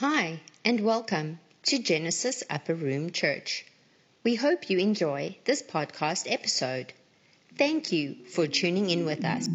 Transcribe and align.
Hi, 0.00 0.38
and 0.64 0.84
welcome 0.84 1.40
to 1.64 1.80
Genesis 1.80 2.44
Upper 2.48 2.76
Room 2.76 3.10
Church. 3.10 3.66
We 4.22 4.36
hope 4.36 4.70
you 4.70 4.78
enjoy 4.78 5.36
this 5.44 5.60
podcast 5.60 6.30
episode. 6.30 6.92
Thank 7.56 7.90
you 7.90 8.14
for 8.26 8.46
tuning 8.46 8.90
in 8.90 9.06
with 9.06 9.24
us. 9.24 9.48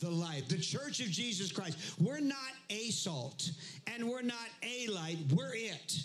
the 0.00 0.10
light. 0.10 0.46
The 0.50 0.58
church 0.58 1.00
of 1.00 1.06
Jesus 1.06 1.50
Christ. 1.50 1.78
We're 1.98 2.20
not 2.20 2.36
a 2.68 2.90
salt 2.90 3.50
and 3.86 4.06
we're 4.06 4.20
not 4.20 4.48
a 4.62 4.88
light, 4.88 5.16
we're 5.34 5.54
it. 5.54 5.96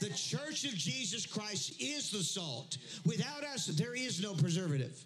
The 0.00 0.10
church 0.10 0.62
of 0.66 0.74
Jesus 0.76 1.26
Christ 1.26 1.80
is 1.80 2.12
the 2.12 2.22
salt. 2.22 2.78
Without 3.04 3.42
us, 3.42 3.66
there 3.66 3.96
is 3.96 4.22
no 4.22 4.34
preservative. 4.34 5.04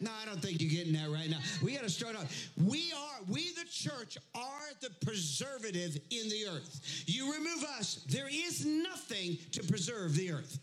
No, 0.00 0.10
I 0.22 0.24
don't 0.24 0.40
think 0.40 0.60
you're 0.62 0.70
getting 0.70 0.94
that 0.94 1.10
right 1.10 1.28
now. 1.28 1.38
We 1.62 1.74
got 1.74 1.82
to 1.82 1.90
start 1.90 2.16
off. 2.16 2.48
We 2.56 2.92
are, 2.92 3.18
we 3.28 3.52
the 3.52 3.68
church 3.70 4.16
are 4.34 4.70
the 4.80 4.90
preservative 5.04 5.96
in 6.10 6.28
the 6.28 6.46
earth. 6.50 7.04
You 7.06 7.32
remove 7.32 7.64
us, 7.78 8.04
there 8.08 8.28
is 8.30 8.64
nothing 8.64 9.36
to 9.52 9.62
preserve 9.62 10.14
the 10.14 10.32
earth. 10.32 10.58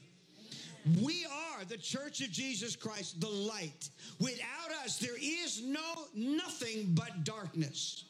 We 1.03 1.25
are 1.25 1.65
the 1.65 1.77
church 1.77 2.21
of 2.21 2.31
Jesus 2.31 2.75
Christ, 2.75 3.19
the 3.21 3.29
light. 3.29 3.89
Without 4.19 4.71
us, 4.83 4.97
there 4.97 5.17
is 5.21 5.61
no 5.63 6.05
nothing 6.15 6.93
but 6.95 7.23
darkness. 7.23 8.05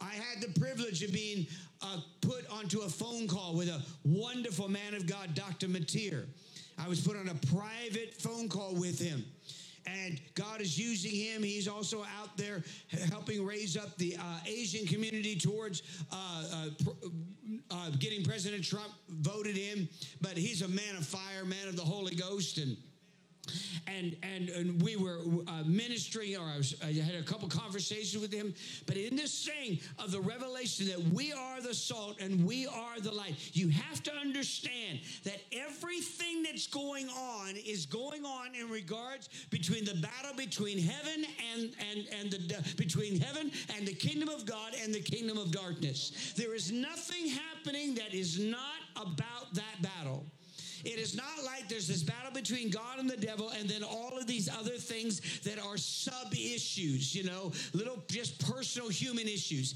I 0.00 0.14
had 0.14 0.42
the 0.42 0.60
privilege 0.60 1.02
of 1.02 1.12
being 1.12 1.46
uh, 1.80 1.98
put 2.20 2.44
onto 2.50 2.80
a 2.80 2.88
phone 2.88 3.28
call 3.28 3.54
with 3.54 3.68
a 3.68 3.80
wonderful 4.04 4.68
man 4.68 4.94
of 4.94 5.06
God, 5.06 5.34
Dr. 5.34 5.68
Matir. 5.68 6.26
I 6.76 6.88
was 6.88 7.00
put 7.00 7.16
on 7.16 7.28
a 7.28 7.34
private 7.54 8.14
phone 8.14 8.48
call 8.48 8.74
with 8.74 8.98
him 8.98 9.24
and 9.86 10.20
God 10.34 10.60
is 10.60 10.78
using 10.78 11.12
him. 11.12 11.42
He's 11.42 11.68
also 11.68 12.04
out 12.20 12.36
there 12.36 12.62
helping 13.10 13.44
raise 13.44 13.76
up 13.76 13.96
the 13.98 14.16
uh, 14.18 14.38
Asian 14.46 14.86
community 14.86 15.36
towards 15.36 15.82
uh, 16.10 16.44
uh, 16.52 16.66
uh, 17.70 17.90
getting 17.98 18.24
President 18.24 18.64
Trump 18.64 18.92
voted 19.08 19.56
in. 19.56 19.88
But 20.20 20.36
he's 20.36 20.62
a 20.62 20.68
man 20.68 20.96
of 20.96 21.06
fire, 21.06 21.44
man 21.44 21.68
of 21.68 21.76
the 21.76 21.82
Holy 21.82 22.14
Ghost, 22.14 22.58
and 22.58 22.76
and 23.86 24.16
and, 24.22 24.48
and 24.50 24.82
we 24.82 24.96
were 24.96 25.20
uh, 25.48 25.62
ministering 25.64 26.36
or 26.36 26.44
I, 26.44 26.56
was, 26.56 26.74
I 26.82 26.92
had 26.92 27.14
a 27.14 27.22
couple 27.22 27.48
conversations 27.48 28.20
with 28.20 28.32
him. 28.32 28.54
But 28.86 28.96
in 28.96 29.16
this 29.16 29.46
thing 29.46 29.78
of 29.98 30.12
the 30.12 30.20
revelation 30.20 30.86
that 30.88 31.00
we 31.12 31.32
are 31.32 31.60
the 31.60 31.74
salt 31.74 32.20
and 32.20 32.44
we 32.46 32.66
are 32.66 33.00
the 33.00 33.12
light 33.12 33.34
you 33.52 33.68
have 33.68 34.02
to 34.04 34.12
understand 34.12 35.00
that 35.24 35.40
everything 35.52 36.42
that's 36.42 36.66
going 36.66 37.08
on 37.08 37.56
is 37.56 37.86
going 37.86 38.24
on 38.24 38.54
in 38.54 38.68
regards 38.68 39.28
between 39.50 39.84
the 39.84 39.94
battle 39.94 40.36
between 40.36 40.78
heaven 40.78 41.24
and 41.54 41.74
and 41.90 42.06
and 42.20 42.30
the 42.30 42.74
between 42.76 43.20
heaven 43.20 43.50
and 43.76 43.86
the 43.86 43.94
kingdom 43.94 44.28
of 44.28 44.46
God 44.46 44.74
and 44.82 44.94
the 44.94 45.00
kingdom 45.00 45.38
of 45.38 45.50
darkness. 45.50 46.32
There 46.36 46.54
is 46.54 46.70
nothing 46.70 47.28
happening 47.28 47.94
that 47.94 48.14
is 48.14 48.38
not 48.38 48.80
about 48.96 49.52
that 49.54 49.82
battle 49.82 50.24
it 50.84 50.98
is 50.98 51.16
not 51.16 51.44
like 51.44 51.68
there's 51.68 51.88
this 51.88 52.02
battle 52.02 52.32
between 52.32 52.70
God 52.70 52.98
and 52.98 53.08
the 53.08 53.16
devil 53.16 53.50
and 53.50 53.68
then 53.68 53.82
all 53.82 54.18
of 54.18 54.26
these 54.26 54.48
other 54.48 54.76
things 54.76 55.40
that 55.40 55.58
are 55.58 55.76
sub 55.76 56.32
issues, 56.32 57.14
you 57.14 57.24
know, 57.24 57.52
little 57.72 58.02
just 58.08 58.38
personal 58.50 58.88
human 58.88 59.26
issues. 59.26 59.74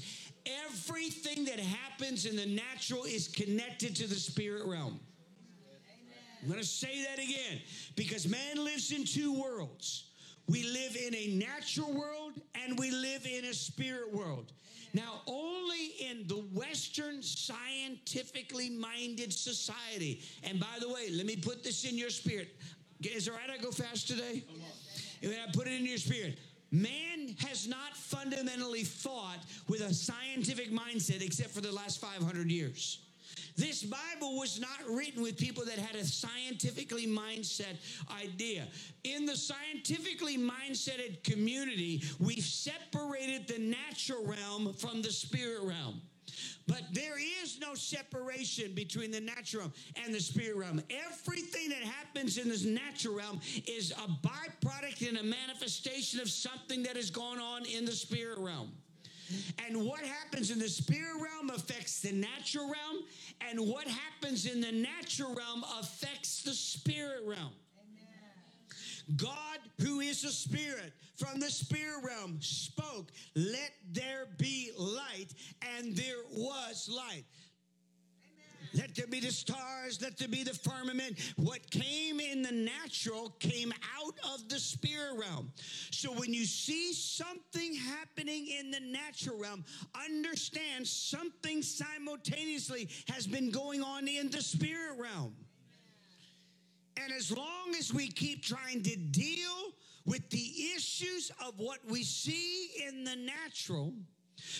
Everything 0.69 1.45
that 1.45 1.59
happens 1.59 2.25
in 2.25 2.35
the 2.35 2.45
natural 2.45 3.03
is 3.03 3.27
connected 3.27 3.95
to 3.97 4.07
the 4.07 4.15
spirit 4.15 4.65
realm. 4.65 4.99
I'm 6.41 6.47
going 6.47 6.59
to 6.59 6.65
say 6.65 7.03
that 7.03 7.21
again 7.21 7.59
because 7.95 8.27
man 8.27 8.63
lives 8.63 8.91
in 8.91 9.05
two 9.05 9.33
worlds. 9.33 10.05
We 10.47 10.63
live 10.63 10.95
in 10.95 11.13
a 11.13 11.27
natural 11.35 11.91
world 11.91 12.33
and 12.55 12.79
we 12.79 12.91
live 12.91 13.25
in 13.25 13.45
a 13.45 13.53
spirit 13.53 14.13
world. 14.13 14.53
Now, 14.93 15.21
only 15.27 15.93
in 15.99 16.27
the 16.27 16.43
Western 16.53 17.21
scientifically 17.21 18.69
minded 18.69 19.33
society, 19.33 20.21
and 20.43 20.59
by 20.59 20.77
the 20.79 20.89
way, 20.89 21.09
let 21.11 21.25
me 21.25 21.35
put 21.35 21.63
this 21.63 21.83
in 21.83 21.97
your 21.97 22.09
spirit. 22.09 22.55
Is 23.01 23.27
it 23.27 23.31
right 23.31 23.49
I 23.49 23.57
go 23.57 23.71
fast 23.71 24.07
today? 24.07 24.43
And 25.21 25.33
I 25.33 25.51
put 25.51 25.67
it 25.67 25.73
in 25.73 25.85
your 25.85 25.97
spirit, 25.97 26.39
man 26.71 27.35
has 27.39 27.67
not 27.67 27.95
fundamentally 27.95 28.83
thought 28.83 29.39
with 29.67 29.81
a 29.81 29.93
scientific 29.93 30.71
mindset 30.71 31.21
except 31.21 31.51
for 31.51 31.61
the 31.61 31.71
last 31.71 31.99
500 32.01 32.49
years. 32.51 32.99
This 33.55 33.83
Bible 33.83 34.37
was 34.37 34.59
not 34.59 34.79
written 34.87 35.21
with 35.21 35.37
people 35.37 35.65
that 35.65 35.77
had 35.77 35.95
a 35.95 36.05
scientifically 36.05 37.07
mindset 37.07 37.77
idea. 38.21 38.67
In 39.03 39.25
the 39.25 39.35
scientifically 39.35 40.37
mindseted 40.37 41.23
community, 41.23 42.03
we've 42.19 42.43
separated 42.43 43.47
the 43.47 43.59
natural 43.59 44.25
realm 44.25 44.73
from 44.73 45.01
the 45.01 45.11
spirit 45.11 45.63
realm. 45.63 46.01
But 46.67 46.83
there 46.91 47.17
is 47.17 47.59
no 47.59 47.73
separation 47.75 48.73
between 48.73 49.11
the 49.11 49.21
natural 49.21 49.63
realm 49.63 49.73
and 50.03 50.13
the 50.13 50.19
spirit 50.19 50.57
realm. 50.57 50.81
Everything 50.89 51.69
that 51.69 51.83
happens 51.83 52.37
in 52.37 52.49
this 52.49 52.65
natural 52.65 53.15
realm 53.15 53.39
is 53.65 53.91
a 53.91 54.27
byproduct 54.27 55.07
and 55.07 55.17
a 55.17 55.23
manifestation 55.23 56.19
of 56.19 56.29
something 56.29 56.83
that 56.83 56.95
has 56.95 57.09
gone 57.09 57.39
on 57.39 57.65
in 57.65 57.85
the 57.85 57.93
spirit 57.93 58.37
realm. 58.37 58.71
And 59.65 59.85
what 59.85 60.01
happens 60.01 60.51
in 60.51 60.59
the 60.59 60.69
spirit 60.69 61.21
realm 61.21 61.49
affects 61.49 62.01
the 62.01 62.11
natural 62.11 62.65
realm, 62.65 63.03
and 63.49 63.59
what 63.59 63.87
happens 63.87 64.45
in 64.45 64.61
the 64.61 64.71
natural 64.71 65.33
realm 65.33 65.63
affects 65.79 66.43
the 66.43 66.53
spirit 66.53 67.21
realm. 67.25 67.51
God, 69.15 69.59
who 69.79 70.01
is 70.01 70.23
a 70.25 70.31
spirit, 70.31 70.91
from 71.15 71.39
the 71.39 71.49
spirit 71.49 72.03
realm 72.03 72.37
spoke, 72.41 73.11
Let 73.35 73.71
there 73.91 74.27
be 74.37 74.71
light, 74.77 75.27
and 75.77 75.95
there 75.95 76.23
was 76.31 76.89
light. 76.93 77.23
Let 78.73 78.95
there 78.95 79.07
be 79.07 79.19
the 79.19 79.31
stars, 79.31 80.01
let 80.01 80.17
there 80.17 80.27
be 80.27 80.43
the 80.43 80.53
firmament. 80.53 81.19
What 81.35 81.69
came 81.71 82.19
in 82.19 82.41
the 82.41 82.51
natural 82.51 83.29
came 83.39 83.73
out 83.97 84.15
of 84.33 84.49
the 84.49 84.59
spirit 84.59 85.17
realm. 85.17 85.51
So 85.91 86.11
when 86.11 86.33
you 86.33 86.45
see 86.45 86.93
something 86.93 87.73
happening 87.75 88.47
in 88.47 88.71
the 88.71 88.79
natural 88.79 89.37
realm, 89.37 89.63
understand 90.05 90.87
something 90.87 91.61
simultaneously 91.61 92.89
has 93.09 93.27
been 93.27 93.51
going 93.51 93.81
on 93.81 94.07
in 94.07 94.29
the 94.29 94.41
spirit 94.41 94.97
realm. 94.99 95.35
And 96.99 97.13
as 97.13 97.31
long 97.31 97.75
as 97.77 97.93
we 97.93 98.09
keep 98.09 98.43
trying 98.43 98.81
to 98.83 98.95
deal 98.95 99.73
with 100.05 100.29
the 100.29 100.71
issues 100.75 101.31
of 101.45 101.59
what 101.59 101.79
we 101.87 102.03
see 102.03 102.71
in 102.87 103.03
the 103.03 103.15
natural, 103.15 103.93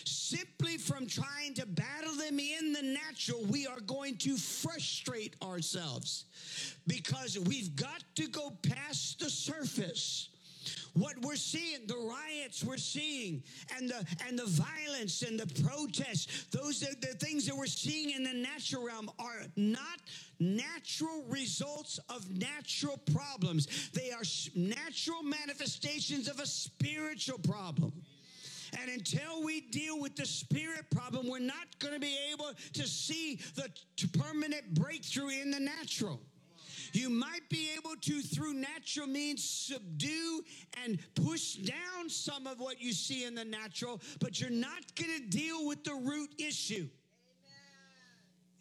Simply 0.03 0.77
from 0.77 1.07
trying 1.07 1.53
to 1.55 1.65
battle 1.65 2.15
them 2.15 2.39
in 2.39 2.73
the 2.73 2.81
natural, 2.81 3.43
we 3.45 3.67
are 3.67 3.79
going 3.79 4.17
to 4.17 4.35
frustrate 4.35 5.35
ourselves. 5.41 6.25
Because 6.85 7.37
we've 7.39 7.75
got 7.75 8.03
to 8.15 8.27
go 8.27 8.51
past 8.61 9.19
the 9.19 9.29
surface. 9.29 10.29
What 10.93 11.17
we're 11.21 11.35
seeing 11.35 11.85
the 11.87 11.95
riots 11.95 12.63
we're 12.63 12.77
seeing 12.77 13.43
and 13.77 13.89
the 13.89 14.05
and 14.27 14.37
the 14.37 14.45
violence 14.47 15.21
and 15.21 15.39
the 15.39 15.47
protests 15.63 16.45
those 16.51 16.83
are 16.83 16.93
the 16.95 17.15
things 17.23 17.45
that 17.45 17.55
we're 17.55 17.67
seeing 17.67 18.11
in 18.11 18.23
the 18.23 18.33
natural 18.33 18.85
realm 18.85 19.09
are 19.19 19.43
not 19.55 20.01
natural 20.39 21.23
results 21.29 21.99
of 22.09 22.29
natural 22.37 22.97
problems. 23.13 23.89
They 23.93 24.11
are 24.11 24.23
natural 24.55 25.23
manifestations 25.23 26.27
of 26.27 26.39
a 26.39 26.45
spiritual 26.45 27.39
problem 27.39 27.93
and 28.79 28.89
until 28.89 29.43
we 29.43 29.61
deal 29.61 29.99
with 29.99 30.15
the 30.15 30.25
spirit 30.25 30.89
problem, 30.91 31.27
we're 31.29 31.39
not 31.39 31.67
going 31.79 31.93
to 31.93 31.99
be 31.99 32.17
able 32.31 32.51
to 32.73 32.87
see 32.87 33.39
the 33.55 33.69
permanent 34.17 34.73
breakthrough 34.73 35.29
in 35.29 35.51
the 35.51 35.59
natural. 35.59 36.19
You 36.93 37.09
might 37.09 37.47
be 37.49 37.69
able 37.77 37.95
to, 38.01 38.21
through 38.21 38.53
natural 38.53 39.07
means, 39.07 39.43
subdue 39.43 40.41
and 40.83 40.97
push 41.15 41.55
down 41.55 42.09
some 42.09 42.47
of 42.47 42.59
what 42.59 42.81
you 42.81 42.93
see 42.93 43.25
in 43.25 43.35
the 43.35 43.45
natural, 43.45 44.01
but 44.19 44.39
you're 44.39 44.49
not 44.49 44.95
going 44.95 45.11
to 45.17 45.27
deal 45.27 45.67
with 45.67 45.83
the 45.83 45.93
root 45.93 46.29
issue. 46.37 46.87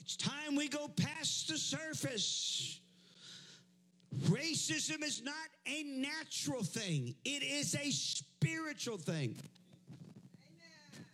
It's 0.00 0.16
time 0.16 0.54
we 0.54 0.68
go 0.68 0.88
past 0.88 1.48
the 1.48 1.58
surface. 1.58 2.80
Racism 4.24 5.02
is 5.02 5.22
not 5.22 5.34
a 5.66 5.82
natural 5.82 6.62
thing, 6.62 7.14
it 7.24 7.42
is 7.42 7.74
a 7.74 7.90
spiritual 7.90 8.98
thing. 8.98 9.36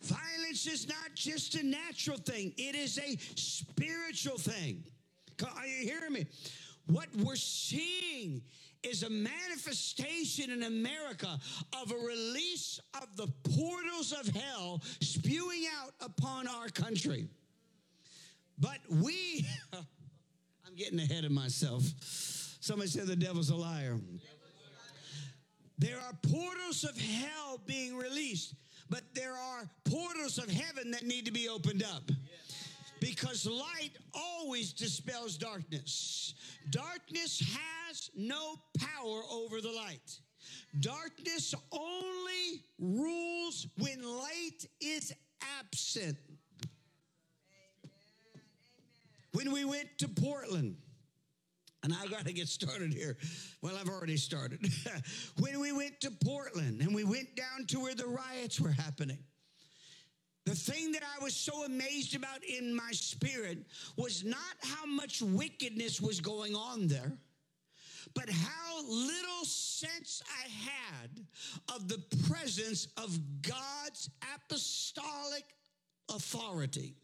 Violence 0.03 0.67
is 0.67 0.89
not 0.89 1.15
just 1.15 1.55
a 1.55 1.63
natural 1.65 2.19
thing, 2.19 2.53
it 2.57 2.75
is 2.75 2.99
a 2.99 3.17
spiritual 3.37 4.39
thing. 4.39 4.85
Are 5.57 5.67
you 5.67 5.85
hearing 5.89 6.13
me? 6.13 6.27
What 6.87 7.09
we're 7.17 7.37
seeing 7.37 8.43
is 8.83 9.03
a 9.05 9.11
manifestation 9.11 10.51
in 10.51 10.65
America 10.65 11.39
of 11.81 11.93
a 11.93 11.95
release 11.95 12.81
of 13.01 13.17
the 13.17 13.29
portals 13.57 14.13
of 14.13 14.27
hell 14.29 14.83
spewing 15.01 15.65
out 15.81 15.93
upon 16.01 16.49
our 16.49 16.69
country. 16.69 17.29
But 18.59 18.79
we, 18.89 19.47
I'm 19.73 20.75
getting 20.77 20.99
ahead 20.99 21.25
of 21.25 21.31
myself. 21.31 21.83
Somebody 22.61 22.91
said 22.91 23.07
the 23.07 23.17
devil's 23.17 23.51
a 23.51 23.57
liar. 23.57 23.99
There 25.79 25.99
are 25.99 26.13
portals 26.23 26.85
of 26.85 26.97
hell 27.01 27.61
being 27.67 27.97
released, 27.97 28.55
but 28.93 29.15
there 29.15 29.33
are 29.33 29.71
portals 29.87 30.37
of 30.37 30.51
heaven 30.51 30.91
that 30.91 31.03
need 31.03 31.25
to 31.25 31.33
be 31.33 31.49
opened 31.49 31.83
up. 31.83 32.03
Because 33.01 33.47
light 33.47 33.93
always 34.13 34.75
dispels 34.75 35.39
darkness. 35.39 36.35
Darkness 36.69 37.43
has 37.89 38.11
no 38.15 38.57
power 38.79 39.23
over 39.33 39.63
the 39.63 39.73
light. 39.73 40.21
Darkness 40.81 41.55
only 41.73 42.63
rules 42.79 43.67
when 43.79 44.03
light 44.05 44.67
is 44.83 45.15
absent. 45.59 46.19
When 49.33 49.53
we 49.53 49.65
went 49.65 49.89
to 50.01 50.09
Portland, 50.09 50.77
and 51.83 51.93
I 51.93 52.07
got 52.07 52.27
to 52.27 52.33
get 52.33 52.49
started 52.49 52.93
here. 52.93 53.17
Well, 53.61 53.77
I've 53.77 53.89
already 53.89 54.17
started. 54.17 54.61
when 55.41 55.61
we 55.61 55.73
went 55.73 56.01
to 56.03 56.11
Portland 56.25 56.81
and 56.81 56.95
we 56.95 57.05
went 57.05 57.35
down 57.35 57.67
to 57.69 57.81
where 57.81 57.95
the 57.95 58.07
riots 58.07 58.61
were 58.61 58.71
happening, 58.71 59.19
the 60.45 60.55
thing 60.55 60.93
that 60.93 61.03
I 61.03 61.23
was 61.23 61.35
so 61.35 61.65
amazed 61.65 62.17
about 62.17 62.45
in 62.45 62.75
my 62.75 62.91
spirit 62.93 63.59
was 63.97 64.25
not 64.25 64.39
how 64.61 64.87
much 64.87 65.23
wickedness 65.23 66.01
was 66.01 66.21
going 66.21 66.55
on 66.55 66.89
there, 66.89 67.13
but 68.15 68.29
how 68.29 68.83
little 68.89 69.45
sense 69.45 70.23
I 70.29 70.49
had 70.69 71.27
of 71.77 71.89
the 71.89 72.03
presence 72.29 72.89
of 72.97 73.19
God's 73.43 74.11
apostolic 74.35 75.45
authority 76.09 76.97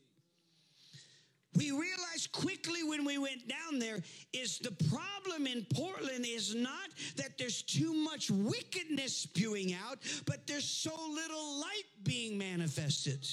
we 1.55 1.71
realized 1.71 2.33
quickly 2.33 2.85
when 2.85 3.05
we 3.05 3.19
went 3.19 3.49
down 3.49 3.79
there 3.79 3.99
is 4.33 4.59
the 4.59 4.73
problem 4.91 5.47
in 5.47 5.67
Portland 5.75 6.27
is 6.27 6.55
not 6.55 6.91
that 7.17 7.39
there's 7.39 7.62
too 7.62 7.93
much 7.93 8.31
wickedness 8.31 9.17
spewing 9.17 9.75
out, 9.75 9.99
but 10.27 10.47
there's 10.47 10.65
so 10.65 10.95
little 11.11 11.61
light 11.61 11.85
being 12.03 12.39
manifested. 12.39 13.27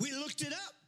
We 0.00 0.12
looked 0.12 0.42
it 0.42 0.52
up. 0.52 0.81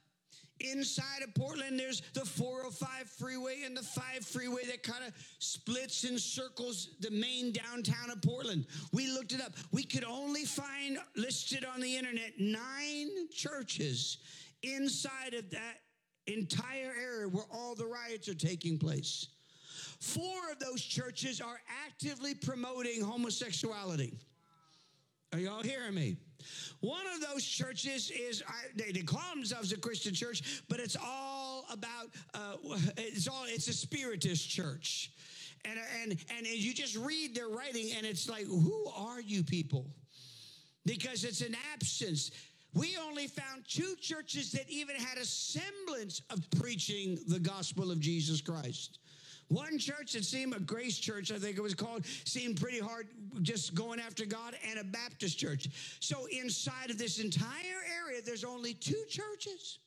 Inside 0.72 1.22
of 1.22 1.34
Portland, 1.34 1.78
there's 1.78 2.02
the 2.14 2.24
405 2.24 3.08
freeway 3.18 3.62
and 3.64 3.76
the 3.76 3.82
5 3.82 4.24
freeway 4.24 4.64
that 4.66 4.82
kind 4.82 5.04
of 5.04 5.12
splits 5.38 6.04
and 6.04 6.18
circles 6.18 6.90
the 7.00 7.10
main 7.10 7.52
downtown 7.52 8.10
of 8.10 8.22
Portland. 8.22 8.66
We 8.92 9.10
looked 9.10 9.32
it 9.32 9.40
up. 9.40 9.54
We 9.72 9.84
could 9.84 10.04
only 10.04 10.44
find 10.44 10.98
listed 11.16 11.64
on 11.64 11.80
the 11.80 11.96
internet 11.96 12.32
nine 12.38 13.08
churches 13.30 14.18
inside 14.62 15.34
of 15.34 15.50
that 15.50 15.80
entire 16.26 16.92
area 17.00 17.28
where 17.28 17.44
all 17.52 17.74
the 17.74 17.86
riots 17.86 18.28
are 18.28 18.34
taking 18.34 18.78
place. 18.78 19.28
Four 20.00 20.50
of 20.52 20.58
those 20.58 20.82
churches 20.82 21.40
are 21.40 21.60
actively 21.86 22.34
promoting 22.34 23.02
homosexuality. 23.02 24.14
Are 25.32 25.38
y'all 25.38 25.62
hearing 25.62 25.94
me? 25.94 26.16
One 26.80 27.06
of 27.14 27.20
those 27.20 27.44
churches 27.44 28.10
is 28.10 28.42
they, 28.76 28.92
call 29.02 29.34
themselves 29.34 29.72
a 29.72 29.78
Christian 29.78 30.14
church, 30.14 30.62
but 30.68 30.80
it's 30.80 30.96
all 30.96 31.64
about 31.70 32.08
uh, 32.34 32.56
it's 32.96 33.28
all 33.28 33.44
it's 33.46 33.68
a 33.68 33.72
spiritist 33.72 34.48
church, 34.48 35.12
and 35.64 35.78
and 36.02 36.18
and 36.36 36.46
you 36.46 36.74
just 36.74 36.96
read 36.96 37.34
their 37.34 37.48
writing, 37.48 37.90
and 37.96 38.06
it's 38.06 38.28
like, 38.28 38.46
who 38.46 38.86
are 38.96 39.20
you 39.20 39.42
people? 39.42 39.86
Because 40.86 41.24
it's 41.24 41.40
an 41.40 41.56
absence. 41.72 42.30
We 42.74 42.96
only 42.96 43.28
found 43.28 43.64
two 43.68 43.94
churches 44.00 44.50
that 44.52 44.68
even 44.68 44.96
had 44.96 45.16
a 45.16 45.24
semblance 45.24 46.22
of 46.28 46.40
preaching 46.58 47.18
the 47.28 47.38
gospel 47.38 47.92
of 47.92 48.00
Jesus 48.00 48.40
Christ. 48.40 48.98
One 49.54 49.78
church 49.78 50.14
that 50.14 50.24
seemed 50.24 50.52
a 50.52 50.58
grace 50.58 50.98
church, 50.98 51.30
I 51.30 51.38
think 51.38 51.56
it 51.56 51.60
was 51.60 51.74
called, 51.74 52.04
seemed 52.24 52.60
pretty 52.60 52.80
hard 52.80 53.06
just 53.42 53.72
going 53.72 54.00
after 54.00 54.26
God, 54.26 54.56
and 54.68 54.80
a 54.80 54.84
Baptist 54.84 55.38
church. 55.38 55.68
So 56.00 56.26
inside 56.26 56.90
of 56.90 56.98
this 56.98 57.20
entire 57.20 57.80
area, 58.02 58.20
there's 58.20 58.42
only 58.42 58.74
two 58.74 59.04
churches. 59.08 59.78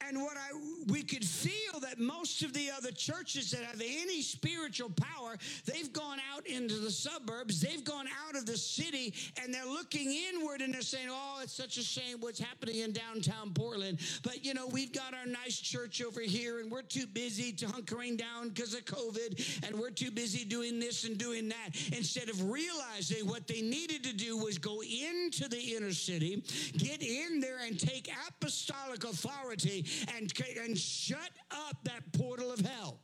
And 0.00 0.20
what 0.20 0.36
I 0.36 0.54
we 0.88 1.02
could 1.02 1.24
feel 1.24 1.80
that 1.80 1.98
most 1.98 2.42
of 2.42 2.52
the 2.52 2.70
other 2.70 2.90
churches 2.90 3.50
that 3.52 3.62
have 3.64 3.80
any 3.80 4.20
spiritual 4.20 4.90
power, 4.90 5.36
they've 5.64 5.92
gone 5.92 6.18
out 6.32 6.46
into 6.46 6.74
the 6.74 6.90
suburbs, 6.90 7.60
they've 7.60 7.84
gone 7.84 8.06
out 8.26 8.36
of 8.36 8.44
the 8.44 8.56
city, 8.56 9.14
and 9.42 9.52
they're 9.52 9.64
looking 9.64 10.12
inward 10.12 10.60
and 10.60 10.74
they're 10.74 10.82
saying, 10.82 11.08
"Oh, 11.10 11.40
it's 11.42 11.54
such 11.54 11.78
a 11.78 11.82
shame 11.82 12.20
what's 12.20 12.38
happening 12.38 12.80
in 12.80 12.92
downtown 12.92 13.52
Portland." 13.54 13.98
But 14.22 14.44
you 14.44 14.52
know, 14.54 14.66
we've 14.66 14.92
got 14.92 15.14
our 15.14 15.26
nice 15.26 15.58
church 15.58 16.02
over 16.02 16.20
here, 16.20 16.60
and 16.60 16.70
we're 16.70 16.82
too 16.82 17.06
busy 17.06 17.52
to 17.52 17.66
hunkering 17.66 18.18
down 18.18 18.50
because 18.50 18.74
of 18.74 18.84
COVID, 18.84 19.66
and 19.66 19.78
we're 19.78 19.90
too 19.90 20.10
busy 20.10 20.44
doing 20.44 20.78
this 20.78 21.04
and 21.04 21.16
doing 21.16 21.48
that 21.48 21.70
instead 21.96 22.28
of 22.28 22.50
realizing 22.50 23.26
what 23.26 23.46
they 23.46 23.62
needed 23.62 24.04
to 24.04 24.12
do 24.12 24.36
was 24.36 24.58
go 24.58 24.82
into 24.82 25.48
the 25.48 25.74
inner 25.76 25.92
city, 25.92 26.42
get 26.76 27.02
in 27.02 27.40
there, 27.40 27.60
and 27.64 27.78
take 27.78 28.10
apostolic 28.28 29.04
authority 29.04 29.83
and, 30.16 30.32
and 30.62 30.78
shut 30.78 31.30
up 31.50 31.76
that 31.84 32.02
portal 32.12 32.52
of 32.52 32.60
hell. 32.60 33.00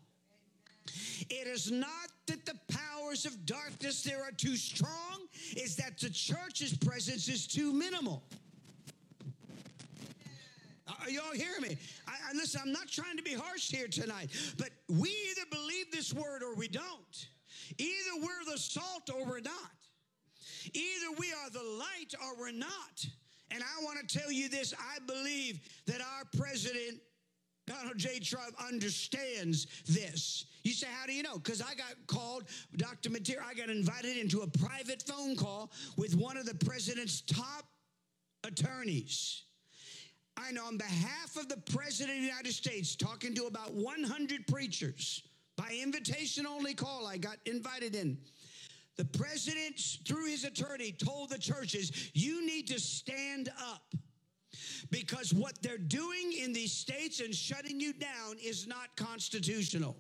It 1.29 1.47
is 1.47 1.71
not 1.71 1.89
that 2.27 2.45
the 2.47 2.59
powers 2.73 3.27
of 3.27 3.47
darkness 3.47 4.03
there 4.03 4.23
are 4.23 4.33
too 4.33 4.57
strong, 4.57 5.29
is 5.57 5.77
that 5.77 5.99
the 5.99 6.11
church's 6.11 6.77
presence 6.77 7.29
is 7.29 7.47
too 7.47 7.73
minimal. 7.73 8.23
Uh, 10.89 10.93
are 11.03 11.11
y'all 11.11 11.33
hearing 11.35 11.63
me? 11.63 11.77
I, 12.09 12.13
I, 12.31 12.33
listen, 12.35 12.61
I'm 12.65 12.73
not 12.73 12.89
trying 12.89 13.17
to 13.17 13.23
be 13.23 13.35
harsh 13.35 13.71
here 13.71 13.89
tonight, 13.89 14.31
but 14.59 14.71
we 14.89 15.09
either 15.09 15.47
believe 15.51 15.91
this 15.93 16.13
word 16.13 16.43
or 16.43 16.55
we 16.55 16.69
don't. 16.69 17.29
Either 17.79 18.21
we're 18.21 18.53
the 18.53 18.59
salt 18.59 19.11
or 19.15 19.25
we're 19.25 19.41
not. 19.41 19.55
Either 20.75 21.17
we 21.19 21.33
are 21.33 21.51
the 21.51 21.63
light 21.79 22.15
or 22.23 22.39
we're 22.39 22.53
not. 22.53 23.07
And 23.51 23.63
I 23.63 23.85
want 23.85 24.07
to 24.07 24.19
tell 24.19 24.31
you 24.31 24.49
this 24.49 24.75
I 24.79 24.99
believe 25.07 25.61
that 25.87 26.01
our 26.01 26.25
president, 26.37 27.01
Donald 27.67 27.99
J. 27.99 28.21
Trump, 28.21 28.55
understands 28.65 29.67
this. 29.87 30.47
You 30.63 30.73
say, 30.73 30.87
How 30.91 31.07
do 31.07 31.13
you 31.13 31.23
know? 31.23 31.39
Because 31.39 31.63
I 31.63 31.75
got 31.75 31.95
called, 32.07 32.45
Dr. 32.77 33.11
Mateer, 33.11 33.43
I 33.45 33.55
got 33.55 33.69
invited 33.69 34.17
into 34.17 34.43
a 34.43 34.47
private 34.47 35.03
phone 35.03 35.37
call 35.37 35.73
with 35.97 36.15
one 36.15 36.37
of 36.37 36.47
the 36.47 36.55
president's 36.55 37.23
top 37.23 37.67
attorneys. 38.45 39.45
And 40.49 40.59
on 40.59 40.79
behalf 40.79 41.37
of 41.37 41.49
the 41.49 41.59
President 41.73 42.17
of 42.17 42.23
the 42.23 42.29
United 42.29 42.53
States, 42.53 42.97
talking 42.97 43.35
to 43.35 43.45
about 43.45 43.75
100 43.75 44.47
preachers 44.47 45.23
by 45.57 45.77
invitation 45.83 46.47
only 46.47 46.73
call, 46.73 47.07
I 47.07 47.19
got 47.19 47.37
invited 47.45 47.95
in. 47.95 48.17
The 49.01 49.19
president, 49.19 49.81
through 50.07 50.27
his 50.27 50.45
attorney, 50.45 50.93
told 50.93 51.31
the 51.31 51.39
churches, 51.39 52.11
you 52.13 52.45
need 52.45 52.67
to 52.69 52.79
stand 52.79 53.49
up 53.59 53.95
because 54.91 55.33
what 55.33 55.55
they're 55.63 55.79
doing 55.79 56.35
in 56.39 56.53
these 56.53 56.71
states 56.71 57.21
and 57.21 57.35
shutting 57.35 57.81
you 57.81 57.95
down 57.95 58.37
is 58.45 58.67
not 58.67 58.95
constitutional. 58.97 59.97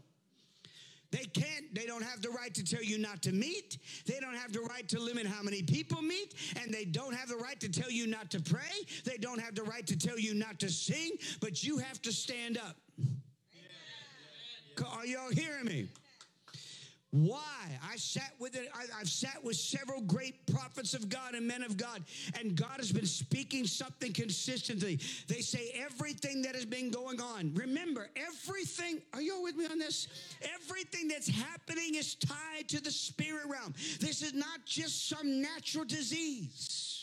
They 1.12 1.24
can't, 1.24 1.74
they 1.74 1.86
don't 1.86 2.04
have 2.04 2.20
the 2.20 2.28
right 2.28 2.52
to 2.52 2.62
tell 2.62 2.82
you 2.82 2.98
not 2.98 3.22
to 3.22 3.32
meet. 3.32 3.78
They 4.04 4.20
don't 4.20 4.36
have 4.36 4.52
the 4.52 4.60
right 4.60 4.86
to 4.90 5.00
limit 5.00 5.26
how 5.26 5.42
many 5.42 5.62
people 5.62 6.02
meet. 6.02 6.34
And 6.62 6.70
they 6.70 6.84
don't 6.84 7.14
have 7.14 7.30
the 7.30 7.36
right 7.36 7.58
to 7.58 7.70
tell 7.70 7.90
you 7.90 8.06
not 8.06 8.30
to 8.32 8.40
pray. 8.40 8.84
They 9.06 9.16
don't 9.16 9.40
have 9.40 9.54
the 9.54 9.62
right 9.62 9.86
to 9.86 9.96
tell 9.96 10.18
you 10.18 10.34
not 10.34 10.60
to 10.60 10.68
sing. 10.68 11.12
But 11.40 11.64
you 11.64 11.78
have 11.78 12.02
to 12.02 12.12
stand 12.12 12.58
up. 12.58 12.76
Amen. 12.98 14.92
Are 14.92 15.06
y'all 15.06 15.30
hearing 15.30 15.64
me? 15.64 15.88
Why? 17.12 17.78
I 17.84 17.96
sat 17.96 18.32
with 18.38 18.54
it. 18.54 18.68
I, 18.72 18.98
have 18.98 19.08
sat 19.08 19.42
with 19.42 19.56
several 19.56 20.00
great 20.02 20.46
prophets 20.46 20.94
of 20.94 21.08
God 21.08 21.34
and 21.34 21.46
men 21.46 21.64
of 21.64 21.76
God, 21.76 22.04
and 22.38 22.54
God 22.54 22.76
has 22.76 22.92
been 22.92 23.06
speaking 23.06 23.66
something 23.66 24.12
consistently. 24.12 25.00
They 25.26 25.40
say 25.40 25.72
everything 25.74 26.42
that 26.42 26.54
has 26.54 26.64
been 26.64 26.90
going 26.90 27.20
on. 27.20 27.52
Remember, 27.54 28.10
everything. 28.14 29.02
Are 29.12 29.20
you 29.20 29.34
all 29.34 29.42
with 29.42 29.56
me 29.56 29.66
on 29.66 29.80
this? 29.80 30.06
Everything 30.54 31.08
that's 31.08 31.28
happening 31.28 31.96
is 31.96 32.14
tied 32.14 32.68
to 32.68 32.80
the 32.80 32.92
spirit 32.92 33.46
realm. 33.48 33.74
This 33.98 34.22
is 34.22 34.32
not 34.32 34.64
just 34.64 35.08
some 35.08 35.42
natural 35.42 35.84
disease. 35.84 36.99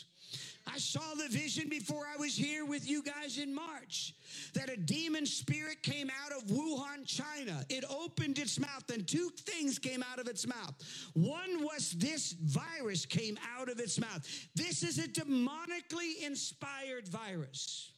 I 0.72 0.78
saw 0.78 1.14
the 1.14 1.28
vision 1.28 1.68
before 1.68 2.04
I 2.12 2.18
was 2.18 2.36
here 2.36 2.64
with 2.64 2.88
you 2.88 3.02
guys 3.02 3.38
in 3.38 3.54
March 3.54 4.14
that 4.54 4.68
a 4.68 4.76
demon 4.76 5.24
spirit 5.24 5.82
came 5.82 6.10
out 6.24 6.32
of 6.32 6.44
Wuhan, 6.48 7.06
China. 7.06 7.64
It 7.68 7.84
opened 7.90 8.38
its 8.38 8.58
mouth, 8.58 8.84
and 8.92 9.06
two 9.06 9.30
things 9.38 9.78
came 9.78 10.02
out 10.12 10.18
of 10.18 10.26
its 10.26 10.46
mouth. 10.46 10.74
One 11.14 11.64
was 11.64 11.92
this 11.92 12.32
virus 12.32 13.06
came 13.06 13.38
out 13.56 13.68
of 13.68 13.80
its 13.80 13.98
mouth. 13.98 14.26
This 14.54 14.82
is 14.82 14.98
a 14.98 15.08
demonically 15.08 16.24
inspired 16.24 17.08
virus. 17.08 17.92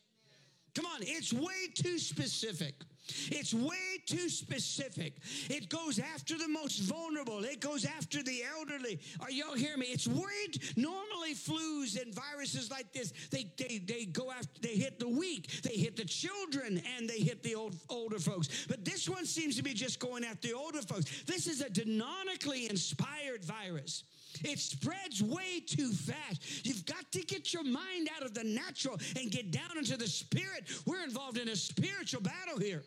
Come 0.75 0.87
on, 0.87 1.01
it's 1.03 1.33
way 1.33 1.69
too 1.75 1.99
specific. 1.99 2.75
It's 3.07 3.53
way 3.55 3.99
too 4.07 4.29
specific. 4.29 5.15
It 5.49 5.69
goes 5.69 5.99
after 5.99 6.39
the 6.39 6.49
most 6.49 6.81
vulnerable. 6.81 7.45
It 7.45 7.61
goes 7.61 7.85
after 7.85 8.23
the 8.23 8.43
elderly. 8.57 9.01
Are 9.21 9.31
y'all 9.31 9.55
hearing 9.55 9.81
me? 9.81 9.87
It's 9.87 10.07
worried. 10.07 10.63
Normally, 10.77 11.35
flus 11.35 12.01
and 12.01 12.15
viruses 12.15 12.71
like 12.71 12.93
this, 12.93 13.13
they, 13.31 13.51
they, 13.57 13.79
they 13.79 14.05
go 14.05 14.31
after, 14.31 14.61
they 14.61 14.77
hit 14.77 14.99
the 14.99 15.09
weak, 15.09 15.63
they 15.63 15.75
hit 15.75 15.97
the 15.97 16.05
children, 16.05 16.83
and 16.97 17.09
they 17.09 17.19
hit 17.19 17.43
the 17.43 17.55
old, 17.55 17.77
older 17.89 18.19
folks. 18.19 18.67
But 18.69 18.85
this 18.85 19.09
one 19.09 19.27
seems 19.27 19.57
to 19.57 19.63
be 19.63 19.75
just 19.75 19.99
going 19.99 20.25
after 20.25 20.49
the 20.49 20.55
older 20.55 20.83
folks. 20.83 21.23
This 21.27 21.47
is 21.47 21.61
a 21.61 21.71
demonically 21.71 22.71
inspired 22.71 23.45
virus. 23.45 24.05
It 24.43 24.59
spreads 24.59 25.23
way 25.23 25.61
too 25.67 25.93
fast. 25.93 26.67
You've 26.67 26.87
got 26.87 27.11
to 27.13 27.21
get 27.21 27.53
your 27.53 27.65
mind 27.65 28.09
out 28.17 28.25
of 28.25 28.35
the 28.35 28.45
natural 28.45 28.99
and 29.19 29.31
get 29.31 29.51
down 29.51 29.79
into 29.79 29.97
the 29.97 30.07
spirit. 30.07 30.65
We're 30.87 31.03
involved 31.05 31.39
in 31.39 31.49
a 31.49 31.57
spiritual 31.57 32.21
battle 32.21 32.59
here. 32.59 32.83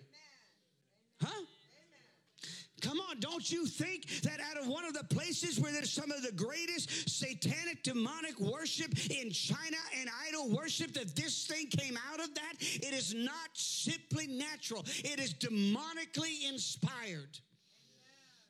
Huh? 1.22 1.46
Come 2.84 3.00
on, 3.00 3.22
don't 3.22 3.50
you 3.50 3.66
think 3.66 4.10
that 4.24 4.42
out 4.42 4.62
of 4.62 4.68
one 4.68 4.84
of 4.84 4.94
the 4.94 5.06
places 5.06 5.58
where 5.58 5.72
there's 5.72 5.90
some 5.90 6.12
of 6.12 6.22
the 6.22 6.34
greatest 6.34 7.10
satanic 7.10 7.82
demonic 7.82 8.38
worship 8.42 8.92
in 9.10 9.32
China 9.32 9.78
and 9.98 10.10
idol 10.28 10.50
worship, 10.50 10.92
that 10.96 11.16
this 11.16 11.48
thing 11.48 11.68
came 11.68 11.98
out 12.12 12.20
of 12.20 12.36
that? 12.36 12.54
It 12.60 12.94
is 12.94 13.14
not 13.14 13.52
simply 13.54 14.28
natural, 14.28 14.84
it 14.86 15.18
is 15.18 15.34
demonically 15.34 16.50
inspired. 16.50 17.40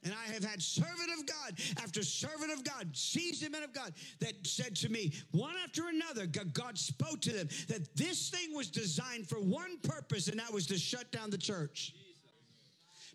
And 0.03 0.13
I 0.13 0.31
have 0.33 0.43
had 0.43 0.61
servant 0.61 1.09
of 1.17 1.25
God 1.25 1.59
after 1.81 2.03
servant 2.03 2.51
of 2.51 2.63
God, 2.63 2.89
seasoned 2.93 3.53
men 3.53 3.63
of 3.63 3.73
God, 3.73 3.93
that 4.19 4.45
said 4.45 4.75
to 4.77 4.89
me, 4.89 5.13
one 5.31 5.55
after 5.63 5.87
another, 5.87 6.25
God 6.25 6.77
spoke 6.77 7.21
to 7.21 7.31
them 7.31 7.47
that 7.67 7.95
this 7.95 8.29
thing 8.29 8.55
was 8.55 8.69
designed 8.69 9.27
for 9.27 9.37
one 9.37 9.77
purpose, 9.83 10.27
and 10.27 10.39
that 10.39 10.51
was 10.51 10.67
to 10.67 10.77
shut 10.77 11.11
down 11.11 11.29
the 11.29 11.37
church. 11.37 11.93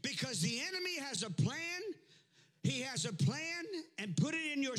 Because 0.02 0.40
the 0.40 0.61
enemy 0.61 0.99
has 1.00 1.23
a 1.23 1.30
plan 1.30 1.83
he 2.62 2.82
has 2.82 3.04
a 3.04 3.12
plan 3.12 3.64
and 3.98 4.16
put 4.16 4.34
it 4.34 4.52
in 4.52 4.62
your. 4.62 4.74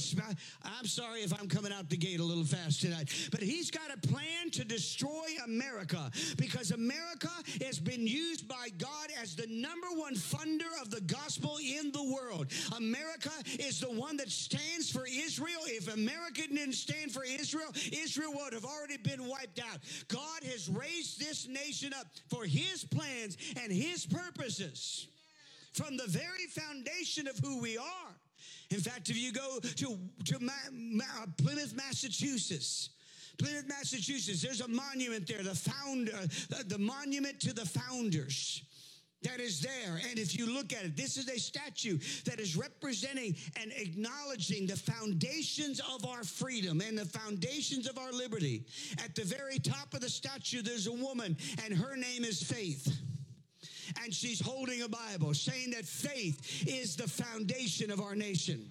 I'm 0.64 0.86
sorry 0.86 1.22
if 1.22 1.40
I'm 1.40 1.48
coming 1.48 1.72
out 1.72 1.90
the 1.90 1.98
gate 1.98 2.20
a 2.20 2.24
little 2.24 2.44
fast 2.44 2.82
tonight, 2.82 3.10
but 3.32 3.42
he's 3.42 3.72
got 3.72 3.90
a 3.94 4.08
plan 4.08 4.50
to 4.52 4.66
destroy 4.66 5.26
America 5.46 6.12
because 6.38 6.72
America 6.72 7.30
has 7.62 7.80
been 7.80 8.06
used 8.06 8.48
by 8.48 8.70
God 8.78 9.10
as 9.22 9.36
the 9.36 9.48
number 9.48 9.88
one 9.96 10.16
funder 10.16 10.82
of 10.82 10.90
the 10.90 11.02
gospel 11.02 11.58
in 11.62 11.92
the 11.92 12.04
world. 12.04 12.48
America 12.76 13.32
is 13.60 13.80
the 13.80 13.92
one 13.92 14.18
that 14.18 14.30
stands 14.30 14.90
for 14.92 15.06
Israel. 15.08 15.62
If 15.66 15.94
America 15.94 16.42
didn't 16.48 16.74
stand 16.74 17.12
for 17.12 17.24
Israel, 17.24 17.72
Israel 17.92 18.34
would 18.36 18.54
have 18.54 18.66
already 18.66 18.98
been 18.98 19.28
wiped 19.28 19.60
out. 19.60 19.80
God 20.08 20.44
has 20.44 20.70
raised 20.70 21.20
this 21.20 21.48
nation 21.48 21.94
up 21.94 22.08
for 22.30 22.46
his 22.46 22.84
plans 22.84 23.38
and 23.62 23.72
his 23.72 24.06
purposes 24.06 25.08
from 25.74 25.98
the 25.98 26.08
very 26.08 26.48
foundation 26.50 27.28
of 27.28 27.38
who 27.40 27.60
we 27.60 27.78
are. 27.78 28.16
In 28.72 28.80
fact, 28.80 29.10
if 29.10 29.18
you 29.18 29.32
go 29.32 29.60
to, 29.60 30.00
to 30.26 30.40
Ma- 30.40 30.52
Ma- 30.72 31.26
Plymouth, 31.38 31.76
Massachusetts, 31.76 32.90
Plymouth, 33.38 33.68
Massachusetts, 33.68 34.42
there's 34.42 34.62
a 34.62 34.68
monument 34.68 35.28
there, 35.28 35.44
the 35.44 35.56
founder, 35.56 36.12
the, 36.50 36.64
the 36.68 36.78
monument 36.78 37.40
to 37.42 37.54
the 37.54 37.66
founders 37.66 38.64
that 39.22 39.40
is 39.40 39.60
there. 39.60 40.00
And 40.10 40.18
if 40.18 40.38
you 40.38 40.46
look 40.46 40.72
at 40.72 40.86
it, 40.86 40.96
this 40.96 41.18
is 41.18 41.28
a 41.30 41.38
statue 41.38 41.98
that 42.26 42.40
is 42.40 42.56
representing 42.56 43.36
and 43.60 43.72
acknowledging 43.76 44.66
the 44.66 44.78
foundations 44.78 45.82
of 45.94 46.06
our 46.06 46.24
freedom 46.24 46.82
and 46.82 46.98
the 46.98 47.06
foundations 47.06 47.88
of 47.88 47.98
our 47.98 48.12
liberty. 48.12 48.64
At 49.04 49.16
the 49.16 49.24
very 49.26 49.60
top 49.60 49.94
of 49.94 50.02
the 50.02 50.10
statue, 50.10 50.62
there's 50.62 50.88
a 50.88 50.94
woman, 50.94 51.36
and 51.66 51.74
her 51.74 51.98
name 51.98 52.24
is 52.24 52.42
Faith 52.42 53.02
and 54.04 54.14
she's 54.14 54.42
holding 54.42 54.82
a 54.82 54.90
Bible, 54.90 55.34
saying 55.34 55.72
that 55.72 55.86
faith 55.86 56.68
is 56.68 56.96
the 56.96 57.08
foundation 57.08 57.92
of 57.92 58.02
our 58.02 58.16
nation. 58.16 58.66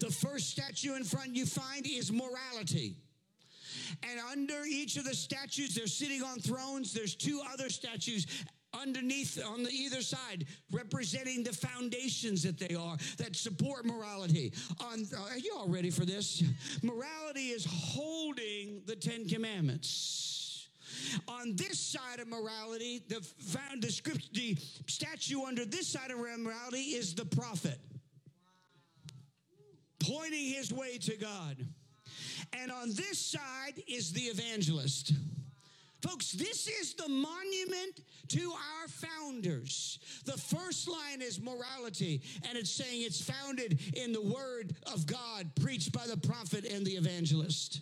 The 0.00 0.10
first 0.10 0.50
statue 0.50 0.96
in 0.96 1.04
front 1.04 1.36
you 1.36 1.46
find 1.46 1.86
is 1.86 2.10
morality. 2.10 2.96
And 4.02 4.20
under 4.32 4.64
each 4.66 4.96
of 4.96 5.04
the 5.04 5.14
statues, 5.14 5.74
they're 5.74 5.86
sitting 5.86 6.22
on 6.22 6.38
thrones. 6.38 6.92
There's 6.92 7.14
two 7.14 7.40
other 7.52 7.68
statues 7.68 8.26
underneath 8.72 9.42
on 9.44 9.62
the 9.62 9.70
either 9.70 10.00
side 10.00 10.46
representing 10.70 11.42
the 11.42 11.52
foundations 11.52 12.42
that 12.42 12.58
they 12.58 12.74
are 12.74 12.96
that 13.18 13.34
support 13.34 13.84
morality 13.84 14.52
on 14.80 15.04
are 15.28 15.38
you 15.38 15.52
all 15.56 15.68
ready 15.68 15.90
for 15.90 16.04
this 16.04 16.44
morality 16.82 17.48
is 17.48 17.66
holding 17.68 18.80
the 18.86 18.94
10 18.94 19.28
commandments 19.28 20.39
on 21.28 21.56
this 21.56 21.78
side 21.78 22.20
of 22.20 22.28
morality, 22.28 23.02
the 23.08 23.20
found 23.38 23.82
the 23.82 23.90
script, 23.90 24.32
the 24.34 24.56
statue 24.86 25.42
under 25.42 25.64
this 25.64 25.88
side 25.88 26.10
of 26.10 26.18
morality 26.18 26.94
is 26.94 27.14
the 27.14 27.24
prophet, 27.24 27.78
pointing 29.98 30.46
his 30.46 30.72
way 30.72 30.98
to 30.98 31.16
God. 31.16 31.56
And 32.52 32.72
on 32.72 32.88
this 32.88 33.18
side 33.18 33.82
is 33.86 34.12
the 34.12 34.22
evangelist. 34.22 35.12
Folks, 36.02 36.32
this 36.32 36.66
is 36.66 36.94
the 36.94 37.08
monument 37.08 38.00
to 38.28 38.52
our 38.52 38.88
founders. 38.88 39.98
The 40.24 40.32
first 40.32 40.88
line 40.88 41.20
is 41.20 41.40
morality, 41.40 42.22
and 42.48 42.56
it's 42.56 42.70
saying 42.70 43.02
it's 43.02 43.20
founded 43.20 43.78
in 43.94 44.12
the 44.12 44.22
word 44.22 44.74
of 44.92 45.06
God 45.06 45.50
preached 45.60 45.92
by 45.92 46.06
the 46.06 46.16
prophet 46.16 46.64
and 46.64 46.86
the 46.86 46.92
evangelist. 46.92 47.80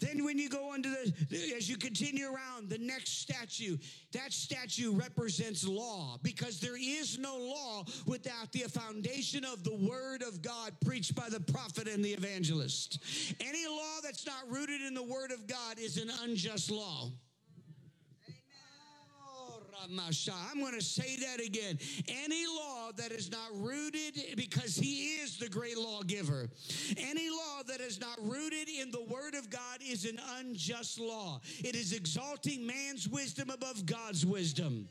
Then, 0.00 0.24
when 0.24 0.38
you 0.38 0.48
go 0.48 0.72
under 0.72 0.88
the, 0.88 1.54
as 1.56 1.68
you 1.68 1.76
continue 1.76 2.26
around, 2.26 2.68
the 2.68 2.78
next 2.78 3.20
statue, 3.20 3.76
that 4.12 4.32
statue 4.32 4.92
represents 4.92 5.66
law 5.66 6.18
because 6.22 6.60
there 6.60 6.76
is 6.78 7.18
no 7.18 7.36
law 7.36 7.84
without 8.06 8.52
the 8.52 8.60
foundation 8.60 9.44
of 9.44 9.64
the 9.64 9.74
word 9.74 10.22
of 10.22 10.42
God 10.42 10.72
preached 10.84 11.14
by 11.14 11.28
the 11.28 11.40
prophet 11.40 11.88
and 11.88 12.04
the 12.04 12.12
evangelist. 12.12 12.98
Any 13.40 13.66
law 13.66 13.98
that's 14.02 14.26
not 14.26 14.48
rooted 14.48 14.80
in 14.82 14.94
the 14.94 15.02
word 15.02 15.32
of 15.32 15.46
God 15.46 15.78
is 15.78 15.96
an 15.96 16.10
unjust 16.22 16.70
law. 16.70 17.10
I'm 19.82 20.60
going 20.60 20.74
to 20.74 20.82
say 20.82 21.16
that 21.16 21.40
again. 21.44 21.78
Any 22.08 22.46
law 22.46 22.90
that 22.96 23.12
is 23.12 23.30
not 23.30 23.50
rooted, 23.54 24.36
because 24.36 24.76
he 24.76 25.14
is 25.16 25.38
the 25.38 25.48
great 25.48 25.78
lawgiver, 25.78 26.48
any 26.96 27.30
law 27.30 27.62
that 27.66 27.80
is 27.80 28.00
not 28.00 28.18
rooted 28.20 28.68
in 28.68 28.90
the 28.90 29.02
word 29.02 29.34
of 29.34 29.50
God 29.50 29.80
is 29.86 30.04
an 30.04 30.20
unjust 30.38 30.98
law. 30.98 31.40
It 31.58 31.74
is 31.74 31.92
exalting 31.92 32.66
man's 32.66 33.08
wisdom 33.08 33.50
above 33.50 33.86
God's 33.86 34.26
wisdom. 34.26 34.88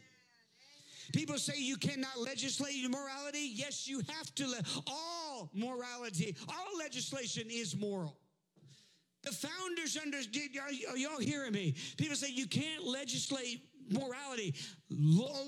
People 1.14 1.38
say 1.38 1.54
you 1.58 1.78
cannot 1.78 2.20
legislate 2.20 2.76
morality. 2.90 3.52
Yes, 3.54 3.88
you 3.88 4.02
have 4.10 4.36
to. 4.36 4.48
Le- 4.48 4.62
all 4.88 5.50
morality, 5.54 6.36
all 6.50 6.78
legislation 6.78 7.48
is 7.50 7.76
moral. 7.78 8.18
The 9.24 9.32
founders 9.32 9.98
understood. 9.98 10.50
Y'all 10.96 11.20
hearing 11.20 11.54
me? 11.54 11.76
People 11.98 12.16
say 12.16 12.30
you 12.30 12.48
can't 12.48 12.84
legislate 12.86 13.62
morality. 13.90 14.56
Law, 14.90 15.44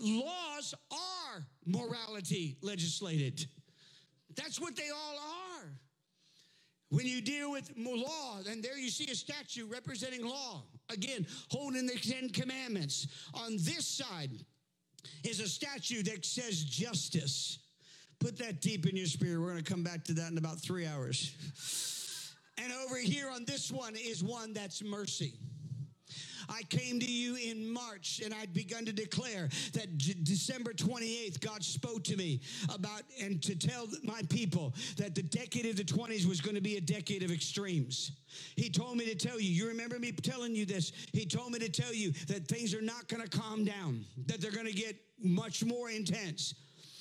laws 0.00 0.74
are 0.90 1.46
morality 1.66 2.56
legislated. 2.62 3.46
That's 4.36 4.60
what 4.60 4.76
they 4.76 4.90
all 4.90 5.16
are. 5.16 5.70
When 6.90 7.06
you 7.06 7.20
deal 7.20 7.52
with 7.52 7.70
law, 7.76 8.38
and 8.50 8.62
there 8.62 8.78
you 8.78 8.88
see 8.88 9.10
a 9.10 9.14
statue 9.14 9.66
representing 9.66 10.24
law, 10.24 10.62
again, 10.88 11.26
holding 11.50 11.86
the 11.86 11.98
Ten 11.98 12.30
Commandments. 12.30 13.08
On 13.34 13.52
this 13.56 13.86
side 13.86 14.30
is 15.22 15.40
a 15.40 15.48
statue 15.48 16.02
that 16.04 16.24
says 16.24 16.64
justice. 16.64 17.58
Put 18.20 18.38
that 18.38 18.60
deep 18.62 18.86
in 18.86 18.96
your 18.96 19.06
spirit. 19.06 19.38
We're 19.38 19.50
going 19.50 19.62
to 19.62 19.70
come 19.70 19.82
back 19.82 20.04
to 20.04 20.14
that 20.14 20.32
in 20.32 20.38
about 20.38 20.60
three 20.60 20.86
hours. 20.86 21.34
And 22.56 22.72
over 22.84 22.96
here 22.96 23.28
on 23.28 23.44
this 23.44 23.70
one 23.70 23.94
is 23.94 24.24
one 24.24 24.52
that's 24.52 24.82
mercy. 24.82 25.34
I 26.48 26.62
came 26.64 26.98
to 27.00 27.10
you 27.10 27.36
in 27.36 27.72
March 27.72 28.20
and 28.24 28.32
I'd 28.34 28.52
begun 28.54 28.84
to 28.86 28.92
declare 28.92 29.48
that 29.74 29.96
J- 29.98 30.16
December 30.22 30.72
28th, 30.72 31.40
God 31.40 31.62
spoke 31.62 32.04
to 32.04 32.16
me 32.16 32.40
about 32.72 33.02
and 33.22 33.42
to 33.42 33.54
tell 33.54 33.86
my 34.02 34.22
people 34.28 34.74
that 34.96 35.14
the 35.14 35.22
decade 35.22 35.66
of 35.66 35.76
the 35.76 35.84
20s 35.84 36.26
was 36.26 36.40
going 36.40 36.54
to 36.54 36.60
be 36.60 36.76
a 36.76 36.80
decade 36.80 37.22
of 37.22 37.30
extremes. 37.30 38.12
He 38.56 38.70
told 38.70 38.96
me 38.96 39.06
to 39.06 39.14
tell 39.14 39.40
you, 39.40 39.50
you 39.50 39.68
remember 39.68 39.98
me 39.98 40.12
telling 40.12 40.54
you 40.54 40.64
this? 40.66 40.92
He 41.12 41.26
told 41.26 41.52
me 41.52 41.58
to 41.60 41.68
tell 41.68 41.92
you 41.92 42.12
that 42.28 42.46
things 42.48 42.74
are 42.74 42.82
not 42.82 43.08
going 43.08 43.22
to 43.22 43.28
calm 43.28 43.64
down, 43.64 44.04
that 44.26 44.40
they're 44.40 44.50
going 44.52 44.66
to 44.66 44.72
get 44.72 44.96
much 45.22 45.64
more 45.64 45.90
intense. 45.90 46.54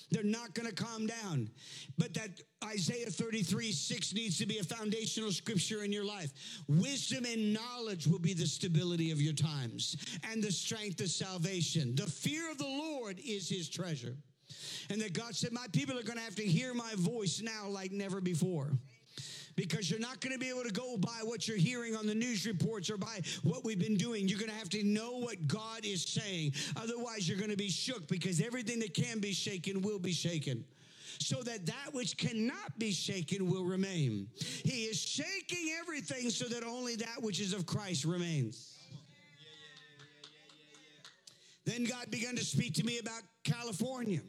They're 0.10 0.24
not 0.24 0.54
going 0.54 0.68
to 0.68 0.74
calm 0.74 1.08
down. 1.08 1.50
But 1.98 2.14
that 2.14 2.42
Isaiah 2.64 3.10
33 3.10 3.72
6 3.72 4.14
needs 4.14 4.38
to 4.38 4.46
be 4.46 4.60
a 4.60 4.64
foundational 4.64 5.32
scripture 5.32 5.84
in 5.84 5.92
your 5.92 6.06
life. 6.06 6.32
Wisdom 6.68 7.26
and 7.26 7.54
knowledge 7.54 8.08
will 8.08 8.20
be 8.20 8.34
the 8.34 8.48
stability 8.48 9.12
of 9.12 9.22
your 9.22 9.34
times 9.34 9.98
and 10.32 10.42
the 10.42 10.52
strength 10.52 11.02
of 11.02 11.10
salvation. 11.10 11.96
The 11.96 12.08
fear 12.08 12.50
of 12.50 12.58
the 12.58 12.68
Lord 12.68 13.20
is 13.26 13.50
his 13.50 13.70
treasure. 13.70 14.16
And 14.90 15.02
that 15.02 15.14
God 15.14 15.36
said, 15.36 15.52
My 15.52 15.68
people 15.74 15.98
are 15.98 16.04
going 16.04 16.18
to 16.18 16.24
have 16.24 16.36
to 16.36 16.46
hear 16.46 16.74
my 16.74 16.94
voice 16.96 17.42
now 17.44 17.68
like 17.68 17.92
never 17.92 18.22
before 18.22 18.72
because 19.58 19.92
you're 19.92 20.00
not 20.00 20.22
going 20.22 20.32
to 20.32 20.40
be 20.40 20.48
able 20.48 20.64
to 20.64 20.72
go 20.72 20.96
by 20.96 21.20
what 21.24 21.48
you're 21.48 21.58
hearing 21.58 21.98
on 21.98 22.08
the 22.08 22.16
news 22.16 22.46
reports 22.48 22.90
or 22.90 22.96
by 22.96 23.20
what 23.44 23.66
we've 23.66 23.80
been 23.80 23.98
doing. 23.98 24.30
You're 24.30 24.40
going 24.40 24.52
to 24.52 24.56
have 24.56 24.70
to 24.70 24.84
know 24.84 25.18
what 25.18 25.48
God 25.48 25.84
is 25.84 26.04
saying. 26.04 26.54
Otherwise, 26.78 27.28
you're 27.28 27.40
going 27.40 27.50
to 27.50 27.58
be 27.58 27.70
shook 27.70 28.08
because 28.08 28.40
everything 28.40 28.80
that 28.80 28.94
can 28.94 29.20
be 29.20 29.34
shaken 29.34 29.82
will 29.82 30.00
be 30.00 30.14
shaken 30.14 30.64
so 31.20 31.42
that 31.42 31.66
that 31.66 31.94
which 31.94 32.16
cannot 32.16 32.78
be 32.78 32.92
shaken 32.92 33.50
will 33.50 33.66
remain. 33.66 34.28
He 34.40 34.84
is 34.84 35.02
shaking 35.02 35.72
everything 35.82 36.30
so 36.30 36.46
that 36.46 36.64
only 36.64 36.96
that 36.98 37.22
which 37.22 37.40
is 37.42 37.54
of 37.54 37.66
Christ 37.66 38.06
remains. 38.06 38.76
Then 41.66 41.84
God 41.84 42.10
began 42.12 42.36
to 42.36 42.46
speak 42.46 42.76
to 42.76 42.84
me 42.84 43.00
about 43.00 43.24
California. 43.44 44.22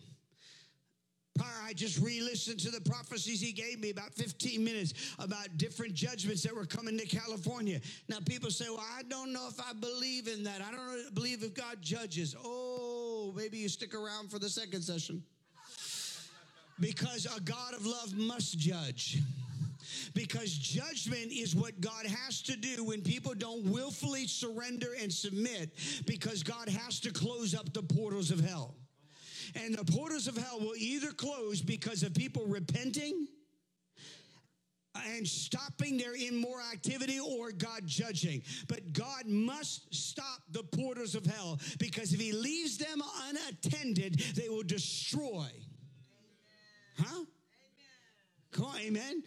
I 1.40 1.72
just 1.72 1.98
re 1.98 2.20
listened 2.20 2.60
to 2.60 2.70
the 2.70 2.80
prophecies 2.80 3.40
he 3.40 3.52
gave 3.52 3.80
me 3.80 3.90
about 3.90 4.14
15 4.14 4.62
minutes 4.62 4.94
about 5.18 5.56
different 5.56 5.94
judgments 5.94 6.42
that 6.42 6.54
were 6.54 6.64
coming 6.64 6.98
to 6.98 7.06
California. 7.06 7.80
Now, 8.08 8.18
people 8.24 8.50
say, 8.50 8.66
Well, 8.68 8.84
I 8.96 9.02
don't 9.02 9.32
know 9.32 9.48
if 9.48 9.60
I 9.60 9.72
believe 9.72 10.28
in 10.28 10.42
that. 10.44 10.62
I 10.62 10.70
don't 10.70 11.14
believe 11.14 11.42
if 11.42 11.54
God 11.54 11.80
judges. 11.80 12.34
Oh, 12.42 13.32
maybe 13.36 13.58
you 13.58 13.68
stick 13.68 13.94
around 13.94 14.30
for 14.30 14.38
the 14.38 14.48
second 14.48 14.82
session. 14.82 15.22
Because 16.80 17.26
a 17.26 17.40
God 17.40 17.74
of 17.74 17.84
love 17.84 18.16
must 18.16 18.58
judge 18.58 19.18
because 20.14 20.52
judgment 20.52 21.32
is 21.32 21.54
what 21.54 21.80
God 21.80 22.06
has 22.06 22.42
to 22.42 22.56
do 22.56 22.84
when 22.84 23.02
people 23.02 23.34
don't 23.34 23.64
willfully 23.64 24.26
surrender 24.26 24.88
and 25.00 25.12
submit 25.12 25.70
because 26.06 26.42
God 26.42 26.68
has 26.68 27.00
to 27.00 27.10
close 27.10 27.54
up 27.54 27.72
the 27.72 27.82
portals 27.82 28.30
of 28.30 28.40
hell. 28.40 28.74
And 29.54 29.74
the 29.74 29.84
portals 29.92 30.26
of 30.26 30.36
hell 30.36 30.60
will 30.60 30.76
either 30.76 31.12
close 31.12 31.60
because 31.60 32.02
of 32.02 32.14
people 32.14 32.46
repenting 32.46 33.28
and 35.14 35.26
stopping 35.26 35.96
their 35.96 36.14
immoral 36.14 36.66
activity 36.72 37.20
or 37.20 37.52
God 37.52 37.86
judging. 37.86 38.42
But 38.66 38.92
God 38.92 39.26
must 39.26 39.94
stop 39.94 40.42
the 40.50 40.62
portals 40.62 41.14
of 41.14 41.24
hell 41.24 41.60
because 41.78 42.12
if 42.12 42.20
He 42.20 42.32
leaves 42.32 42.78
them 42.78 43.00
unattended, 43.28 44.18
they 44.34 44.48
will 44.48 44.64
destroy. 44.64 45.48
Huh? 46.98 47.24
Come 48.50 48.64
on, 48.64 48.80
amen 48.80 49.22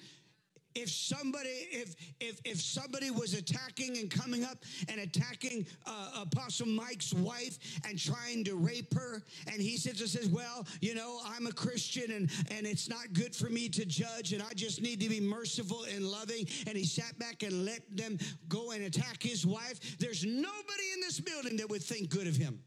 if 0.76 0.90
somebody 0.90 1.50
if 1.72 1.96
if 2.20 2.40
if 2.46 2.62
somebody 2.62 3.12
was 3.12 3.34
attacking 3.34 3.98
and 3.98 4.10
coming 4.10 4.44
up 4.44 4.58
and 4.90 5.00
attacking 5.00 5.66
uh, 5.86 6.22
apostle 6.22 6.68
mike's 6.68 7.14
wife 7.14 7.58
and 7.88 8.00
trying 8.00 8.44
to 8.44 8.56
rape 8.56 8.94
her 8.94 9.22
and 9.48 9.62
he 9.62 9.78
sits 9.78 10.00
and 10.02 10.10
says 10.10 10.28
well 10.30 10.66
you 10.82 10.96
know 10.96 11.20
i'm 11.26 11.48
a 11.48 11.52
christian 11.52 12.12
and 12.12 12.30
and 12.52 12.66
it's 12.66 12.90
not 12.90 13.12
good 13.14 13.36
for 13.36 13.50
me 13.50 13.68
to 13.68 13.86
judge 13.86 14.34
and 14.34 14.42
i 14.42 14.54
just 14.56 14.82
need 14.82 15.00
to 15.00 15.10
be 15.10 15.20
merciful 15.20 15.84
and 15.94 16.06
loving 16.06 16.46
and 16.68 16.78
he 16.78 16.86
sat 16.86 17.18
back 17.20 17.44
and 17.44 17.66
let 17.66 17.82
them 17.96 18.18
go 18.48 18.72
and 18.72 18.84
attack 18.84 19.22
his 19.22 19.46
wife 19.46 19.98
there's 20.00 20.24
nobody 20.26 20.92
in 20.94 21.02
this 21.02 21.20
building 21.20 21.58
that 21.58 21.70
would 21.70 21.84
think 21.84 22.10
good 22.10 22.28
of 22.28 22.36
him 22.36 22.60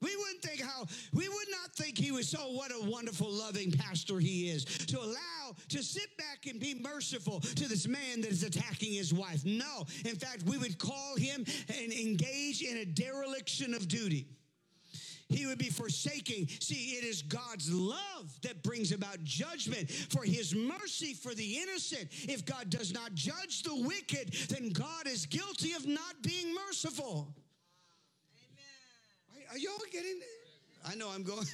we 0.00 0.16
wouldn't 0.16 0.42
think 0.42 0.62
how, 0.62 0.86
we 1.12 1.28
would 1.28 1.48
not 1.50 1.74
think 1.76 1.98
he 1.98 2.10
was, 2.10 2.34
oh, 2.38 2.52
what 2.52 2.70
a 2.70 2.88
wonderful, 2.88 3.30
loving 3.30 3.70
pastor 3.70 4.18
he 4.18 4.48
is. 4.50 4.64
To 4.64 4.98
allow, 4.98 5.54
to 5.68 5.82
sit 5.82 6.16
back 6.16 6.46
and 6.48 6.58
be 6.58 6.74
merciful 6.74 7.40
to 7.40 7.68
this 7.68 7.86
man 7.86 8.20
that 8.22 8.30
is 8.30 8.42
attacking 8.42 8.92
his 8.92 9.12
wife. 9.12 9.44
No. 9.44 9.84
In 10.04 10.16
fact, 10.16 10.42
we 10.44 10.58
would 10.58 10.78
call 10.78 11.16
him 11.16 11.44
and 11.68 11.92
engage 11.92 12.62
in 12.62 12.78
a 12.78 12.84
dereliction 12.84 13.74
of 13.74 13.88
duty. 13.88 14.26
He 15.28 15.46
would 15.46 15.58
be 15.58 15.70
forsaking. 15.70 16.48
See, 16.60 16.96
it 16.96 17.04
is 17.04 17.22
God's 17.22 17.72
love 17.72 18.32
that 18.42 18.64
brings 18.64 18.90
about 18.90 19.22
judgment 19.22 19.88
for 19.88 20.24
his 20.24 20.54
mercy 20.56 21.14
for 21.14 21.34
the 21.34 21.58
innocent. 21.58 22.08
If 22.10 22.44
God 22.44 22.68
does 22.68 22.92
not 22.92 23.14
judge 23.14 23.62
the 23.62 23.76
wicked, 23.76 24.32
then 24.48 24.70
God 24.70 25.06
is 25.06 25.26
guilty 25.26 25.74
of 25.74 25.86
not 25.86 26.20
being 26.22 26.52
merciful. 26.66 27.32
Are 29.50 29.58
y'all 29.58 29.72
getting 29.90 30.20
I 30.88 30.94
know 30.94 31.10
I'm 31.10 31.22
going. 31.22 31.46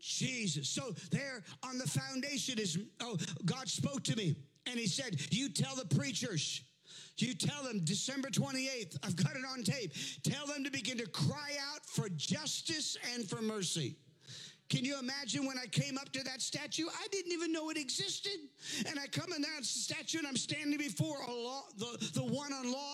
Jesus. 0.00 0.68
So 0.68 0.94
there 1.10 1.42
on 1.62 1.78
the 1.78 1.86
foundation 1.86 2.58
is, 2.58 2.78
oh, 3.00 3.16
God 3.44 3.68
spoke 3.68 4.02
to 4.04 4.16
me 4.16 4.36
and 4.66 4.78
he 4.78 4.86
said, 4.86 5.20
You 5.30 5.48
tell 5.50 5.74
the 5.74 5.84
preachers, 5.94 6.62
you 7.18 7.34
tell 7.34 7.62
them 7.64 7.80
December 7.84 8.28
28th, 8.28 8.96
I've 9.04 9.16
got 9.16 9.36
it 9.36 9.42
on 9.50 9.64
tape. 9.64 9.92
Tell 10.22 10.46
them 10.46 10.64
to 10.64 10.70
begin 10.70 10.98
to 10.98 11.06
cry 11.06 11.52
out 11.72 11.84
for 11.84 12.08
justice 12.10 12.96
and 13.14 13.28
for 13.28 13.42
mercy. 13.42 13.96
Can 14.68 14.84
you 14.84 14.98
imagine 14.98 15.46
when 15.46 15.56
I 15.56 15.66
came 15.66 15.96
up 15.96 16.12
to 16.12 16.22
that 16.24 16.42
statue? 16.42 16.86
I 16.86 17.06
didn't 17.10 17.32
even 17.32 17.52
know 17.52 17.70
it 17.70 17.78
existed. 17.78 18.38
And 18.86 18.98
I 18.98 19.06
come 19.06 19.32
in 19.34 19.40
that 19.40 19.64
statue 19.64 20.18
and 20.18 20.26
I'm 20.26 20.36
standing 20.36 20.78
before 20.78 21.16
law, 21.26 21.62
the, 21.78 22.10
the 22.14 22.22
one 22.22 22.52
on 22.52 22.70
law, 22.70 22.87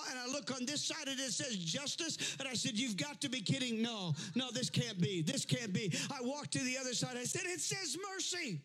on 0.50 0.66
this 0.66 0.84
side 0.84 1.08
and 1.08 1.18
it 1.18 1.32
says 1.32 1.56
justice. 1.56 2.36
And 2.38 2.48
I 2.48 2.54
said, 2.54 2.72
You've 2.78 2.96
got 2.96 3.20
to 3.20 3.28
be 3.28 3.40
kidding. 3.40 3.82
No, 3.82 4.14
no, 4.34 4.50
this 4.52 4.70
can't 4.70 5.00
be. 5.00 5.22
This 5.22 5.44
can't 5.44 5.72
be. 5.72 5.92
I 6.10 6.22
walked 6.22 6.52
to 6.52 6.60
the 6.60 6.78
other 6.78 6.94
side. 6.94 7.16
I 7.16 7.24
said, 7.24 7.42
It 7.44 7.60
says 7.60 7.96
mercy. 8.12 8.62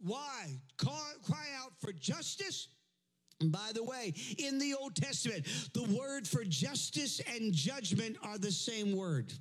Why? 0.00 0.60
Call, 0.76 1.00
cry 1.22 1.46
out 1.60 1.72
for 1.80 1.92
justice. 1.92 2.68
By 3.44 3.70
the 3.72 3.84
way, 3.84 4.14
in 4.38 4.58
the 4.58 4.74
Old 4.74 4.96
Testament, 4.96 5.46
the 5.72 5.84
word 5.96 6.26
for 6.26 6.42
justice 6.44 7.20
and 7.34 7.52
judgment 7.52 8.16
are 8.22 8.38
the 8.38 8.50
same 8.50 8.96
word. 8.96 9.32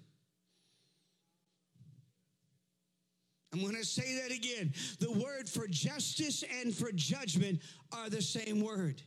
I'm 3.53 3.61
going 3.61 3.75
to 3.75 3.85
say 3.85 4.21
that 4.21 4.31
again. 4.31 4.73
The 4.99 5.11
word 5.11 5.49
for 5.49 5.67
justice 5.67 6.43
and 6.61 6.73
for 6.73 6.91
judgment 6.91 7.59
are 7.91 8.09
the 8.09 8.21
same 8.21 8.61
word. 8.61 9.01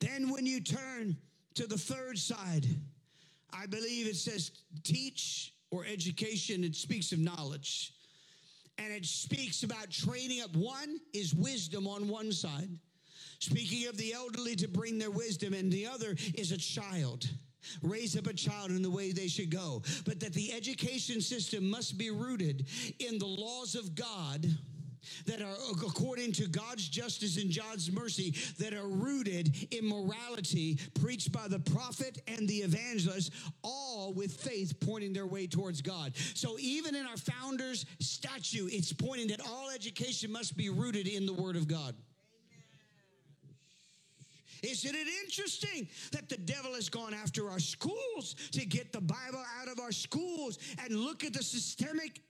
Then, 0.00 0.30
when 0.30 0.46
you 0.46 0.60
turn 0.60 1.16
to 1.54 1.66
the 1.66 1.78
third 1.78 2.18
side, 2.18 2.66
I 3.52 3.66
believe 3.66 4.06
it 4.06 4.16
says 4.16 4.52
teach 4.84 5.54
or 5.70 5.84
education. 5.84 6.64
It 6.64 6.76
speaks 6.76 7.12
of 7.12 7.18
knowledge. 7.18 7.92
And 8.78 8.92
it 8.92 9.04
speaks 9.04 9.64
about 9.64 9.90
training 9.90 10.40
up. 10.42 10.54
One 10.54 11.00
is 11.12 11.34
wisdom 11.34 11.88
on 11.88 12.06
one 12.06 12.30
side, 12.30 12.70
speaking 13.40 13.88
of 13.88 13.96
the 13.96 14.12
elderly 14.12 14.54
to 14.56 14.68
bring 14.68 14.98
their 14.98 15.10
wisdom, 15.10 15.52
and 15.52 15.72
the 15.72 15.86
other 15.86 16.14
is 16.34 16.52
a 16.52 16.58
child 16.58 17.28
raise 17.82 18.16
up 18.16 18.26
a 18.26 18.32
child 18.32 18.70
in 18.70 18.82
the 18.82 18.90
way 18.90 19.12
they 19.12 19.28
should 19.28 19.50
go, 19.50 19.82
but 20.04 20.20
that 20.20 20.32
the 20.32 20.52
education 20.52 21.20
system 21.20 21.68
must 21.68 21.98
be 21.98 22.10
rooted 22.10 22.66
in 22.98 23.18
the 23.18 23.26
laws 23.26 23.74
of 23.74 23.94
God 23.94 24.46
that 25.26 25.40
are 25.42 25.54
according 25.86 26.32
to 26.32 26.48
God's 26.48 26.88
justice 26.88 27.36
and 27.36 27.54
God's 27.54 27.90
mercy 27.90 28.34
that 28.58 28.74
are 28.74 28.88
rooted 28.88 29.68
in 29.70 29.88
morality 29.88 30.78
preached 31.00 31.32
by 31.32 31.48
the 31.48 31.58
prophet 31.58 32.20
and 32.26 32.48
the 32.48 32.58
evangelist 32.58 33.32
all 33.62 34.12
with 34.12 34.32
faith 34.32 34.74
pointing 34.80 35.12
their 35.12 35.26
way 35.26 35.46
towards 35.46 35.82
God. 35.82 36.12
So 36.34 36.56
even 36.58 36.94
in 36.94 37.06
our 37.06 37.16
founders 37.16 37.86
statue 38.00 38.68
it's 38.70 38.92
pointing 38.92 39.28
that 39.28 39.40
all 39.40 39.70
education 39.70 40.32
must 40.32 40.56
be 40.56 40.68
rooted 40.68 41.06
in 41.06 41.26
the 41.26 41.32
word 41.32 41.56
of 41.56 41.68
God. 41.68 41.94
Isn't 44.62 44.94
it 44.94 45.06
interesting 45.24 45.88
that 46.12 46.28
the 46.28 46.36
devil 46.36 46.74
has 46.74 46.88
gone 46.88 47.14
after 47.14 47.50
our 47.50 47.58
schools 47.58 48.34
to 48.52 48.64
get 48.66 48.92
the 48.92 49.00
Bible 49.00 49.42
out 49.60 49.68
of 49.68 49.80
our 49.80 49.92
schools 49.92 50.58
and 50.82 50.94
look 50.94 51.24
at 51.24 51.32
the 51.32 51.42
systemic 51.42 52.20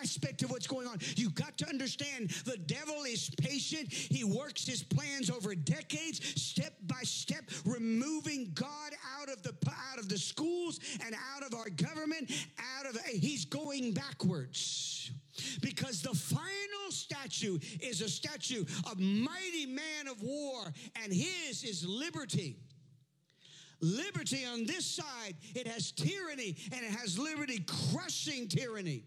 aspect 0.00 0.42
of 0.42 0.50
what's 0.50 0.66
going 0.66 0.86
on? 0.86 0.98
You've 1.16 1.34
got 1.34 1.56
to 1.58 1.68
understand 1.68 2.30
the 2.44 2.58
devil 2.58 3.04
is 3.04 3.30
patient. 3.40 3.92
He 3.92 4.24
works 4.24 4.66
his 4.66 4.82
plans 4.82 5.30
over 5.30 5.54
decades, 5.54 6.20
step 6.40 6.74
by 6.86 7.02
step, 7.02 7.44
removing 7.64 8.50
God 8.54 8.92
out 9.20 9.28
of 9.28 9.42
the 9.42 9.54
out 9.92 9.98
of 9.98 10.08
the 10.08 10.18
schools 10.18 10.80
and 11.04 11.14
out 11.34 11.42
of 11.42 11.54
our 11.54 11.68
government, 11.70 12.30
out 12.78 12.86
of 12.86 12.96
he's 13.06 13.44
going 13.44 13.92
backwards 13.92 15.10
because 15.60 16.02
the 16.02 16.14
final 16.14 16.90
statue 16.90 17.58
is 17.80 18.00
a 18.00 18.08
statue 18.08 18.64
of 18.90 18.98
mighty 18.98 19.66
man 19.66 20.08
of 20.10 20.22
war 20.22 20.64
and 21.02 21.12
his 21.12 21.64
is 21.64 21.86
liberty. 21.86 22.58
Liberty 23.80 24.44
on 24.46 24.64
this 24.64 24.86
side 24.86 25.34
it 25.54 25.66
has 25.66 25.92
tyranny 25.92 26.56
and 26.72 26.84
it 26.84 26.90
has 26.90 27.18
liberty 27.18 27.64
crushing 27.92 28.48
tyranny 28.48 29.04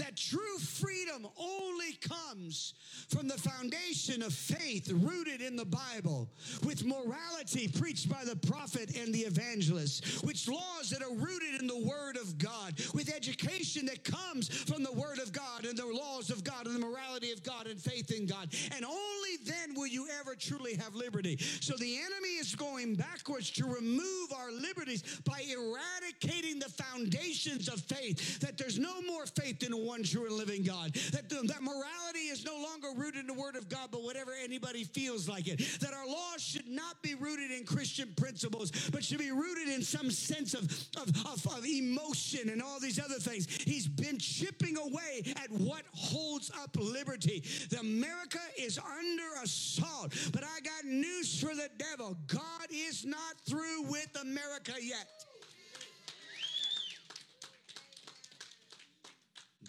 that 0.00 0.16
true 0.16 0.58
freedom 0.58 1.26
only 1.38 1.92
comes 2.00 2.74
from 3.08 3.28
the 3.28 3.38
foundation 3.38 4.22
of 4.22 4.32
faith 4.32 4.90
rooted 4.90 5.40
in 5.40 5.56
the 5.56 5.64
Bible, 5.64 6.28
with 6.64 6.84
morality 6.84 7.68
preached 7.68 8.08
by 8.08 8.24
the 8.24 8.36
prophet 8.36 8.96
and 8.96 9.12
the 9.12 9.20
evangelist, 9.20 10.24
with 10.24 10.46
laws 10.48 10.90
that 10.90 11.02
are 11.02 11.14
rooted 11.14 11.60
in 11.60 11.66
the 11.66 11.78
Word 11.78 12.16
of 12.16 12.38
God, 12.38 12.74
with 12.94 13.14
education 13.14 13.86
that 13.86 14.04
comes 14.04 14.48
from 14.48 14.82
the 14.82 14.92
Word 14.92 15.18
of 15.18 15.32
God 15.32 15.64
and 15.64 15.76
the 15.76 15.86
laws 15.86 16.30
of 16.30 16.44
God 16.44 16.66
and 16.66 16.74
the 16.74 16.86
morality 16.86 17.32
of 17.32 17.42
God 17.42 17.66
and 17.66 17.80
faith 17.80 18.10
in 18.10 18.26
God. 18.26 18.48
And 18.74 18.84
only 18.84 19.36
then 19.44 19.74
will 19.74 19.86
you 19.86 20.06
ever 20.20 20.34
truly 20.34 20.74
have 20.76 20.94
liberty. 20.94 21.36
So 21.60 21.74
the 21.76 21.98
enemy 21.98 22.36
is 22.38 22.54
going 22.54 22.94
backwards 22.94 23.50
to 23.52 23.66
remove 23.66 24.32
our 24.36 24.52
liberties 24.52 25.20
by 25.24 25.42
eradicating 25.50 26.58
the 26.58 26.68
foundations 26.68 27.68
of 27.68 27.80
faith. 27.80 28.40
That 28.40 28.56
there's 28.56 28.78
no 28.78 29.02
more 29.02 29.26
faith 29.26 29.62
in 29.62 29.72
one 29.72 29.89
true 30.02 30.26
and 30.26 30.34
living 30.34 30.62
God. 30.62 30.94
That, 31.12 31.28
that 31.28 31.62
morality 31.62 32.28
is 32.30 32.44
no 32.44 32.54
longer 32.54 32.88
rooted 32.96 33.20
in 33.20 33.26
the 33.26 33.34
Word 33.34 33.56
of 33.56 33.68
God, 33.68 33.88
but 33.90 34.02
whatever 34.02 34.32
anybody 34.42 34.84
feels 34.84 35.28
like 35.28 35.48
it. 35.48 35.58
That 35.80 35.92
our 35.92 36.06
laws 36.06 36.40
should 36.40 36.68
not 36.68 37.02
be 37.02 37.14
rooted 37.14 37.50
in 37.50 37.64
Christian 37.64 38.12
principles, 38.16 38.70
but 38.92 39.04
should 39.04 39.18
be 39.18 39.30
rooted 39.30 39.68
in 39.68 39.82
some 39.82 40.10
sense 40.10 40.54
of, 40.54 40.64
of, 40.96 41.08
of, 41.26 41.46
of 41.46 41.66
emotion 41.66 42.48
and 42.48 42.62
all 42.62 42.80
these 42.80 42.98
other 42.98 43.18
things. 43.18 43.46
He's 43.62 43.86
been 43.86 44.18
chipping 44.18 44.76
away 44.76 45.22
at 45.36 45.50
what 45.50 45.82
holds 45.92 46.50
up 46.62 46.76
liberty. 46.76 47.42
The 47.70 47.80
America 47.80 48.40
is 48.58 48.78
under 48.78 49.42
assault, 49.42 50.14
but 50.32 50.44
I 50.44 50.60
got 50.60 50.84
news 50.84 51.40
for 51.40 51.54
the 51.54 51.68
devil. 51.78 52.16
God 52.26 52.66
is 52.70 53.04
not 53.04 53.36
through 53.48 53.82
with 53.82 54.08
America 54.20 54.72
yet. 54.80 55.08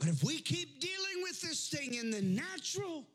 But 0.02 0.10
if 0.10 0.24
we 0.24 0.40
keep 0.40 0.82
dealing 0.82 1.22
with 1.22 1.40
this 1.42 1.70
thing 1.70 1.94
in 1.94 2.10
the 2.10 2.24
natural, 2.24 3.06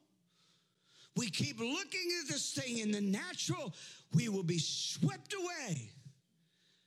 we 1.16 1.28
keep 1.28 1.58
looking 1.58 2.12
at 2.22 2.28
this 2.28 2.52
thing 2.52 2.78
in 2.78 2.92
the 2.92 3.00
natural, 3.00 3.74
we 4.14 4.28
will 4.28 4.44
be 4.44 4.60
swept 4.60 5.34
away 5.34 5.90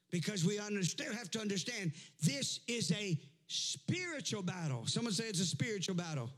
because 0.09 0.45
we 0.45 0.57
understand, 0.57 1.13
have 1.13 1.29
to 1.31 1.41
understand 1.41 1.91
this 2.23 2.61
is 2.69 2.93
a 2.93 3.19
spiritual 3.47 4.41
battle. 4.41 4.87
Someone 4.87 5.11
say 5.11 5.25
it's 5.25 5.41
a 5.41 5.45
spiritual 5.45 5.95
battle. 5.95 6.29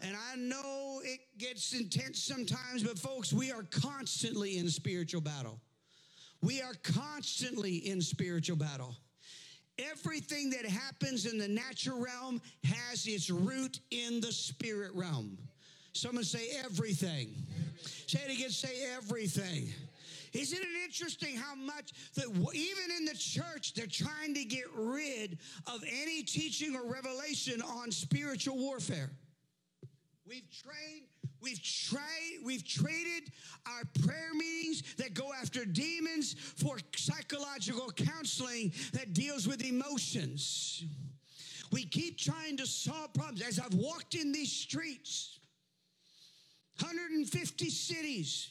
And 0.00 0.16
I 0.32 0.34
know 0.34 1.00
it 1.04 1.20
gets 1.38 1.74
intense 1.74 2.24
sometimes, 2.24 2.82
but 2.82 2.98
folks, 2.98 3.32
we 3.32 3.52
are 3.52 3.62
constantly 3.70 4.58
in 4.58 4.68
spiritual 4.68 5.20
battle. 5.20 5.60
We 6.42 6.60
are 6.60 6.74
constantly 6.82 7.76
in 7.88 8.00
spiritual 8.00 8.56
battle. 8.56 8.96
Everything 9.78 10.50
that 10.50 10.64
happens 10.64 11.26
in 11.26 11.38
the 11.38 11.48
natural 11.48 12.00
realm 12.00 12.40
has 12.64 13.06
its 13.06 13.28
root 13.30 13.80
in 13.90 14.20
the 14.20 14.32
spirit 14.32 14.92
realm. 14.94 15.36
Someone 15.92 16.24
say 16.24 16.50
everything. 16.64 17.34
Say 18.06 18.20
it 18.26 18.36
again, 18.36 18.50
say 18.50 18.86
everything. 18.96 19.72
Isn't 20.32 20.58
it 20.58 20.84
interesting 20.84 21.36
how 21.36 21.54
much 21.54 21.92
that 22.14 22.26
even 22.26 22.96
in 22.98 23.04
the 23.04 23.14
church, 23.16 23.74
they're 23.74 23.86
trying 23.86 24.34
to 24.34 24.44
get 24.44 24.64
rid 24.74 25.38
of 25.66 25.82
any 25.84 26.22
teaching 26.24 26.74
or 26.74 26.90
revelation 26.90 27.62
on 27.62 27.92
spiritual 27.92 28.56
warfare? 28.56 29.10
We've 30.26 30.48
trained 30.50 31.06
We've 31.44 31.62
tried, 31.62 32.38
we've 32.42 32.66
traded 32.66 33.30
our 33.66 33.82
prayer 34.02 34.32
meetings 34.32 34.94
that 34.96 35.12
go 35.12 35.30
after 35.38 35.66
demons 35.66 36.34
for 36.56 36.78
psychological 36.96 37.90
counseling 37.90 38.72
that 38.94 39.12
deals 39.12 39.46
with 39.46 39.62
emotions. 39.62 40.84
We 41.70 41.84
keep 41.84 42.16
trying 42.16 42.56
to 42.56 42.66
solve 42.66 43.12
problems. 43.12 43.42
As 43.42 43.58
I've 43.58 43.74
walked 43.74 44.14
in 44.14 44.32
these 44.32 44.50
streets, 44.50 45.38
150 46.80 47.68
cities, 47.68 48.48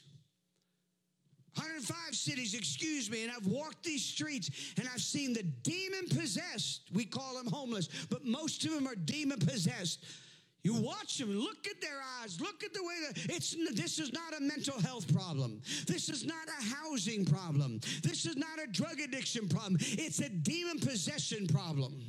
105 1.56 2.14
cities, 2.14 2.54
excuse 2.54 3.10
me, 3.10 3.24
and 3.24 3.32
I've 3.32 3.48
walked 3.48 3.84
these 3.84 4.06
streets 4.06 4.52
and 4.78 4.88
I've 4.94 5.02
seen 5.02 5.34
the 5.34 5.44
demon 5.44 6.10
possessed. 6.10 6.82
We 6.94 7.06
call 7.06 7.38
them 7.38 7.48
homeless, 7.48 7.90
but 8.12 8.24
most 8.24 8.64
of 8.66 8.72
them 8.72 8.88
are 8.88 8.96
demon 8.96 9.40
possessed 9.40 10.06
you 10.64 10.74
watch 10.76 11.18
them, 11.18 11.30
look 11.38 11.68
at 11.68 11.82
their 11.82 12.00
eyes, 12.22 12.40
look 12.40 12.64
at 12.64 12.74
the 12.74 12.82
way 12.82 12.96
that 13.08 13.36
it's 13.36 13.56
this 13.74 14.00
is 14.00 14.14
not 14.14 14.34
a 14.38 14.42
mental 14.42 14.80
health 14.80 15.14
problem. 15.14 15.62
This 15.88 16.08
is 16.08 16.26
not 16.26 16.48
a 16.48 16.64
housing 16.76 17.26
problem. 17.26 17.82
This 18.02 18.26
is 18.26 18.38
not 18.38 18.60
a 18.64 18.68
drug 18.68 19.00
addiction 19.02 19.50
problem. 19.50 19.78
It's 19.80 20.20
a 20.20 20.30
demon 20.30 20.80
possession 20.80 21.48
problem. 21.48 22.02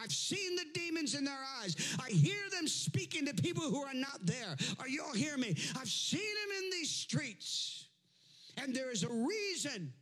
I've 0.00 0.12
seen 0.12 0.56
the 0.56 0.64
demons 0.72 1.14
in 1.14 1.24
their 1.24 1.42
eyes. 1.60 1.76
I 2.02 2.10
hear 2.10 2.38
them 2.50 2.66
speaking 2.66 3.26
to 3.26 3.34
people 3.34 3.64
who 3.64 3.82
are 3.82 3.94
not 3.94 4.24
there. 4.24 4.56
Are 4.78 4.88
you 4.88 5.02
all 5.02 5.14
hear 5.14 5.36
me? 5.36 5.56
I've 5.78 5.88
seen 5.88 6.20
them 6.20 6.64
in 6.64 6.70
these 6.70 6.90
streets. 6.90 7.88
And 8.56 8.74
there 8.74 8.90
is 8.90 9.02
a 9.02 9.08
reason 9.10 9.92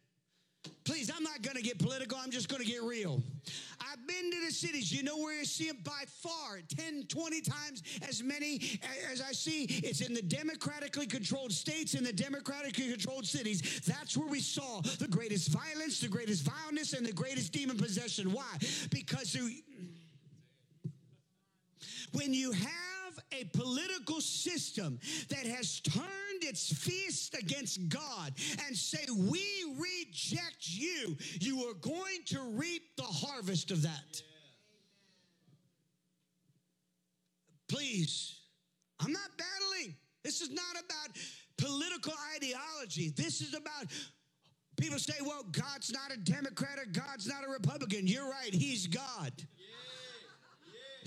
Please, 0.84 1.10
I'm 1.14 1.22
not 1.22 1.42
going 1.42 1.56
to 1.56 1.62
get 1.62 1.78
political. 1.78 2.18
I'm 2.18 2.30
just 2.30 2.48
going 2.48 2.62
to 2.62 2.70
get 2.70 2.82
real. 2.82 3.22
I've 3.80 4.06
been 4.06 4.30
to 4.30 4.46
the 4.46 4.52
cities. 4.52 4.92
You 4.92 5.02
know 5.02 5.16
where 5.16 5.38
you 5.38 5.44
see 5.44 5.68
them 5.68 5.78
by 5.84 6.04
far 6.06 6.60
10, 6.76 7.04
20 7.08 7.40
times 7.40 7.82
as 8.08 8.22
many 8.22 8.80
as 9.10 9.20
I 9.20 9.32
see. 9.32 9.64
It's 9.64 10.00
in 10.00 10.14
the 10.14 10.22
democratically 10.22 11.06
controlled 11.06 11.52
states, 11.52 11.94
in 11.94 12.04
the 12.04 12.12
democratically 12.12 12.90
controlled 12.90 13.26
cities. 13.26 13.80
That's 13.86 14.16
where 14.16 14.28
we 14.28 14.40
saw 14.40 14.80
the 14.98 15.08
greatest 15.08 15.48
violence, 15.48 16.00
the 16.00 16.08
greatest 16.08 16.42
violence, 16.42 16.92
and 16.92 17.06
the 17.06 17.12
greatest 17.12 17.52
demon 17.52 17.76
possession. 17.76 18.32
Why? 18.32 18.58
Because 18.90 19.36
when 22.12 22.34
you 22.34 22.52
have 22.52 22.87
a 23.32 23.44
political 23.56 24.20
system 24.20 24.98
that 25.28 25.46
has 25.46 25.80
turned 25.80 26.42
its 26.42 26.72
fist 26.72 27.34
against 27.34 27.88
God 27.88 28.32
and 28.66 28.76
say, 28.76 29.04
We 29.12 29.44
reject 29.76 30.68
you, 30.68 31.16
you 31.40 31.68
are 31.68 31.74
going 31.74 32.24
to 32.26 32.40
reap 32.54 32.82
the 32.96 33.02
harvest 33.02 33.70
of 33.70 33.82
that. 33.82 34.22
Please, 37.68 38.40
I'm 39.00 39.12
not 39.12 39.30
battling. 39.36 39.94
This 40.24 40.40
is 40.40 40.50
not 40.50 40.72
about 40.72 41.16
political 41.58 42.14
ideology. 42.34 43.10
This 43.10 43.40
is 43.40 43.54
about 43.54 43.86
people 44.76 44.98
say, 44.98 45.14
well, 45.22 45.44
God's 45.52 45.92
not 45.92 46.12
a 46.12 46.16
Democrat 46.16 46.78
or 46.78 46.86
God's 46.86 47.26
not 47.26 47.44
a 47.46 47.50
Republican. 47.50 48.06
You're 48.06 48.28
right, 48.30 48.52
He's 48.52 48.86
God. 48.86 49.32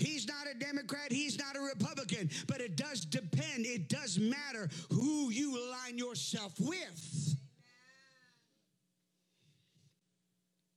He's 0.02 0.26
not 0.26 0.48
a 0.52 0.58
Democrat, 0.58 1.12
he's 1.12 1.38
not 1.38 1.56
a 1.56 1.60
Republican, 1.60 2.28
but 2.48 2.60
it 2.60 2.74
does 2.76 3.04
depend, 3.04 3.66
it 3.66 3.88
does 3.88 4.18
matter 4.18 4.68
who 4.90 5.30
you 5.30 5.56
align 5.56 5.96
yourself 5.96 6.52
with. 6.58 7.36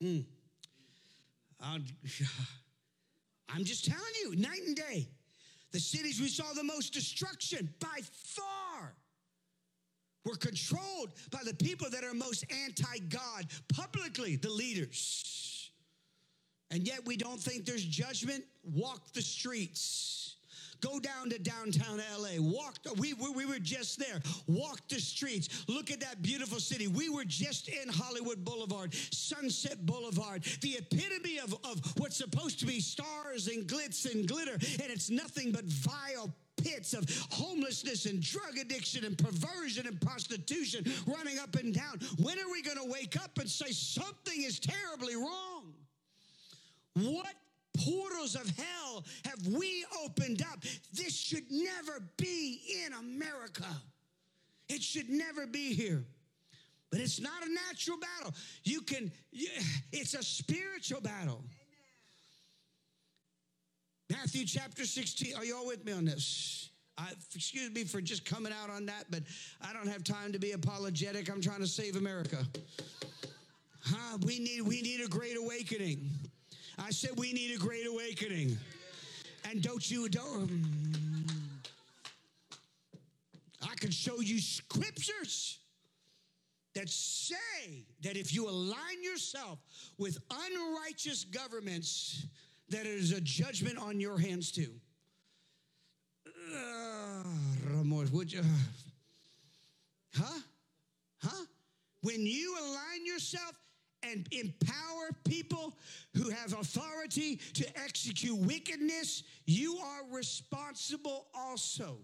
Mm. 0.04 0.26
I'm 3.50 3.64
just 3.64 3.86
telling 3.86 4.04
you, 4.22 4.36
night 4.36 4.62
and 4.68 4.76
day, 4.76 5.08
the 5.72 5.80
cities 5.80 6.22
we 6.22 6.28
saw 6.28 6.54
the 6.54 6.64
most 6.64 6.94
destruction 6.94 7.74
by 7.80 8.02
far 8.12 8.94
were 10.24 10.36
controlled 10.36 11.14
by 11.32 11.40
the 11.44 11.56
people 11.56 11.90
that 11.90 12.04
are 12.04 12.14
most 12.14 12.46
anti 12.64 13.00
God 13.10 13.48
publicly, 13.74 14.36
the 14.36 14.52
leaders 14.52 15.55
and 16.72 16.88
yet 16.88 17.06
we 17.06 17.18
don't 17.18 17.40
think 17.40 17.66
there's 17.66 17.84
judgment, 17.84 18.44
walk 18.64 19.14
the 19.14 19.22
streets. 19.22 20.36
Go 20.82 21.00
down 21.00 21.30
to 21.30 21.40
downtown 21.40 22.02
LA. 22.20 22.40
Walk. 22.40 22.76
We, 22.98 23.14
we, 23.14 23.30
we, 23.32 23.46
were 23.46 23.60
just 23.60 23.98
there. 23.98 24.22
Walk 24.48 24.82
the 24.90 25.00
streets. 25.00 25.66
Look 25.68 25.90
at 25.90 26.00
that 26.02 26.22
beautiful 26.22 26.60
city. 26.60 26.88
We 26.88 27.10
were 27.10 27.26
just 27.26 27.70
in 27.70 27.90
Hollywood 27.90 28.44
Boulevard, 28.44 28.94
Sunset 28.94 29.86
Boulevard, 29.86 30.44
the 30.62 30.78
epitome 30.78 31.40
of, 31.40 31.54
of 31.64 31.82
what's 31.98 32.18
supposed 32.18 32.60
to 32.60 32.66
be 32.66 32.80
stars 32.80 33.48
and 33.48 33.68
glitz 33.68 34.12
and 34.12 34.28
glitter, 34.28 34.54
and 34.54 34.92
it's 34.92 35.10
nothing 35.10 35.52
but 35.52 35.64
vile 35.66 36.32
pits 36.58 36.94
of 36.94 37.06
homelessness 37.32 38.06
and 38.06 38.22
drug 38.22 38.58
addiction 38.60 39.06
and 39.06 39.18
perversion 39.18 39.88
and 39.88 40.00
prostitution 40.02 40.86
running 41.06 41.40
up 41.40 41.56
and 41.56 41.74
down. 41.74 42.00
When 42.22 42.38
are 42.40 42.52
we 42.52 42.62
going 42.62 42.78
to 42.78 42.92
wake 42.92 43.22
up 43.22 43.38
and 43.40 43.50
say 43.50 43.72
something 43.72 44.44
is 44.44 44.60
terribly 44.60 45.16
wrong? 45.16 45.74
What 46.96 47.34
portals 47.78 48.36
of 48.36 48.50
hell 48.58 49.04
have 49.26 49.48
we 49.48 49.86
opened 50.04 50.42
up? 50.42 50.62
This 50.94 51.16
should 51.16 51.52
never 51.52 52.00
be 52.18 52.62
in 52.86 52.94
America. 52.94 53.66
It 54.70 54.82
should 54.82 55.10
never 55.10 55.46
be 55.46 55.74
here. 55.74 56.04
But 56.92 57.02
it's 57.02 57.20
not 57.20 57.46
a 57.46 57.50
natural 57.50 57.98
battle. 57.98 58.34
You 58.64 58.82
can, 58.82 59.12
it's 59.92 60.14
a 60.14 60.24
spiritual 60.24 61.02
battle. 61.02 61.44
Matthew 64.10 64.46
chapter 64.46 64.86
16. 64.86 65.36
Are 65.36 65.44
you 65.44 65.58
all 65.58 65.68
with 65.68 65.84
me 65.84 65.92
on 65.92 66.06
this? 66.06 66.70
I, 66.98 67.10
excuse 67.34 67.72
me 67.72 67.84
for 67.84 68.00
just 68.00 68.24
coming 68.24 68.54
out 68.54 68.70
on 68.70 68.86
that, 68.86 69.06
but 69.10 69.24
I 69.62 69.74
don't 69.74 69.88
have 69.88 70.04
time 70.04 70.32
to 70.32 70.40
be 70.40 70.54
apologetic. 70.54 71.30
I'm 71.30 71.42
trying 71.42 71.60
to 71.60 71.68
save 71.68 71.98
America. 71.98 72.46
Huh? 73.84 74.18
We 74.26 74.40
need 74.40 74.62
we 74.62 74.82
need 74.82 75.02
a 75.02 75.08
great 75.08 75.38
awakening. 75.38 76.10
I 76.78 76.92
said 76.92 77.12
we 77.18 77.34
need 77.34 77.56
a 77.56 77.58
great 77.58 77.88
awakening. 77.88 78.58
And 79.50 79.62
don't 79.62 79.90
you 79.90 80.10
don't 80.10 80.50
I 83.62 83.76
can 83.76 83.92
show 83.92 84.20
you 84.22 84.40
scriptures 84.40 85.60
that 86.76 86.90
say 86.90 87.86
that 88.02 88.18
if 88.18 88.34
you 88.34 88.50
align 88.50 89.02
yourself 89.02 89.60
with 89.98 90.18
unrighteous 90.30 91.24
governments, 91.26 92.26
that 92.70 92.82
it 92.82 92.88
is 92.88 93.12
a 93.12 93.22
judgment 93.22 93.78
on 93.78 94.00
your 94.00 94.20
hands 94.20 94.52
too. 94.52 94.74
Uh, 96.54 97.24
would 98.12 98.32
you? 98.32 98.42
Huh? 100.16 100.40
Huh? 101.22 101.46
When 102.02 102.26
you 102.26 102.56
align 102.58 103.06
yourself 103.06 103.54
and 104.12 104.28
empower 104.32 105.10
people 105.24 105.74
who 106.16 106.30
have 106.30 106.54
authority 106.54 107.40
to 107.54 107.66
execute 107.80 108.38
wickedness, 108.38 109.24
you 109.46 109.78
are 109.78 110.02
responsible 110.12 111.28
also. 111.36 111.98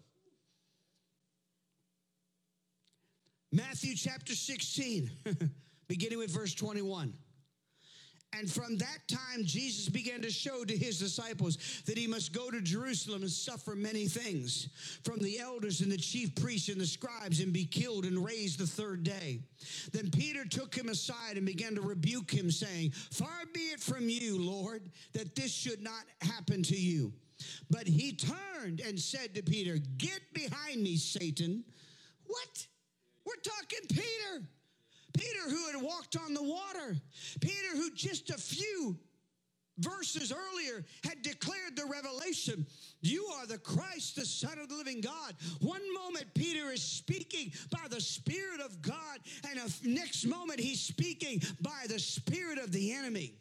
Matthew 3.51 3.95
chapter 3.95 4.33
16, 4.33 5.11
beginning 5.87 6.17
with 6.17 6.31
verse 6.31 6.53
21. 6.53 7.13
And 8.33 8.49
from 8.49 8.77
that 8.77 8.99
time, 9.09 9.43
Jesus 9.43 9.89
began 9.89 10.21
to 10.21 10.29
show 10.31 10.63
to 10.63 10.77
his 10.77 10.99
disciples 10.99 11.57
that 11.85 11.97
he 11.97 12.07
must 12.07 12.31
go 12.31 12.49
to 12.49 12.61
Jerusalem 12.61 13.23
and 13.23 13.31
suffer 13.31 13.75
many 13.75 14.07
things 14.07 14.69
from 15.03 15.19
the 15.19 15.39
elders 15.39 15.81
and 15.81 15.91
the 15.91 15.97
chief 15.97 16.33
priests 16.35 16.69
and 16.69 16.79
the 16.79 16.85
scribes 16.85 17.41
and 17.41 17.51
be 17.51 17.65
killed 17.65 18.05
and 18.05 18.23
raised 18.23 18.59
the 18.59 18.65
third 18.67 19.03
day. 19.03 19.41
Then 19.91 20.09
Peter 20.11 20.45
took 20.45 20.73
him 20.73 20.87
aside 20.87 21.35
and 21.35 21.45
began 21.45 21.75
to 21.75 21.81
rebuke 21.81 22.31
him, 22.31 22.49
saying, 22.51 22.91
Far 23.11 23.27
be 23.53 23.59
it 23.59 23.81
from 23.81 24.07
you, 24.07 24.41
Lord, 24.41 24.89
that 25.13 25.35
this 25.35 25.53
should 25.53 25.81
not 25.81 26.05
happen 26.21 26.63
to 26.63 26.75
you. 26.77 27.11
But 27.69 27.87
he 27.87 28.13
turned 28.13 28.79
and 28.79 28.99
said 28.99 29.35
to 29.35 29.43
Peter, 29.43 29.77
Get 29.97 30.21
behind 30.33 30.81
me, 30.81 30.95
Satan. 30.95 31.65
What? 32.25 32.67
We're 33.25 33.35
talking 33.43 33.87
Peter. 33.89 34.47
Peter, 35.13 35.49
who 35.49 35.67
had 35.67 35.81
walked 35.81 36.17
on 36.17 36.33
the 36.33 36.43
water. 36.43 36.95
Peter, 37.39 37.75
who 37.75 37.91
just 37.91 38.29
a 38.29 38.37
few 38.37 38.97
verses 39.77 40.31
earlier 40.31 40.85
had 41.03 41.21
declared 41.21 41.75
the 41.75 41.85
revelation 41.85 42.65
you 43.01 43.25
are 43.35 43.47
the 43.47 43.57
Christ, 43.57 44.15
the 44.15 44.25
Son 44.25 44.59
of 44.59 44.69
the 44.69 44.75
living 44.75 45.01
God. 45.01 45.35
One 45.59 45.81
moment, 45.93 46.27
Peter 46.35 46.71
is 46.71 46.83
speaking 46.83 47.51
by 47.71 47.87
the 47.89 47.99
Spirit 47.99 48.61
of 48.61 48.81
God, 48.81 49.19
and 49.49 49.59
the 49.59 49.89
next 49.89 50.25
moment, 50.25 50.59
he's 50.59 50.81
speaking 50.81 51.41
by 51.61 51.85
the 51.87 51.99
Spirit 51.99 52.59
of 52.59 52.71
the 52.71 52.93
enemy. 52.93 53.40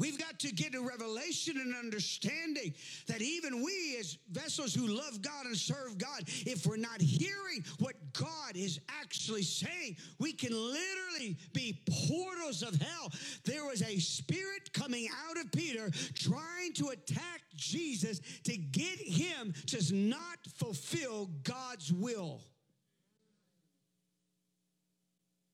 We've 0.00 0.18
got 0.18 0.38
to 0.40 0.50
get 0.50 0.74
a 0.74 0.80
revelation 0.80 1.58
and 1.58 1.76
understanding 1.76 2.72
that 3.06 3.20
even 3.20 3.62
we, 3.62 3.98
as 4.00 4.16
vessels 4.32 4.74
who 4.74 4.86
love 4.86 5.20
God 5.20 5.44
and 5.44 5.54
serve 5.54 5.98
God, 5.98 6.22
if 6.26 6.66
we're 6.66 6.78
not 6.78 7.02
hearing 7.02 7.62
what 7.78 7.94
God 8.14 8.56
is 8.56 8.80
actually 8.88 9.42
saying, 9.42 9.98
we 10.18 10.32
can 10.32 10.52
literally 10.52 11.36
be 11.52 11.82
portals 12.08 12.62
of 12.62 12.80
hell. 12.80 13.12
There 13.44 13.66
was 13.66 13.82
a 13.82 13.98
spirit 13.98 14.72
coming 14.72 15.06
out 15.28 15.36
of 15.36 15.52
Peter 15.52 15.90
trying 16.14 16.72
to 16.76 16.88
attack 16.88 17.42
Jesus 17.54 18.20
to 18.44 18.56
get 18.56 18.98
him 18.98 19.52
to 19.66 19.94
not 19.94 20.38
fulfill 20.56 21.28
God's 21.42 21.92
will. 21.92 22.40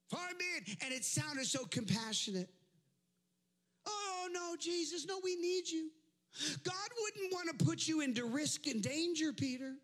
Far 0.09 0.29
be 0.39 0.45
it. 0.45 0.77
And 0.85 0.95
it 0.95 1.05
sounded 1.05 1.47
so 1.47 1.65
compassionate. 1.65 2.49
Oh, 3.87 4.29
no, 4.33 4.57
Jesus, 4.59 5.07
no, 5.07 5.21
we 5.23 5.37
need 5.37 5.69
you. 5.69 5.91
God 6.65 6.75
wouldn't 7.03 7.33
want 7.33 7.59
to 7.59 7.65
put 7.65 7.89
you 7.89 8.03
into 8.03 8.25
risk 8.27 8.67
and 8.67 8.83
danger, 8.83 9.33
Peter 9.33 9.75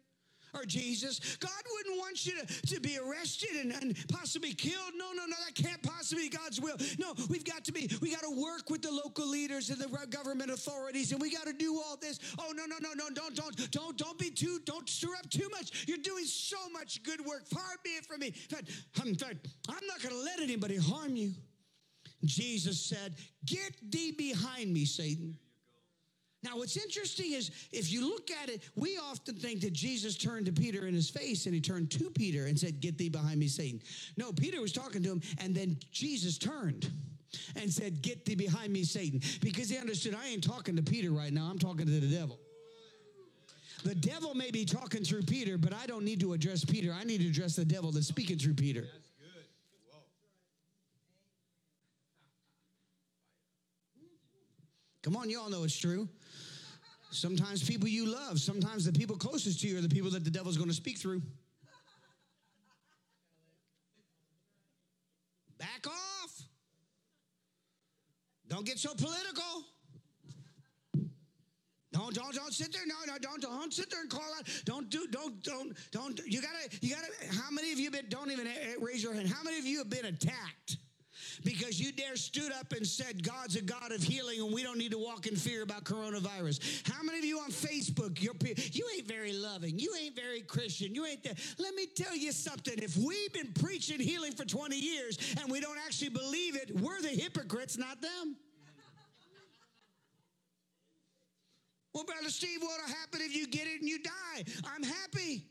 or 0.55 0.65
Jesus. 0.65 1.37
God 1.37 1.51
wouldn't 1.77 1.99
want 1.99 2.27
you 2.27 2.33
to, 2.39 2.67
to 2.75 2.81
be 2.81 2.99
arrested 2.99 3.51
and, 3.61 3.73
and 3.73 3.97
possibly 4.09 4.53
killed. 4.53 4.93
No, 4.97 5.13
no, 5.13 5.25
no, 5.27 5.37
that 5.47 5.55
can't 5.55 5.83
possibly 5.83 6.29
be 6.29 6.37
God's 6.37 6.61
will. 6.61 6.77
No, 6.99 7.15
we've 7.29 7.45
got 7.45 7.65
to 7.65 7.73
be, 7.73 7.91
we 8.01 8.13
got 8.13 8.23
to 8.23 8.31
work 8.31 8.71
with 8.71 8.83
the 8.83 8.91
local 8.91 9.27
leaders 9.27 9.71
and 9.71 9.79
the 9.79 9.89
government 10.11 10.51
authorities, 10.51 11.13
and 11.13 11.21
we 11.21 11.33
got 11.33 11.47
to 11.47 11.53
do 11.53 11.77
all 11.77 11.97
this. 11.97 12.19
Oh, 12.39 12.53
no, 12.55 12.65
no, 12.67 12.77
no, 12.81 12.91
no, 12.95 13.09
don't, 13.15 13.35
don't, 13.35 13.71
don't, 13.71 13.97
don't 13.97 14.19
be 14.19 14.31
too, 14.31 14.61
don't 14.65 14.89
stir 14.89 15.15
up 15.19 15.29
too 15.31 15.49
much. 15.51 15.87
You're 15.87 15.99
doing 15.99 16.25
so 16.25 16.57
much 16.73 17.03
good 17.03 17.25
work. 17.25 17.47
Far 17.47 17.63
be 17.83 17.91
it 17.91 18.07
from 18.07 18.21
me. 18.21 18.27
In 18.27 18.57
fact, 18.57 18.71
fact 19.19 19.49
I'm 19.69 19.87
not 19.87 20.03
going 20.03 20.15
to 20.15 20.21
let 20.21 20.41
anybody 20.41 20.77
harm 20.77 21.17
you. 21.17 21.33
Jesus 22.25 22.81
said, 22.81 23.15
Get 23.45 23.73
thee 23.91 24.13
behind 24.13 24.73
me, 24.73 24.85
Satan. 24.85 25.37
Now, 26.45 26.57
what's 26.57 26.77
interesting 26.77 27.33
is 27.33 27.53
if 27.71 27.93
you 27.93 28.09
look 28.09 28.31
at 28.31 28.49
it, 28.49 28.63
we 28.75 28.99
often 28.99 29.37
think 29.37 29.61
that 29.61 29.73
Jesus 29.73 30.17
turned 30.17 30.47
to 30.47 30.53
Peter 30.53 30.87
in 30.89 30.95
his 30.95 31.09
face 31.09 31.47
and 31.47 31.55
he 31.55 31.61
turned 31.61 31.91
to 31.93 32.11
Peter 32.11 32.47
and 32.47 32.59
said, 32.59 32.81
Get 32.81 32.99
thee 32.99 33.09
behind 33.09 33.39
me, 33.39 33.47
Satan. 33.47 33.81
No, 34.17 34.33
Peter 34.33 34.61
was 34.61 34.73
talking 34.73 35.03
to 35.05 35.13
him, 35.13 35.23
and 35.39 35.55
then 35.55 35.77
Jesus 35.93 36.39
turned 36.39 36.91
and 37.57 37.73
said, 37.73 38.03
Get 38.03 38.25
thee 38.25 38.35
behind 38.35 38.73
me, 38.73 38.83
Satan. 38.83 39.21
Because 39.41 39.69
he 39.69 39.79
understood, 39.79 40.17
I 40.17 40.27
ain't 40.29 40.43
talking 40.43 40.75
to 40.77 40.83
Peter 40.83 41.13
right 41.13 41.33
now, 41.33 41.49
I'm 41.49 41.59
talking 41.59 41.87
to 41.87 42.01
the 42.01 42.15
devil. 42.15 42.39
The 43.85 43.95
devil 43.95 44.35
may 44.35 44.51
be 44.51 44.65
talking 44.65 45.03
through 45.03 45.23
Peter, 45.23 45.59
but 45.59 45.73
I 45.73 45.87
don't 45.87 46.05
need 46.05 46.21
to 46.21 46.35
address 46.35 46.65
Peter. 46.65 46.93
I 46.93 47.03
need 47.05 47.21
to 47.21 47.29
address 47.29 47.57
the 47.57 47.65
devil 47.65 47.91
that's 47.91 48.07
speaking 48.07 48.39
through 48.39 48.55
Peter. 48.55 48.87
Come 55.03 55.17
on, 55.17 55.29
you 55.29 55.41
all 55.41 55.51
know 55.51 55.65
it's 55.65 55.77
true. 55.77 56.09
Sometimes 57.11 57.63
people 57.63 57.89
you 57.89 58.07
love, 58.07 58.39
sometimes 58.41 58.85
the 58.85 58.93
people 58.93 59.17
closest 59.17 59.61
to 59.61 59.69
you 59.69 59.79
are 59.79 59.83
the 59.83 59.89
people 59.89 60.11
that 60.11 60.25
the 60.25 60.31
devil's 60.31 60.57
going 60.57 60.71
to 60.71 60.75
speak 60.75 60.97
through. 60.97 61.21
Back 65.59 65.87
off. 65.87 66.43
Don't 68.49 68.65
get 68.65 68.79
so 68.79 68.95
political. 68.95 69.65
Don't 71.93 72.15
don't 72.15 72.35
don't 72.35 72.53
sit 72.53 72.73
there. 72.73 72.83
No, 72.87 72.95
no, 73.07 73.19
don't 73.19 73.43
don't 73.43 73.73
sit 73.73 73.91
there 73.91 74.01
and 74.01 74.11
call 74.11 74.23
out. 74.39 74.49
Don't 74.65 74.89
do 74.89 75.07
don't 75.11 75.43
don't 75.43 75.77
don't. 75.91 76.21
You 76.27 76.41
gotta 76.41 76.79
you 76.81 76.95
gotta. 76.95 77.37
How 77.39 77.51
many 77.51 77.73
of 77.73 77.79
you 77.79 77.91
been? 77.91 78.07
Don't 78.09 78.31
even 78.31 78.49
raise 78.81 79.03
your 79.03 79.13
hand. 79.13 79.29
How 79.29 79.43
many 79.43 79.59
of 79.59 79.67
you 79.67 79.79
have 79.79 79.91
been 79.91 80.07
attacked? 80.07 80.79
Because 81.45 81.81
you 81.81 81.93
dare 81.93 82.17
stood 82.17 82.53
up 82.53 82.73
and 82.73 82.87
said 82.87 83.23
God's 83.23 83.57
a 83.57 83.63
God 83.63 83.93
of 83.93 84.03
healing 84.03 84.41
and 84.41 84.53
we 84.53 84.63
don't 84.63 84.79
need 84.79 84.93
to 84.93 84.99
walk 84.99 85.27
in 85.27 85.37
fear 85.37 85.63
about 85.63 85.85
coronavirus. 85.85 86.89
How 86.89 87.03
many 87.03 87.19
of 87.19 87.25
you 87.25 87.39
on 87.39 87.51
Facebook, 87.51 88.21
you 88.21 88.85
ain't 88.97 89.07
very 89.07 89.33
loving, 89.33 89.79
you 89.79 89.95
ain't 90.01 90.17
very 90.17 90.41
Christian, 90.43 90.95
you 90.95 91.07
ain't 91.07 91.23
that. 91.25 91.39
Let 91.59 91.75
me 91.75 91.87
tell 91.87 92.17
you 92.17 92.33
something. 92.33 92.75
If 92.79 92.97
we've 92.97 93.33
been 93.33 93.53
preaching 93.53 94.01
healing 94.01 94.33
for 94.33 94.45
20 94.45 94.77
years 94.77 95.19
and 95.41 95.51
we 95.51 95.61
don't 95.61 95.79
actually 95.87 96.11
believe 96.11 96.57
it, 96.57 96.71
we're 96.81 97.01
the 97.01 97.09
hypocrites, 97.09 97.79
not 97.79 98.01
them. 98.01 98.37
Well, 101.95 102.05
Brother 102.05 102.31
Steve, 102.31 102.61
what'll 102.63 102.89
happen 102.89 103.21
if 103.21 103.37
you 103.37 103.47
get 103.47 103.67
it 103.67 103.81
and 103.81 103.89
you 103.89 103.99
die? 104.03 104.45
I'm 104.75 104.83
happy. 104.83 105.45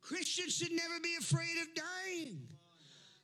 Christians 0.00 0.56
should 0.56 0.72
never 0.72 1.00
be 1.02 1.16
afraid 1.20 1.58
of 1.60 1.66
dying. 1.74 2.38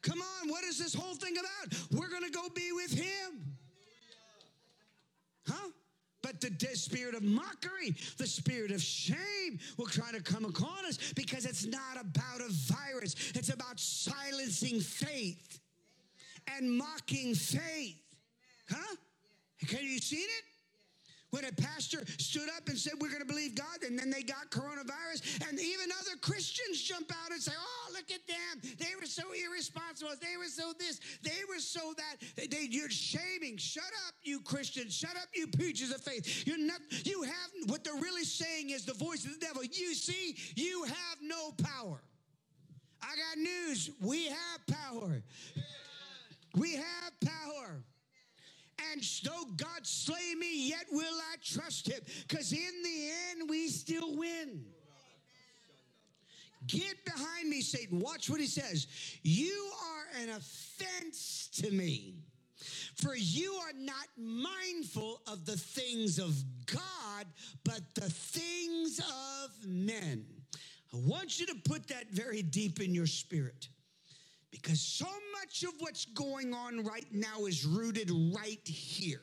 Come 0.03 0.21
on, 0.21 0.49
what 0.49 0.65
is 0.65 0.79
this 0.79 0.95
whole 0.95 1.15
thing 1.15 1.37
about? 1.39 1.79
We're 1.93 2.09
going 2.09 2.25
to 2.25 2.31
go 2.31 2.49
be 2.49 2.73
with 2.73 2.93
him. 2.93 3.57
Huh? 5.49 5.69
But 6.23 6.41
the 6.41 6.51
spirit 6.75 7.15
of 7.15 7.23
mockery, 7.23 7.97
the 8.17 8.27
spirit 8.27 8.71
of 8.71 8.81
shame 8.81 9.59
will 9.77 9.87
try 9.87 10.13
to 10.13 10.21
come 10.21 10.45
upon 10.45 10.85
us 10.87 10.99
because 11.15 11.45
it's 11.45 11.67
not 11.67 12.01
about 12.01 12.41
a 12.41 12.49
virus. 12.49 13.15
It's 13.35 13.53
about 13.53 13.79
silencing 13.79 14.81
faith 14.81 15.61
and 16.57 16.79
mocking 16.79 17.35
faith. 17.35 17.99
Huh? 18.71 18.97
Can 19.67 19.85
you 19.85 19.99
see 19.99 20.17
it? 20.17 20.45
When 21.33 21.45
a 21.47 21.53
pastor 21.53 21.99
stood 22.19 22.49
up 22.57 22.69
and 22.69 22.79
said, 22.79 22.93
We're 23.01 23.09
going 23.09 23.23
to 23.23 23.27
believe 23.27 23.55
God, 23.55 23.83
and 23.87 23.99
then 23.99 24.11
they 24.11 24.23
got 24.23 24.51
coronavirus, 24.51 25.49
and 25.49 25.59
even 25.59 25.89
other 26.01 26.17
Christians 26.21 26.81
jump 26.81 27.11
out 27.25 27.33
and 27.33 27.43
say, 27.43 27.53
Oh, 27.59 27.93
look 27.93 28.11
at 28.11 28.27
them. 28.27 28.77
They 28.79 28.95
were 29.01 29.07
so 29.07 29.25
irresponsible. 29.33 30.13
They 30.21 30.37
were 30.37 30.45
so 30.45 30.73
this. 30.79 31.01
They 31.23 31.41
were 31.49 31.59
so 31.59 31.95
that. 31.97 32.51
They, 32.51 32.69
you're 32.71 32.91
shaming. 32.91 33.57
Shut 33.57 33.85
up, 34.07 34.15
you 34.23 34.41
Christians. 34.41 34.95
Shut 34.95 35.17
up, 35.17 35.29
you 35.35 35.47
preachers 35.49 35.91
of 35.91 36.03
faith. 36.03 36.47
You're 36.47 36.59
not, 36.59 36.81
you 37.05 37.23
have, 37.23 37.51
what 37.67 37.83
they're 37.83 37.95
really 37.95 38.25
saying 38.25 38.71
is 38.71 38.85
the 38.85 38.95
voice 38.95 39.25
of 39.25 39.33
the 39.33 39.45
devil. 39.45 39.65
You 39.65 39.95
see, 39.95 40.37
you 40.55 40.85
have 40.85 41.19
no 41.23 41.53
power. 41.63 42.03
I 43.03 43.17
got 43.17 43.39
news. 43.39 43.91
We 44.01 44.27
have 44.27 44.67
power. 44.69 45.23
We 46.55 46.75
have 46.75 47.21
power. 47.25 47.83
And 48.91 49.03
though 49.25 49.45
God 49.57 49.87
slay 49.87 50.35
me, 50.39 50.69
yet 50.69 50.87
will 50.91 51.15
I 51.33 51.37
trust 51.43 51.89
him. 51.89 52.01
Because 52.29 52.53
in 52.53 52.83
the 52.83 53.11
end, 53.31 53.51
we 53.51 53.69
still 53.69 54.17
win. 54.17 54.65
Get 56.67 57.05
behind 57.05 57.49
me, 57.49 57.61
Satan. 57.61 57.99
Watch 57.99 58.31
what 58.31 58.41
he 58.41 58.47
says. 58.47 58.87
You 59.23 59.71
are 59.85 60.23
an 60.23 60.31
offense 60.31 61.49
to 61.55 61.71
me, 61.71 62.15
for 62.97 63.17
you 63.17 63.53
are 63.55 63.73
not 63.77 64.07
mindful 64.17 65.23
of 65.27 65.45
the 65.45 65.57
things 65.57 66.19
of 66.19 66.37
God, 66.67 67.27
but 67.65 67.81
the 67.95 68.09
things 68.09 69.01
of 69.01 69.67
men. 69.67 70.25
I 70.95 70.99
want 70.99 71.41
you 71.41 71.47
to 71.47 71.55
put 71.65 71.89
that 71.89 72.11
very 72.11 72.43
deep 72.43 72.81
in 72.81 72.95
your 72.95 73.07
spirit 73.07 73.69
because 74.53 74.81
so 74.81 75.09
much 75.41 75.65
of 75.65 75.73
what's 75.81 76.05
going 76.05 76.55
on 76.55 76.85
right 76.85 77.07
now 77.11 77.47
is 77.47 77.65
rooted 77.65 78.11
right 78.37 78.61
here. 78.65 79.23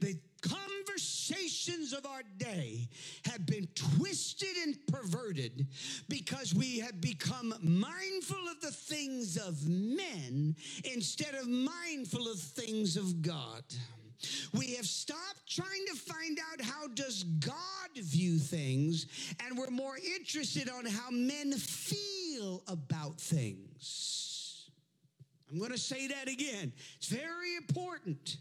The 0.00 0.18
conversations 0.42 1.92
of 1.92 2.06
our 2.06 2.22
day 2.36 2.88
have 3.24 3.46
been 3.46 3.66
twisted 3.74 4.56
and 4.64 4.76
perverted 4.86 5.66
because 6.08 6.54
we 6.54 6.78
have 6.80 7.00
become 7.00 7.54
mindful 7.62 8.48
of 8.48 8.60
the 8.60 8.70
things 8.70 9.36
of 9.36 9.66
men 9.68 10.54
instead 10.84 11.34
of 11.34 11.48
mindful 11.48 12.30
of 12.30 12.38
things 12.38 12.96
of 12.96 13.22
God. 13.22 13.64
We 14.52 14.74
have 14.74 14.86
stopped 14.86 15.46
trying 15.48 15.86
to 15.88 15.94
find 15.94 16.38
out 16.52 16.60
how 16.60 16.88
does 16.88 17.24
God 17.24 17.54
view 17.94 18.38
things 18.38 19.06
and 19.44 19.56
we're 19.56 19.70
more 19.70 19.96
interested 19.96 20.68
on 20.68 20.86
how 20.86 21.10
men 21.10 21.52
feel 21.52 22.62
about 22.66 23.20
things. 23.20 24.70
I'm 25.50 25.58
going 25.58 25.70
to 25.70 25.78
say 25.78 26.08
that 26.08 26.28
again. 26.28 26.72
It's 26.98 27.08
very 27.08 27.56
important. 27.56 28.36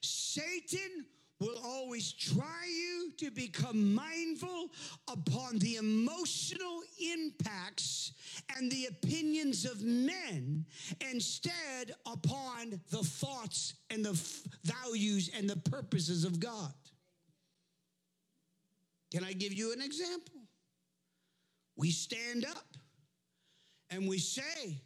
Satan 0.00 1.06
will 1.40 1.58
always 1.64 2.12
try 2.12 2.66
you 2.66 3.12
to 3.18 3.30
become 3.30 3.94
mindful 3.94 4.70
upon 5.08 5.58
the 5.58 5.76
emotional 5.76 6.80
impacts 7.12 8.12
and 8.56 8.70
the 8.70 8.86
opinions 8.86 9.64
of 9.64 9.82
men 9.82 10.64
instead 11.10 11.92
upon 12.06 12.80
the 12.90 13.02
thoughts 13.02 13.74
and 13.90 14.04
the 14.04 14.10
f- 14.10 14.42
values 14.64 15.30
and 15.36 15.48
the 15.48 15.56
purposes 15.56 16.24
of 16.24 16.40
God. 16.40 16.72
Can 19.12 19.24
I 19.24 19.32
give 19.32 19.52
you 19.52 19.72
an 19.72 19.82
example? 19.82 20.40
We 21.76 21.90
stand 21.90 22.44
up 22.44 22.76
and 23.90 24.08
we 24.08 24.18
say, 24.18 24.80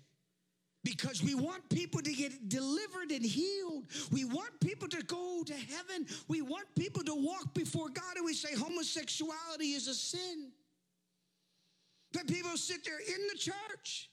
because 0.83 1.23
we 1.23 1.35
want 1.35 1.69
people 1.69 2.01
to 2.01 2.13
get 2.13 2.49
delivered 2.49 3.11
and 3.11 3.25
healed. 3.25 3.85
We 4.11 4.25
want 4.25 4.59
people 4.61 4.89
to 4.89 5.03
go 5.03 5.43
to 5.45 5.55
heaven. 5.55 6.07
We 6.29 6.41
want 6.43 6.67
people 6.75 7.05
to 7.05 7.15
walk 7.15 7.53
before 7.55 7.89
God, 7.89 8.17
and 8.17 8.25
we 8.25 8.35
say 8.35 8.55
homosexuality 8.55 9.73
is 9.73 9.89
a 9.89 9.95
sin. 9.95 10.53
But 12.13 12.27
people 12.27 12.57
sit 12.57 12.85
there 12.85 12.99
in 12.99 13.27
the 13.33 13.39
church. 13.39 14.11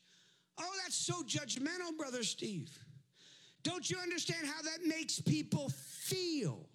Oh, 0.60 0.72
that's 0.84 0.96
so 0.96 1.24
judgmental, 1.24 1.96
Brother 1.98 2.24
Steve. 2.24 2.78
Don't 3.64 3.90
you 3.90 3.98
understand 3.98 4.48
how 4.48 4.62
that 4.62 4.86
makes 4.86 5.20
people 5.20 5.70
feel? 5.70 6.68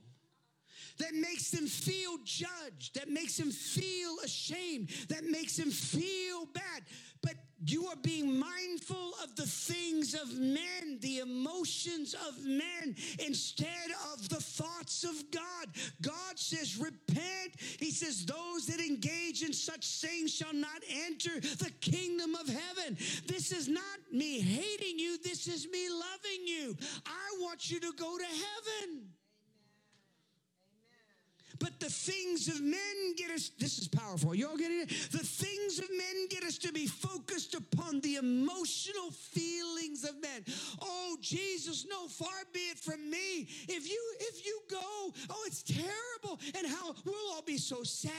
That 1.03 1.15
makes 1.15 1.51
them 1.51 1.67
feel 1.67 2.19
judged, 2.25 2.95
that 2.95 3.09
makes 3.11 3.37
them 3.37 3.51
feel 3.51 4.17
ashamed, 4.25 4.89
that 5.09 5.25
makes 5.25 5.57
them 5.57 5.71
feel 5.71 6.47
bad. 6.47 6.83
But 7.23 7.35
you 7.65 7.87
are 7.87 7.97
being 8.03 8.39
mindful 8.39 9.13
of 9.23 9.37
the 9.37 9.47
things 9.47 10.15
of 10.15 10.33
men, 10.39 10.99
the 11.01 11.19
emotions 11.19 12.15
of 12.15 12.45
men, 12.45 12.97
instead 13.25 13.91
of 14.13 14.29
the 14.29 14.41
thoughts 14.41 15.05
of 15.05 15.31
God. 15.31 15.69
God 16.01 16.39
says, 16.39 16.79
Repent. 16.79 17.55
He 17.79 17.91
says, 17.91 18.27
Those 18.27 18.67
that 18.67 18.81
engage 18.81 19.43
in 19.43 19.53
such 19.53 19.87
things 20.01 20.35
shall 20.35 20.55
not 20.55 20.83
enter 21.07 21.41
the 21.41 21.71
kingdom 21.81 22.35
of 22.35 22.49
heaven. 22.49 22.97
This 23.27 23.53
is 23.53 23.69
not 23.69 23.99
me 24.11 24.41
hating 24.41 24.99
you, 24.99 25.19
this 25.19 25.47
is 25.47 25.67
me 25.71 25.89
loving 25.91 26.47
you. 26.47 26.77
I 27.07 27.43
want 27.43 27.71
you 27.71 27.81
to 27.81 27.93
go 27.97 28.19
to 28.19 28.25
heaven. 28.25 29.09
But 31.63 31.79
the 31.79 31.89
things 31.89 32.49
of 32.49 32.61
men 32.61 33.15
get 33.17 33.31
us, 33.31 33.53
this 33.57 33.79
is 33.79 33.87
powerful. 33.87 34.35
Y'all 34.35 34.57
getting 34.57 34.81
it? 34.81 34.89
The 34.89 35.19
things 35.19 35.79
of 35.79 35.89
men 35.91 36.27
get 36.29 36.43
us 36.43 36.59
to 36.59 36.73
be 36.73 36.89
focused 36.89 37.55
upon 37.55 38.01
the 38.01 38.17
emotional 38.17 39.13
feelings 39.13 40.03
of 40.03 40.21
men. 40.21 40.45
Oh, 40.81 41.17
Jesus, 41.21 41.87
no, 41.89 42.09
far 42.09 42.35
be 42.53 42.59
it 42.59 42.81
from 42.81 43.09
me. 43.09 43.47
If 43.69 43.89
you 43.89 44.15
if 44.19 44.45
you 44.45 44.61
go, 44.69 44.81
oh, 45.31 45.45
it's 45.47 45.63
terrible. 45.63 46.41
And 46.59 46.67
how 46.67 46.97
we'll 47.05 47.33
all 47.33 47.43
be 47.43 47.59
so 47.59 47.85
sad. 47.85 48.11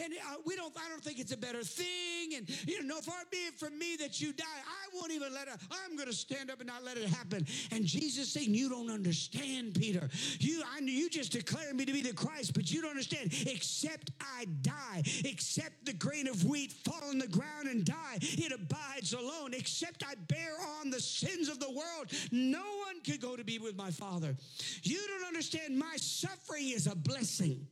And 0.00 0.12
uh, 0.14 0.38
we 0.44 0.56
don't, 0.56 0.74
I 0.76 0.88
don't 0.88 1.04
think 1.04 1.20
it's 1.20 1.32
a 1.32 1.36
better 1.36 1.62
thing. 1.62 2.34
And 2.36 2.48
you 2.66 2.82
know, 2.82 2.96
no, 2.96 3.00
far 3.00 3.14
be 3.30 3.36
it 3.36 3.54
from 3.54 3.78
me 3.78 3.94
that 4.00 4.20
you 4.20 4.32
die. 4.32 4.44
I 4.44 4.81
won't 5.02 5.12
even 5.12 5.34
let 5.34 5.48
it, 5.48 5.54
I'm 5.70 5.96
gonna 5.96 6.12
stand 6.12 6.50
up 6.50 6.60
and 6.60 6.68
not 6.68 6.84
let 6.84 6.96
it 6.96 7.08
happen. 7.08 7.44
And 7.72 7.84
Jesus 7.84 8.28
saying, 8.28 8.54
You 8.54 8.68
don't 8.68 8.90
understand, 8.90 9.74
Peter. 9.74 10.08
You 10.38 10.62
I 10.72 10.80
you 10.80 11.10
just 11.10 11.32
declared 11.32 11.74
me 11.74 11.84
to 11.84 11.92
be 11.92 12.02
the 12.02 12.12
Christ, 12.12 12.54
but 12.54 12.70
you 12.70 12.80
don't 12.80 12.90
understand. 12.90 13.34
Except 13.46 14.12
I 14.20 14.46
die, 14.62 15.02
except 15.24 15.84
the 15.84 15.92
grain 15.92 16.28
of 16.28 16.44
wheat 16.44 16.72
fall 16.72 17.02
on 17.08 17.18
the 17.18 17.26
ground 17.26 17.66
and 17.68 17.84
die, 17.84 18.18
it 18.20 18.52
abides 18.52 19.12
alone. 19.12 19.54
Except 19.54 20.04
I 20.06 20.14
bear 20.28 20.54
on 20.80 20.90
the 20.90 21.00
sins 21.00 21.48
of 21.48 21.58
the 21.58 21.70
world, 21.70 22.12
no 22.30 22.62
one 22.86 23.00
could 23.04 23.20
go 23.20 23.36
to 23.36 23.42
be 23.42 23.58
with 23.58 23.76
my 23.76 23.90
Father. 23.90 24.36
You 24.84 25.00
don't 25.08 25.26
understand. 25.26 25.76
My 25.76 25.96
suffering 25.96 26.68
is 26.68 26.86
a 26.86 26.94
blessing. 26.94 27.66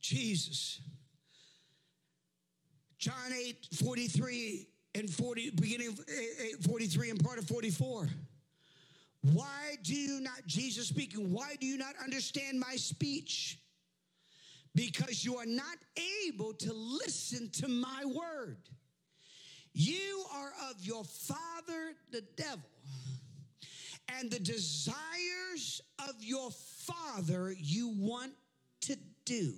Jesus. 0.00 0.80
John 2.98 3.32
8, 3.32 3.68
43 3.74 4.66
and 4.96 5.08
40, 5.08 5.50
beginning 5.50 5.88
of 5.88 6.00
43 6.64 7.10
and 7.10 7.24
part 7.24 7.38
of 7.38 7.46
44. 7.46 8.08
Why 9.32 9.76
do 9.82 9.94
you 9.94 10.20
not, 10.20 10.46
Jesus 10.46 10.88
speaking, 10.88 11.32
why 11.32 11.56
do 11.60 11.66
you 11.66 11.78
not 11.78 11.94
understand 12.02 12.58
my 12.58 12.76
speech? 12.76 13.58
Because 14.74 15.24
you 15.24 15.36
are 15.36 15.46
not 15.46 15.76
able 16.26 16.52
to 16.54 16.72
listen 16.72 17.50
to 17.50 17.68
my 17.68 18.04
word. 18.04 18.58
You 19.72 20.24
are 20.34 20.52
of 20.70 20.80
your 20.80 21.04
father, 21.04 21.94
the 22.10 22.22
devil, 22.36 22.68
and 24.18 24.30
the 24.30 24.40
desires 24.40 25.82
of 26.08 26.14
your 26.20 26.50
father 26.50 27.54
you 27.56 27.88
want 27.96 28.32
to 28.82 28.96
do. 29.24 29.54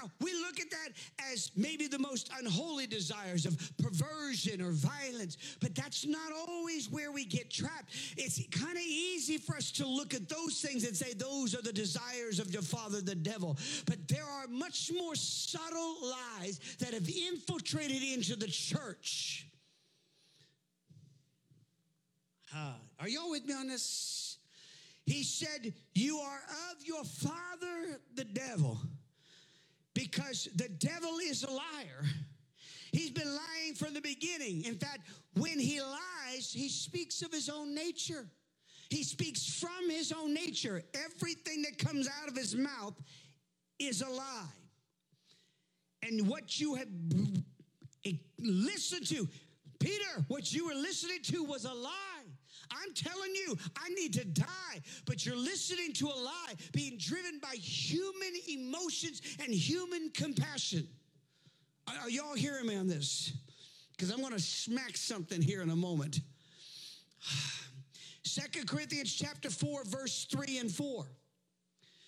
Now, 0.00 0.10
we 0.20 0.32
look 0.32 0.60
at 0.60 0.70
that 0.70 0.90
as 1.32 1.50
maybe 1.56 1.86
the 1.86 1.98
most 1.98 2.30
unholy 2.38 2.86
desires 2.86 3.46
of 3.46 3.58
perversion 3.78 4.60
or 4.60 4.70
violence, 4.70 5.36
but 5.60 5.74
that's 5.74 6.06
not 6.06 6.32
always 6.32 6.90
where 6.90 7.10
we 7.10 7.24
get 7.24 7.50
trapped. 7.50 7.94
It's 8.16 8.40
kind 8.48 8.76
of 8.76 8.82
easy 8.82 9.38
for 9.38 9.56
us 9.56 9.70
to 9.72 9.86
look 9.86 10.14
at 10.14 10.28
those 10.28 10.60
things 10.60 10.86
and 10.86 10.96
say, 10.96 11.14
those 11.14 11.54
are 11.54 11.62
the 11.62 11.72
desires 11.72 12.38
of 12.38 12.52
your 12.52 12.62
father, 12.62 13.00
the 13.00 13.14
devil. 13.14 13.56
But 13.86 14.08
there 14.08 14.24
are 14.24 14.46
much 14.48 14.92
more 14.96 15.14
subtle 15.14 15.96
lies 16.02 16.60
that 16.78 16.94
have 16.94 17.08
infiltrated 17.08 18.02
into 18.02 18.36
the 18.36 18.46
church. 18.46 19.46
Uh, 22.54 22.74
are 23.00 23.08
y'all 23.08 23.30
with 23.30 23.44
me 23.44 23.54
on 23.54 23.68
this? 23.68 24.38
He 25.06 25.22
said, 25.22 25.72
You 25.94 26.18
are 26.18 26.40
of 26.70 26.86
your 26.86 27.04
father, 27.04 28.00
the 28.14 28.24
devil 28.24 28.78
because 29.98 30.48
the 30.54 30.68
devil 30.68 31.18
is 31.18 31.42
a 31.42 31.50
liar. 31.50 32.04
He's 32.92 33.10
been 33.10 33.26
lying 33.26 33.74
from 33.74 33.94
the 33.94 34.00
beginning. 34.00 34.64
In 34.64 34.76
fact, 34.76 35.08
when 35.34 35.58
he 35.58 35.80
lies, 35.80 36.52
he 36.52 36.68
speaks 36.68 37.20
of 37.22 37.32
his 37.32 37.48
own 37.48 37.74
nature. 37.74 38.26
He 38.90 39.02
speaks 39.02 39.58
from 39.58 39.90
his 39.90 40.12
own 40.12 40.32
nature. 40.32 40.84
Everything 40.94 41.62
that 41.62 41.78
comes 41.78 42.08
out 42.22 42.28
of 42.28 42.36
his 42.36 42.54
mouth 42.54 42.94
is 43.80 44.00
a 44.00 44.08
lie. 44.08 44.46
And 46.04 46.28
what 46.28 46.60
you 46.60 46.76
have 46.76 46.88
listened 48.38 49.06
to, 49.08 49.28
Peter, 49.80 50.24
what 50.28 50.52
you 50.52 50.66
were 50.66 50.74
listening 50.74 51.22
to 51.24 51.42
was 51.42 51.64
a 51.64 51.74
lie. 51.74 52.17
I'm 52.70 52.94
telling 52.94 53.34
you, 53.34 53.56
I 53.76 53.88
need 53.90 54.14
to 54.14 54.24
die. 54.24 54.80
But 55.04 55.24
you're 55.24 55.36
listening 55.36 55.92
to 55.94 56.06
a 56.06 56.18
lie, 56.18 56.54
being 56.72 56.98
driven 56.98 57.38
by 57.40 57.54
human 57.54 58.32
emotions 58.48 59.22
and 59.42 59.52
human 59.52 60.10
compassion. 60.10 60.86
Are 62.02 62.10
y'all 62.10 62.34
hearing 62.34 62.66
me 62.66 62.76
on 62.76 62.86
this? 62.86 63.32
Because 63.92 64.10
I'm 64.10 64.20
going 64.20 64.32
to 64.32 64.40
smack 64.40 64.96
something 64.96 65.40
here 65.40 65.62
in 65.62 65.70
a 65.70 65.76
moment. 65.76 66.20
Second 68.22 68.68
Corinthians 68.68 69.12
chapter 69.12 69.50
4, 69.50 69.84
verse 69.84 70.26
3 70.30 70.58
and 70.58 70.70
4. 70.70 71.06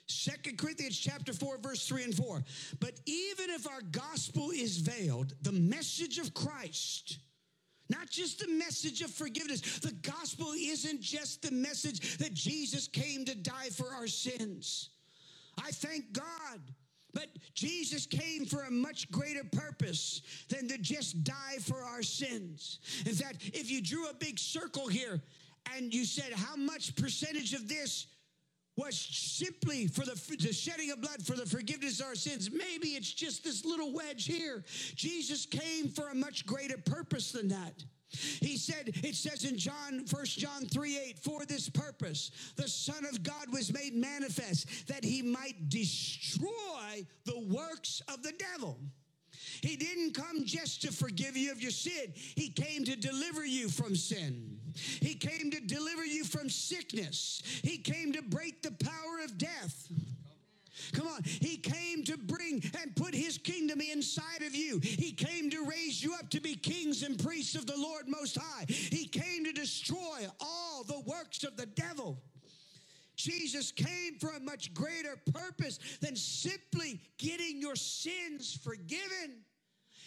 Second 0.07 0.59
Corinthians 0.59 0.99
chapter 0.99 1.33
4, 1.33 1.59
verse 1.59 1.87
3 1.87 2.05
and 2.05 2.15
4. 2.15 2.43
But 2.81 2.95
even 3.07 3.51
if 3.51 3.69
our 3.69 3.81
gospel 3.93 4.51
is 4.51 4.79
veiled, 4.79 5.35
the 5.43 5.53
message 5.53 6.19
of 6.19 6.35
Christ, 6.35 7.19
not 7.91 8.09
just 8.09 8.39
the 8.39 8.49
message 8.49 9.03
of 9.03 9.11
forgiveness. 9.11 9.61
The 9.81 9.93
gospel 9.93 10.53
isn't 10.57 11.01
just 11.01 11.43
the 11.43 11.51
message 11.51 12.19
that 12.19 12.33
Jesus 12.33 12.87
came 12.87 13.25
to 13.25 13.35
die 13.35 13.71
for 13.77 13.89
our 13.95 14.07
sins. 14.07 14.91
I 15.59 15.71
thank 15.73 16.13
God. 16.13 16.61
But 17.13 17.27
Jesus 17.55 18.07
came 18.07 18.47
for 18.47 18.63
a 18.63 18.71
much 18.71 19.11
greater 19.11 19.43
purpose 19.43 20.23
than 20.49 20.69
to 20.69 20.79
just 20.79 21.25
die 21.25 21.59
for 21.61 21.83
our 21.83 22.03
sins. 22.03 22.79
In 23.05 23.15
fact, 23.15 23.51
if 23.53 23.69
you 23.69 23.83
drew 23.83 24.09
a 24.09 24.15
big 24.15 24.39
circle 24.39 24.87
here 24.87 25.21
and 25.75 25.93
you 25.93 26.05
said, 26.05 26.33
How 26.33 26.55
much 26.55 26.95
percentage 26.95 27.53
of 27.53 27.69
this 27.69 28.07
was 28.81 28.97
simply 28.97 29.87
for 29.87 30.05
the, 30.07 30.15
the, 30.39 30.53
shedding 30.53 30.91
of 30.91 31.01
blood 31.01 31.23
for 31.25 31.37
the 31.37 31.45
forgiveness 31.45 32.01
of 32.01 32.07
our 32.07 32.15
sins. 32.15 32.51
Maybe 32.51 32.89
it's 32.89 33.13
just 33.13 33.45
this 33.45 33.65
little 33.65 33.93
wedge 33.93 34.25
here. 34.25 34.65
Jesus 34.95 35.45
came 35.45 35.89
for 35.89 36.09
a 36.09 36.15
much 36.15 36.47
greater 36.47 36.79
purpose 36.79 37.33
than 37.33 37.49
that. 37.49 37.85
He 38.41 38.57
said, 38.57 38.91
it 39.05 39.15
says 39.15 39.45
in 39.45 39.57
John, 39.57 40.05
1 40.11 40.25
John 40.25 40.67
3 40.67 40.99
8, 40.99 41.19
for 41.19 41.45
this 41.45 41.69
purpose, 41.69 42.31
the 42.57 42.69
Son 42.69 43.05
of 43.05 43.23
God 43.23 43.53
was 43.53 43.73
made 43.73 43.95
manifest 43.95 44.89
that 44.89 45.05
he 45.05 45.23
might 45.23 45.69
destroy 45.69 47.07
the 47.25 47.39
works 47.39 48.03
of 48.09 48.23
the 48.23 48.33
devil. 48.33 48.79
He 49.63 49.77
didn't 49.77 50.15
come 50.15 50.45
just 50.45 50.83
to 50.83 50.93
forgive 50.93 51.37
you 51.37 51.53
of 51.53 51.61
your 51.61 51.71
sin. 51.71 52.13
He 52.15 52.49
came 52.49 52.85
to 52.85 52.97
deliver 52.97 53.45
you 53.45 53.69
from 53.69 53.95
sin. 53.95 54.60
He 55.01 55.15
came 55.15 55.51
to 55.51 55.61
deliver 55.61 56.05
you 56.05 56.25
from 56.25 56.49
sickness. 56.49 57.43
He 57.63 57.79
came 57.79 58.13
to 58.13 58.23
break 58.23 58.63
the 58.63 58.73
power 58.73 59.25
of 59.25 59.39
death. 59.39 59.89
Come 60.93 61.07
on. 61.09 61.23
He 61.25 61.57
came 61.57 62.05
to 62.05 62.17
bring 62.17 62.63
and 62.81 62.95
put 62.97 63.15
his 63.15 63.39
kingdom 63.39 63.81
inside 63.81 64.43
of 64.43 64.55
you. 64.55 64.81
He 64.83 65.13
came 65.13 65.51
to 65.51 65.65
raise 65.65 66.03
you 66.03 66.15
up 66.15 66.31
to 66.31 66.41
be 66.41 66.55
kings 66.57 67.03
and 67.03 67.23
priests 67.23 67.55
of 67.55 67.67
the 67.67 67.77
Lord 67.77 68.09
Most 68.09 68.39
High. 68.41 68.65
He 68.69 69.07
came 69.07 69.45
to 69.45 69.53
destroy 69.53 70.27
all 70.41 70.85
the 70.85 71.01
works 71.01 71.45
of 71.45 71.57
the 71.57 71.67
devil. 71.67 72.19
Jesus 73.17 73.71
came 73.71 74.15
for 74.19 74.31
a 74.31 74.41
much 74.41 74.73
greater 74.73 75.21
purpose 75.33 75.79
than 76.01 76.17
simply 76.17 77.01
getting 77.19 77.61
your 77.61 77.77
sins 77.77 78.59
forgiven. 78.63 79.45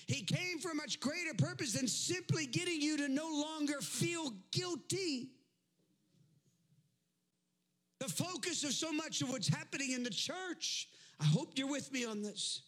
He 0.08 0.24
came 0.24 0.60
for 0.60 0.72
a 0.72 0.76
much 0.76 1.00
greater 1.00 1.34
purpose 1.38 1.74
than 1.74 1.88
simply 1.88 2.46
getting 2.46 2.82
you 2.82 2.98
to 2.98 3.08
no 3.08 3.28
longer 3.28 3.80
feel 3.82 4.34
guilty. 4.52 5.30
The 8.00 8.10
focus 8.10 8.64
of 8.64 8.74
so 8.74 8.92
much 8.92 9.22
of 9.22 9.30
what's 9.30 9.48
happening 9.48 9.94
in 9.94 10.04
the 10.04 10.10
church, 10.10 10.90
I 11.20 11.26
hope 11.26 11.54
you're 11.56 11.70
with 11.70 11.92
me 11.92 12.06
on 12.06 12.22
this. 12.22 12.62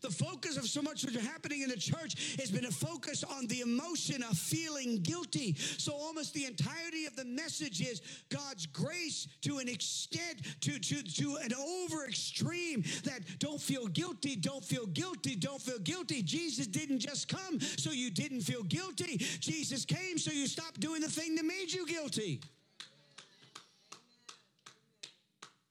The 0.00 0.10
focus 0.10 0.56
of 0.56 0.64
so 0.64 0.82
much 0.82 1.04
what's 1.04 1.16
happening 1.26 1.62
in 1.62 1.68
the 1.68 1.76
church 1.76 2.36
has 2.38 2.50
been 2.50 2.66
a 2.66 2.70
focus 2.70 3.24
on 3.24 3.46
the 3.46 3.60
emotion 3.60 4.22
of 4.22 4.36
feeling 4.36 5.00
guilty. 5.02 5.54
So 5.54 5.92
almost 5.92 6.34
the 6.34 6.44
entirety 6.44 7.06
of 7.06 7.16
the 7.16 7.24
message 7.24 7.80
is 7.80 8.00
God's 8.28 8.66
grace 8.66 9.28
to 9.42 9.58
an 9.58 9.68
extent, 9.68 10.42
to, 10.60 10.78
to, 10.78 11.02
to 11.02 11.36
an 11.36 11.52
over 11.54 12.06
extreme 12.06 12.82
that 13.04 13.20
don't 13.38 13.60
feel 13.60 13.86
guilty, 13.88 14.36
don't 14.36 14.64
feel 14.64 14.86
guilty, 14.86 15.34
don't 15.34 15.60
feel 15.60 15.78
guilty. 15.78 16.22
Jesus 16.22 16.66
didn't 16.66 17.00
just 17.00 17.28
come 17.28 17.60
so 17.60 17.90
you 17.90 18.10
didn't 18.10 18.42
feel 18.42 18.62
guilty. 18.62 19.16
Jesus 19.16 19.84
came 19.84 20.18
so 20.18 20.30
you 20.32 20.46
stopped 20.46 20.80
doing 20.80 21.00
the 21.00 21.10
thing 21.10 21.34
that 21.34 21.44
made 21.44 21.72
you 21.72 21.86
guilty. 21.86 22.40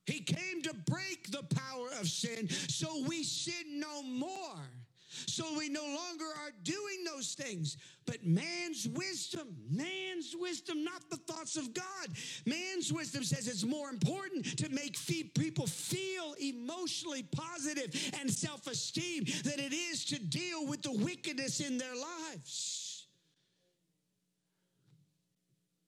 He 0.07 0.21
came 0.21 0.61
to 0.63 0.73
break 0.89 1.29
the 1.31 1.43
power 1.55 1.89
of 1.99 2.07
sin 2.07 2.49
so 2.49 3.03
we 3.07 3.23
sin 3.23 3.79
no 3.79 4.01
more. 4.01 4.63
So 5.25 5.57
we 5.57 5.67
no 5.67 5.81
longer 5.83 6.25
are 6.25 6.51
doing 6.63 7.03
those 7.03 7.33
things. 7.33 7.77
But 8.05 8.25
man's 8.25 8.87
wisdom, 8.87 9.47
man's 9.69 10.35
wisdom, 10.37 10.83
not 10.83 11.09
the 11.09 11.17
thoughts 11.17 11.57
of 11.57 11.73
God. 11.73 12.07
Man's 12.45 12.93
wisdom 12.93 13.23
says 13.23 13.47
it's 13.47 13.65
more 13.65 13.89
important 13.89 14.57
to 14.59 14.69
make 14.69 14.95
people 15.33 15.67
feel 15.67 16.35
emotionally 16.39 17.23
positive 17.23 18.11
and 18.19 18.31
self 18.31 18.67
esteem 18.67 19.25
than 19.43 19.59
it 19.59 19.73
is 19.73 20.05
to 20.05 20.19
deal 20.19 20.65
with 20.67 20.83
the 20.83 20.91
wickedness 20.91 21.59
in 21.59 21.77
their 21.77 21.95
lives. 21.95 22.86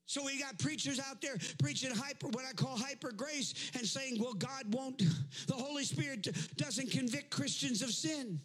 So 0.10 0.26
we 0.26 0.39
got 0.39 0.57
preachers 0.57 0.99
out 0.99 1.22
there 1.22 1.36
preaching 1.60 1.91
hyper, 1.91 2.30
what 2.30 2.43
I 2.43 2.53
call 2.53 2.76
hyper 2.76 3.12
grace, 3.12 3.53
and 3.78 3.86
saying, 3.86 4.18
well, 4.20 4.34
God 4.34 4.64
won't, 4.74 5.03
the 5.45 5.53
Holy 5.53 5.84
Spirit 5.84 6.28
doesn't 6.57 6.89
convict 6.89 7.30
Christians 7.30 7.84
of 7.84 7.91
sin. 7.91 8.39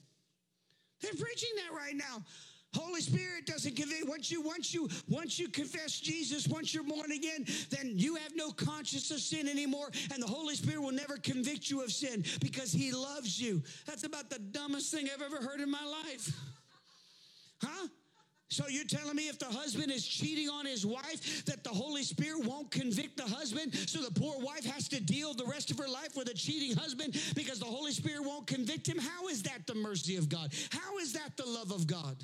They're 1.01 1.15
preaching 1.15 1.49
that 1.57 1.75
right 1.75 1.97
now. 1.97 2.23
Holy 2.75 3.01
Spirit 3.01 3.47
doesn't 3.47 3.77
convict. 3.77 4.07
Once 4.07 4.31
you, 4.31 4.43
once 4.43 4.75
you, 4.75 4.91
once 5.09 5.39
you 5.39 5.49
confess 5.49 5.99
Jesus, 5.99 6.47
once 6.49 6.75
you're 6.75 6.85
born 6.85 7.13
again, 7.13 7.47
then 7.71 7.93
you 7.95 8.17
have 8.17 8.37
no 8.37 8.51
conscience 8.51 9.11
of 9.11 9.21
sin 9.21 9.49
anymore, 9.49 9.91
and 10.13 10.23
the 10.23 10.27
Holy 10.27 10.57
Spirit 10.57 10.83
will 10.83 10.93
never 10.93 11.17
convict 11.17 11.71
you 11.71 11.83
of 11.83 11.91
sin 11.91 12.27
because 12.43 12.75
He 12.75 12.93
loves 12.93 13.41
you. 13.41 13.63
That's 13.87 14.05
about 14.05 14.29
the 14.29 14.39
dumbest 14.39 14.93
thing 14.93 15.09
I've 15.11 15.23
ever 15.23 15.43
heard 15.43 15.63
in 15.63 15.71
my 15.71 15.87
life. 15.87 16.31
Huh? 17.63 17.89
So 18.49 18.69
you're 18.69 18.85
telling 18.85 19.17
me 19.17 19.29
if 19.29 19.39
the 19.39 19.47
husband 19.47 19.91
is 19.91 20.07
cheating 20.07 20.49
on 20.49 20.67
his 20.67 20.85
wife, 20.87 21.45
that 21.47 21.65
the 21.65 21.71
Holy 21.71 22.03
Spirit 22.03 22.45
won't 22.45 22.71
convict 22.71 23.17
the 23.17 23.25
husband, 23.25 23.75
so 23.75 24.01
the 24.01 24.13
poor 24.13 24.39
wife 24.39 24.65
has 24.65 24.89
to 24.89 25.01
deal 25.01 25.35
the 25.35 25.47
rest 25.47 25.71
of 25.71 25.79
her 25.79 25.89
life 25.89 26.17
with 26.17 26.29
a 26.29 26.35
cheating 26.35 26.77
husband 26.77 27.17
because 27.35 27.59
the 27.59 27.65
Holy 27.65 27.93
Spirit 27.93 28.25
won't 28.25 28.47
convict 28.47 28.87
him? 28.87 28.99
How 28.99 29.29
is 29.29 29.43
that 29.43 29.67
the 29.67 29.75
mercy 29.75 30.17
of 30.17 30.29
God? 30.29 30.53
How 30.71 30.99
is 30.99 31.15
that 31.15 31.37
the 31.37 31.47
love 31.47 31.73
of 31.73 31.87
God? 31.87 32.17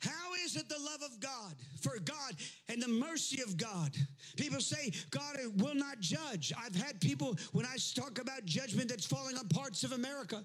How 0.00 0.34
is 0.44 0.56
it 0.56 0.68
the 0.68 0.78
love 0.78 1.02
of 1.02 1.20
God 1.20 1.54
for 1.80 1.98
God 1.98 2.34
and 2.68 2.80
the 2.80 2.88
mercy 2.88 3.42
of 3.42 3.56
God? 3.56 3.94
People 4.36 4.60
say 4.60 4.92
God 5.10 5.36
will 5.56 5.74
not 5.74 6.00
judge. 6.00 6.52
I've 6.56 6.74
had 6.74 7.00
people, 7.00 7.36
when 7.52 7.66
I 7.66 7.76
talk 7.94 8.18
about 8.18 8.44
judgment 8.44 8.88
that's 8.88 9.06
falling 9.06 9.36
on 9.36 9.48
parts 9.48 9.84
of 9.84 9.92
America, 9.92 10.44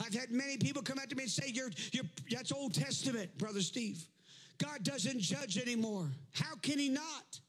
I've 0.00 0.14
had 0.14 0.30
many 0.30 0.56
people 0.56 0.82
come 0.82 0.98
out 0.98 1.10
to 1.10 1.16
me 1.16 1.24
and 1.24 1.32
say, 1.32 1.50
you're, 1.52 1.70
you're, 1.92 2.04
that's 2.30 2.52
Old 2.52 2.74
Testament, 2.74 3.36
Brother 3.38 3.60
Steve. 3.60 4.02
God 4.58 4.82
doesn't 4.82 5.20
judge 5.20 5.58
anymore. 5.58 6.08
How 6.32 6.54
can 6.56 6.78
He 6.78 6.88
not? 6.88 7.40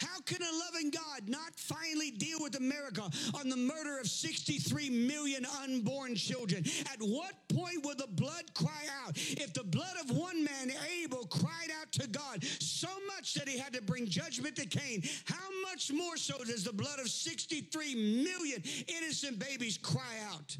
How 0.00 0.20
can 0.24 0.38
a 0.40 0.72
loving 0.72 0.90
God 0.90 1.28
not 1.28 1.54
finally 1.56 2.10
deal 2.10 2.38
with 2.40 2.56
America 2.56 3.02
on 3.34 3.48
the 3.48 3.56
murder 3.56 3.98
of 3.98 4.08
63 4.08 4.90
million 4.90 5.46
unborn 5.62 6.14
children? 6.14 6.64
At 6.92 7.00
what 7.00 7.34
point 7.48 7.84
will 7.84 7.96
the 7.96 8.08
blood 8.08 8.44
cry 8.54 8.86
out? 9.04 9.16
If 9.16 9.52
the 9.52 9.64
blood 9.64 9.96
of 10.02 10.16
one 10.16 10.42
man, 10.44 10.72
Abel, 11.02 11.26
cried 11.26 11.70
out 11.80 11.92
to 11.92 12.08
God 12.08 12.44
so 12.44 12.88
much 13.14 13.34
that 13.34 13.48
he 13.48 13.58
had 13.58 13.72
to 13.74 13.82
bring 13.82 14.06
judgment 14.06 14.56
to 14.56 14.66
Cain, 14.66 15.02
how 15.24 15.48
much 15.70 15.92
more 15.92 16.16
so 16.16 16.38
does 16.44 16.64
the 16.64 16.72
blood 16.72 16.98
of 16.98 17.08
63 17.08 17.94
million 18.24 18.62
innocent 18.88 19.38
babies 19.38 19.76
cry 19.76 20.16
out? 20.32 20.56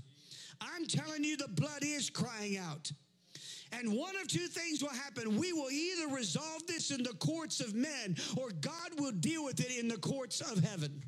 I'm 0.60 0.86
telling 0.86 1.24
you, 1.24 1.36
the 1.36 1.48
blood 1.48 1.82
is 1.82 2.10
crying 2.10 2.56
out. 2.58 2.90
And 3.72 3.92
one 3.92 4.16
of 4.16 4.28
two 4.28 4.48
things 4.48 4.82
will 4.82 4.90
happen. 4.90 5.38
We 5.38 5.52
will 5.52 5.70
either 5.70 6.08
resolve 6.14 6.66
this 6.66 6.90
in 6.90 7.02
the 7.02 7.14
courts 7.14 7.60
of 7.60 7.74
men 7.74 8.16
or 8.36 8.50
God 8.50 8.98
will 8.98 9.12
deal 9.12 9.44
with 9.44 9.60
it 9.60 9.78
in 9.78 9.88
the 9.88 9.96
courts 9.96 10.40
of 10.40 10.62
heaven. 10.64 11.02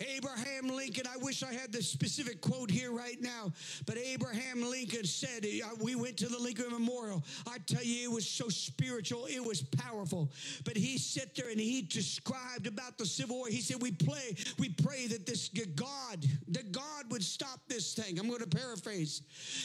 Abraham 0.00 0.68
Lincoln, 0.68 1.06
I 1.06 1.16
wish 1.16 1.42
I 1.42 1.52
had 1.52 1.72
the 1.72 1.82
specific 1.82 2.40
quote 2.40 2.70
here 2.70 2.92
right 2.92 3.20
now, 3.20 3.52
but 3.86 3.96
Abraham 3.96 4.62
Lincoln 4.62 5.04
said, 5.04 5.44
uh, 5.44 5.68
We 5.80 5.94
went 5.94 6.18
to 6.18 6.28
the 6.28 6.38
Lincoln 6.38 6.70
Memorial. 6.70 7.24
I 7.46 7.58
tell 7.58 7.82
you, 7.82 8.10
it 8.10 8.14
was 8.14 8.26
so 8.26 8.48
spiritual, 8.48 9.26
it 9.26 9.42
was 9.44 9.62
powerful. 9.62 10.30
But 10.64 10.76
he 10.76 10.98
sat 10.98 11.34
there 11.34 11.48
and 11.48 11.58
he 11.58 11.82
described 11.82 12.66
about 12.66 12.98
the 12.98 13.06
Civil 13.06 13.36
War. 13.36 13.48
He 13.48 13.60
said, 13.60 13.80
We 13.80 13.92
play, 13.92 14.36
we 14.58 14.68
pray 14.68 15.06
that 15.06 15.24
this 15.26 15.48
God, 15.48 16.26
that 16.48 16.72
God 16.72 17.10
would 17.10 17.24
stop 17.24 17.60
this 17.68 17.94
thing. 17.94 18.18
I'm 18.18 18.28
going 18.28 18.40
to 18.40 18.46
paraphrase. 18.46 19.22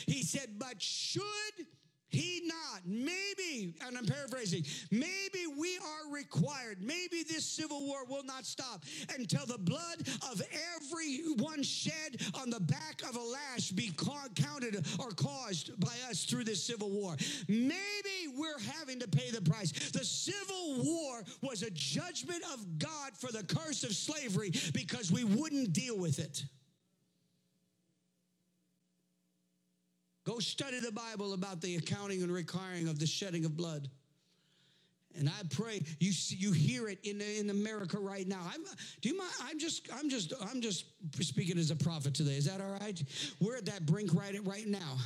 He 0.07 0.23
said, 0.23 0.57
But 0.57 0.81
should 0.81 1.23
he 2.11 2.41
not. 2.45 2.81
Maybe, 2.85 3.75
and 3.85 3.97
I'm 3.97 4.05
paraphrasing, 4.05 4.65
maybe 4.91 5.47
we 5.57 5.77
are 5.77 6.13
required, 6.13 6.77
maybe 6.81 7.23
this 7.23 7.45
civil 7.45 7.85
war 7.85 8.05
will 8.05 8.23
not 8.23 8.45
stop 8.45 8.83
until 9.17 9.45
the 9.45 9.57
blood 9.57 10.07
of 10.31 10.41
everyone 10.75 11.63
shed 11.63 12.21
on 12.35 12.49
the 12.49 12.59
back 12.59 13.01
of 13.07 13.15
a 13.15 13.21
lash 13.21 13.71
be 13.71 13.91
counted 14.35 14.85
or 14.99 15.09
caused 15.11 15.79
by 15.79 15.93
us 16.09 16.25
through 16.25 16.43
this 16.43 16.63
civil 16.63 16.89
war. 16.89 17.15
Maybe 17.47 18.27
we're 18.37 18.59
having 18.77 18.99
to 18.99 19.07
pay 19.07 19.31
the 19.31 19.41
price. 19.41 19.71
The 19.91 20.03
Civil 20.03 20.83
War 20.83 21.23
was 21.41 21.63
a 21.63 21.71
judgment 21.71 22.43
of 22.53 22.79
God 22.79 23.11
for 23.17 23.31
the 23.31 23.43
curse 23.43 23.83
of 23.83 23.93
slavery 23.93 24.51
because 24.73 25.11
we 25.11 25.23
wouldn't 25.23 25.73
deal 25.73 25.97
with 25.97 26.19
it. 26.19 26.43
Go 30.31 30.39
study 30.39 30.79
the 30.79 30.93
Bible 30.93 31.33
about 31.33 31.59
the 31.59 31.75
accounting 31.75 32.23
and 32.23 32.31
requiring 32.31 32.87
of 32.87 32.97
the 32.97 33.05
shedding 33.05 33.43
of 33.43 33.57
blood. 33.57 33.89
And 35.17 35.29
I 35.29 35.41
pray 35.49 35.81
you 35.99 36.11
see, 36.11 36.35
you 36.35 36.51
hear 36.51 36.87
it 36.87 36.99
in 37.03 37.21
in 37.21 37.49
America 37.49 37.99
right 37.99 38.27
now. 38.27 38.41
I'm, 38.53 38.63
do 39.01 39.09
you 39.09 39.17
mind? 39.17 39.31
I'm 39.43 39.59
just 39.59 39.89
I'm 39.93 40.09
just 40.09 40.33
I'm 40.49 40.61
just 40.61 40.85
speaking 41.21 41.57
as 41.57 41.71
a 41.71 41.75
prophet 41.75 42.13
today. 42.13 42.37
Is 42.37 42.45
that 42.45 42.61
all 42.61 42.77
right? 42.79 43.01
We're 43.39 43.57
at 43.57 43.65
that 43.65 43.85
brink 43.85 44.13
right 44.13 44.35
right 44.45 44.67
now, 44.67 44.97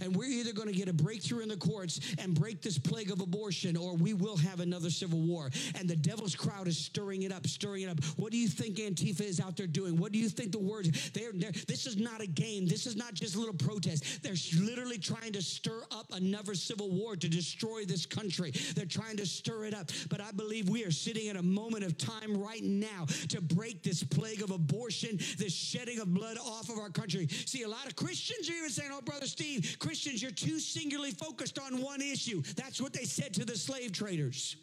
and 0.00 0.14
we're 0.14 0.30
either 0.30 0.52
going 0.52 0.68
to 0.68 0.74
get 0.74 0.88
a 0.88 0.92
breakthrough 0.92 1.40
in 1.40 1.48
the 1.48 1.56
courts 1.56 2.00
and 2.18 2.34
break 2.34 2.62
this 2.62 2.78
plague 2.78 3.10
of 3.10 3.20
abortion, 3.20 3.76
or 3.76 3.94
we 3.94 4.14
will 4.14 4.36
have 4.36 4.60
another 4.60 4.90
civil 4.90 5.20
war. 5.20 5.50
And 5.78 5.88
the 5.88 5.96
devil's 5.96 6.34
crowd 6.34 6.68
is 6.68 6.78
stirring 6.78 7.22
it 7.22 7.32
up, 7.32 7.46
stirring 7.46 7.82
it 7.82 7.88
up. 7.88 8.02
What 8.16 8.32
do 8.32 8.38
you 8.38 8.48
think 8.48 8.76
Antifa 8.76 9.22
is 9.22 9.40
out 9.40 9.56
there 9.56 9.66
doing? 9.66 9.98
What 9.98 10.12
do 10.12 10.18
you 10.18 10.28
think 10.28 10.52
the 10.52 10.58
words? 10.58 11.10
They're, 11.10 11.32
they're 11.34 11.52
this 11.66 11.86
is 11.86 11.96
not 11.96 12.20
a 12.20 12.26
game. 12.26 12.66
This 12.66 12.86
is 12.86 12.96
not 12.96 13.14
just 13.14 13.36
a 13.36 13.38
little 13.38 13.54
protest. 13.54 14.22
They're 14.22 14.34
literally 14.60 14.98
trying 14.98 15.32
to 15.32 15.42
stir 15.42 15.82
up 15.90 16.06
another 16.12 16.54
civil 16.54 16.90
war 16.90 17.16
to 17.16 17.28
destroy 17.28 17.84
this 17.84 18.06
country. 18.06 18.50
They're 18.74 18.86
trying 18.86 19.16
to 19.18 19.26
stir 19.42 19.64
it 19.64 19.74
up. 19.74 19.90
But 20.08 20.20
I 20.20 20.30
believe 20.30 20.68
we 20.68 20.84
are 20.84 20.92
sitting 20.92 21.28
at 21.28 21.34
a 21.34 21.42
moment 21.42 21.82
of 21.82 21.98
time 21.98 22.36
right 22.36 22.62
now 22.62 23.06
to 23.28 23.40
break 23.40 23.82
this 23.82 24.04
plague 24.04 24.40
of 24.40 24.52
abortion, 24.52 25.18
this 25.36 25.52
shedding 25.52 25.98
of 25.98 26.14
blood 26.14 26.36
off 26.38 26.68
of 26.68 26.78
our 26.78 26.90
country. 26.90 27.26
See, 27.28 27.64
a 27.64 27.68
lot 27.68 27.86
of 27.86 27.96
Christians 27.96 28.48
are 28.48 28.52
even 28.52 28.70
saying, 28.70 28.90
oh, 28.92 29.00
Brother 29.00 29.26
Steve, 29.26 29.76
Christians, 29.80 30.22
you're 30.22 30.30
too 30.30 30.60
singularly 30.60 31.10
focused 31.10 31.58
on 31.58 31.82
one 31.82 32.00
issue. 32.00 32.40
That's 32.54 32.80
what 32.80 32.92
they 32.92 33.04
said 33.04 33.34
to 33.34 33.44
the 33.44 33.56
slave 33.56 33.90
traders, 33.90 34.56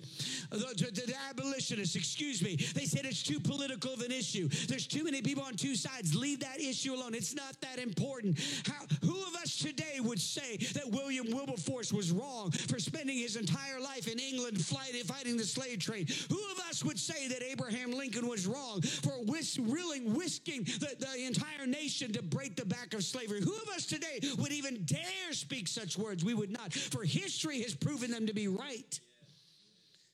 the, 0.50 0.58
the, 0.58 1.02
the 1.08 1.16
abolitionists, 1.30 1.98
excuse 1.98 2.42
me. 2.42 2.56
They 2.56 2.86
said 2.86 3.04
it's 3.04 3.22
too 3.22 3.42
political 3.42 3.94
of 3.94 4.00
an 4.00 4.12
issue. 4.12 4.48
There's 4.68 4.88
too 4.88 5.04
many 5.04 5.22
people 5.22 5.44
on 5.44 5.56
two 5.56 5.76
sides. 5.76 6.16
Leave 6.16 6.40
that 6.40 6.62
issue 6.62 6.94
alone. 6.94 7.16
It's 7.16 7.36
not 7.36 7.60
that 7.62 7.80
important. 7.80 8.40
How, 8.66 8.86
who 9.06 9.22
of 9.28 9.36
us 9.36 9.58
today 9.58 10.00
would 10.00 10.22
say 10.22 10.56
that 10.74 10.90
William 10.90 11.28
Wilberforce 11.32 11.92
was 11.92 12.12
wrong 12.12 12.52
for 12.52 12.80
spending 12.80 13.18
his 13.18 13.36
entire 13.36 13.82
life 13.82 14.08
in 14.08 14.20
England 14.20 14.64
fighting 14.70 15.38
the 15.38 15.44
slave 15.44 15.80
trade? 15.80 16.12
Who 16.30 16.40
of 16.52 16.60
us 16.70 16.84
would 16.84 17.00
say 17.00 17.28
that 17.28 17.44
Abraham 17.44 17.92
Lincoln 17.92 18.28
was 18.28 18.48
wrong 18.48 18.82
for 18.82 19.14
really 19.60 20.02
whisking 20.02 20.64
the, 20.64 20.96
the 21.00 21.26
entire 21.26 21.66
nation 21.68 22.12
to 22.14 22.22
break 22.22 22.56
the 22.56 22.66
back 22.66 22.94
of 22.94 23.04
slavery? 23.04 23.42
Who 23.42 23.56
of 23.56 23.70
us 23.70 23.86
today 23.86 24.20
would 24.38 24.52
even 24.52 24.84
dare 24.86 25.32
speak 25.32 25.68
such 25.68 25.98
words? 25.98 26.24
We 26.24 26.34
would 26.34 26.52
not, 26.52 26.74
for 26.74 27.04
history 27.04 27.62
has 27.62 27.76
proven 27.76 28.12
them 28.12 28.28
to 28.28 28.34
be 28.34 28.48
right. 28.48 29.00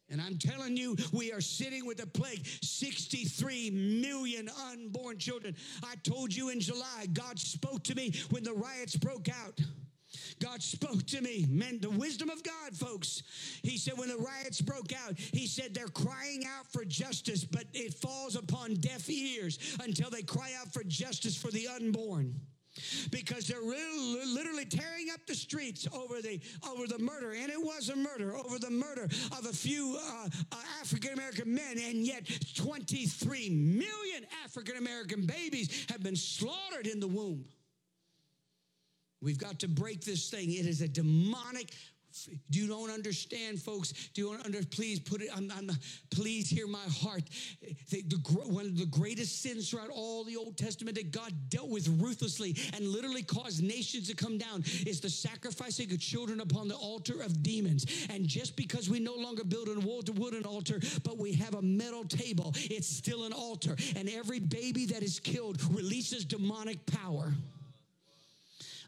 And 0.10 0.22
I'm 0.22 0.38
telling 0.38 0.78
you, 0.78 0.95
we 1.12 1.32
are 1.32 1.41
sitting 1.41 1.86
with 1.86 2.01
a 2.03 2.08
plague 2.08 2.45
63 2.62 3.72
million 3.72 4.49
unborn 4.72 5.18
children. 5.18 5.56
I 5.84 5.95
told 6.03 6.34
you 6.34 6.49
in 6.49 6.60
July, 6.60 7.08
God 7.12 7.39
spoke 7.39 7.84
to 7.86 7.95
me 7.95 8.14
when 8.30 8.43
the 8.43 8.53
riots 8.53 8.95
broke 8.95 9.30
out. 9.30 9.60
God 10.56 10.64
spoke 10.64 11.06
to 11.08 11.20
me. 11.20 11.45
Man, 11.49 11.80
the 11.82 11.89
wisdom 11.89 12.30
of 12.30 12.41
God, 12.41 12.74
folks. 12.74 13.24
He 13.62 13.78
said, 13.78 13.97
when 13.97 14.08
the 14.08 14.16
riots 14.16 14.62
broke 14.62 14.93
out, 14.93 15.20
He 15.20 15.47
said, 15.47 15.74
they're 15.74 15.89
crying 15.89 16.45
out 16.47 16.66
for 16.72 16.86
justice, 16.86 17.43
but 17.43 17.66
it 17.74 17.93
falls 17.93 18.38
upon 18.38 18.76
deaf 18.76 19.10
ears 19.10 19.78
until 19.84 20.10
they 20.10 20.22
cry 20.22 20.53
out 20.58 20.72
for 20.72 20.82
justice 20.86 21.36
for 21.36 21.51
the 21.51 21.68
unborn 21.68 22.39
because 23.12 23.47
they're 23.47 23.62
literally 23.62 24.64
tearing 24.64 25.08
up 25.14 25.20
the 25.28 25.36
streets 25.36 25.88
over 25.93 26.22
the 26.22 26.41
over 26.70 26.88
the 26.88 26.99
murder 26.99 27.32
and 27.32 27.49
it 27.49 27.58
was 27.58 27.88
a 27.88 27.95
murder 27.95 28.36
over 28.36 28.60
the 28.60 28.70
murder 28.70 29.03
of 29.03 29.45
a 29.45 29.53
few 29.53 29.97
uh, 29.97 30.28
uh, 30.51 30.56
African 30.82 31.14
American 31.14 31.53
men 31.56 31.78
and 31.78 32.06
yet 32.06 32.30
23 32.56 33.49
million 33.49 34.26
African 34.43 34.76
American 34.76 35.26
babies 35.26 35.86
have 35.89 36.03
been 36.03 36.18
slaughtered 36.18 36.86
in 36.86 36.99
the 36.99 37.08
womb 37.08 37.45
we've 39.26 39.40
got 39.40 39.60
to 39.60 39.68
break 39.68 40.06
this 40.06 40.30
thing 40.30 40.54
it 40.54 40.66
is 40.66 40.82
a 40.82 40.88
demonic 40.88 41.72
do 42.50 42.60
you 42.60 42.68
don't 42.68 42.90
understand, 42.90 43.62
folks? 43.62 44.10
Do 44.14 44.22
you 44.22 44.38
under? 44.46 44.64
Please 44.64 45.00
put 45.00 45.22
it. 45.22 45.30
Please 46.12 46.50
hear 46.50 46.68
my 46.68 46.84
heart. 47.02 47.24
The, 47.90 48.02
the, 48.04 48.16
one 48.46 48.66
of 48.66 48.78
the 48.78 48.86
greatest 48.86 49.42
sins 49.42 49.70
throughout 49.70 49.90
all 49.90 50.24
the 50.24 50.38
Old 50.38 50.58
Testament 50.58 50.96
that 50.96 51.12
God 51.12 51.34
dealt 51.50 51.70
with 51.70 51.88
ruthlessly 52.02 52.56
and 52.74 52.88
literally 52.88 53.24
caused 53.24 53.62
nations 53.64 54.08
to 54.10 54.16
come 54.16 54.38
down 54.38 54.64
is 54.86 55.00
the 55.02 55.10
sacrificing 55.10 55.92
of 55.92 56.00
children 56.00 56.40
upon 56.40 56.68
the 56.68 56.76
altar 56.76 57.22
of 57.22 57.44
demons. 57.44 57.86
And 58.10 58.28
just 58.28 58.56
because 58.56 58.90
we 58.90 59.00
no 59.00 59.16
longer 59.16 59.44
build 59.44 59.68
a 59.68 59.80
wooden 59.80 60.46
altar, 60.46 60.80
but 61.04 61.18
we 61.18 61.34
have 61.34 61.56
a 61.56 61.62
metal 61.62 62.06
table, 62.06 62.54
it's 62.56 62.88
still 62.88 63.26
an 63.26 63.34
altar. 63.34 63.76
And 63.96 64.10
every 64.10 64.40
baby 64.40 64.86
that 64.88 65.04
is 65.04 65.20
killed 65.20 65.62
releases 65.76 66.24
demonic 66.26 66.86
power. 66.86 67.34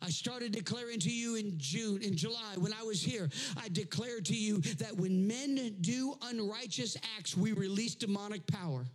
I 0.01 0.09
started 0.09 0.51
declaring 0.51 0.99
to 0.99 1.11
you 1.11 1.35
in 1.35 1.53
June, 1.57 2.01
in 2.01 2.15
July, 2.15 2.55
when 2.57 2.73
I 2.73 2.83
was 2.83 3.01
here, 3.01 3.29
I 3.61 3.69
declared 3.69 4.25
to 4.25 4.35
you 4.35 4.59
that 4.79 4.95
when 4.95 5.27
men 5.27 5.75
do 5.81 6.15
unrighteous 6.21 6.97
acts, 7.17 7.35
we 7.35 7.53
release 7.53 7.95
demonic 7.95 8.45
power. 8.47 8.85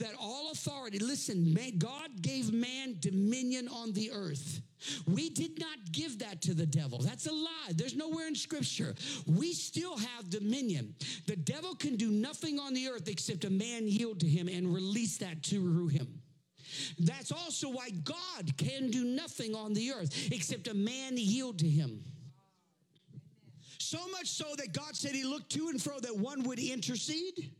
That 0.00 0.14
all 0.20 0.50
authority, 0.50 0.98
listen, 0.98 1.54
man, 1.54 1.78
God 1.78 2.22
gave 2.22 2.52
man 2.52 2.96
dominion 2.98 3.68
on 3.68 3.92
the 3.92 4.10
earth. 4.12 4.62
We 5.06 5.30
did 5.30 5.60
not 5.60 5.78
give 5.92 6.18
that 6.20 6.42
to 6.42 6.54
the 6.54 6.66
devil. 6.66 6.98
That's 6.98 7.26
a 7.26 7.32
lie. 7.32 7.72
There's 7.74 7.94
nowhere 7.94 8.26
in 8.26 8.34
scripture. 8.34 8.94
We 9.26 9.52
still 9.52 9.96
have 9.96 10.30
dominion. 10.30 10.94
The 11.26 11.36
devil 11.36 11.74
can 11.74 11.96
do 11.96 12.10
nothing 12.10 12.58
on 12.58 12.74
the 12.74 12.88
earth 12.88 13.08
except 13.08 13.44
a 13.44 13.50
man 13.50 13.86
yield 13.86 14.20
to 14.20 14.26
him 14.26 14.48
and 14.48 14.72
release 14.72 15.18
that 15.18 15.42
to 15.44 15.88
him. 15.88 16.20
That's 16.98 17.32
also 17.32 17.68
why 17.68 17.90
God 17.90 18.56
can 18.56 18.90
do 18.90 19.04
nothing 19.04 19.54
on 19.54 19.74
the 19.74 19.92
earth 19.92 20.32
except 20.32 20.68
a 20.68 20.74
man 20.74 21.16
yield 21.16 21.58
to 21.60 21.68
him. 21.68 22.04
So 23.78 23.98
much 24.12 24.28
so 24.28 24.44
that 24.56 24.72
God 24.72 24.94
said 24.94 25.12
he 25.12 25.24
looked 25.24 25.50
to 25.52 25.68
and 25.68 25.82
fro 25.82 25.98
that 26.00 26.16
one 26.16 26.44
would 26.44 26.58
intercede, 26.58 27.50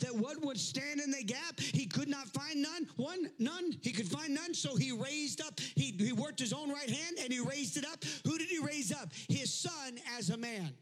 that 0.00 0.14
one 0.14 0.40
would 0.42 0.58
stand 0.58 1.00
in 1.00 1.10
the 1.10 1.22
gap. 1.22 1.60
He 1.60 1.86
could 1.86 2.08
not 2.08 2.26
find 2.28 2.62
none, 2.62 2.88
one, 2.96 3.30
none. 3.38 3.76
He 3.82 3.92
could 3.92 4.08
find 4.08 4.34
none, 4.34 4.54
so 4.54 4.76
he 4.76 4.92
raised 4.92 5.40
up, 5.40 5.60
he, 5.74 5.94
he 5.98 6.12
worked 6.12 6.40
his 6.40 6.52
own 6.52 6.70
right 6.70 6.88
hand 6.88 7.18
and 7.20 7.32
he 7.32 7.40
raised 7.40 7.76
it 7.76 7.84
up. 7.84 8.02
Who 8.24 8.38
did 8.38 8.48
he 8.48 8.60
raise 8.60 8.92
up? 8.92 9.10
His 9.28 9.52
son 9.52 9.98
as 10.16 10.30
a 10.30 10.36
man 10.36 10.72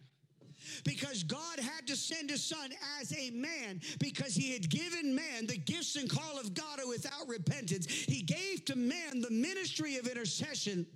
because 0.85 1.23
God 1.23 1.59
had 1.59 1.87
to 1.87 1.97
send 1.97 2.31
his 2.31 2.43
son 2.43 2.71
as 3.01 3.13
a 3.17 3.31
man 3.31 3.81
because 3.99 4.35
he 4.35 4.53
had 4.53 4.69
given 4.69 5.15
man 5.15 5.47
the 5.47 5.57
gifts 5.57 5.97
and 5.97 6.09
call 6.09 6.39
of 6.39 6.55
God 6.55 6.81
without 6.89 7.29
repentance. 7.29 7.87
He 7.87 8.23
gave 8.23 8.65
to 8.67 8.77
man 8.77 9.21
the 9.21 9.31
ministry 9.31 9.97
of 9.97 10.07
intercession 10.07 10.87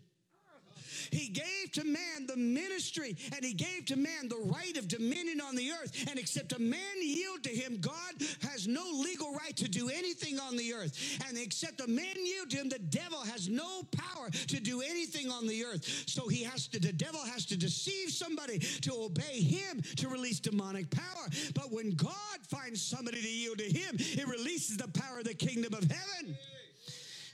he 1.11 1.29
gave 1.29 1.73
to 1.73 1.85
man 1.85 2.27
the 2.27 2.37
ministry 2.37 3.17
and 3.35 3.45
he 3.45 3.53
gave 3.53 3.87
to 3.87 3.97
man 3.97 4.29
the 4.29 4.39
right 4.39 4.77
of 4.77 4.89
dominion 4.89 5.41
on 5.41 5.57
the 5.57 5.71
earth. 5.73 6.07
And 6.09 6.19
except 6.19 6.53
a 6.53 6.59
man 6.59 6.81
yield 7.01 7.43
to 7.45 7.51
him, 7.51 7.79
God 7.81 8.15
has 8.43 8.67
no 8.67 8.85
legal 8.93 9.33
right 9.33 9.57
to 9.57 9.69
do 9.69 9.89
anything 9.89 10.39
on 10.39 10.57
the 10.57 10.73
earth. 10.73 11.19
And 11.29 11.39
except 11.39 11.81
a 11.81 11.87
man 11.87 12.17
yield 12.17 12.51
to 12.51 12.57
him, 12.59 12.69
the 12.69 12.79
devil 12.79 13.21
has 13.21 13.49
no 13.49 13.83
power 13.93 14.31
to 14.31 14.61
do 14.61 14.83
anything 14.83 15.31
on 15.31 15.47
the 15.47 15.65
earth. 15.65 15.85
So 16.07 16.29
he 16.29 16.43
has 16.45 16.69
to, 16.69 16.81
the 16.81 16.93
devil 16.93 17.21
has 17.21 17.47
to 17.47 17.57
deceive 17.57 18.11
somebody 18.11 18.59
to 18.59 18.93
obey 18.95 19.41
him 19.41 19.83
to 19.97 20.09
release 20.09 20.41
demonic 20.41 20.91
power. 20.91 21.29
But 21.55 21.71
when 21.73 21.91
God 21.91 22.13
finds 22.49 22.83
somebody 22.83 23.21
to 23.21 23.29
yield 23.29 23.59
to 23.59 23.65
him, 23.65 23.97
it 23.99 24.27
releases 24.29 24.77
the 24.77 24.89
power 24.89 25.19
of 25.19 25.25
the 25.25 25.35
kingdom 25.35 25.75
of 25.75 25.91
heaven 25.91 26.37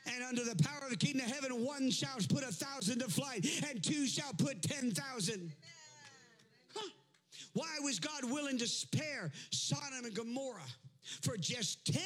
and 0.06 0.24
under 0.24 0.44
the 0.44 0.56
power 0.62 0.84
of 0.84 0.90
the 0.90 0.96
kingdom 0.96 1.26
of 1.26 1.32
heaven, 1.32 1.64
one 1.64 1.90
shall 1.90 2.16
put 2.28 2.42
a 2.42 2.52
thousand 2.52 3.00
to 3.00 3.08
flight, 3.08 3.46
and 3.68 3.82
two 3.82 4.06
shall 4.06 4.32
put 4.38 4.62
ten 4.62 4.90
thousand. 4.90 5.52
Huh. 6.74 6.88
Why 7.52 7.78
was 7.82 7.98
God 7.98 8.24
willing 8.24 8.58
to 8.58 8.66
spare 8.66 9.30
Sodom 9.50 10.04
and 10.04 10.14
Gomorrah? 10.14 10.60
For 11.22 11.36
just 11.36 11.84
10 11.86 12.02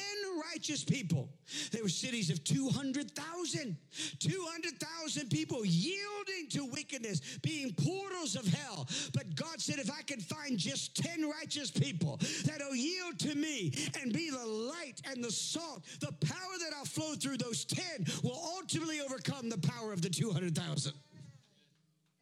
righteous 0.51 0.83
people. 0.83 1.29
There 1.71 1.83
were 1.83 1.89
cities 1.89 2.29
of 2.29 2.43
200,000. 2.43 3.77
200,000 4.19 5.29
people 5.29 5.65
yielding 5.65 6.47
to 6.51 6.65
wickedness, 6.65 7.21
being 7.41 7.73
portals 7.73 8.35
of 8.35 8.45
hell. 8.47 8.87
But 9.13 9.35
God 9.35 9.61
said, 9.61 9.79
if 9.79 9.91
I 9.91 10.01
can 10.01 10.19
find 10.19 10.57
just 10.57 10.95
10 10.95 11.29
righteous 11.29 11.71
people 11.71 12.19
that'll 12.45 12.75
yield 12.75 13.19
to 13.19 13.35
me 13.35 13.73
and 14.01 14.11
be 14.13 14.29
the 14.29 14.45
light 14.45 15.01
and 15.09 15.23
the 15.23 15.31
salt, 15.31 15.83
the 15.99 16.11
power 16.25 16.57
that 16.59 16.73
I'll 16.77 16.85
flow 16.85 17.13
through 17.13 17.37
those 17.37 17.65
10 17.65 17.83
will 18.23 18.39
ultimately 18.57 19.01
overcome 19.01 19.49
the 19.49 19.57
power 19.57 19.93
of 19.93 20.01
the 20.01 20.09
200,000. 20.09 20.93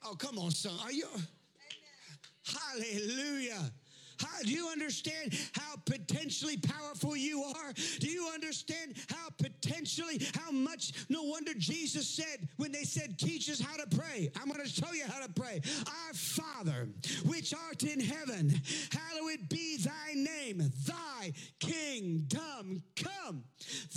Oh, 0.07 0.15
come 0.15 0.37
on, 0.37 0.51
son. 0.51 0.73
Are 0.83 0.91
you? 0.91 1.07
Hallelujah. 2.45 3.71
How, 4.19 4.41
do 4.43 4.51
you 4.51 4.69
understand 4.69 5.37
how 5.53 5.75
potentially 5.85 6.57
powerful 6.57 7.15
you 7.15 7.43
are? 7.43 7.73
Do 7.99 8.07
you 8.07 8.29
understand 8.33 8.95
how 9.09 9.29
potentially, 9.37 10.25
how 10.35 10.51
much? 10.51 10.93
No 11.09 11.23
wonder 11.23 11.51
Jesus 11.57 12.07
said, 12.07 12.47
when 12.57 12.71
they 12.71 12.83
said, 12.83 13.17
teach 13.17 13.49
us 13.49 13.59
how 13.59 13.77
to 13.77 13.87
pray, 13.95 14.31
I'm 14.39 14.47
going 14.47 14.61
to 14.61 14.69
show 14.69 14.91
you 14.93 15.05
how 15.05 15.25
to 15.25 15.31
pray. 15.31 15.61
Our 15.87 16.13
Father, 16.13 16.87
which 17.25 17.53
art 17.53 17.83
in 17.83 17.99
heaven, 17.99 18.53
hallowed 18.91 19.49
be 19.49 19.77
thy 19.77 20.13
name, 20.13 20.71
thy 20.85 21.33
kingdom 21.59 22.83
come, 22.95 23.43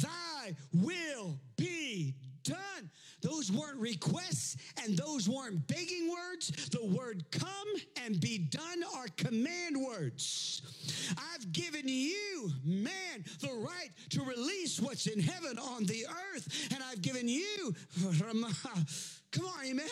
thy 0.00 0.54
will 0.72 1.38
be 1.56 2.14
done. 2.48 2.90
Those 3.20 3.50
weren't 3.50 3.78
requests 3.78 4.56
and 4.82 4.96
those 4.96 5.28
weren't 5.28 5.66
begging 5.66 6.10
words. 6.10 6.68
The 6.70 6.84
word 6.84 7.24
come 7.30 7.68
and 8.04 8.20
be 8.20 8.38
done 8.38 8.82
are 8.96 9.06
command 9.16 9.76
words. 9.76 10.62
I've 11.34 11.52
given 11.52 11.88
you, 11.88 12.50
man, 12.64 13.24
the 13.40 13.52
right 13.52 13.90
to 14.10 14.22
release 14.22 14.80
what's 14.80 15.06
in 15.06 15.20
heaven 15.20 15.58
on 15.58 15.84
the 15.84 16.06
earth, 16.34 16.68
and 16.72 16.82
I've 16.90 17.02
given 17.02 17.28
you, 17.28 17.74
come 19.32 19.44
on, 19.44 19.66
amen. 19.66 19.86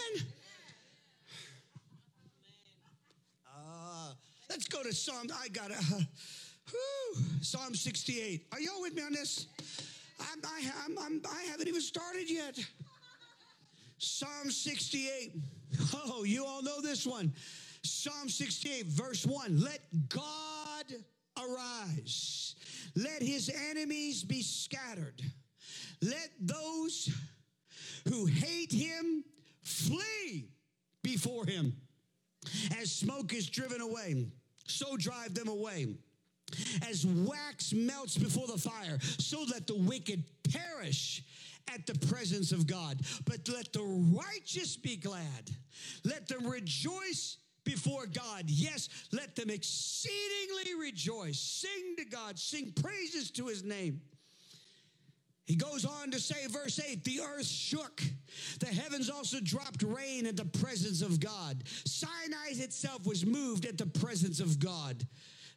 Uh, 3.49 4.13
let's 4.49 4.69
go 4.69 4.83
to 4.83 4.93
Psalm. 4.93 5.27
I 5.43 5.49
got 5.49 5.71
it. 5.71 5.77
Uh, 5.91 6.01
Psalm 7.43 7.75
68. 7.75 8.47
Are 8.53 8.61
y'all 8.61 8.81
with 8.81 8.95
me 8.95 9.03
on 9.03 9.13
this? 9.13 9.47
I'm, 10.21 10.41
I, 10.45 10.71
I'm, 10.85 10.99
I'm, 10.99 11.23
I 11.31 11.43
haven't 11.51 11.69
even 11.69 11.81
started 11.81 12.31
yet. 12.31 12.59
Psalm 13.99 14.51
68. 14.51 15.35
Oh, 15.95 16.25
you 16.25 16.45
all 16.45 16.63
know 16.63 16.81
this 16.81 17.07
one. 17.07 17.33
Psalm 17.83 18.29
68, 18.29 18.87
verse 18.87 19.27
1. 19.27 19.61
Let 19.61 19.81
God 20.09 20.67
God 20.87 20.95
arise. 21.39 22.55
Let 22.95 23.23
his 23.23 23.51
enemies 23.71 24.25
be 24.25 24.43
scattered. 24.43 25.23
Let 26.03 26.31
those 26.41 27.11
who 28.09 28.27
hate 28.27 28.73
him 28.73 29.25
flee 29.63 30.51
before 31.03 31.47
him. 31.47 31.77
As 32.81 32.93
smoke 32.93 33.35
is 33.35 33.49
driven 33.49 33.81
away, 33.81 34.27
so 34.67 34.97
drive 34.97 35.35
them 35.35 35.49
away. 35.49 35.87
As 36.89 37.05
wax 37.05 37.73
melts 37.73 38.17
before 38.17 38.47
the 38.47 38.59
fire, 38.59 38.99
so 39.01 39.45
let 39.51 39.67
the 39.67 39.77
wicked 39.77 40.23
perish 40.53 41.23
at 41.73 41.87
the 41.87 42.07
presence 42.07 42.53
of 42.53 42.67
God. 42.67 43.01
But 43.25 43.49
let 43.49 43.73
the 43.73 43.83
righteous 43.83 44.77
be 44.77 44.97
glad. 44.97 45.51
Let 46.05 46.29
them 46.29 46.47
rejoice 46.47 47.39
before 47.65 48.07
God. 48.07 48.45
Yes, 48.47 48.89
let 49.13 49.35
them 49.35 49.51
exceedingly 49.51 50.75
rejoice. 50.81 51.39
Sing 51.39 51.97
to 51.99 52.05
God, 52.05 52.39
sing 52.39 52.73
praises 52.73 53.31
to 53.33 53.47
his 53.47 53.65
name. 53.65 54.01
He 55.47 55.55
goes 55.55 55.85
on 55.85 56.11
to 56.11 56.19
say, 56.19 56.47
verse 56.49 56.81
8, 56.81 57.05
the 57.05 57.21
earth 57.21 57.47
shook. 57.47 58.03
The 58.59 58.67
heavens 58.67 59.09
also 59.09 59.39
dropped 59.41 59.83
rain 59.83 60.27
at 60.27 60.37
the 60.37 60.45
presence 60.45 61.03
of 61.03 61.21
God. 61.21 61.63
Sinai 61.85 62.51
itself 62.51 63.07
was 63.07 63.25
moved 63.25 63.65
at 63.65 63.79
the 63.79 63.87
presence 63.87 64.41
of 64.41 64.59
God. 64.59 65.07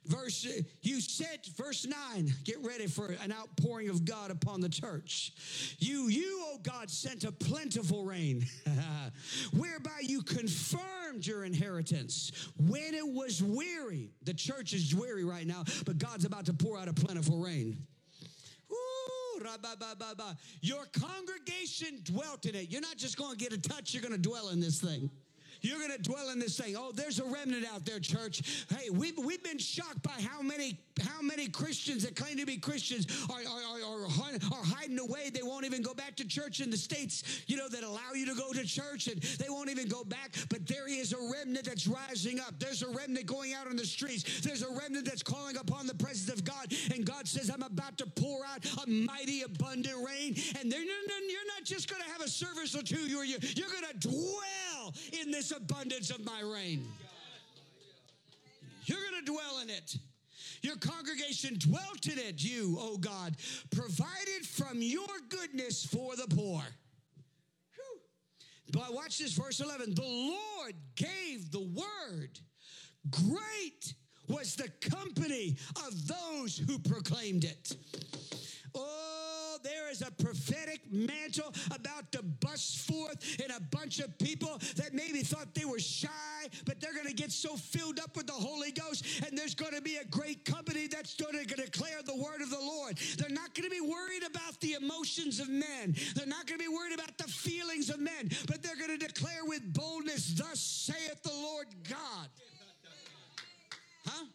Verse, 0.06 0.48
you 0.82 1.02
said, 1.02 1.40
verse 1.56 1.86
9, 1.86 2.34
get 2.44 2.58
ready 2.64 2.88
for 2.88 3.08
an 3.24 3.32
outpouring 3.32 3.90
of 3.90 4.06
God 4.06 4.32
upon 4.32 4.60
the 4.60 4.70
church. 4.70 5.34
You, 5.78 6.08
you, 6.08 6.42
oh 6.46 6.58
God, 6.64 6.90
sent 6.90 7.26
a 7.26 7.32
plentiful 7.32 8.04
rain, 8.06 8.46
whereby 9.54 10.02
you 10.02 10.24
confirmed 10.24 11.28
your 11.28 11.44
inheritance 11.44 12.50
when 12.58 12.94
it 12.94 13.08
was 13.08 13.44
weary. 13.44 14.10
The 14.24 14.34
church 14.34 14.74
is 14.74 14.96
weary 14.96 15.26
right 15.26 15.46
now, 15.46 15.64
but 15.86 15.98
God's 15.98 16.26
about 16.26 16.46
to 16.46 16.54
pour 16.54 16.80
out 16.80 16.88
a 16.88 16.94
plentiful 16.94 17.38
rain. 17.38 17.78
Your 20.62 20.86
congregation 20.94 22.02
dwelt 22.04 22.46
in 22.46 22.56
it. 22.56 22.70
You're 22.70 22.82
not 22.82 22.98
just 22.98 23.18
going 23.18 23.32
to 23.32 23.38
get 23.38 23.54
a 23.54 23.58
touch, 23.62 23.94
you're 23.94 24.02
going 24.04 24.14
to 24.14 24.30
dwell 24.30 24.50
in 24.50 24.60
this 24.60 24.80
thing. 24.80 25.10
You're 25.62 25.80
going 25.80 25.92
to 25.92 26.02
dwell 26.02 26.30
in 26.30 26.40
this 26.40 26.58
thing. 26.58 26.76
Oh, 26.78 26.92
there's 26.94 27.20
a 27.20 27.26
remnant 27.26 27.66
out 27.74 27.86
there, 27.86 28.00
church. 28.00 28.66
Hey, 28.70 28.90
we've, 28.90 29.18
we've 29.18 29.44
been 29.44 29.58
shocked 29.58 30.02
by 30.04 30.22
how 30.22 30.42
many 30.42 30.80
how 31.00 31.22
many 31.22 31.48
Christians 31.48 32.04
that 32.04 32.16
claim 32.16 32.38
to 32.38 32.46
be 32.46 32.58
Christians 32.58 33.08
are, 33.30 33.40
are, 33.40 33.72
are, 33.90 34.06
are, 34.06 34.64
hiding 34.64 35.00
away. 35.00 35.30
They 35.30 35.44
won't 35.44 35.66
even 35.66 35.82
go 35.82 35.94
back 35.94 36.16
to 36.18 36.28
church 36.28 36.60
in 36.60 36.70
the 36.70 36.78
States, 36.78 37.44
you 37.48 37.58
know, 37.58 37.70
that 37.70 37.84
allow 37.84 38.14
you 38.14 38.26
to 38.26 38.36
go 38.36 38.52
to 38.54 38.66
church 38.66 39.08
and 39.08 39.22
they 39.22 39.50
won't 39.50 39.70
even 39.70 39.88
go 39.88 40.04
back. 40.04 40.36
But 40.50 40.68
there 40.68 40.88
is 40.88 41.14
a 41.14 41.18
remnant 41.18 41.66
that's 41.66 41.88
rising 41.88 42.40
up. 42.40 42.60
There's 42.60 42.82
a 42.82 42.90
remnant 42.90 43.26
going 43.26 43.54
out 43.54 43.68
on 43.68 43.76
the 43.76 43.86
streets. 43.86 44.42
There's 44.42 44.62
a 44.62 44.70
remnant 44.70 45.06
that's 45.06 45.24
calling 45.24 45.58
upon 45.58 45.88
the 45.88 45.96
presence 45.96 46.30
of 46.30 46.44
God. 46.44 46.74
And 46.94 47.06
God 47.06 47.28
says, 47.28 47.50
I'm 47.50 47.64
about 47.64 47.98
to 48.00 48.06
pour 48.06 48.46
out 48.46 48.66
a 48.86 48.90
mighty, 48.90 49.44
abundant 49.44 49.96
rain. 50.06 50.36
And 50.60 50.72
then 50.72 50.86
you're 50.86 51.48
not 51.48 51.64
just 51.64 51.90
going 51.90 52.02
to 52.02 52.10
have 52.10 52.22
a 52.22 52.30
service 52.30 52.76
or 52.76 52.84
two, 52.84 53.08
you're, 53.08 53.26
you're 53.26 53.70
going 53.70 53.86
to 53.92 54.08
dwell 54.08 54.69
in 55.22 55.32
this 55.32 55.52
abundance 55.52 56.10
of 56.10 56.24
my 56.26 56.42
rain. 56.42 56.86
You're 58.86 59.00
going 59.12 59.24
to 59.26 59.32
dwell 59.32 59.60
in 59.62 59.70
it. 59.70 59.96
Your 60.62 60.76
congregation 60.76 61.58
dwelt 61.58 62.08
in 62.08 62.18
it, 62.18 62.44
you, 62.44 62.78
O 62.80 62.94
oh 62.94 62.98
God, 62.98 63.36
provided 63.72 64.46
from 64.46 64.82
your 64.82 65.08
goodness 65.30 65.86
for 65.86 66.16
the 66.16 66.28
poor. 66.28 66.62
Whew. 67.76 68.00
But 68.72 68.94
watch 68.94 69.20
this, 69.20 69.34
verse 69.34 69.60
11. 69.60 69.96
The 69.96 70.02
Lord 70.02 70.74
gave 70.96 71.52
the 71.52 71.62
word. 71.62 72.40
Great 73.10 73.94
was 74.28 74.56
the 74.56 74.70
company 74.90 75.56
of 75.88 76.08
those 76.08 76.58
who 76.58 76.78
proclaimed 76.80 77.44
it. 77.44 77.76
Oh, 78.76 79.39
there 79.64 79.90
is 79.92 80.02
a 80.02 80.12
prophetic 80.12 80.82
mantle 80.92 81.54
about 81.74 82.12
to 82.12 82.24
bust 82.24 82.80
forth 82.80 83.40
in 83.40 83.52
a 83.52 83.60
bunch 83.72 84.00
of 84.00 84.18
people 84.18 84.60
that 84.76 84.94
maybe 84.94 85.22
thought 85.22 85.54
they 85.54 85.66
were 85.66 85.80
shy, 85.80 86.10
but 86.66 86.80
they're 86.80 86.94
going 86.94 87.08
to 87.08 87.14
get 87.14 87.32
so 87.32 87.56
filled 87.56 88.00
up 88.00 88.16
with 88.16 88.28
the 88.28 88.34
Holy 88.34 88.72
Ghost, 88.72 89.06
and 89.26 89.38
there's 89.38 89.56
going 89.56 89.74
to 89.74 89.82
be 89.82 89.98
a 89.98 90.06
great 90.06 90.46
company 90.46 90.88
that's 90.88 91.16
going 91.16 91.46
to 91.46 91.56
declare 91.56 92.02
the 92.06 92.16
word 92.16 92.42
of 92.42 92.50
the 92.50 92.60
Lord. 92.60 92.98
They're 93.18 93.30
not 93.30 93.54
going 93.54 93.70
to 93.70 93.76
be 93.76 93.82
worried 93.82 94.24
about 94.24 94.60
the 94.62 94.74
emotions 94.74 95.40
of 95.40 95.50
men, 95.50 95.96
they're 96.16 96.26
not 96.26 96.48
going 96.48 96.60
to 96.60 96.66
be 96.66 96.74
worried 96.74 96.94
about 96.94 97.18
the 97.18 97.28
feelings 97.28 97.90
of 97.90 98.00
men, 98.00 98.30
but 98.48 98.62
they're 98.62 98.76
going 98.76 98.98
to 98.98 99.06
declare 99.06 99.46
with 99.46 99.74
boldness, 99.74 100.34
Thus 100.34 100.60
saith 100.60 101.22
the 101.24 101.34
Lord 101.34 101.68
God. 101.90 102.30
Huh? 104.06 104.26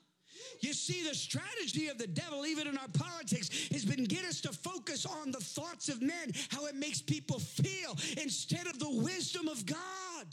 You 0.61 0.73
see, 0.73 1.07
the 1.07 1.15
strategy 1.15 1.89
of 1.89 1.99
the 1.99 2.07
devil, 2.07 2.47
even 2.47 2.67
in 2.67 2.79
our 2.79 2.89
politics, 2.89 3.69
has 3.73 3.85
been 3.85 4.05
get 4.05 4.25
us 4.25 4.41
to 4.43 4.53
focus 4.53 5.07
on 5.07 5.31
the 5.31 5.41
thoughts 5.41 5.89
of 5.89 6.01
men, 6.01 6.33
how 6.51 6.67
it 6.67 6.75
makes 6.75 7.01
people 7.03 7.39
feel, 7.39 7.97
instead 8.23 8.67
of 8.67 8.79
the 8.79 8.91
wisdom 8.91 9.49
of 9.49 9.65
God. 9.67 10.27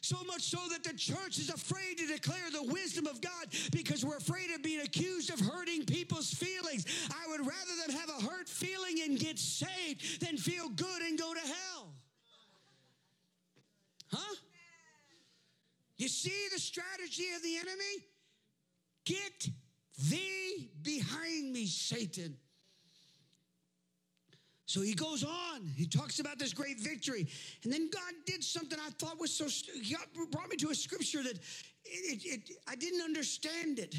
So 0.00 0.18
much 0.26 0.42
so 0.42 0.58
that 0.70 0.84
the 0.84 0.92
church 0.92 1.38
is 1.38 1.48
afraid 1.48 1.96
to 1.96 2.06
declare 2.06 2.50
the 2.52 2.70
wisdom 2.70 3.06
of 3.06 3.22
God 3.22 3.46
because 3.72 4.04
we're 4.04 4.18
afraid 4.18 4.50
of 4.54 4.62
being 4.62 4.82
accused 4.82 5.32
of 5.32 5.40
hurting 5.40 5.86
people's 5.86 6.30
feelings. 6.30 7.08
I 7.10 7.30
would 7.30 7.40
rather 7.40 7.86
them 7.86 7.96
have 7.96 8.10
a 8.10 8.26
hurt 8.26 8.46
feeling 8.46 9.00
and 9.02 9.18
get 9.18 9.38
saved 9.38 10.20
than 10.20 10.36
feel 10.36 10.68
good 10.68 11.00
and 11.00 11.18
go 11.18 11.32
to 11.32 11.40
hell. 11.40 11.94
Huh? 14.12 14.34
You 15.96 16.08
see 16.08 16.48
the 16.52 16.60
strategy 16.60 17.28
of 17.34 17.42
the 17.42 17.56
enemy? 17.56 18.04
Get 19.04 19.48
thee 20.10 20.70
behind 20.82 21.52
me, 21.52 21.66
Satan. 21.66 22.36
So 24.66 24.80
he 24.80 24.94
goes 24.94 25.22
on. 25.22 25.66
He 25.76 25.86
talks 25.86 26.20
about 26.20 26.38
this 26.38 26.52
great 26.52 26.80
victory. 26.80 27.28
And 27.62 27.72
then 27.72 27.90
God 27.92 28.12
did 28.26 28.42
something 28.42 28.78
I 28.84 28.90
thought 28.98 29.20
was 29.20 29.32
so, 29.32 29.46
God 29.90 30.30
brought 30.30 30.50
me 30.50 30.56
to 30.56 30.70
a 30.70 30.74
scripture 30.74 31.22
that 31.22 31.38
it, 31.84 32.24
it, 32.24 32.24
it, 32.24 32.50
I 32.66 32.74
didn't 32.74 33.02
understand 33.02 33.78
it. 33.78 33.94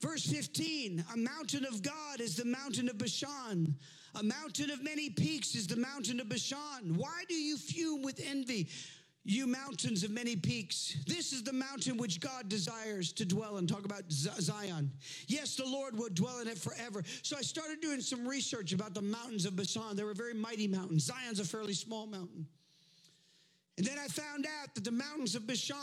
Verse 0.00 0.24
15, 0.24 1.04
a 1.12 1.16
mountain 1.16 1.64
of 1.64 1.82
God 1.82 2.20
is 2.20 2.36
the 2.36 2.44
mountain 2.44 2.88
of 2.88 2.98
Bashan. 2.98 3.74
A 4.14 4.22
mountain 4.22 4.70
of 4.70 4.82
many 4.82 5.10
peaks 5.10 5.54
is 5.54 5.66
the 5.66 5.76
mountain 5.76 6.18
of 6.20 6.28
Bashan. 6.28 6.96
Why 6.96 7.24
do 7.28 7.34
you 7.34 7.56
fume 7.56 8.02
with 8.02 8.20
envy? 8.24 8.68
You 9.28 9.46
mountains 9.46 10.04
of 10.04 10.10
many 10.10 10.36
peaks. 10.36 10.96
This 11.06 11.34
is 11.34 11.42
the 11.42 11.52
mountain 11.52 11.98
which 11.98 12.18
God 12.18 12.48
desires 12.48 13.12
to 13.12 13.26
dwell 13.26 13.58
in. 13.58 13.66
Talk 13.66 13.84
about 13.84 14.02
Zion. 14.10 14.90
Yes, 15.26 15.54
the 15.54 15.66
Lord 15.66 15.98
will 15.98 16.08
dwell 16.08 16.40
in 16.40 16.48
it 16.48 16.56
forever. 16.56 17.02
So 17.22 17.36
I 17.36 17.42
started 17.42 17.80
doing 17.80 18.00
some 18.00 18.26
research 18.26 18.72
about 18.72 18.94
the 18.94 19.02
mountains 19.02 19.44
of 19.44 19.54
Bashan. 19.54 19.96
They 19.96 20.04
were 20.04 20.14
very 20.14 20.32
mighty 20.32 20.66
mountains. 20.66 21.04
Zion's 21.04 21.40
a 21.40 21.44
fairly 21.44 21.74
small 21.74 22.06
mountain. 22.06 22.46
And 23.76 23.86
then 23.86 23.98
I 23.98 24.08
found 24.08 24.46
out 24.46 24.74
that 24.74 24.84
the 24.84 24.90
mountains 24.90 25.34
of 25.34 25.46
Bashan, 25.46 25.76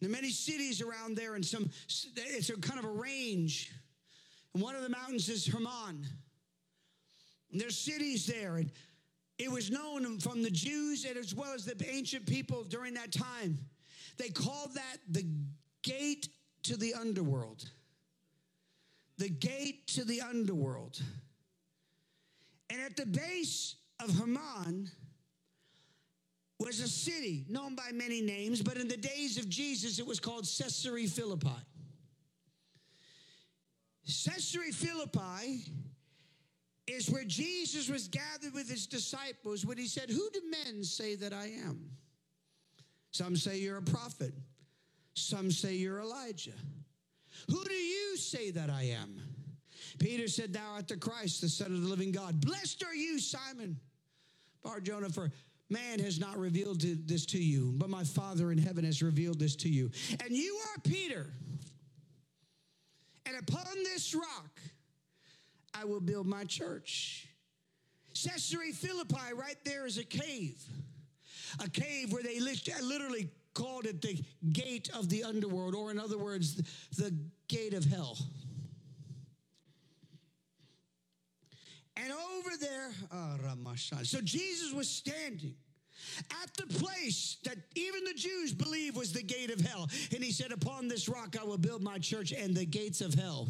there 0.00 0.08
are 0.08 0.12
many 0.12 0.30
cities 0.30 0.82
around 0.82 1.16
there, 1.16 1.36
and 1.36 1.46
some, 1.46 1.70
it's 1.86 2.50
a 2.50 2.56
kind 2.56 2.80
of 2.80 2.84
a 2.84 2.90
range. 2.90 3.72
And 4.52 4.62
one 4.62 4.74
of 4.74 4.82
the 4.82 4.88
mountains 4.88 5.28
is 5.28 5.46
Hermon. 5.46 6.04
And 7.52 7.60
there's 7.60 7.78
cities 7.78 8.26
there. 8.26 8.56
And 8.56 8.70
it 9.38 9.50
was 9.50 9.70
known 9.70 10.18
from 10.18 10.42
the 10.42 10.50
Jews 10.50 11.04
and 11.04 11.16
as 11.16 11.34
well 11.34 11.52
as 11.52 11.64
the 11.64 11.76
ancient 11.88 12.26
people 12.26 12.64
during 12.64 12.94
that 12.94 13.12
time. 13.12 13.58
They 14.16 14.30
called 14.30 14.74
that 14.74 14.98
the 15.10 15.26
gate 15.82 16.28
to 16.64 16.76
the 16.76 16.94
underworld. 16.94 17.68
The 19.18 19.28
gate 19.28 19.86
to 19.88 20.04
the 20.04 20.22
underworld. 20.22 21.00
And 22.70 22.80
at 22.80 22.96
the 22.96 23.06
base 23.06 23.76
of 24.00 24.18
Hermon 24.18 24.90
was 26.58 26.80
a 26.80 26.88
city 26.88 27.44
known 27.48 27.74
by 27.74 27.90
many 27.92 28.22
names, 28.22 28.62
but 28.62 28.78
in 28.78 28.88
the 28.88 28.96
days 28.96 29.36
of 29.36 29.48
Jesus, 29.48 29.98
it 29.98 30.06
was 30.06 30.18
called 30.18 30.46
Caesarea 30.58 31.08
Philippi. 31.08 31.48
Caesarea 34.06 34.72
Philippi 34.72 35.64
is 36.86 37.10
where 37.10 37.24
Jesus 37.24 37.88
was 37.88 38.08
gathered 38.08 38.54
with 38.54 38.70
his 38.70 38.86
disciples 38.86 39.66
when 39.66 39.78
he 39.78 39.86
said, 39.86 40.08
Who 40.08 40.28
do 40.32 40.40
men 40.50 40.84
say 40.84 41.16
that 41.16 41.32
I 41.32 41.50
am? 41.66 41.90
Some 43.10 43.36
say 43.36 43.58
you're 43.58 43.78
a 43.78 43.82
prophet, 43.82 44.32
some 45.14 45.50
say 45.50 45.74
you're 45.74 46.00
Elijah. 46.00 46.52
Who 47.50 47.64
do 47.64 47.74
you 47.74 48.16
say 48.16 48.50
that 48.52 48.70
I 48.70 48.94
am? 49.00 49.20
Peter 49.98 50.28
said, 50.28 50.52
Thou 50.52 50.74
art 50.74 50.88
the 50.88 50.96
Christ, 50.96 51.40
the 51.40 51.48
Son 51.48 51.68
of 51.68 51.82
the 51.82 51.88
living 51.88 52.12
God. 52.12 52.40
Blessed 52.40 52.84
are 52.84 52.94
you, 52.94 53.18
Simon 53.18 53.78
Bar 54.62 54.80
Jonah, 54.80 55.08
for 55.08 55.30
man 55.70 55.98
has 55.98 56.20
not 56.20 56.36
revealed 56.36 56.80
this 56.80 57.26
to 57.26 57.38
you, 57.38 57.72
but 57.76 57.88
my 57.88 58.04
Father 58.04 58.52
in 58.52 58.58
heaven 58.58 58.84
has 58.84 59.02
revealed 59.02 59.38
this 59.38 59.56
to 59.56 59.68
you. 59.68 59.90
And 60.24 60.30
you 60.30 60.58
are 60.68 60.80
Peter. 60.82 61.26
And 63.26 63.36
upon 63.36 63.74
this 63.84 64.14
rock, 64.14 64.60
I 65.78 65.84
will 65.84 66.00
build 66.00 66.26
my 66.26 66.44
church. 66.44 67.28
Caesarea 68.14 68.72
Philippi, 68.72 69.34
right 69.34 69.58
there, 69.64 69.86
is 69.86 69.98
a 69.98 70.04
cave. 70.04 70.62
A 71.62 71.68
cave 71.68 72.12
where 72.12 72.22
they 72.22 72.40
literally 72.40 73.28
called 73.54 73.86
it 73.86 74.02
the 74.02 74.22
gate 74.52 74.90
of 74.94 75.08
the 75.08 75.24
underworld, 75.24 75.74
or 75.74 75.90
in 75.90 75.98
other 75.98 76.18
words, 76.18 76.56
the 76.96 77.14
gate 77.48 77.74
of 77.74 77.84
hell. 77.84 78.18
And 81.96 82.12
over 82.12 82.50
there, 82.60 82.90
oh, 83.12 83.36
so 84.02 84.20
Jesus 84.20 84.72
was 84.72 84.88
standing 84.88 85.54
at 86.42 86.54
the 86.54 86.66
place 86.74 87.38
that 87.44 87.56
even 87.74 88.04
the 88.04 88.14
Jews 88.14 88.52
believe 88.52 88.96
was 88.96 89.12
the 89.12 89.22
gate 89.22 89.50
of 89.50 89.60
hell. 89.60 89.88
And 90.14 90.22
he 90.22 90.30
said, 90.30 90.52
Upon 90.52 90.88
this 90.88 91.08
rock 91.08 91.36
I 91.40 91.44
will 91.44 91.58
build 91.58 91.82
my 91.82 91.98
church, 91.98 92.32
and 92.32 92.54
the 92.54 92.66
gates 92.66 93.00
of 93.00 93.14
hell 93.14 93.48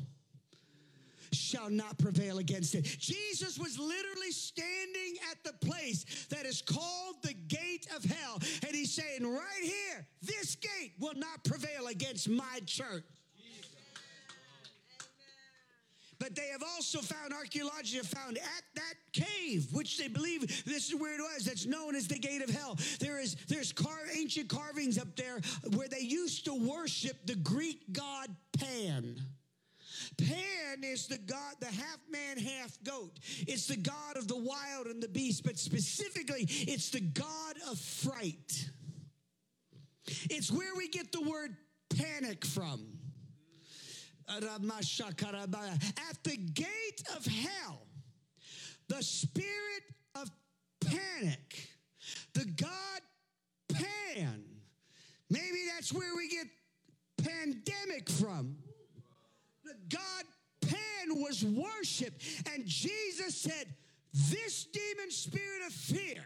shall 1.33 1.71
not 1.71 1.99
prevail 1.99 2.39
against 2.39 2.75
it. 2.75 2.83
Jesus 2.83 3.59
was 3.59 3.79
literally 3.79 4.31
standing 4.31 5.17
at 5.31 5.43
the 5.45 5.53
place 5.67 6.27
that 6.31 6.47
is 6.47 6.63
called 6.63 7.17
the 7.23 7.35
gate 7.49 7.87
of 7.95 8.05
hell. 8.05 8.39
And 8.67 8.75
he's 8.75 8.93
saying, 8.93 9.27
right 9.27 9.63
here, 9.63 10.07
this 10.23 10.57
gate 10.57 10.93
will 10.99 11.15
not 11.15 11.45
prevail 11.45 11.87
against 11.89 12.29
my 12.29 12.61
church. 12.67 13.05
But 16.19 16.35
they 16.35 16.49
have 16.49 16.63
also 16.63 17.01
found, 17.01 17.35
archaeology 17.35 17.99
have 17.99 18.07
found 18.07 18.39
at 18.39 18.65
that 18.75 18.95
cave, 19.13 19.69
which 19.73 19.99
they 19.99 20.09
believe 20.09 20.65
this 20.65 20.89
is 20.89 20.95
where 20.95 21.15
it 21.15 21.21
was, 21.21 21.45
that's 21.45 21.67
known 21.67 21.95
as 21.95 22.09
the 22.09 22.19
gate 22.19 22.43
of 22.43 22.51
hell. 22.51 22.79
There 23.01 23.21
is 23.21 23.37
there's 23.49 23.73
car, 23.73 23.99
ancient 24.17 24.49
carvings 24.49 24.99
up 24.99 25.15
there 25.17 25.41
where 25.75 25.89
they 25.89 26.01
used 26.01 26.47
to 26.47 26.55
worship 26.55 27.17
the 27.27 27.35
Greek 27.37 27.93
god 27.93 28.35
Pan. 28.59 29.21
Pan 30.19 30.83
is 30.83 31.07
the 31.07 31.19
God, 31.19 31.55
the 31.61 31.67
half 31.67 31.99
man, 32.11 32.39
half 32.39 32.79
goat. 32.85 33.19
It's 33.47 33.67
the 33.67 33.77
God 33.77 34.17
of 34.17 34.29
the 34.29 34.37
wild 34.37 34.87
and 34.87 35.03
the 35.03 35.09
beast, 35.09 35.45
but 35.45 35.59
specifically, 35.59 36.47
it's 36.49 36.91
the 36.91 37.01
God 37.01 37.57
of 37.71 37.79
fright. 37.79 38.71
It's 40.31 40.51
where 40.51 40.75
we 40.77 40.89
get 40.89 41.13
the 41.13 41.23
word 41.23 41.57
panic 41.97 42.45
from. 42.45 42.87
At 44.29 44.41
the 44.41 46.37
gate 46.55 47.03
of 47.17 47.25
hell, 47.27 47.87
the 48.89 49.03
spirit 49.03 49.83
of 50.15 50.31
panic, 50.81 51.69
the 52.35 52.45
God 52.45 53.01
Pan. 53.69 54.45
Maybe 55.31 55.67
that's 55.75 55.93
where 55.93 56.15
we 56.17 56.29
get 56.29 56.47
pandemic 57.19 58.09
from. 58.09 58.57
God 59.89 60.25
Pan 60.63 61.23
was 61.23 61.45
worshiped, 61.45 62.23
and 62.53 62.67
Jesus 62.67 63.37
said, 63.37 63.67
This 64.13 64.65
demon 64.65 65.11
spirit 65.11 65.63
of 65.67 65.73
fear, 65.73 66.25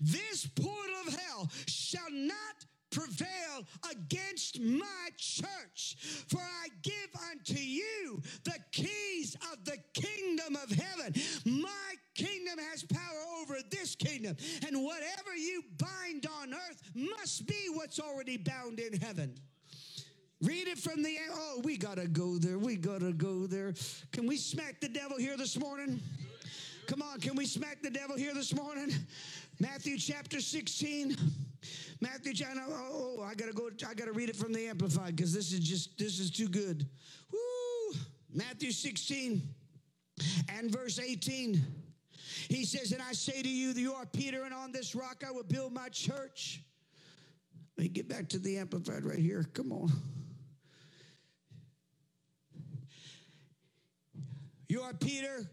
this 0.00 0.46
portal 0.46 0.94
of 1.06 1.14
hell 1.14 1.50
shall 1.66 2.10
not 2.10 2.64
prevail 2.90 3.66
against 3.90 4.60
my 4.60 5.08
church. 5.16 5.96
For 6.28 6.40
I 6.40 6.68
give 6.82 7.10
unto 7.30 7.58
you 7.58 8.22
the 8.44 8.58
keys 8.72 9.36
of 9.52 9.64
the 9.64 9.78
kingdom 9.92 10.56
of 10.56 10.70
heaven. 10.70 11.14
My 11.44 11.94
kingdom 12.14 12.58
has 12.70 12.84
power 12.84 13.42
over 13.42 13.56
this 13.70 13.94
kingdom. 13.94 14.36
And 14.66 14.82
whatever 14.82 15.36
you 15.36 15.62
bind 15.76 16.26
on 16.40 16.54
earth 16.54 16.82
must 16.94 17.46
be 17.46 17.68
what's 17.74 18.00
already 18.00 18.38
bound 18.38 18.80
in 18.80 18.98
heaven. 18.98 19.34
Read 20.40 20.68
it 20.68 20.78
from 20.78 21.02
the 21.02 21.16
oh, 21.32 21.60
we 21.64 21.76
gotta 21.76 22.06
go 22.06 22.38
there. 22.38 22.58
We 22.58 22.76
gotta 22.76 23.12
go 23.12 23.46
there. 23.46 23.74
Can 24.12 24.26
we 24.26 24.36
smack 24.36 24.80
the 24.80 24.88
devil 24.88 25.18
here 25.18 25.36
this 25.36 25.58
morning? 25.58 26.00
Come 26.86 27.02
on, 27.02 27.20
can 27.20 27.34
we 27.34 27.44
smack 27.44 27.82
the 27.82 27.90
devil 27.90 28.16
here 28.16 28.32
this 28.32 28.54
morning? 28.54 28.90
Matthew 29.60 29.98
chapter 29.98 30.40
16. 30.40 31.16
Matthew 32.00 32.32
chapter 32.34 32.60
oh, 32.68 33.16
oh 33.18 33.22
I 33.22 33.34
gotta 33.34 33.52
go, 33.52 33.68
I 33.88 33.94
gotta 33.94 34.12
read 34.12 34.28
it 34.28 34.36
from 34.36 34.52
the 34.52 34.68
amplified 34.68 35.16
because 35.16 35.34
this 35.34 35.52
is 35.52 35.58
just 35.60 35.98
this 35.98 36.20
is 36.20 36.30
too 36.30 36.48
good. 36.48 36.86
Woo! 37.32 37.98
Matthew 38.32 38.70
16 38.70 39.42
and 40.56 40.70
verse 40.70 41.00
18. 41.00 41.60
He 42.48 42.64
says, 42.64 42.92
And 42.92 43.02
I 43.02 43.12
say 43.12 43.42
to 43.42 43.48
you, 43.48 43.70
you 43.72 43.92
are 43.94 44.06
Peter, 44.06 44.44
and 44.44 44.54
on 44.54 44.70
this 44.70 44.94
rock 44.94 45.24
I 45.26 45.32
will 45.32 45.42
build 45.42 45.72
my 45.72 45.88
church. 45.88 46.62
Let 47.76 47.84
me 47.84 47.88
get 47.88 48.08
back 48.08 48.28
to 48.30 48.38
the 48.38 48.58
amplified 48.58 49.04
right 49.04 49.18
here. 49.18 49.44
Come 49.52 49.72
on. 49.72 49.92
You 54.68 54.82
are 54.82 54.92
Peter, 54.92 55.48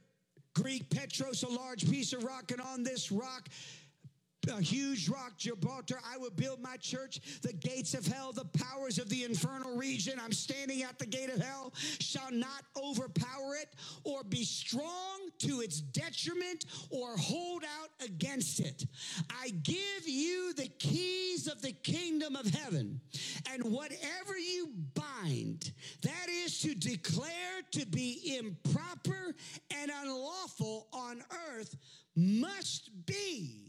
Greek 0.55 0.89
Petros, 0.89 1.43
a 1.43 1.47
large 1.47 1.89
piece 1.89 2.11
of 2.11 2.25
rock, 2.25 2.51
and 2.51 2.59
on 2.59 2.83
this 2.83 3.13
rock 3.13 3.47
a 4.47 4.61
huge 4.61 5.09
rock, 5.09 5.37
Gibraltar. 5.37 5.99
I 6.05 6.17
will 6.17 6.31
build 6.31 6.61
my 6.61 6.77
church. 6.77 7.19
The 7.41 7.53
gates 7.53 7.93
of 7.93 8.05
hell, 8.05 8.31
the 8.31 8.45
powers 8.45 8.99
of 8.99 9.09
the 9.09 9.23
infernal 9.23 9.75
region, 9.75 10.19
I'm 10.23 10.31
standing 10.31 10.83
at 10.83 10.99
the 10.99 11.05
gate 11.05 11.29
of 11.29 11.41
hell, 11.41 11.73
shall 11.99 12.31
not 12.31 12.63
overpower 12.75 13.55
it 13.61 13.69
or 14.03 14.23
be 14.23 14.43
strong 14.43 15.29
to 15.39 15.61
its 15.61 15.81
detriment 15.81 16.65
or 16.89 17.15
hold 17.17 17.63
out 17.81 17.89
against 18.03 18.59
it. 18.59 18.85
I 19.29 19.49
give 19.63 20.07
you 20.07 20.53
the 20.53 20.69
keys 20.79 21.47
of 21.47 21.61
the 21.61 21.73
kingdom 21.73 22.35
of 22.35 22.47
heaven, 22.47 23.01
and 23.51 23.63
whatever 23.63 24.37
you 24.37 24.69
bind, 24.93 25.71
that 26.01 26.27
is 26.29 26.59
to 26.61 26.73
declare 26.75 27.61
to 27.71 27.85
be 27.85 28.37
improper 28.37 29.35
and 29.81 29.91
unlawful 30.03 30.87
on 30.93 31.23
earth, 31.53 31.75
must 32.15 32.89
be 33.05 33.64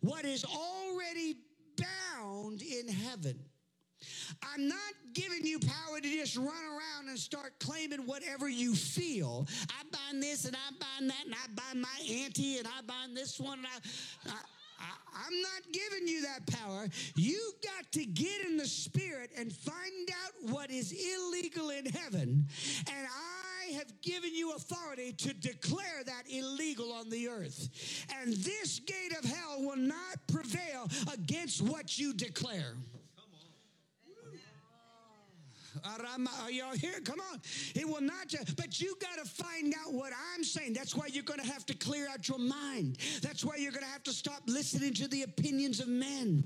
what 0.00 0.24
is 0.24 0.44
already 0.44 1.36
bound 1.76 2.62
in 2.62 2.88
heaven. 2.88 3.38
I'm 4.42 4.68
not 4.68 4.78
giving 5.14 5.46
you 5.46 5.58
power 5.58 6.00
to 6.00 6.08
just 6.08 6.36
run 6.36 6.46
around 6.46 7.08
and 7.08 7.18
start 7.18 7.54
claiming 7.58 8.00
whatever 8.00 8.48
you 8.48 8.74
feel. 8.74 9.46
I 9.70 9.82
bind 9.90 10.22
this 10.22 10.44
and 10.44 10.54
I 10.54 10.70
bind 10.70 11.10
that 11.10 11.24
and 11.24 11.34
I 11.34 11.46
bind 11.54 11.80
my 11.80 12.24
auntie 12.24 12.58
and 12.58 12.66
I 12.66 12.82
bind 12.86 13.16
this 13.16 13.40
one 13.40 13.58
and 13.58 13.66
I, 13.66 14.30
I 14.30 14.38
I, 14.80 15.26
am 15.26 15.42
not 15.42 15.72
giving 15.72 16.08
you 16.08 16.22
that 16.22 16.46
power. 16.46 16.88
You've 17.14 17.60
got 17.62 17.90
to 17.92 18.04
get 18.04 18.44
in 18.44 18.56
the 18.56 18.66
spirit 18.66 19.30
and 19.36 19.52
find 19.52 20.10
out 20.10 20.52
what 20.52 20.70
is 20.70 20.92
illegal 20.92 21.70
in 21.70 21.86
heaven. 21.86 22.46
And 22.90 23.06
I 23.06 23.43
have 23.72 24.00
given 24.02 24.34
you 24.34 24.52
authority 24.52 25.12
to 25.12 25.34
declare 25.34 26.04
that 26.04 26.24
illegal 26.28 26.92
on 26.92 27.10
the 27.10 27.28
earth. 27.28 27.68
And 28.20 28.32
this 28.32 28.80
gate 28.80 29.16
of 29.18 29.24
hell 29.24 29.62
will 29.62 29.76
not 29.76 30.18
prevail 30.28 30.88
against 31.12 31.62
what 31.62 31.98
you 31.98 32.12
declare. 32.12 32.74
Are 35.84 36.50
y'all 36.50 36.76
here? 36.76 37.00
Come 37.04 37.20
on. 37.32 37.40
It 37.74 37.86
will 37.86 38.00
not, 38.00 38.32
but 38.56 38.80
you 38.80 38.96
got 39.00 39.22
to 39.22 39.28
find 39.28 39.74
out 39.84 39.92
what 39.92 40.12
I'm 40.34 40.44
saying. 40.44 40.72
That's 40.72 40.94
why 40.94 41.08
you're 41.08 41.24
going 41.24 41.40
to 41.40 41.46
have 41.46 41.66
to 41.66 41.74
clear 41.74 42.08
out 42.08 42.28
your 42.28 42.38
mind. 42.38 42.98
That's 43.22 43.44
why 43.44 43.56
you're 43.56 43.72
going 43.72 43.84
to 43.84 43.90
have 43.90 44.02
to 44.04 44.12
stop 44.12 44.42
listening 44.46 44.94
to 44.94 45.08
the 45.08 45.22
opinions 45.22 45.80
of 45.80 45.88
men. 45.88 46.44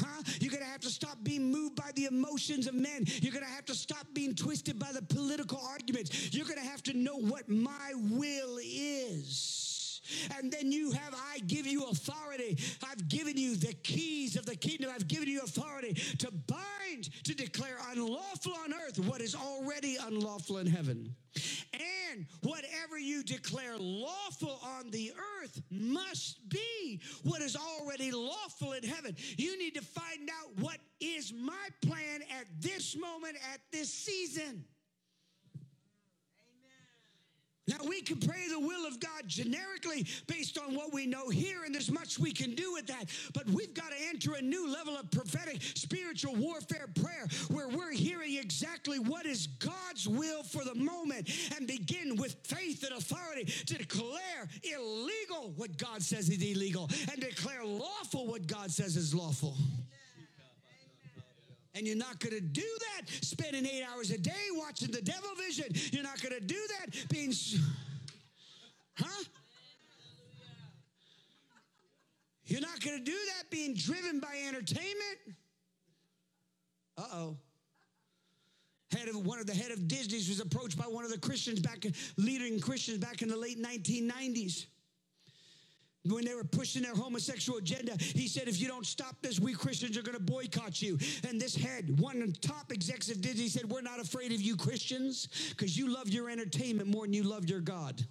Huh? 0.00 0.22
You're 0.40 0.50
going 0.50 0.62
to 0.62 0.68
have 0.68 0.80
to 0.80 0.90
stop 0.90 1.18
being 1.22 1.50
moved 1.50 1.76
by 1.76 1.90
the 1.94 2.06
emotions 2.06 2.66
of 2.66 2.74
men. 2.74 3.04
You're 3.06 3.32
going 3.32 3.44
to 3.44 3.50
have 3.50 3.66
to 3.66 3.74
stop 3.74 4.06
being 4.14 4.34
twisted 4.34 4.78
by 4.78 4.92
the 4.92 5.02
political 5.02 5.60
arguments. 5.68 6.34
You're 6.34 6.46
going 6.46 6.58
to 6.58 6.64
have 6.64 6.82
to 6.84 6.96
know 6.96 7.16
what 7.16 7.48
my 7.48 7.92
will 7.94 8.58
is. 8.62 9.69
And 10.36 10.52
then 10.52 10.72
you 10.72 10.92
have, 10.92 11.14
I 11.14 11.38
give 11.40 11.66
you 11.66 11.84
authority. 11.86 12.58
I've 12.88 13.08
given 13.08 13.36
you 13.36 13.56
the 13.56 13.72
keys 13.72 14.36
of 14.36 14.46
the 14.46 14.56
kingdom. 14.56 14.90
I've 14.94 15.08
given 15.08 15.28
you 15.28 15.40
authority 15.40 15.94
to 16.18 16.30
bind, 16.46 17.10
to 17.24 17.34
declare 17.34 17.76
unlawful 17.92 18.52
on 18.64 18.72
earth 18.72 18.98
what 18.98 19.20
is 19.20 19.34
already 19.34 19.96
unlawful 20.00 20.58
in 20.58 20.66
heaven. 20.66 21.14
And 21.72 22.26
whatever 22.42 22.98
you 22.98 23.22
declare 23.22 23.76
lawful 23.78 24.58
on 24.64 24.90
the 24.90 25.12
earth 25.42 25.60
must 25.70 26.48
be 26.48 27.00
what 27.22 27.40
is 27.40 27.56
already 27.56 28.10
lawful 28.10 28.72
in 28.72 28.82
heaven. 28.82 29.14
You 29.36 29.58
need 29.58 29.74
to 29.74 29.82
find 29.82 30.28
out 30.28 30.50
what 30.58 30.78
is 31.00 31.32
my 31.32 31.68
plan 31.82 32.22
at 32.38 32.46
this 32.60 32.96
moment, 32.96 33.36
at 33.54 33.60
this 33.72 33.92
season. 33.92 34.64
Now, 37.70 37.76
we 37.88 38.02
can 38.02 38.18
pray 38.18 38.48
the 38.50 38.58
will 38.58 38.84
of 38.84 38.98
God 38.98 39.28
generically 39.28 40.04
based 40.26 40.58
on 40.58 40.74
what 40.74 40.92
we 40.92 41.06
know 41.06 41.28
here, 41.28 41.62
and 41.64 41.72
there's 41.72 41.90
much 41.90 42.18
we 42.18 42.32
can 42.32 42.56
do 42.56 42.72
with 42.72 42.88
that. 42.88 43.04
But 43.32 43.46
we've 43.46 43.72
got 43.72 43.90
to 43.90 43.96
enter 44.08 44.34
a 44.34 44.42
new 44.42 44.68
level 44.68 44.96
of 44.96 45.08
prophetic 45.12 45.62
spiritual 45.62 46.34
warfare 46.34 46.88
prayer 47.00 47.28
where 47.48 47.68
we're 47.68 47.92
hearing 47.92 48.38
exactly 48.38 48.98
what 48.98 49.24
is 49.24 49.46
God's 49.46 50.08
will 50.08 50.42
for 50.42 50.64
the 50.64 50.74
moment 50.74 51.30
and 51.56 51.68
begin 51.68 52.16
with 52.16 52.34
faith 52.42 52.82
and 52.82 52.98
authority 52.98 53.44
to 53.44 53.78
declare 53.78 54.48
illegal 54.64 55.52
what 55.56 55.76
God 55.78 56.02
says 56.02 56.28
is 56.28 56.42
illegal 56.42 56.90
and 57.12 57.20
declare 57.20 57.64
lawful 57.64 58.26
what 58.26 58.48
God 58.48 58.72
says 58.72 58.96
is 58.96 59.14
lawful. 59.14 59.56
And 61.74 61.86
you're 61.86 61.96
not 61.96 62.18
going 62.18 62.34
to 62.34 62.40
do 62.40 62.62
that 62.62 63.08
spending 63.24 63.64
eight 63.64 63.84
hours 63.84 64.10
a 64.10 64.18
day 64.18 64.48
watching 64.54 64.90
the 64.90 65.02
devil 65.02 65.30
vision. 65.36 65.66
You're 65.92 66.02
not 66.02 66.20
going 66.20 66.34
to 66.34 66.40
do 66.40 66.58
that 66.80 67.08
being. 67.08 67.32
Huh? 68.98 69.24
You're 72.44 72.60
not 72.60 72.80
going 72.84 72.98
to 72.98 73.04
do 73.04 73.16
that 73.36 73.50
being 73.50 73.74
driven 73.74 74.18
by 74.18 74.34
entertainment. 74.48 75.36
Uh 76.98 77.06
oh. 77.12 77.36
Head 78.90 79.08
of 79.08 79.24
one 79.24 79.38
of 79.38 79.46
the 79.46 79.54
head 79.54 79.70
of 79.70 79.86
Disney's 79.86 80.28
was 80.28 80.40
approached 80.40 80.76
by 80.76 80.84
one 80.84 81.04
of 81.04 81.12
the 81.12 81.18
Christians 81.18 81.60
back, 81.60 81.86
leading 82.16 82.58
Christians 82.58 82.98
back 82.98 83.22
in 83.22 83.28
the 83.28 83.36
late 83.36 83.62
1990s 83.62 84.66
when 86.04 86.24
they 86.24 86.34
were 86.34 86.44
pushing 86.44 86.82
their 86.82 86.94
homosexual 86.94 87.58
agenda, 87.58 87.94
he 87.98 88.26
said, 88.26 88.48
if 88.48 88.58
you 88.58 88.66
don't 88.66 88.86
stop 88.86 89.16
this, 89.20 89.38
we 89.38 89.52
Christians 89.52 89.98
are 89.98 90.02
going 90.02 90.16
to 90.16 90.22
boycott 90.22 90.80
you. 90.80 90.98
And 91.28 91.38
this 91.40 91.54
head, 91.54 92.00
one 92.00 92.32
top 92.40 92.72
executive 92.72 93.20
did, 93.20 93.36
he 93.36 93.48
said, 93.48 93.68
we're 93.68 93.82
not 93.82 94.00
afraid 94.00 94.32
of 94.32 94.40
you 94.40 94.56
Christians 94.56 95.28
because 95.50 95.76
you 95.76 95.92
love 95.92 96.08
your 96.08 96.30
entertainment 96.30 96.88
more 96.88 97.04
than 97.04 97.12
you 97.12 97.22
love 97.22 97.48
your 97.50 97.60
God. 97.60 98.02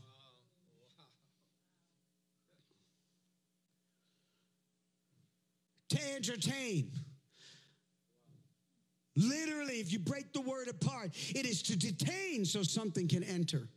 To 5.90 6.16
entertain. 6.16 6.92
Literally, 9.16 9.80
if 9.80 9.92
you 9.92 9.98
break 9.98 10.32
the 10.34 10.42
word 10.42 10.68
apart, 10.68 11.10
it 11.30 11.48
is 11.48 11.64
to 11.64 11.76
detain 11.76 12.46
so 12.46 12.62
something 12.62 13.08
can 13.08 13.24
enter. 13.24 13.68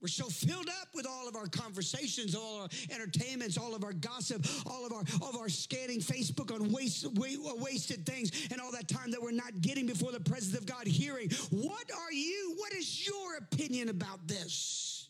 We're 0.00 0.08
so 0.08 0.28
filled 0.28 0.68
up 0.68 0.88
with 0.94 1.06
all 1.06 1.28
of 1.28 1.36
our 1.36 1.46
conversations, 1.46 2.34
all 2.34 2.62
our 2.62 2.68
entertainments, 2.90 3.58
all 3.58 3.74
of 3.74 3.84
our 3.84 3.92
gossip, 3.92 4.46
all 4.66 4.86
of 4.86 4.92
our 4.92 5.02
all 5.20 5.30
of 5.30 5.36
our 5.36 5.50
scanning 5.50 6.00
Facebook 6.00 6.54
on 6.54 6.72
waste, 6.72 7.04
uh, 7.04 7.10
wasted 7.56 8.06
things, 8.06 8.48
and 8.50 8.60
all 8.60 8.72
that 8.72 8.88
time 8.88 9.10
that 9.10 9.22
we're 9.22 9.30
not 9.30 9.60
getting 9.60 9.86
before 9.86 10.10
the 10.10 10.20
presence 10.20 10.56
of 10.56 10.64
God, 10.64 10.86
hearing. 10.86 11.30
What 11.50 11.90
are 11.92 12.12
you? 12.12 12.54
What 12.56 12.72
is 12.72 13.06
your 13.06 13.36
opinion 13.36 13.90
about 13.90 14.26
this? 14.26 15.08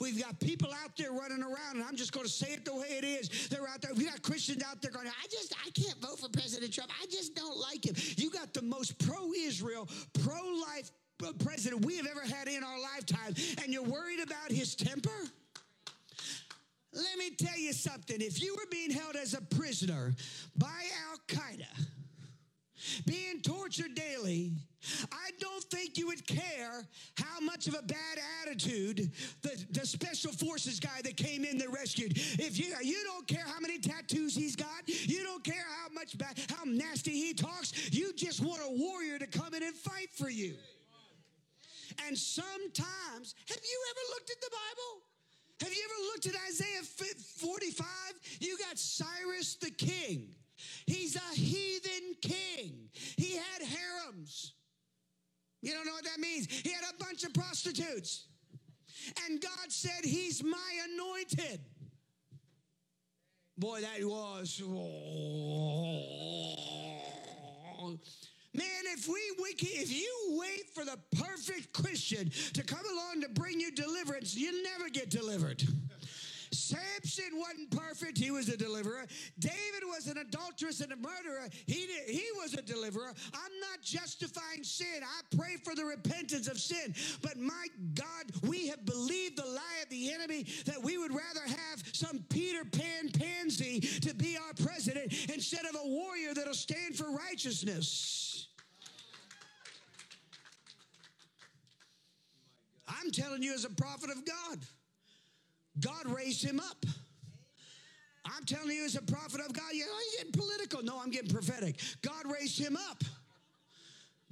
We've 0.00 0.20
got 0.22 0.38
people 0.38 0.70
out 0.84 0.96
there 0.96 1.10
running 1.10 1.42
around, 1.42 1.76
and 1.76 1.82
I'm 1.82 1.96
just 1.96 2.12
going 2.12 2.24
to 2.24 2.32
say 2.32 2.52
it 2.52 2.64
the 2.64 2.74
way 2.74 2.86
it 3.02 3.04
is. 3.04 3.48
They're 3.48 3.66
out 3.66 3.80
there. 3.82 3.92
We 3.94 4.04
got 4.04 4.22
Christians 4.22 4.62
out 4.62 4.80
there 4.80 4.92
going, 4.92 5.08
I 5.08 5.26
just, 5.28 5.52
I 5.66 5.70
can't 5.70 6.00
vote 6.00 6.20
for 6.20 6.28
President 6.28 6.72
Trump. 6.72 6.92
I 7.02 7.06
just 7.06 7.34
don't 7.34 7.58
like 7.58 7.84
him. 7.84 7.96
You 8.16 8.30
got 8.30 8.54
the 8.54 8.62
most 8.62 8.96
pro 9.04 9.32
Israel, 9.32 9.88
pro 10.22 10.40
life 10.68 10.92
president 11.38 11.84
we 11.84 11.96
have 11.96 12.06
ever 12.06 12.22
had 12.22 12.48
in 12.48 12.62
our 12.62 12.80
lifetime, 12.80 13.34
and 13.62 13.72
you're 13.72 13.82
worried 13.82 14.20
about 14.20 14.50
his 14.50 14.74
temper? 14.74 15.10
Let 16.92 17.18
me 17.18 17.30
tell 17.30 17.58
you 17.58 17.72
something. 17.72 18.20
If 18.20 18.42
you 18.42 18.54
were 18.54 18.66
being 18.70 18.90
held 18.90 19.16
as 19.16 19.34
a 19.34 19.40
prisoner 19.40 20.14
by 20.56 20.66
Al 21.10 21.18
Qaeda, 21.28 21.86
being 23.06 23.40
tortured 23.42 23.94
daily, 23.94 24.52
I 25.12 25.30
don't 25.40 25.64
think 25.64 25.98
you 25.98 26.06
would 26.06 26.26
care 26.26 26.86
how 27.16 27.40
much 27.40 27.66
of 27.66 27.74
a 27.74 27.82
bad 27.82 28.18
attitude 28.42 29.10
the, 29.42 29.64
the 29.70 29.86
special 29.86 30.32
forces 30.32 30.80
guy 30.80 31.00
that 31.02 31.16
came 31.16 31.44
in 31.44 31.58
that 31.58 31.70
rescued. 31.70 32.12
If 32.16 32.58
you 32.58 32.74
you 32.82 33.02
don't 33.04 33.26
care 33.26 33.44
how 33.46 33.60
many 33.60 33.78
tattoos 33.78 34.34
he's 34.34 34.56
got, 34.56 34.86
you 34.86 35.22
don't 35.22 35.44
care 35.44 35.66
how 35.82 35.92
much 35.92 36.16
bad, 36.16 36.38
how 36.48 36.64
nasty 36.64 37.12
he 37.12 37.34
talks, 37.34 37.92
you 37.92 38.12
just 38.14 38.40
want 38.40 38.60
a 38.62 38.70
warrior 38.70 39.18
to 39.18 39.26
come 39.26 39.52
in 39.54 39.62
and 39.62 39.74
fight 39.74 40.08
for 40.14 40.30
you. 40.30 40.54
And 42.06 42.16
sometimes, 42.16 43.34
have 43.48 43.60
you 43.62 43.84
ever 43.90 44.00
looked 44.14 44.30
at 44.30 44.40
the 44.40 44.50
Bible? 44.50 45.02
Have 45.60 45.72
you 45.72 45.82
ever 45.84 46.02
looked 46.12 46.26
at 46.26 46.34
Isaiah 46.48 46.82
45? 46.82 47.86
You 48.40 48.56
got 48.58 48.78
Cyrus 48.78 49.56
the 49.56 49.70
king. 49.70 50.28
He's 50.86 51.16
a 51.16 51.34
heathen 51.34 52.14
king. 52.22 52.88
He 53.16 53.36
had 53.36 53.62
harems. 53.62 54.54
You 55.62 55.72
don't 55.72 55.86
know 55.86 55.92
what 55.92 56.04
that 56.04 56.20
means? 56.20 56.46
He 56.48 56.70
had 56.70 56.84
a 56.84 56.96
bunch 57.02 57.24
of 57.24 57.34
prostitutes. 57.34 58.26
And 59.26 59.40
God 59.40 59.70
said, 59.70 60.04
He's 60.04 60.44
my 60.44 60.78
anointed. 60.92 61.60
Boy, 63.56 63.80
that 63.80 64.04
was. 64.04 64.62
Oh. 64.64 65.48
Man, 68.58 68.84
if 68.86 69.06
we, 69.06 69.20
we 69.40 69.50
if 69.50 69.92
you 69.92 70.12
wait 70.30 70.68
for 70.74 70.84
the 70.84 70.98
perfect 71.16 71.72
Christian 71.72 72.28
to 72.54 72.64
come 72.64 72.84
along 72.92 73.20
to 73.22 73.28
bring 73.28 73.60
you 73.60 73.70
deliverance, 73.70 74.36
you'll 74.36 74.64
never 74.64 74.90
get 74.90 75.10
delivered. 75.10 75.62
Samson 76.50 77.38
wasn't 77.38 77.70
perfect. 77.70 78.18
He 78.18 78.32
was 78.32 78.48
a 78.48 78.56
deliverer. 78.56 79.06
David 79.38 79.84
was 79.84 80.08
an 80.08 80.18
adulteress 80.18 80.80
and 80.80 80.90
a 80.90 80.96
murderer. 80.96 81.48
He, 81.66 81.86
did, 81.86 82.08
he 82.08 82.24
was 82.36 82.54
a 82.54 82.62
deliverer. 82.62 83.12
I'm 83.32 83.60
not 83.60 83.80
justifying 83.82 84.64
sin. 84.64 85.02
I 85.04 85.36
pray 85.36 85.56
for 85.62 85.76
the 85.76 85.84
repentance 85.84 86.48
of 86.48 86.58
sin. 86.58 86.94
But 87.22 87.38
my 87.38 87.66
God, 87.94 88.24
we 88.42 88.66
have 88.68 88.84
believed 88.84 89.36
the 89.36 89.46
lie 89.46 89.82
of 89.84 89.88
the 89.90 90.12
enemy 90.12 90.46
that 90.64 90.82
we 90.82 90.98
would 90.98 91.12
rather 91.12 91.46
have 91.46 91.84
some 91.92 92.24
Peter 92.28 92.64
Pan 92.64 93.10
pansy 93.12 93.80
to 93.80 94.14
be 94.14 94.36
our 94.36 94.54
president 94.64 95.12
instead 95.32 95.64
of 95.64 95.76
a 95.76 95.86
warrior 95.86 96.34
that'll 96.34 96.54
stand 96.54 96.96
for 96.96 97.12
righteousness. 97.12 98.27
I'm 102.88 103.10
telling 103.10 103.42
you, 103.42 103.54
as 103.54 103.64
a 103.64 103.70
prophet 103.70 104.10
of 104.10 104.24
God, 104.24 104.58
God 105.80 106.06
raised 106.06 106.44
him 106.44 106.60
up. 106.60 106.84
I'm 108.24 108.44
telling 108.44 108.70
you, 108.76 108.84
as 108.84 108.96
a 108.96 109.02
prophet 109.02 109.40
of 109.40 109.52
God, 109.52 109.72
you 109.72 109.86
know, 109.86 109.92
you're 109.92 110.24
getting 110.24 110.40
political. 110.40 110.82
No, 110.82 111.00
I'm 111.00 111.10
getting 111.10 111.30
prophetic. 111.30 111.80
God 112.02 112.24
raised 112.30 112.58
him 112.58 112.76
up. 112.76 113.02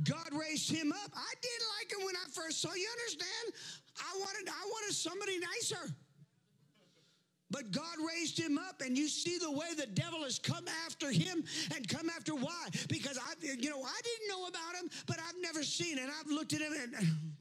God 0.02 0.28
raised 0.32 0.70
him 0.70 0.92
up. 0.92 1.10
I 1.14 1.32
didn't 1.40 1.68
like 1.78 1.92
him 1.92 2.06
when 2.06 2.16
I 2.16 2.28
first 2.30 2.60
saw 2.60 2.74
you. 2.74 2.86
Understand? 3.00 3.54
I 3.98 4.18
wanted, 4.18 4.48
I 4.48 4.66
wanted 4.66 4.94
somebody 4.94 5.38
nicer. 5.38 5.94
But 7.50 7.70
God 7.70 7.96
raised 8.14 8.38
him 8.38 8.58
up, 8.58 8.82
and 8.84 8.98
you 8.98 9.08
see 9.08 9.38
the 9.38 9.50
way 9.50 9.68
the 9.76 9.86
devil 9.86 10.24
has 10.24 10.38
come 10.38 10.64
after 10.84 11.12
him 11.12 11.44
and 11.74 11.88
come 11.88 12.10
after 12.10 12.34
why? 12.34 12.68
Because 12.88 13.18
I, 13.18 13.34
you 13.40 13.70
know, 13.70 13.82
I 13.82 14.00
didn't 14.02 14.28
know 14.28 14.46
about 14.48 14.74
him, 14.74 14.90
but 15.06 15.18
I've 15.20 15.40
never 15.40 15.62
seen 15.62 15.96
it. 15.96 16.10
I've 16.20 16.30
looked 16.30 16.52
at 16.52 16.60
him 16.60 16.72
and 16.72 17.35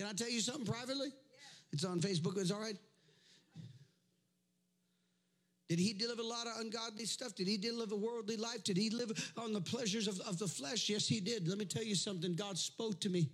can 0.00 0.08
I 0.08 0.14
tell 0.14 0.30
you 0.30 0.40
something 0.40 0.64
privately? 0.64 1.08
Yeah. 1.08 1.72
It's 1.72 1.84
on 1.84 2.00
Facebook. 2.00 2.38
It's 2.38 2.50
all 2.50 2.58
right. 2.58 2.76
Did 5.68 5.78
he 5.78 5.92
deliver 5.92 6.22
a 6.22 6.24
lot 6.24 6.46
of 6.46 6.54
ungodly 6.58 7.04
stuff? 7.04 7.34
Did 7.34 7.46
he 7.46 7.58
live 7.70 7.92
a 7.92 7.96
worldly 7.96 8.38
life? 8.38 8.64
Did 8.64 8.78
he 8.78 8.88
live 8.88 9.12
on 9.36 9.52
the 9.52 9.60
pleasures 9.60 10.08
of, 10.08 10.18
of 10.20 10.38
the 10.38 10.48
flesh? 10.48 10.88
Yes, 10.88 11.06
he 11.06 11.20
did. 11.20 11.46
Let 11.46 11.58
me 11.58 11.66
tell 11.66 11.84
you 11.84 11.94
something. 11.94 12.34
God 12.34 12.56
spoke 12.56 12.98
to 13.00 13.10
me. 13.10 13.28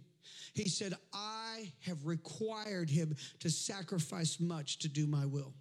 He 0.55 0.69
said, 0.69 0.95
I 1.15 1.71
have 1.87 2.05
required 2.05 2.91
him 2.91 3.15
to 3.39 3.49
sacrifice 3.49 4.41
much 4.41 4.81
to 4.81 4.89
do 4.89 5.07
my 5.07 5.25
will. 5.25 5.55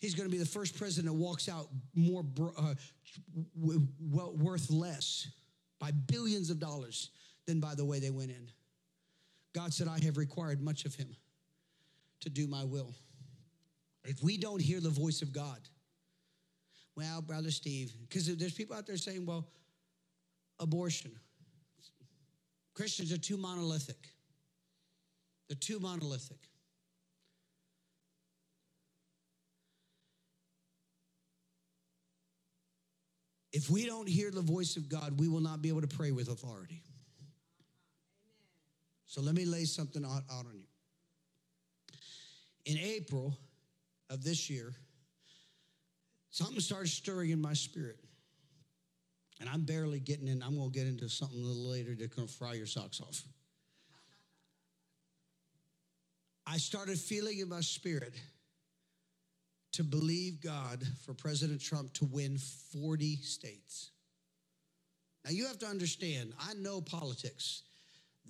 He's 0.00 0.16
going 0.16 0.28
to 0.28 0.32
be 0.32 0.38
the 0.38 0.44
first 0.44 0.76
president 0.76 1.14
that 1.14 1.20
walks 1.20 1.48
out 1.48 1.68
more 1.94 2.24
uh, 2.58 2.74
worth 3.54 4.68
less 4.68 5.28
by 5.78 5.92
billions 5.92 6.50
of 6.50 6.58
dollars 6.58 7.10
than 7.46 7.60
by 7.60 7.76
the 7.76 7.84
way 7.84 8.00
they 8.00 8.10
went 8.10 8.30
in. 8.30 8.48
God 9.54 9.72
said, 9.72 9.88
I 9.88 9.98
have 10.04 10.16
required 10.16 10.62
much 10.62 10.84
of 10.84 10.94
him 10.94 11.14
to 12.20 12.30
do 12.30 12.46
my 12.46 12.64
will. 12.64 12.94
If 14.04 14.22
we 14.22 14.36
don't 14.36 14.60
hear 14.60 14.80
the 14.80 14.90
voice 14.90 15.22
of 15.22 15.32
God, 15.32 15.60
well, 16.96 17.22
Brother 17.22 17.50
Steve, 17.50 17.92
because 18.08 18.34
there's 18.36 18.54
people 18.54 18.76
out 18.76 18.86
there 18.86 18.96
saying, 18.96 19.24
well, 19.26 19.46
abortion. 20.58 21.12
Christians 22.74 23.12
are 23.12 23.18
too 23.18 23.36
monolithic. 23.36 24.08
They're 25.48 25.56
too 25.56 25.80
monolithic. 25.80 26.38
If 33.52 33.68
we 33.68 33.84
don't 33.84 34.08
hear 34.08 34.30
the 34.30 34.40
voice 34.40 34.76
of 34.76 34.88
God, 34.88 35.20
we 35.20 35.28
will 35.28 35.40
not 35.40 35.60
be 35.60 35.68
able 35.68 35.82
to 35.82 35.86
pray 35.86 36.10
with 36.10 36.28
authority. 36.28 36.82
So 39.12 39.20
let 39.20 39.34
me 39.34 39.44
lay 39.44 39.66
something 39.66 40.06
out, 40.06 40.22
out 40.32 40.46
on 40.46 40.54
you. 40.54 40.64
In 42.64 42.78
April 42.78 43.36
of 44.08 44.24
this 44.24 44.48
year, 44.48 44.72
something 46.30 46.60
started 46.60 46.88
stirring 46.88 47.28
in 47.28 47.38
my 47.38 47.52
spirit. 47.52 47.98
And 49.38 49.50
I'm 49.50 49.64
barely 49.66 50.00
getting 50.00 50.28
in. 50.28 50.42
I'm 50.42 50.56
going 50.56 50.72
to 50.72 50.78
get 50.78 50.86
into 50.86 51.10
something 51.10 51.38
a 51.38 51.44
little 51.44 51.68
later 51.68 51.94
that's 51.94 52.14
going 52.14 52.26
to 52.26 52.32
fry 52.32 52.54
your 52.54 52.64
socks 52.64 53.02
off. 53.02 53.22
I 56.46 56.56
started 56.56 56.96
feeling 56.96 57.38
in 57.38 57.50
my 57.50 57.60
spirit 57.60 58.14
to 59.72 59.84
believe 59.84 60.40
God 60.40 60.82
for 61.04 61.12
President 61.12 61.60
Trump 61.60 61.92
to 61.94 62.06
win 62.06 62.38
40 62.38 63.16
states. 63.16 63.90
Now, 65.22 65.32
you 65.32 65.48
have 65.48 65.58
to 65.58 65.66
understand, 65.66 66.32
I 66.40 66.54
know 66.54 66.80
politics. 66.80 67.64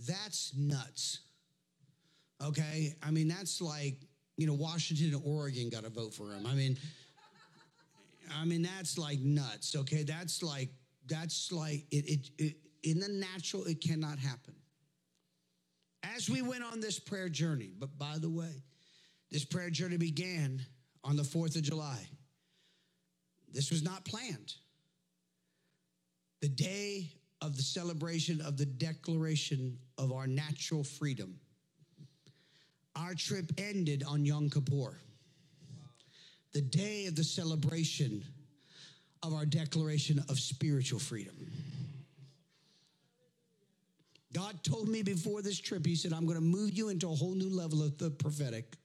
That's 0.07 0.53
nuts. 0.57 1.21
Okay? 2.43 2.95
I 3.03 3.11
mean, 3.11 3.29
that's 3.29 3.61
like, 3.61 3.97
you 4.37 4.47
know, 4.47 4.55
Washington 4.55 5.15
and 5.15 5.23
Oregon 5.25 5.69
got 5.69 5.85
to 5.85 5.91
vote 5.91 6.15
for 6.15 6.33
him. 6.33 6.47
I 6.47 6.55
mean, 6.55 6.77
I 8.35 8.45
mean, 8.45 8.63
that's 8.63 8.99
like 8.99 9.21
nuts. 9.21 9.77
Okay? 9.77 10.03
That's 10.03 10.43
like, 10.43 10.71
that's 11.07 11.53
like, 11.53 11.85
it, 11.91 12.09
it, 12.09 12.31
it 12.39 12.57
in 12.83 12.99
the 12.99 13.09
natural, 13.09 13.65
it 13.65 13.81
cannot 13.81 14.19
happen. 14.19 14.55
As 16.03 16.29
we 16.29 16.43
went 16.43 16.65
on 16.65 16.81
this 16.81 16.99
prayer 16.99 17.29
journey, 17.29 17.71
but 17.79 17.97
by 17.97 18.17
the 18.19 18.31
way, 18.31 18.65
this 19.31 19.45
prayer 19.45 19.71
journey 19.71 19.97
began 19.97 20.61
on 21.05 21.17
the 21.17 21.23
4th 21.23 21.57
of 21.57 21.63
July. 21.63 21.99
This 23.53 23.71
was 23.71 23.83
not 23.83 24.05
planned. 24.05 24.55
the 26.41 26.49
day 26.49 27.13
of 27.43 27.57
the 27.57 27.63
celebration 27.63 28.41
of 28.41 28.57
the 28.57 28.65
declaration 28.65 29.77
of 29.99 30.13
our 30.13 30.27
natural 30.27 30.85
freedom. 30.85 31.39
Our 32.95 33.15
trip 33.15 33.51
ended 33.59 34.05
on 34.07 34.25
Yom 34.25 34.49
Kippur, 34.49 34.97
the 36.53 36.63
day 36.63 37.07
of 37.07 37.17
the 37.17 37.25
celebration 37.25 38.25
of 39.23 39.35
our 39.35 39.45
declaration 39.45 40.25
of 40.29 40.39
spiritual 40.39 41.01
freedom. 41.01 41.35
God 44.33 44.63
told 44.63 44.89
me 44.89 45.03
before 45.03 45.43
this 45.43 45.59
trip, 45.59 45.85
He 45.85 45.97
said, 45.97 46.13
I'm 46.13 46.27
going 46.27 46.39
to 46.39 46.45
move 46.45 46.73
you 46.73 46.89
into 46.89 47.11
a 47.11 47.15
whole 47.15 47.35
new 47.35 47.51
level 47.51 47.83
of 47.83 47.99
the 47.99 48.11
prophetic. 48.11 48.77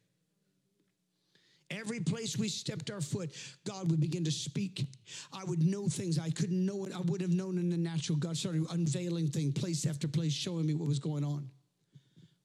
Every 1.69 1.99
place 1.99 2.37
we 2.37 2.47
stepped 2.47 2.89
our 2.89 3.01
foot, 3.01 3.31
God 3.65 3.91
would 3.91 3.99
begin 3.99 4.23
to 4.23 4.31
speak. 4.31 4.87
I 5.33 5.43
would 5.43 5.61
know 5.61 5.87
things 5.87 6.17
I 6.17 6.29
couldn't 6.29 6.65
know 6.65 6.85
it. 6.85 6.93
I 6.93 7.01
would 7.01 7.21
have 7.21 7.33
known 7.33 7.57
in 7.57 7.69
the 7.69 7.77
natural. 7.77 8.17
God 8.17 8.37
started 8.37 8.65
unveiling 8.71 9.27
things, 9.27 9.53
place 9.53 9.85
after 9.85 10.07
place, 10.07 10.31
showing 10.31 10.65
me 10.65 10.73
what 10.73 10.87
was 10.87 10.99
going 10.99 11.25
on. 11.25 11.49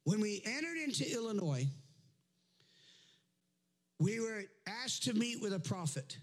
When 0.04 0.20
we 0.20 0.42
entered 0.44 0.76
into 0.78 1.10
Illinois, 1.12 1.68
we 4.00 4.18
were 4.18 4.42
asked 4.66 5.04
to 5.04 5.14
meet 5.14 5.40
with 5.40 5.52
a 5.52 5.60
prophet. 5.60 6.18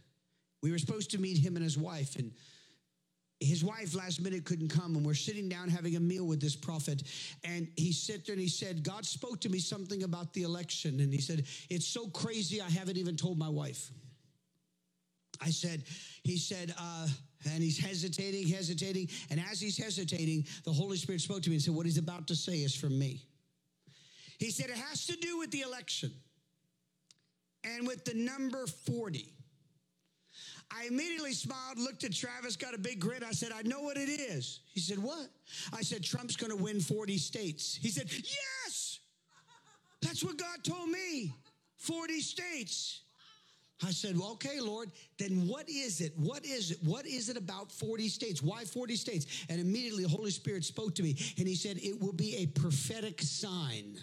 We 0.62 0.72
were 0.72 0.78
supposed 0.78 1.12
to 1.12 1.18
meet 1.18 1.38
him 1.38 1.56
and 1.56 1.64
his 1.64 1.78
wife, 1.78 2.18
and 2.18 2.34
his 3.39 3.63
wife 3.63 3.95
last 3.95 4.21
minute 4.21 4.43
couldn't 4.43 4.67
come 4.67 4.95
and 4.95 5.05
we're 5.05 5.13
sitting 5.13 5.47
down 5.47 5.69
having 5.69 5.95
a 5.95 5.99
meal 5.99 6.25
with 6.25 6.41
this 6.41 6.55
prophet. 6.55 7.03
And 7.43 7.69
he 7.77 7.93
sat 7.93 8.25
there 8.25 8.33
and 8.33 8.41
he 8.41 8.49
said 8.49 8.83
god 8.83 9.05
spoke 9.05 9.39
to 9.41 9.49
me 9.49 9.59
something 9.59 10.03
about 10.03 10.33
the 10.33 10.43
election. 10.43 10.99
And 10.99 11.13
he 11.13 11.21
said 11.21 11.45
it's 11.69 11.87
so 11.87 12.07
crazy 12.07 12.61
i 12.61 12.69
haven't 12.69 12.97
even 12.97 13.15
told 13.15 13.37
my 13.37 13.49
wife. 13.49 13.91
I 15.41 15.51
said 15.51 15.83
he 16.23 16.37
said 16.37 16.73
uh, 16.77 17.07
and 17.49 17.63
he's 17.63 17.77
hesitating 17.77 18.47
hesitating. 18.47 19.09
And 19.29 19.41
as 19.49 19.61
he's 19.61 19.77
hesitating 19.77 20.45
the 20.65 20.73
holy 20.73 20.97
spirit 20.97 21.21
spoke 21.21 21.41
to 21.43 21.49
me 21.49 21.55
and 21.55 21.63
said 21.63 21.73
what 21.73 21.85
he's 21.85 21.97
about 21.97 22.27
to 22.27 22.35
say 22.35 22.57
is 22.57 22.75
from 22.75 22.97
me. 22.99 23.21
He 24.37 24.51
said 24.51 24.69
it 24.69 24.77
has 24.77 25.05
to 25.07 25.15
do 25.17 25.37
with 25.37 25.51
the 25.51 25.61
election 25.61 26.11
and 27.63 27.87
with 27.87 28.03
the 28.03 28.13
number 28.15 28.67
40 28.67 29.33
I 30.72 30.86
immediately 30.86 31.34
smiled, 31.34 31.80
looked 31.80 32.03
at 32.03 32.13
Travis, 32.13 32.55
got 32.55 32.74
a 32.74 32.78
big 32.78 32.99
grin. 32.99 33.24
I 33.24 33.32
said, 33.32 33.51
I 33.51 33.63
know 33.63 33.82
what 33.82 33.97
it 33.97 34.09
is. 34.09 34.61
He 34.72 34.80
said, 34.80 34.99
What? 34.99 35.28
I 35.74 35.82
said, 35.82 36.03
Trump's 36.03 36.36
going 36.36 36.55
to 36.55 36.61
win 36.61 36.80
40 36.80 37.17
states. 37.17 37.78
He 37.82 37.89
said, 37.89 38.11
Yes! 38.11 38.99
That's 40.01 40.24
what 40.24 40.38
God 40.38 40.63
told 40.63 40.89
me 40.89 41.34
40 41.78 42.22
states. 42.22 43.01
I 43.84 43.91
said, 43.91 44.17
well, 44.17 44.32
okay, 44.32 44.59
Lord, 44.59 44.91
then 45.17 45.47
what 45.47 45.70
is 45.70 46.01
it? 46.01 46.11
What 46.17 46.45
is 46.45 46.72
it? 46.72 46.80
What 46.84 47.05
is 47.05 47.30
it 47.30 47.38
about 47.38 47.72
40 47.72 48.09
states? 48.09 48.43
Why 48.43 48.65
40 48.65 48.95
states? 48.97 49.45
And 49.47 49.61
immediately 49.61 50.03
the 50.03 50.09
Holy 50.09 50.32
Spirit 50.32 50.65
spoke 50.65 50.95
to 50.95 51.03
me 51.03 51.15
and 51.38 51.47
he 51.47 51.55
said, 51.55 51.78
it 51.78 51.99
will 52.01 52.13
be 52.13 52.36
a 52.38 52.47
prophetic 52.47 53.22
sign. 53.22 53.97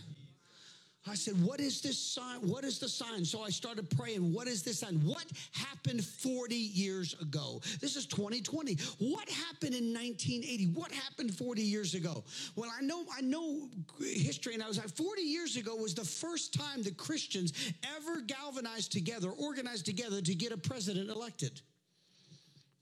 I 1.08 1.14
said, 1.14 1.34
What 1.44 1.60
is 1.60 1.80
this 1.80 1.98
sign? 1.98 2.40
What 2.40 2.64
is 2.64 2.78
the 2.78 2.88
sign? 2.88 3.24
So 3.24 3.42
I 3.42 3.50
started 3.50 3.88
praying, 3.90 4.32
What 4.32 4.48
is 4.48 4.62
this 4.62 4.80
sign? 4.80 4.96
What 5.04 5.24
happened 5.52 6.04
40 6.04 6.54
years 6.54 7.14
ago? 7.20 7.60
This 7.80 7.96
is 7.96 8.06
2020. 8.06 8.76
What 8.98 9.28
happened 9.28 9.74
in 9.74 9.92
1980? 9.92 10.66
What 10.74 10.92
happened 10.92 11.34
40 11.34 11.62
years 11.62 11.94
ago? 11.94 12.24
Well, 12.54 12.70
I 12.76 12.82
know, 12.82 13.04
I 13.16 13.20
know 13.20 13.68
history, 14.00 14.54
and 14.54 14.62
I 14.62 14.68
was 14.68 14.78
like, 14.78 14.88
40 14.88 15.22
years 15.22 15.56
ago 15.56 15.76
was 15.76 15.94
the 15.94 16.04
first 16.04 16.54
time 16.54 16.82
the 16.82 16.92
Christians 16.92 17.52
ever 17.96 18.20
galvanized 18.20 18.92
together, 18.92 19.30
organized 19.30 19.86
together 19.86 20.20
to 20.20 20.34
get 20.34 20.52
a 20.52 20.58
president 20.58 21.10
elected 21.10 21.60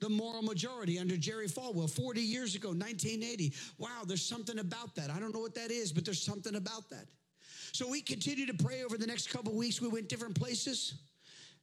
the 0.01 0.11
moral 0.11 0.43
majority 0.43 0.99
under 0.99 1.17
Jerry 1.17 1.47
Falwell 1.47 1.89
40 1.89 2.21
years 2.21 2.55
ago, 2.55 2.69
1980. 2.69 3.55
Wow, 3.79 4.03
there's 4.05 4.27
something 4.27 4.59
about 4.59 4.95
that. 4.97 5.09
I 5.11 5.19
don't 5.19 5.33
know 5.33 5.41
what 5.41 5.55
that 5.55 5.71
is, 5.71 5.93
but 5.93 6.05
there's 6.05 6.21
something 6.21 6.57
about 6.57 6.91
that. 6.91 7.07
So 7.75 7.89
we 7.89 8.03
continued 8.03 8.57
to 8.57 8.65
pray 8.65 8.85
over 8.85 8.97
the 8.97 9.07
next 9.07 9.31
couple 9.31 9.53
weeks. 9.53 9.81
We 9.81 9.89
went 9.89 10.09
different 10.09 10.39
places. 10.39 10.95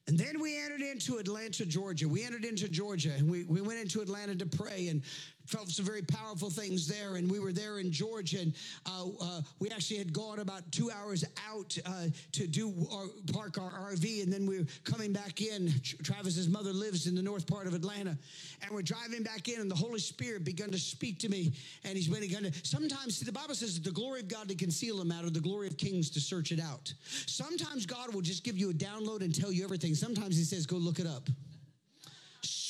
And 0.07 0.19
then 0.19 0.41
we 0.41 0.61
entered 0.61 0.81
into 0.81 1.19
Atlanta, 1.19 1.65
Georgia. 1.65 2.05
We 2.05 2.25
entered 2.25 2.43
into 2.43 2.67
Georgia 2.67 3.13
and 3.17 3.31
we, 3.31 3.45
we 3.45 3.61
went 3.61 3.79
into 3.79 4.01
Atlanta 4.01 4.35
to 4.35 4.45
pray 4.45 4.89
and 4.89 5.03
felt 5.45 5.69
some 5.69 5.85
very 5.85 6.01
powerful 6.01 6.49
things 6.49 6.87
there. 6.87 7.15
And 7.15 7.29
we 7.29 7.39
were 7.39 7.51
there 7.51 7.79
in 7.79 7.91
Georgia 7.91 8.41
and 8.41 8.53
uh, 8.85 9.05
uh, 9.19 9.41
we 9.59 9.69
actually 9.69 9.97
had 9.97 10.13
gone 10.13 10.39
about 10.39 10.69
two 10.71 10.91
hours 10.91 11.23
out 11.49 11.77
uh, 11.85 12.07
to 12.33 12.47
do 12.47 12.73
our, 12.91 13.05
park 13.33 13.57
our 13.57 13.71
RV. 13.91 14.23
And 14.23 14.31
then 14.31 14.45
we 14.45 14.59
were 14.59 14.65
coming 14.83 15.11
back 15.13 15.41
in. 15.41 15.73
Travis's 16.03 16.47
mother 16.47 16.73
lives 16.73 17.07
in 17.07 17.15
the 17.15 17.21
north 17.21 17.47
part 17.47 17.67
of 17.67 17.73
Atlanta. 17.73 18.17
And 18.61 18.71
we're 18.71 18.81
driving 18.81 19.23
back 19.23 19.47
in 19.47 19.59
and 19.59 19.69
the 19.69 19.75
Holy 19.75 19.99
Spirit 19.99 20.43
began 20.43 20.71
to 20.71 20.79
speak 20.79 21.19
to 21.19 21.29
me. 21.29 21.53
And 21.83 21.95
he's 21.95 22.07
going 22.07 22.51
to, 22.51 22.51
sometimes 22.63 23.17
see, 23.17 23.25
the 23.25 23.31
Bible 23.31 23.55
says 23.55 23.79
the 23.79 23.91
glory 23.91 24.21
of 24.21 24.27
God 24.27 24.47
to 24.49 24.55
conceal 24.55 25.01
a 25.01 25.05
matter, 25.05 25.29
the 25.29 25.39
glory 25.39 25.67
of 25.67 25.77
kings 25.77 26.09
to 26.11 26.19
search 26.19 26.51
it 26.51 26.59
out. 26.59 26.93
Sometimes 27.27 27.85
God 27.85 28.13
will 28.13 28.21
just 28.21 28.43
give 28.43 28.57
you 28.57 28.69
a 28.69 28.73
download 28.73 29.21
and 29.21 29.33
tell 29.33 29.51
you 29.51 29.63
everything. 29.63 29.95
Sometimes 29.95 30.37
he 30.37 30.43
says, 30.43 30.65
go 30.65 30.77
look 30.77 30.99
it 30.99 31.07
up 31.07 31.29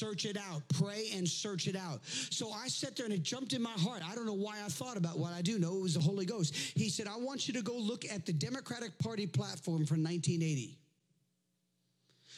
search 0.02 0.26
it 0.26 0.38
out. 0.38 0.64
Pray 0.80 1.10
and 1.14 1.28
search 1.28 1.68
it 1.68 1.76
out. 1.76 2.02
So 2.32 2.52
I 2.52 2.68
sat 2.70 2.96
there 2.96 3.06
and 3.06 3.14
it 3.14 3.22
jumped 3.22 3.54
in 3.54 3.62
my 3.62 3.78
heart. 3.78 4.02
I 4.10 4.16
don't 4.16 4.26
know 4.26 4.34
why 4.34 4.56
I 4.66 4.68
thought 4.68 4.98
about 4.98 5.20
what 5.20 5.32
I 5.32 5.44
do 5.44 5.60
know. 5.60 5.78
It 5.78 5.82
was 5.84 5.94
the 5.94 6.00
Holy 6.00 6.26
Ghost. 6.26 6.56
He 6.56 6.90
said, 6.90 7.08
I 7.08 7.18
want 7.18 7.48
you 7.48 7.54
to 7.54 7.62
go 7.62 7.78
look 7.78 8.04
at 8.06 8.26
the 8.26 8.34
Democratic 8.34 8.98
Party 8.98 9.28
platform 9.28 9.86
from 9.86 10.04
1980. 10.04 10.80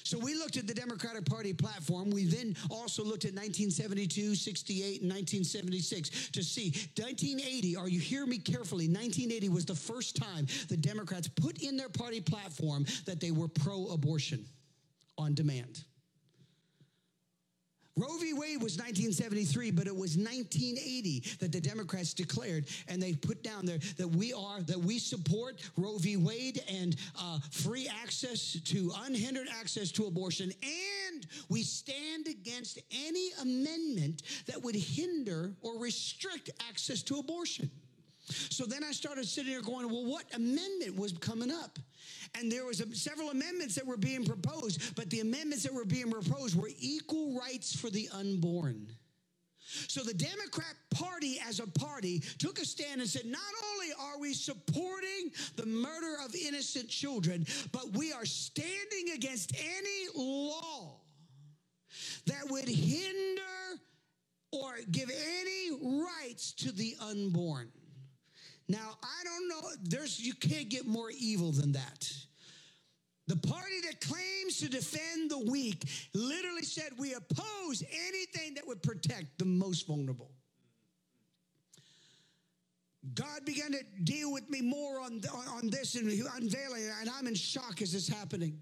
So 0.03 0.20
we 0.20 0.36
looked 0.36 0.57
at 0.57 0.68
the 0.68 0.74
Democratic 0.74 1.24
Party 1.24 1.53
platform. 1.53 2.11
We 2.11 2.26
then 2.26 2.57
also 2.70 3.01
looked 3.01 3.24
at 3.24 3.32
1972, 3.32 4.36
68, 4.36 5.01
and 5.01 5.09
1976 5.09 6.32
to 6.32 6.43
see 6.43 6.72
1980. 6.99 7.78
Are 7.78 7.88
you 7.88 8.01
hear 8.01 8.26
me 8.26 8.39
carefully? 8.39 8.88
1980 8.89 9.47
was 9.47 9.64
the 9.64 9.74
first 9.74 10.18
time 10.18 10.47
the 10.68 10.76
Democrats 10.76 11.30
put 11.30 11.64
in 11.64 11.78
their 11.78 11.88
party 11.88 12.20
platform 12.20 12.86
that 13.05 13.22
they 13.22 13.32
were 13.32 13.47
pro 13.47 13.88
abortion 13.88 14.43
on 15.18 15.34
demand. 15.34 15.86
Roe 17.96 18.18
v. 18.18 18.34
Wade 18.34 18.62
was 18.62 18.78
1973, 18.78 19.70
but 19.70 19.86
it 19.86 19.96
was 19.96 20.18
1980 20.18 21.38
that 21.39 21.52
the 21.52 21.62
Democrats 21.62 22.14
declared 22.14 22.66
and 22.88 23.02
they 23.02 23.14
put 23.14 23.44
down 23.44 23.68
there 23.68 23.78
that 23.98 24.08
we 24.08 24.34
are, 24.34 24.62
that 24.62 24.80
we 24.80 24.98
support 24.98 25.62
Roe 25.78 25.98
v. 26.00 26.18
Wade 26.18 26.64
and 26.68 26.96
uh, 27.20 27.38
free 27.52 27.88
access 28.02 28.60
to 28.66 28.91
unhindered 29.04 29.48
access 29.60 29.91
to 29.91 30.06
abortion. 30.06 30.52
And 30.64 31.28
we 31.50 31.62
stand 31.62 32.28
against 32.28 32.80
any 32.91 33.30
amendment 33.41 34.24
that 34.48 34.62
would 34.64 34.76
hinder 34.76 35.54
or 35.62 35.78
restrict 35.78 36.50
access 36.68 37.04
to 37.04 37.20
abortion. 37.20 37.70
So 38.26 38.65
then 38.65 38.84
I 38.84 38.91
started 38.91 39.28
sitting 39.28 39.51
there 39.51 39.61
going, 39.61 39.89
well, 39.89 40.05
what 40.05 40.24
amendment 40.34 40.97
was 40.97 41.13
coming 41.13 41.51
up? 41.51 41.78
And 42.36 42.51
there 42.51 42.65
was 42.65 42.80
a, 42.80 42.95
several 42.95 43.30
amendments 43.30 43.76
that 43.76 43.86
were 43.86 43.97
being 43.97 44.26
proposed, 44.26 44.95
but 44.95 45.09
the 45.09 45.19
amendments 45.19 45.63
that 45.63 45.74
were 45.74 45.86
being 45.86 46.09
proposed 46.09 46.55
were 46.55 46.69
equal 46.80 47.38
rights 47.38 47.76
for 47.76 47.89
the 47.89 48.09
unborn. 48.13 48.88
So 49.65 50.03
the 50.03 50.13
Democrat 50.13 50.76
Party, 50.91 51.39
as 51.47 51.59
a 51.59 51.67
party, 51.67 52.21
took 52.38 52.59
a 52.59 52.65
stand 52.65 53.01
and 53.01 53.09
said, 53.09 53.26
not 53.26 53.41
only 53.71 53.88
are 53.99 54.19
we 54.19 54.34
supporting 54.34 55.32
the 55.55 55.65
murder 55.65 56.15
of 56.24 56.36
innocent 56.36 56.89
children, 56.89 57.45
but 57.71 57.95
we 57.97 58.13
are 58.13 58.26
standing 58.26 59.15
against 59.15 59.55
any 59.55 60.07
law 60.15 60.99
that 62.28 62.49
would 62.49 62.67
hinder 62.67 63.41
or 64.51 64.76
give 64.91 65.09
any 65.09 66.03
rights 66.03 66.53
to 66.53 66.71
the 66.71 66.95
unborn. 67.01 67.71
Now, 68.68 68.97
I 69.03 69.24
don't 69.24 69.49
know, 69.49 69.70
there's 69.84 70.20
you 70.20 70.34
can't 70.34 70.70
get 70.70 70.88
more 70.88 71.11
evil 71.18 71.51
than 71.51 71.74
that. 71.74 72.11
The 73.28 73.36
party 73.38 73.80
that 73.86 74.01
claims 74.01 74.57
to 74.59 74.70
defend 74.70 75.32
the 75.32 75.39
weak 75.49 75.86
literally 76.14 76.64
said 76.64 76.91
we 76.97 77.14
oppose 77.14 77.84
anything 78.07 78.53
that 78.55 78.68
would 78.68 78.84
protect 78.84 79.39
the 79.39 79.45
most 79.45 79.88
vulnerable. 79.88 80.32
God 83.16 83.45
began 83.45 83.72
to 83.72 83.84
deal 84.03 84.32
with 84.32 84.49
me 84.49 84.61
more 84.61 85.01
on, 85.01 85.22
on 85.49 85.70
this 85.70 85.95
and 85.95 86.09
unveiling, 86.36 86.89
and 87.01 87.09
I'm 87.09 87.28
in 87.28 87.36
shock 87.36 87.82
as 87.82 87.91
this 87.91 88.07
happening. 88.07 88.61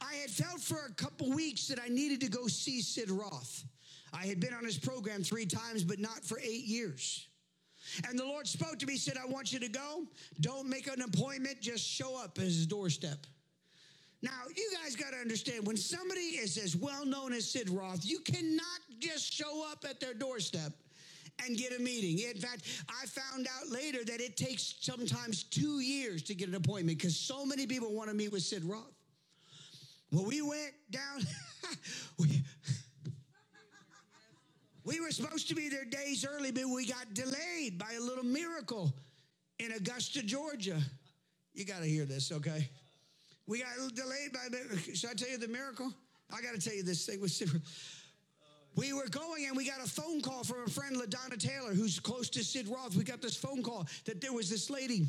I 0.00 0.14
had 0.14 0.30
felt 0.30 0.60
for 0.60 0.86
a 0.88 0.92
couple 0.94 1.30
weeks 1.30 1.68
that 1.68 1.78
I 1.82 1.88
needed 1.88 2.20
to 2.20 2.28
go 2.28 2.46
see 2.46 2.82
Sid 2.82 3.10
Roth. 3.10 3.64
I 4.12 4.26
had 4.26 4.40
been 4.40 4.52
on 4.52 4.64
his 4.64 4.78
program 4.78 5.22
three 5.22 5.46
times, 5.46 5.84
but 5.84 5.98
not 5.98 6.22
for 6.22 6.38
eight 6.40 6.64
years. 6.64 7.28
And 8.08 8.18
the 8.18 8.24
Lord 8.24 8.46
spoke 8.46 8.78
to 8.78 8.86
me, 8.86 8.96
said, 8.96 9.16
I 9.16 9.26
want 9.26 9.52
you 9.52 9.58
to 9.60 9.68
go. 9.68 10.04
Don't 10.40 10.68
make 10.68 10.86
an 10.86 11.02
appointment, 11.02 11.60
just 11.60 11.86
show 11.86 12.22
up 12.22 12.38
at 12.38 12.44
his 12.44 12.66
doorstep. 12.66 13.26
Now, 14.22 14.42
you 14.54 14.70
guys 14.82 14.94
got 14.94 15.10
to 15.10 15.16
understand 15.16 15.66
when 15.66 15.76
somebody 15.76 16.20
is 16.20 16.56
as 16.56 16.76
well 16.76 17.04
known 17.04 17.32
as 17.32 17.50
Sid 17.50 17.68
Roth, 17.68 18.04
you 18.04 18.20
cannot 18.20 18.80
just 19.00 19.32
show 19.32 19.66
up 19.70 19.84
at 19.88 19.98
their 19.98 20.14
doorstep 20.14 20.72
and 21.44 21.56
get 21.56 21.76
a 21.76 21.82
meeting. 21.82 22.18
In 22.28 22.40
fact, 22.40 22.62
I 22.88 23.06
found 23.06 23.48
out 23.48 23.70
later 23.70 24.04
that 24.04 24.20
it 24.20 24.36
takes 24.36 24.74
sometimes 24.80 25.42
two 25.42 25.80
years 25.80 26.22
to 26.24 26.34
get 26.34 26.48
an 26.48 26.54
appointment 26.54 26.98
because 26.98 27.16
so 27.16 27.44
many 27.44 27.66
people 27.66 27.92
want 27.92 28.10
to 28.10 28.14
meet 28.14 28.30
with 28.30 28.42
Sid 28.42 28.64
Roth. 28.64 28.94
Well, 30.12 30.24
we 30.24 30.42
went 30.42 30.72
down. 30.90 31.22
we, 32.18 32.42
We 34.84 35.00
were 35.00 35.10
supposed 35.10 35.48
to 35.48 35.54
be 35.54 35.68
there 35.68 35.84
days 35.84 36.24
early, 36.24 36.50
but 36.50 36.64
we 36.68 36.86
got 36.86 37.14
delayed 37.14 37.78
by 37.78 37.92
a 37.96 38.00
little 38.00 38.24
miracle 38.24 38.92
in 39.58 39.72
Augusta, 39.72 40.22
Georgia. 40.22 40.80
You 41.54 41.64
got 41.64 41.80
to 41.80 41.86
hear 41.86 42.04
this, 42.04 42.32
okay? 42.32 42.68
We 43.46 43.60
got 43.60 43.94
delayed 43.94 44.32
by. 44.32 44.40
Should 44.94 45.10
I 45.10 45.14
tell 45.14 45.28
you 45.28 45.38
the 45.38 45.48
miracle? 45.48 45.92
I 46.32 46.40
got 46.40 46.54
to 46.54 46.60
tell 46.60 46.74
you 46.74 46.82
this 46.82 47.06
thing 47.06 47.20
was 47.20 47.34
super. 47.34 47.60
We 48.74 48.92
were 48.94 49.08
going 49.08 49.46
and 49.46 49.56
we 49.56 49.66
got 49.66 49.84
a 49.84 49.88
phone 49.88 50.22
call 50.22 50.44
from 50.44 50.64
a 50.66 50.70
friend, 50.70 50.96
LaDonna 50.96 51.38
Taylor, 51.38 51.74
who's 51.74 52.00
close 52.00 52.30
to 52.30 52.42
Sid 52.42 52.68
Roth. 52.68 52.96
We 52.96 53.04
got 53.04 53.20
this 53.20 53.36
phone 53.36 53.62
call 53.62 53.86
that 54.06 54.20
there 54.20 54.32
was 54.32 54.48
this 54.48 54.70
lady 54.70 55.06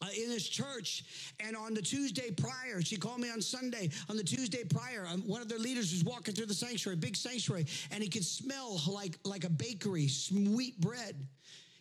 uh, 0.00 0.06
in 0.16 0.28
this 0.28 0.48
church. 0.48 1.04
And 1.40 1.56
on 1.56 1.74
the 1.74 1.82
Tuesday 1.82 2.30
prior, 2.30 2.80
she 2.82 2.96
called 2.96 3.20
me 3.20 3.30
on 3.30 3.40
Sunday. 3.40 3.90
On 4.08 4.16
the 4.16 4.22
Tuesday 4.22 4.64
prior, 4.64 5.06
um, 5.10 5.22
one 5.22 5.40
of 5.40 5.48
their 5.48 5.58
leaders 5.58 5.92
was 5.92 6.04
walking 6.04 6.34
through 6.34 6.46
the 6.46 6.54
sanctuary, 6.54 6.96
big 6.96 7.16
sanctuary, 7.16 7.66
and 7.90 8.02
he 8.02 8.08
could 8.08 8.24
smell 8.24 8.80
like, 8.88 9.18
like 9.24 9.44
a 9.44 9.50
bakery, 9.50 10.08
sweet 10.08 10.80
bread. 10.80 11.26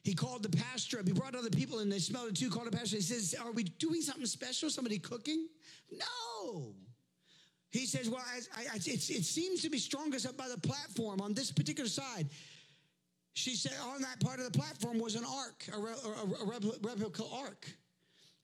He 0.03 0.13
called 0.13 0.43
the 0.43 0.57
pastor 0.57 0.99
up. 0.99 1.07
He 1.07 1.13
brought 1.13 1.36
other 1.36 1.49
people 1.49 1.80
and 1.80 1.91
they 1.91 1.99
smelled 1.99 2.30
it 2.30 2.38
too. 2.38 2.49
Called 2.49 2.68
the 2.68 2.78
pastor. 2.78 2.95
He 2.95 3.01
says, 3.01 3.36
Are 3.43 3.51
we 3.51 3.63
doing 3.63 4.01
something 4.01 4.26
special? 4.26 4.70
Somebody 4.70 4.99
cooking? 4.99 5.47
No. 5.91 6.74
He 7.72 7.86
says, 7.86 8.09
Well, 8.09 8.24
I, 8.26 8.61
I, 8.74 8.76
it 8.78 9.01
seems 9.01 9.61
to 9.63 9.70
be 9.70 9.78
strongest 9.78 10.26
up 10.26 10.38
by 10.38 10.47
the 10.47 10.59
platform 10.61 11.20
on 11.20 11.34
this 11.34 11.51
particular 11.51 11.89
side. 11.89 12.30
She 13.34 13.55
said, 13.55 13.74
On 13.93 14.01
that 14.01 14.22
part 14.22 14.39
of 14.39 14.45
the 14.49 14.57
platform 14.57 14.97
was 14.97 15.15
an 15.15 15.26
ark, 15.26 15.65
a, 15.74 15.78
a, 15.78 16.41
a 16.41 16.78
replica 16.82 17.24
ark. 17.34 17.68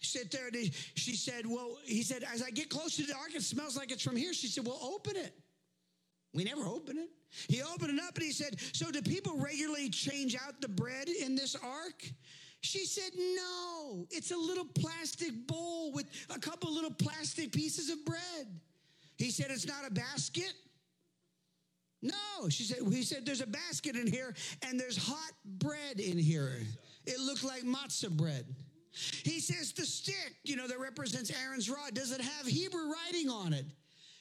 Said 0.04 0.32
there, 0.32 0.47
and 0.47 0.72
she 0.95 1.16
said, 1.16 1.45
Well, 1.45 1.78
he 1.86 2.04
said, 2.04 2.24
As 2.34 2.43
I 2.43 2.49
get 2.49 2.70
close 2.70 2.97
to 2.97 3.04
the 3.04 3.16
ark, 3.16 3.34
it 3.34 3.41
smells 3.41 3.78
like 3.78 3.91
it's 3.91 4.04
from 4.04 4.16
here. 4.16 4.34
She 4.34 4.47
said, 4.47 4.66
Well, 4.66 4.80
open 4.82 5.16
it. 5.16 5.34
We 6.34 6.43
never 6.43 6.66
open 6.66 6.97
it. 6.97 7.10
He 7.47 7.62
opened 7.62 7.97
it 7.97 8.04
up 8.04 8.16
and 8.16 8.24
he 8.24 8.32
said, 8.32 8.60
So 8.74 8.91
do 8.91 9.01
people 9.01 9.38
regularly 9.38 9.89
change 9.89 10.36
out 10.36 10.60
the 10.62 10.68
bread 10.68 11.08
in 11.08 11.36
this 11.36 11.56
ark? 11.56 12.04
She 12.62 12.86
said, 12.86 13.12
No, 13.18 14.06
it's 14.12 14.32
a 14.32 14.38
little 14.38 14.66
plastic 14.66 15.47
bowl 15.47 15.91
with 15.93 16.06
a 16.30 16.39
couple 16.39 16.74
little 16.74 16.93
plastic 16.93 17.51
pieces 17.51 17.89
of 17.89 18.04
bread. 18.06 18.60
He 19.18 19.32
said, 19.32 19.47
It's 19.49 19.66
not 19.66 19.88
a 19.88 19.91
basket. 19.91 20.54
No, 22.04 22.49
she 22.49 22.64
said, 22.64 22.80
he 22.91 23.01
said, 23.01 23.26
there's 23.26 23.39
a 23.39 23.47
basket 23.47 23.95
in 23.95 24.08
here 24.08 24.36
and 24.68 24.78
there's 24.78 24.97
hot 24.97 25.32
bread 25.45 26.01
in 26.01 26.18
here. 26.18 26.51
It 27.06 27.18
looked 27.18 27.45
like 27.45 27.64
matzah 27.64 28.12
bread. 28.12 28.45
He 29.24 29.39
says, 29.39 29.74
the 29.74 29.86
stick, 29.86 30.36
you 30.44 30.56
know, 30.56 30.68
that 30.68 30.80
represents 30.80 31.32
Aaron's 31.32 31.70
rod, 31.70 31.94
does 31.94 32.12
it 32.12 32.22
have 32.22 32.46
Hebrew 32.46 32.91
writing 32.91 33.30
on 33.30 33.54
it? 33.54 33.66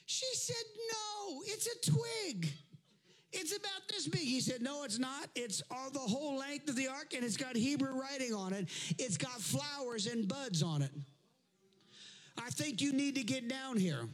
She 0.05 0.25
said, 0.33 0.65
no, 0.91 1.41
it's 1.45 1.67
a 1.67 1.91
twig. 1.91 2.51
It's 3.33 3.55
about 3.55 3.87
this 3.89 4.07
big. 4.07 4.21
He 4.21 4.39
said, 4.39 4.61
No, 4.61 4.83
it's 4.83 4.99
not. 4.99 5.27
It's 5.33 5.63
all 5.71 5.89
the 5.89 5.97
whole 5.97 6.37
length 6.37 6.69
of 6.69 6.75
the 6.75 6.87
ark, 6.87 7.13
and 7.15 7.25
it's 7.25 7.35
got 7.35 7.55
Hebrew 7.55 7.99
writing 7.99 8.31
on 8.31 8.53
it. 8.53 8.69
It's 8.99 9.17
got 9.17 9.41
flowers 9.41 10.05
and 10.05 10.27
buds 10.27 10.61
on 10.61 10.83
it. 10.83 10.91
I 12.37 12.51
think 12.51 12.79
you 12.79 12.93
need 12.93 13.15
to 13.15 13.23
get 13.23 13.47
down 13.49 13.77
here. 13.77 14.07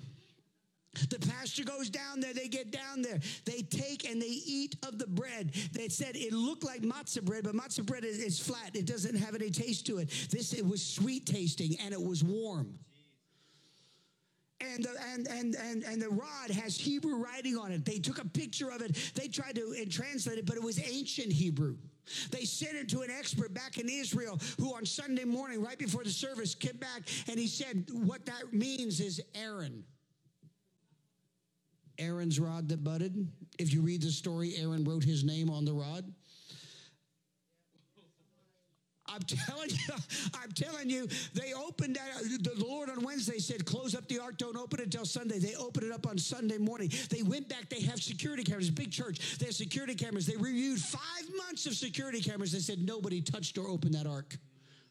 The 1.09 1.19
pastor 1.19 1.63
goes 1.63 1.89
down 1.89 2.19
there, 2.19 2.33
they 2.33 2.47
get 2.47 2.71
down 2.71 3.01
there, 3.01 3.19
they 3.45 3.61
take 3.61 4.09
and 4.09 4.19
they 4.21 4.25
eat 4.25 4.75
of 4.87 4.97
the 4.97 5.05
bread. 5.05 5.51
They 5.71 5.87
said 5.87 6.15
it 6.15 6.33
looked 6.33 6.63
like 6.63 6.81
matzah 6.81 7.23
bread, 7.23 7.43
but 7.43 7.53
matzah 7.53 7.85
bread 7.85 8.03
is, 8.03 8.17
is 8.17 8.39
flat, 8.39 8.75
it 8.75 8.85
doesn't 8.85 9.15
have 9.15 9.35
any 9.35 9.51
taste 9.51 9.85
to 9.87 9.99
it. 9.99 10.09
This 10.31 10.53
it 10.53 10.65
was 10.65 10.83
sweet 10.83 11.27
tasting 11.27 11.75
and 11.83 11.93
it 11.93 12.01
was 12.01 12.23
warm. 12.23 12.73
And 14.61 14.83
the, 14.83 14.89
and, 15.13 15.27
and, 15.27 15.55
and, 15.55 15.83
and 15.83 16.01
the 16.01 16.09
rod 16.09 16.51
has 16.51 16.77
Hebrew 16.77 17.15
writing 17.15 17.55
on 17.55 17.71
it. 17.71 17.85
They 17.85 17.97
took 17.97 18.19
a 18.19 18.27
picture 18.27 18.69
of 18.71 18.81
it. 18.81 19.13
They 19.15 19.29
tried 19.29 19.55
to 19.55 19.85
translate 19.85 20.37
it, 20.37 20.45
but 20.45 20.57
it 20.57 20.63
was 20.63 20.79
ancient 20.85 21.31
Hebrew. 21.31 21.77
They 22.31 22.43
sent 22.43 22.75
it 22.75 22.89
to 22.89 23.01
an 23.01 23.09
expert 23.09 23.53
back 23.53 23.77
in 23.77 23.87
Israel 23.87 24.39
who 24.59 24.75
on 24.75 24.85
Sunday 24.85 25.23
morning, 25.23 25.63
right 25.63 25.77
before 25.77 26.03
the 26.03 26.09
service, 26.09 26.55
came 26.55 26.75
back 26.77 27.03
and 27.29 27.39
he 27.39 27.47
said, 27.47 27.85
What 27.93 28.25
that 28.25 28.51
means 28.51 28.99
is 28.99 29.21
Aaron. 29.35 29.85
Aaron's 31.99 32.39
rod 32.39 32.69
that 32.69 32.83
budded. 32.83 33.27
If 33.59 33.73
you 33.73 33.81
read 33.81 34.01
the 34.01 34.11
story, 34.11 34.55
Aaron 34.57 34.83
wrote 34.83 35.03
his 35.03 35.23
name 35.23 35.49
on 35.49 35.65
the 35.65 35.73
rod. 35.73 36.05
I'm 39.11 39.21
telling 39.21 39.69
you, 39.69 39.93
I'm 40.35 40.51
telling 40.51 40.89
you, 40.89 41.07
they 41.33 41.53
opened 41.53 41.95
that. 41.95 42.21
The 42.43 42.63
Lord 42.63 42.89
on 42.89 43.03
Wednesday 43.03 43.39
said, 43.39 43.65
close 43.65 43.95
up 43.95 44.07
the 44.07 44.19
ark, 44.19 44.37
don't 44.37 44.55
open 44.55 44.79
it 44.79 44.83
until 44.83 45.05
Sunday. 45.05 45.39
They 45.39 45.55
opened 45.55 45.85
it 45.87 45.91
up 45.91 46.07
on 46.07 46.17
Sunday 46.17 46.57
morning. 46.57 46.91
They 47.09 47.23
went 47.23 47.49
back, 47.49 47.69
they 47.69 47.81
have 47.81 48.01
security 48.01 48.43
cameras, 48.43 48.69
big 48.69 48.91
church. 48.91 49.39
They 49.39 49.47
have 49.47 49.55
security 49.55 49.95
cameras. 49.95 50.27
They 50.27 50.35
reviewed 50.35 50.79
five 50.79 51.25
months 51.37 51.65
of 51.65 51.73
security 51.73 52.21
cameras. 52.21 52.51
They 52.51 52.59
said 52.59 52.85
nobody 52.85 53.21
touched 53.21 53.57
or 53.57 53.67
opened 53.67 53.95
that 53.95 54.05
ark 54.05 54.37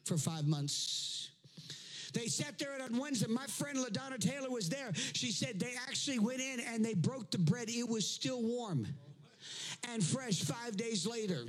for 0.05 0.17
five 0.17 0.47
months. 0.47 1.28
They 2.19 2.27
sat 2.27 2.59
there 2.59 2.71
on 2.83 2.99
Wednesday. 2.99 3.29
My 3.29 3.47
friend 3.47 3.79
LaDonna 3.79 4.19
Taylor 4.19 4.51
was 4.51 4.69
there. 4.69 4.91
She 5.13 5.31
said 5.31 5.61
they 5.61 5.75
actually 5.87 6.19
went 6.19 6.41
in 6.41 6.59
and 6.61 6.85
they 6.85 6.95
broke 6.95 7.31
the 7.31 7.39
bread. 7.39 7.71
It 7.71 7.89
was 7.89 8.09
still 8.09 8.43
warm 8.43 8.89
and 9.93 10.03
fresh 10.03 10.41
five 10.41 10.77
days 10.77 11.07
later. 11.07 11.45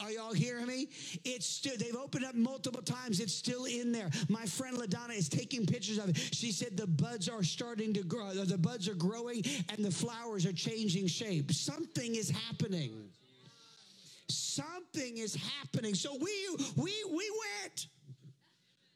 Are 0.00 0.10
y'all 0.10 0.32
hearing 0.32 0.66
me? 0.66 0.88
It's 1.24 1.44
still, 1.44 1.76
they've 1.76 1.94
opened 1.94 2.24
up 2.24 2.34
multiple 2.34 2.80
times. 2.80 3.20
It's 3.20 3.34
still 3.34 3.66
in 3.66 3.92
there. 3.92 4.08
My 4.30 4.46
friend 4.46 4.78
LaDonna 4.78 5.14
is 5.14 5.28
taking 5.28 5.66
pictures 5.66 5.98
of 5.98 6.08
it. 6.08 6.16
She 6.16 6.52
said 6.52 6.76
the 6.76 6.86
buds 6.86 7.28
are 7.28 7.42
starting 7.42 7.92
to 7.92 8.02
grow. 8.02 8.32
The 8.32 8.56
buds 8.56 8.88
are 8.88 8.94
growing 8.94 9.44
and 9.68 9.84
the 9.84 9.90
flowers 9.90 10.46
are 10.46 10.54
changing 10.54 11.08
shape. 11.08 11.52
Something 11.52 12.14
is 12.14 12.30
happening. 12.30 13.10
Something 14.28 15.18
is 15.18 15.34
happening. 15.34 15.94
So 15.94 16.16
we, 16.18 16.32
we, 16.76 16.94
we 17.10 17.30
went. 17.62 17.88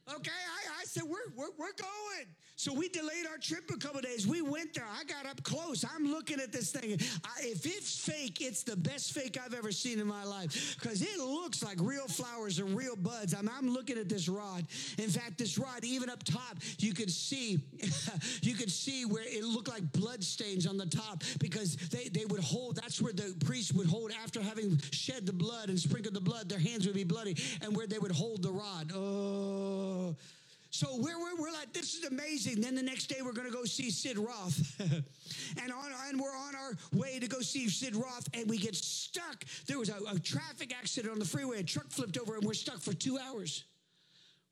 Okay, 0.09 0.31
I, 0.31 0.81
I 0.81 0.83
said, 0.83 1.03
we're, 1.03 1.31
we're, 1.35 1.51
we're 1.57 1.71
going. 1.79 2.27
So 2.55 2.73
we 2.73 2.87
delayed 2.87 3.25
our 3.29 3.37
trip 3.37 3.69
a 3.73 3.77
couple 3.77 4.01
days. 4.01 4.27
We 4.27 4.41
went 4.41 4.73
there. 4.73 4.85
I 4.85 5.03
got 5.05 5.25
up 5.25 5.41
close. 5.43 5.83
I'm 5.83 6.05
looking 6.05 6.39
at 6.39 6.51
this 6.51 6.71
thing. 6.71 6.99
I, 7.25 7.41
if 7.41 7.65
it's 7.65 8.05
fake, 8.05 8.41
it's 8.41 8.63
the 8.63 8.75
best 8.75 9.13
fake 9.13 9.37
I've 9.43 9.53
ever 9.53 9.71
seen 9.71 9.99
in 9.99 10.07
my 10.07 10.23
life 10.23 10.77
because 10.79 11.01
it 11.01 11.17
looks 11.19 11.63
like 11.63 11.77
real 11.79 12.07
flowers 12.07 12.59
and 12.59 12.75
real 12.77 12.95
buds. 12.95 13.33
I'm, 13.33 13.49
I'm 13.49 13.69
looking 13.69 13.97
at 13.97 14.07
this 14.07 14.29
rod. 14.29 14.67
In 14.97 15.09
fact, 15.09 15.37
this 15.37 15.57
rod, 15.57 15.83
even 15.83 16.09
up 16.09 16.23
top, 16.23 16.57
you 16.79 16.93
could 16.93 17.09
see, 17.09 17.59
you 18.41 18.53
could 18.53 18.71
see 18.71 19.05
where 19.05 19.23
it 19.25 19.43
looked 19.43 19.69
like 19.69 19.91
blood 19.93 20.23
stains 20.23 20.67
on 20.67 20.77
the 20.77 20.85
top 20.85 21.23
because 21.39 21.75
they, 21.75 22.09
they 22.09 22.25
would 22.25 22.41
hold, 22.41 22.75
that's 22.75 23.01
where 23.01 23.13
the 23.13 23.35
priest 23.45 23.73
would 23.73 23.87
hold 23.87 24.11
after 24.23 24.41
having 24.41 24.79
shed 24.91 25.25
the 25.25 25.33
blood 25.33 25.69
and 25.69 25.79
sprinkled 25.79 26.13
the 26.13 26.21
blood, 26.21 26.49
their 26.49 26.59
hands 26.59 26.85
would 26.85 26.95
be 26.95 27.03
bloody 27.03 27.35
and 27.61 27.75
where 27.75 27.87
they 27.87 27.99
would 27.99 28.11
hold 28.11 28.43
the 28.43 28.51
rod. 28.51 28.91
Oh, 28.93 30.02
so 30.73 30.87
we're, 30.97 31.19
we're, 31.19 31.39
we're, 31.39 31.51
like, 31.51 31.71
this 31.71 31.93
is 31.93 32.05
amazing. 32.05 32.59
Then 32.59 32.73
the 32.73 32.81
next 32.81 33.05
day 33.05 33.17
we're 33.23 33.33
going 33.33 33.45
to 33.45 33.53
go 33.53 33.63
see 33.63 33.91
Sid 33.91 34.17
Roth. 34.17 34.75
and, 35.61 35.71
on, 35.71 35.91
and 36.09 36.19
we're 36.19 36.35
on 36.35 36.55
our 36.55 36.71
way 36.93 37.19
to 37.19 37.27
go 37.27 37.41
see 37.41 37.69
Sid 37.69 37.95
Roth 37.95 38.27
and 38.33 38.49
we 38.49 38.57
get 38.57 38.75
stuck. 38.75 39.45
There 39.67 39.77
was 39.77 39.89
a, 39.89 39.97
a 40.11 40.17
traffic 40.17 40.73
accident 40.75 41.13
on 41.13 41.19
the 41.19 41.25
freeway. 41.25 41.59
A 41.59 41.63
truck 41.63 41.91
flipped 41.91 42.17
over 42.17 42.33
and 42.37 42.43
we're 42.43 42.55
stuck 42.55 42.79
for 42.79 42.91
two 42.91 43.19
hours. 43.19 43.65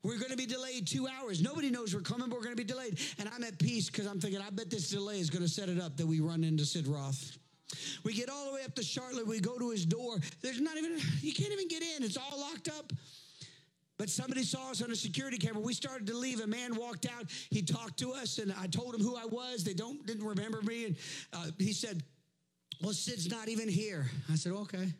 We're 0.04 0.18
going 0.18 0.30
to 0.30 0.36
be 0.36 0.46
delayed 0.46 0.86
two 0.86 1.08
hours. 1.08 1.42
Nobody 1.42 1.70
knows 1.70 1.92
we're 1.92 2.02
coming, 2.02 2.28
but 2.28 2.36
we're 2.36 2.44
going 2.44 2.56
to 2.56 2.62
be 2.62 2.68
delayed. 2.68 3.00
And 3.18 3.28
I'm 3.34 3.42
at 3.42 3.58
peace 3.58 3.90
because 3.90 4.06
I'm 4.06 4.20
thinking, 4.20 4.40
I 4.40 4.50
bet 4.50 4.70
this 4.70 4.90
delay 4.90 5.18
is 5.18 5.28
going 5.28 5.42
to 5.42 5.48
set 5.48 5.68
it 5.68 5.80
up 5.80 5.96
that 5.96 6.06
we 6.06 6.20
run 6.20 6.44
into 6.44 6.64
Sid 6.64 6.86
Roth. 6.86 7.36
We 8.04 8.12
get 8.12 8.28
all 8.28 8.46
the 8.46 8.54
way 8.54 8.62
up 8.64 8.76
to 8.76 8.82
Charlotte. 8.84 9.26
We 9.26 9.40
go 9.40 9.58
to 9.58 9.70
his 9.70 9.86
door. 9.86 10.18
There's 10.40 10.60
not 10.60 10.76
even, 10.76 10.98
you 11.20 11.32
can't 11.32 11.52
even 11.52 11.66
get 11.66 11.82
in. 11.82 12.04
It's 12.04 12.16
all 12.16 12.38
locked 12.38 12.68
up. 12.68 12.92
But 14.02 14.10
somebody 14.10 14.42
saw 14.42 14.72
us 14.72 14.82
on 14.82 14.90
a 14.90 14.96
security 14.96 15.38
camera. 15.38 15.60
We 15.60 15.74
started 15.74 16.08
to 16.08 16.14
leave. 16.16 16.40
A 16.40 16.46
man 16.48 16.74
walked 16.74 17.06
out. 17.06 17.26
He 17.50 17.62
talked 17.62 18.00
to 18.00 18.12
us, 18.12 18.38
and 18.38 18.52
I 18.58 18.66
told 18.66 18.96
him 18.96 19.00
who 19.00 19.14
I 19.14 19.26
was. 19.26 19.62
They 19.62 19.74
don't 19.74 20.04
didn't 20.04 20.26
remember 20.26 20.60
me, 20.60 20.86
and 20.86 20.96
uh, 21.32 21.46
he 21.56 21.72
said, 21.72 22.02
"Well, 22.82 22.94
Sid's 22.94 23.30
not 23.30 23.48
even 23.48 23.68
here." 23.68 24.10
I 24.28 24.34
said, 24.34 24.54
"Okay." 24.54 24.92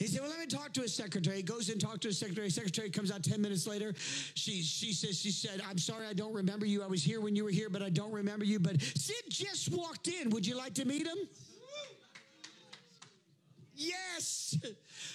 He 0.00 0.06
said, 0.08 0.22
Well, 0.22 0.30
let 0.30 0.40
me 0.40 0.46
talk 0.46 0.72
to 0.72 0.80
his 0.80 0.94
secretary. 0.94 1.36
He 1.36 1.42
goes 1.42 1.68
and 1.68 1.80
talks 1.80 1.98
to 2.00 2.08
his 2.08 2.18
secretary. 2.18 2.48
Secretary 2.48 2.90
comes 2.90 3.12
out 3.12 3.22
10 3.22 3.40
minutes 3.40 3.66
later. 3.66 3.92
She 4.34 4.62
she 4.62 4.92
says, 4.94 5.20
She 5.20 5.30
said, 5.30 5.62
I'm 5.68 5.76
sorry 5.78 6.06
I 6.06 6.14
don't 6.14 6.32
remember 6.32 6.64
you. 6.64 6.82
I 6.82 6.86
was 6.86 7.04
here 7.04 7.20
when 7.20 7.36
you 7.36 7.44
were 7.44 7.50
here, 7.50 7.68
but 7.68 7.82
I 7.82 7.90
don't 7.90 8.10
remember 8.10 8.46
you. 8.46 8.58
But 8.58 8.80
Sid 8.80 9.24
just 9.28 9.70
walked 9.70 10.08
in. 10.08 10.30
Would 10.30 10.46
you 10.46 10.56
like 10.56 10.74
to 10.74 10.86
meet 10.86 11.06
him? 11.06 11.18
Yes. 13.80 14.58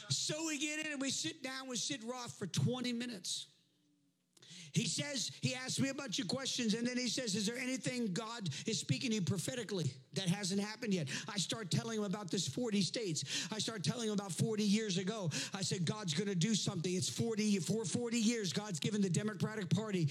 So 0.09 0.33
we 0.47 0.57
get 0.57 0.83
in 0.85 0.91
and 0.93 1.01
we 1.01 1.11
sit 1.11 1.43
down 1.43 1.69
with 1.69 1.77
Sid 1.77 2.01
Roth 2.03 2.33
for 2.33 2.47
20 2.47 2.93
minutes. 2.93 3.47
He 4.73 4.87
says, 4.87 5.31
he 5.41 5.55
asks 5.55 5.79
me 5.79 5.87
a 5.87 5.93
bunch 5.93 6.19
of 6.19 6.27
questions, 6.27 6.73
and 6.73 6.85
then 6.85 6.97
he 6.97 7.07
says, 7.07 7.33
Is 7.33 7.45
there 7.45 7.57
anything 7.57 8.11
God 8.11 8.49
is 8.65 8.77
speaking 8.77 9.11
to 9.11 9.15
you 9.15 9.21
prophetically 9.21 9.89
that 10.13 10.27
hasn't 10.27 10.59
happened 10.59 10.93
yet? 10.93 11.07
I 11.29 11.37
start 11.37 11.71
telling 11.71 11.99
him 11.99 12.03
about 12.03 12.29
this 12.29 12.45
40 12.45 12.81
states. 12.81 13.47
I 13.53 13.59
start 13.59 13.85
telling 13.85 14.07
him 14.07 14.13
about 14.13 14.33
40 14.33 14.63
years 14.63 14.97
ago. 14.97 15.29
I 15.53 15.61
said, 15.61 15.85
God's 15.85 16.13
going 16.13 16.27
to 16.27 16.35
do 16.35 16.55
something. 16.55 16.93
It's 16.93 17.07
40, 17.07 17.59
for 17.59 17.85
40 17.85 18.17
years, 18.17 18.51
God's 18.51 18.81
given 18.81 19.01
the 19.01 19.09
Democratic 19.09 19.69
Party 19.69 20.09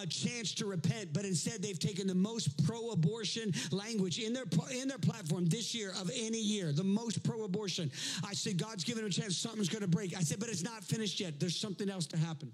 a 0.00 0.06
chance 0.06 0.54
to 0.54 0.66
repent, 0.66 1.12
but 1.12 1.24
instead 1.24 1.62
they've 1.62 1.78
taken 1.78 2.06
the 2.06 2.14
most 2.14 2.64
pro-abortion 2.66 3.52
language 3.70 4.18
in 4.18 4.32
their 4.32 4.44
in 4.72 4.88
their 4.88 4.98
platform 4.98 5.46
this 5.46 5.74
year 5.74 5.92
of 6.00 6.10
any 6.14 6.40
year, 6.40 6.72
the 6.72 6.84
most 6.84 7.22
pro-abortion. 7.22 7.90
I 8.26 8.34
said, 8.34 8.58
God's 8.58 8.84
given 8.84 9.02
them 9.02 9.10
a 9.10 9.12
chance, 9.12 9.36
something's 9.36 9.68
going 9.68 9.82
to 9.82 9.88
break. 9.88 10.16
I 10.16 10.20
said, 10.20 10.40
but 10.40 10.48
it's 10.48 10.62
not 10.62 10.82
finished 10.84 11.20
yet. 11.20 11.38
There's 11.40 11.56
something 11.56 11.88
else 11.88 12.06
to 12.08 12.16
happen. 12.16 12.52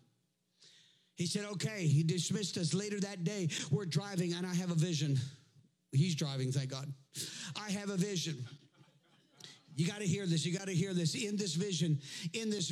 He 1.17 1.27
said, 1.27 1.45
okay. 1.53 1.87
He 1.87 2.03
dismissed 2.03 2.57
us. 2.57 2.73
Later 2.73 2.99
that 3.01 3.25
day, 3.25 3.49
we're 3.71 3.85
driving, 3.85 4.33
and 4.33 4.47
I 4.47 4.55
have 4.55 4.71
a 4.71 4.75
vision. 4.75 5.19
He's 5.93 6.15
driving, 6.15 6.53
thank 6.53 6.71
God. 6.71 6.93
I 7.57 7.71
have 7.73 7.91
a 7.91 7.97
vision. 7.97 8.47
You 9.77 9.87
got 9.87 9.99
to 9.99 10.07
hear 10.07 10.27
this. 10.27 10.45
You 10.45 10.57
got 10.57 10.67
to 10.67 10.75
hear 10.75 10.93
this. 10.93 11.15
In 11.15 11.37
this 11.37 11.55
vision, 11.55 12.01
in 12.35 12.51
this 12.51 12.71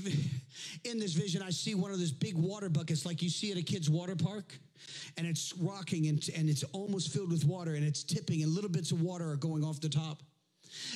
in 0.84 0.98
this 0.98 1.12
vision, 1.12 1.42
I 1.42 1.50
see 1.50 1.74
one 1.74 1.90
of 1.90 1.98
those 1.98 2.12
big 2.12 2.36
water 2.36 2.68
buckets 2.68 3.06
like 3.06 3.22
you 3.22 3.30
see 3.30 3.50
at 3.52 3.58
a 3.58 3.62
kid's 3.62 3.88
water 3.88 4.16
park, 4.16 4.58
and 5.16 5.26
it's 5.26 5.54
rocking 5.58 6.08
and, 6.08 6.28
and 6.36 6.48
it's 6.48 6.64
almost 6.72 7.12
filled 7.12 7.30
with 7.30 7.44
water 7.44 7.74
and 7.74 7.84
it's 7.84 8.02
tipping 8.02 8.42
and 8.42 8.52
little 8.52 8.70
bits 8.70 8.92
of 8.92 9.00
water 9.00 9.30
are 9.30 9.36
going 9.36 9.64
off 9.64 9.80
the 9.80 9.88
top. 9.88 10.22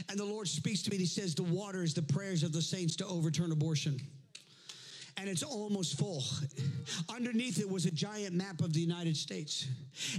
And 0.09 0.19
the 0.19 0.24
Lord 0.24 0.49
speaks 0.49 0.83
to 0.83 0.91
me 0.91 0.97
and 0.97 1.01
he 1.01 1.07
says, 1.07 1.35
The 1.35 1.43
water 1.43 1.83
is 1.83 1.95
the 1.95 2.03
prayers 2.03 2.43
of 2.43 2.53
the 2.53 2.62
saints 2.62 2.97
to 2.97 3.07
overturn 3.07 3.53
abortion 3.53 4.01
and 5.16 5.28
it's 5.28 5.43
almost 5.43 5.98
full. 5.98 6.22
Underneath 7.14 7.60
it 7.60 7.68
was 7.68 7.86
a 7.86 7.90
giant 7.90 8.34
map 8.34 8.60
of 8.60 8.72
the 8.72 8.80
United 8.80 9.16
States, 9.16 9.66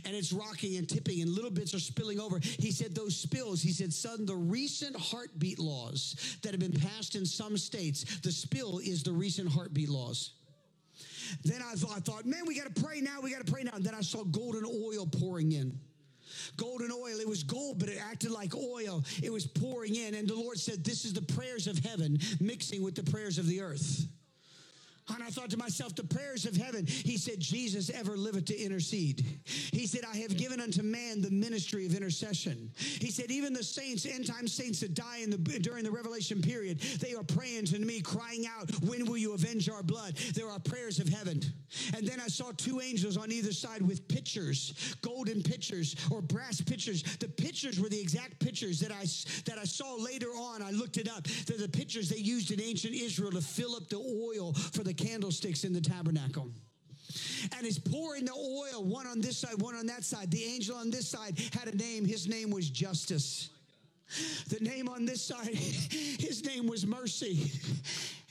and 0.05 0.15
it's 0.15 0.31
rocking 0.31 0.77
and 0.77 0.87
tipping, 0.87 1.21
and 1.21 1.31
little 1.31 1.51
bits 1.51 1.73
are 1.73 1.79
spilling 1.79 2.19
over. 2.19 2.39
He 2.39 2.71
said, 2.71 2.95
Those 2.95 3.15
spills, 3.15 3.61
he 3.61 3.71
said, 3.71 3.91
Son, 3.91 4.25
the 4.25 4.35
recent 4.35 4.95
heartbeat 4.95 5.59
laws 5.59 6.37
that 6.41 6.51
have 6.51 6.59
been 6.59 6.79
passed 6.79 7.15
in 7.15 7.25
some 7.25 7.57
states, 7.57 8.19
the 8.19 8.31
spill 8.31 8.79
is 8.79 9.03
the 9.03 9.11
recent 9.11 9.49
heartbeat 9.49 9.89
laws. 9.89 10.31
Then 11.43 11.61
I 11.61 11.73
thought, 11.75 11.97
I 11.97 11.99
thought 11.99 12.25
man, 12.25 12.45
we 12.45 12.57
got 12.57 12.73
to 12.73 12.81
pray 12.81 13.01
now, 13.01 13.19
we 13.21 13.31
got 13.31 13.45
to 13.45 13.51
pray 13.51 13.63
now. 13.63 13.71
And 13.73 13.83
then 13.83 13.95
I 13.95 14.01
saw 14.01 14.23
golden 14.23 14.65
oil 14.65 15.07
pouring 15.07 15.51
in 15.53 15.79
golden 16.57 16.91
oil. 16.91 17.19
It 17.19 17.27
was 17.27 17.43
gold, 17.43 17.79
but 17.79 17.89
it 17.89 17.99
acted 18.01 18.31
like 18.31 18.55
oil. 18.55 19.03
It 19.21 19.31
was 19.31 19.45
pouring 19.45 19.95
in. 19.95 20.15
And 20.15 20.27
the 20.27 20.35
Lord 20.35 20.57
said, 20.59 20.83
This 20.83 21.05
is 21.05 21.13
the 21.13 21.21
prayers 21.21 21.67
of 21.67 21.77
heaven 21.79 22.17
mixing 22.39 22.83
with 22.83 22.95
the 22.95 23.03
prayers 23.03 23.37
of 23.37 23.47
the 23.47 23.61
earth. 23.61 24.07
And 25.09 25.21
I 25.21 25.29
thought 25.29 25.49
to 25.49 25.57
myself, 25.57 25.95
the 25.95 26.03
prayers 26.03 26.45
of 26.45 26.55
heaven, 26.55 26.85
he 26.85 27.17
said, 27.17 27.39
Jesus 27.39 27.89
ever 27.89 28.15
liveth 28.15 28.45
to 28.45 28.57
intercede. 28.57 29.25
He 29.45 29.85
said, 29.85 30.01
I 30.09 30.17
have 30.17 30.37
given 30.37 30.61
unto 30.61 30.81
man 30.81 31.21
the 31.21 31.29
ministry 31.29 31.85
of 31.85 31.95
intercession. 31.95 32.71
He 32.77 33.11
said, 33.11 33.29
even 33.29 33.53
the 33.53 33.63
saints, 33.63 34.05
end 34.05 34.27
time 34.27 34.47
saints 34.47 34.79
that 34.79 34.93
die 34.93 35.19
in 35.21 35.29
the, 35.29 35.37
during 35.37 35.83
the 35.83 35.91
revelation 35.91 36.41
period, 36.41 36.79
they 36.99 37.13
are 37.13 37.23
praying 37.23 37.65
to 37.65 37.79
me, 37.79 38.01
crying 38.01 38.45
out, 38.47 38.71
When 38.81 39.05
will 39.05 39.17
you 39.17 39.33
avenge 39.33 39.69
our 39.69 39.83
blood? 39.83 40.15
There 40.33 40.49
are 40.49 40.59
prayers 40.59 40.99
of 40.99 41.09
heaven. 41.09 41.41
And 41.95 42.07
then 42.07 42.19
I 42.19 42.27
saw 42.27 42.51
two 42.55 42.79
angels 42.81 43.17
on 43.17 43.31
either 43.31 43.51
side 43.51 43.81
with 43.81 44.07
pitchers, 44.07 44.95
golden 45.01 45.43
pitchers 45.43 45.95
or 46.11 46.21
brass 46.21 46.61
pitchers. 46.61 47.03
The 47.17 47.27
pitchers 47.27 47.79
were 47.79 47.89
the 47.89 47.99
exact 47.99 48.39
pitchers 48.39 48.79
that 48.79 48.91
I, 48.91 49.03
that 49.45 49.57
I 49.59 49.65
saw 49.65 49.95
later 49.95 50.29
on. 50.29 50.61
I 50.61 50.71
looked 50.71 50.97
it 50.97 51.09
up. 51.09 51.23
They're 51.45 51.57
the 51.57 51.67
pitchers 51.67 52.09
they 52.09 52.17
used 52.17 52.51
in 52.51 52.61
ancient 52.61 52.93
Israel 52.93 53.31
to 53.31 53.41
fill 53.41 53.75
up 53.75 53.89
the 53.89 53.97
oil 53.97 54.53
for 54.53 54.83
the 54.83 54.92
the 54.95 55.05
candlesticks 55.05 55.63
in 55.63 55.73
the 55.73 55.81
tabernacle 55.81 56.49
and 57.55 57.65
he's 57.65 57.77
pouring 57.77 58.25
the 58.25 58.33
oil, 58.33 58.83
one 58.83 59.05
on 59.05 59.21
this 59.21 59.37
side, 59.37 59.61
one 59.61 59.75
on 59.75 59.85
that 59.87 60.03
side. 60.03 60.31
The 60.31 60.43
angel 60.43 60.75
on 60.75 60.89
this 60.89 61.07
side 61.07 61.37
had 61.53 61.67
a 61.71 61.75
name. 61.75 62.05
His 62.05 62.27
name 62.27 62.49
was 62.49 62.69
Justice. 62.69 63.49
The 64.49 64.59
name 64.63 64.89
on 64.89 65.05
this 65.05 65.21
side, 65.21 65.47
his 65.55 66.43
name 66.45 66.67
was 66.67 66.85
Mercy. 66.85 67.51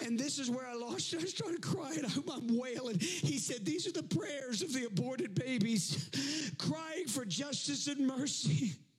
And 0.04 0.18
this 0.18 0.38
is 0.38 0.50
where 0.50 0.66
I 0.66 0.74
lost 0.74 1.12
it. 1.12 1.22
I 1.22 1.26
started 1.26 1.62
crying. 1.62 2.04
I'm 2.04 2.58
wailing. 2.58 2.98
He 2.98 3.38
said, 3.38 3.64
These 3.64 3.86
are 3.86 3.92
the 3.92 4.02
prayers 4.02 4.62
of 4.62 4.72
the 4.72 4.84
aborted 4.84 5.34
babies, 5.34 6.10
crying 6.58 7.06
for 7.06 7.24
justice 7.24 7.86
and 7.86 8.06
mercy. 8.06 8.72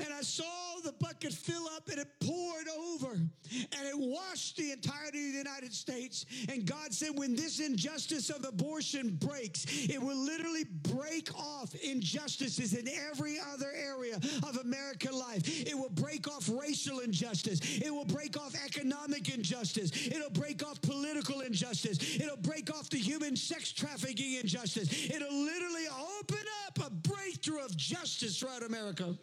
And 0.00 0.12
I 0.12 0.22
saw 0.22 0.44
the 0.82 0.92
bucket 1.00 1.32
fill 1.32 1.66
up 1.68 1.88
and 1.88 1.98
it 1.98 2.08
poured 2.20 2.68
over 2.68 3.12
and 3.12 3.88
it 3.88 3.96
washed 3.96 4.56
the 4.56 4.72
entirety 4.72 5.26
of 5.26 5.32
the 5.32 5.38
United 5.38 5.72
States. 5.72 6.26
And 6.48 6.66
God 6.66 6.92
said, 6.92 7.10
when 7.14 7.34
this 7.34 7.60
injustice 7.60 8.30
of 8.30 8.44
abortion 8.44 9.16
breaks, 9.20 9.64
it 9.88 10.00
will 10.00 10.16
literally 10.16 10.64
break 10.64 11.34
off 11.34 11.74
injustices 11.74 12.74
in 12.74 12.88
every 13.10 13.38
other 13.52 13.70
area 13.74 14.16
of 14.16 14.58
American 14.62 15.12
life. 15.12 15.42
It 15.66 15.76
will 15.76 15.90
break 15.90 16.28
off 16.28 16.48
racial 16.48 17.00
injustice. 17.00 17.60
It 17.62 17.92
will 17.92 18.04
break 18.04 18.38
off 18.38 18.54
economic 18.64 19.32
injustice. 19.32 19.90
It'll 20.06 20.30
break 20.30 20.66
off 20.66 20.80
political 20.82 21.40
injustice. 21.40 22.16
It'll 22.16 22.36
break 22.36 22.70
off 22.74 22.90
the 22.90 22.98
human 22.98 23.36
sex 23.36 23.72
trafficking 23.72 24.34
injustice. 24.34 24.88
It'll 25.10 25.32
literally 25.32 25.86
open 26.20 26.44
up 26.66 26.86
a 26.86 26.90
breakthrough 26.90 27.64
of 27.64 27.76
justice 27.76 28.38
throughout 28.38 28.62
America. 28.62 29.16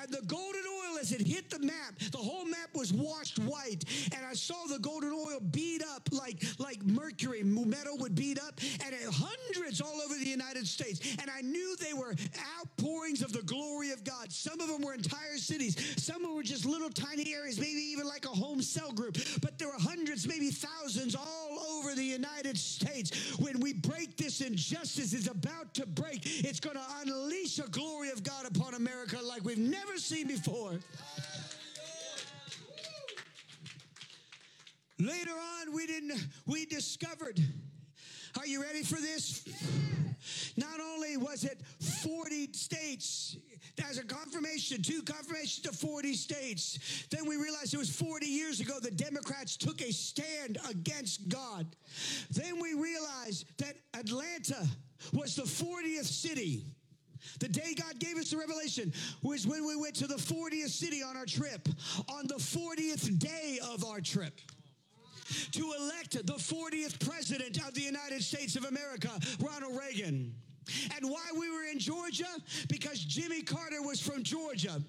And 0.00 0.12
the 0.12 0.22
golden 0.26 0.62
oil, 0.66 0.98
as 1.00 1.12
it 1.12 1.26
hit 1.26 1.50
the 1.50 1.58
map, 1.58 1.98
the 2.12 2.18
whole 2.18 2.44
map 2.44 2.70
was 2.74 2.92
washed 2.92 3.38
white. 3.40 3.84
And 4.14 4.24
I 4.24 4.34
saw 4.34 4.66
the 4.68 4.78
golden 4.78 5.12
oil 5.12 5.40
beat 5.50 5.82
up 5.82 6.08
like, 6.10 6.42
like 6.58 6.82
mercury, 6.84 7.42
metal 7.42 7.96
would 7.98 8.14
beat 8.14 8.40
up, 8.40 8.60
and 8.84 8.94
hundreds 9.12 9.80
all 9.80 10.00
over 10.04 10.14
the 10.14 10.28
United 10.28 10.66
States. 10.66 11.16
And 11.20 11.30
I 11.30 11.40
knew 11.40 11.76
they 11.76 11.92
were 11.92 12.14
outpourings 12.58 13.22
of 13.22 13.32
the 13.32 13.42
glory 13.42 13.90
of 13.90 14.04
God. 14.04 14.32
Some 14.32 14.60
of 14.60 14.68
them 14.68 14.82
were 14.82 14.94
entire 14.94 15.36
cities, 15.36 15.76
some 16.02 16.16
of 16.16 16.22
them 16.22 16.36
were 16.36 16.42
just 16.42 16.64
little 16.64 16.90
tiny 16.90 17.34
areas, 17.34 17.58
maybe 17.58 17.80
even 17.80 18.06
like 18.06 18.24
a 18.24 18.28
home 18.28 18.62
cell 18.62 18.92
group. 18.92 19.16
But 19.40 19.58
there 19.58 19.68
were 19.68 19.78
hundreds, 19.78 20.26
maybe 20.26 20.50
thousands 20.50 21.14
all 21.14 21.58
over 21.70 21.94
the 21.94 22.04
United 22.04 22.58
States. 22.58 23.36
When 23.38 23.60
we 23.60 23.72
break 23.72 24.16
this 24.16 24.40
injustice, 24.40 25.12
is 25.12 25.28
about 25.28 25.74
to 25.74 25.86
break, 25.86 26.20
it's 26.24 26.60
going 26.60 26.76
to 26.76 26.84
unleash 27.02 27.58
a 27.58 27.68
glory 27.68 28.10
of 28.10 28.22
God 28.22 28.46
upon 28.46 28.74
America 28.74 29.18
like 29.22 29.44
we've 29.44 29.58
never 29.66 29.96
seen 29.98 30.28
before. 30.28 30.78
Later 34.98 35.32
on, 35.32 35.74
we 35.74 35.86
didn't, 35.86 36.18
we 36.46 36.64
discovered. 36.66 37.38
Are 38.38 38.46
you 38.46 38.62
ready 38.62 38.82
for 38.82 39.00
this? 39.00 39.44
Not 40.56 40.80
only 40.80 41.16
was 41.16 41.44
it 41.44 41.60
40 42.02 42.52
states, 42.52 43.36
as 43.88 43.98
a 43.98 44.04
confirmation, 44.04 44.82
two 44.82 45.02
confirmations 45.02 45.60
to 45.60 45.72
40 45.72 46.14
states. 46.14 47.06
Then 47.10 47.26
we 47.26 47.36
realized 47.36 47.74
it 47.74 47.78
was 47.78 47.90
40 47.90 48.26
years 48.26 48.60
ago 48.60 48.78
the 48.80 48.90
Democrats 48.90 49.56
took 49.56 49.82
a 49.82 49.92
stand 49.92 50.58
against 50.68 51.28
God. 51.28 51.66
Then 52.30 52.60
we 52.60 52.74
realized 52.74 53.46
that 53.58 53.76
Atlanta 53.94 54.66
was 55.12 55.36
the 55.36 55.42
40th 55.42 56.04
city 56.04 56.64
the 57.40 57.48
day 57.48 57.74
God 57.74 57.98
gave 57.98 58.16
us 58.16 58.30
the 58.30 58.36
revelation 58.36 58.92
was 59.22 59.46
when 59.46 59.66
we 59.66 59.76
went 59.76 59.94
to 59.96 60.06
the 60.06 60.16
40th 60.16 60.70
city 60.70 61.02
on 61.02 61.16
our 61.16 61.26
trip, 61.26 61.68
on 62.08 62.26
the 62.26 62.34
40th 62.34 63.18
day 63.18 63.58
of 63.72 63.84
our 63.84 64.00
trip 64.00 64.40
to 65.52 65.74
elect 65.78 66.12
the 66.26 66.34
40th 66.34 67.04
president 67.04 67.58
of 67.66 67.74
the 67.74 67.80
United 67.80 68.22
States 68.22 68.56
of 68.56 68.64
America, 68.64 69.10
Ronald 69.40 69.76
Reagan. 69.76 70.34
And 70.94 71.10
why 71.10 71.26
we 71.32 71.50
were 71.50 71.64
in 71.70 71.78
Georgia? 71.78 72.26
Because 72.68 73.00
Jimmy 73.00 73.42
Carter 73.42 73.82
was 73.82 74.00
from 74.00 74.22
Georgia, 74.22 74.80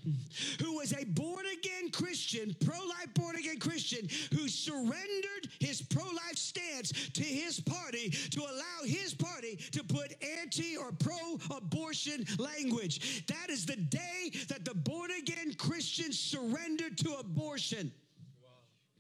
who 0.62 0.78
was 0.78 0.94
a 0.94 1.06
born 1.06 1.46
again 1.60 1.92
Christian, 1.92 2.56
pro 2.66 2.78
life 2.78 3.14
born 3.14 3.36
again 3.36 3.60
Christian, 3.60 4.08
who 4.38 4.48
surrendered 4.48 5.50
his 5.60 5.82
pro 5.82 6.04
life 6.04 6.38
stance 6.38 7.10
to 7.10 7.24
his 7.24 7.60
party 7.60 8.10
to 8.10 8.42
allow 8.42 8.86
his 8.86 9.14
party 9.14 9.58
to 9.72 9.84
put 9.84 10.14
anti 10.42 10.78
or 10.78 10.92
pro 10.92 11.40
abortion 11.56 12.26
language. 12.38 13.26
That 13.28 13.50
is 13.50 13.66
the 13.66 13.76
day 13.76 14.32
that 14.48 14.66
the 14.66 14.74
born 14.74 15.12
again 15.12 15.54
Christians 15.54 16.20
surrendered 16.20 16.98
to 17.00 17.16
abortion. 17.20 17.92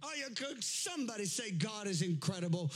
Oh, 0.03 0.11
you 0.15 0.33
could 0.35 0.63
somebody 0.63 1.25
say 1.25 1.51
God 1.51 1.87
is 1.87 2.01
incredible. 2.01 2.71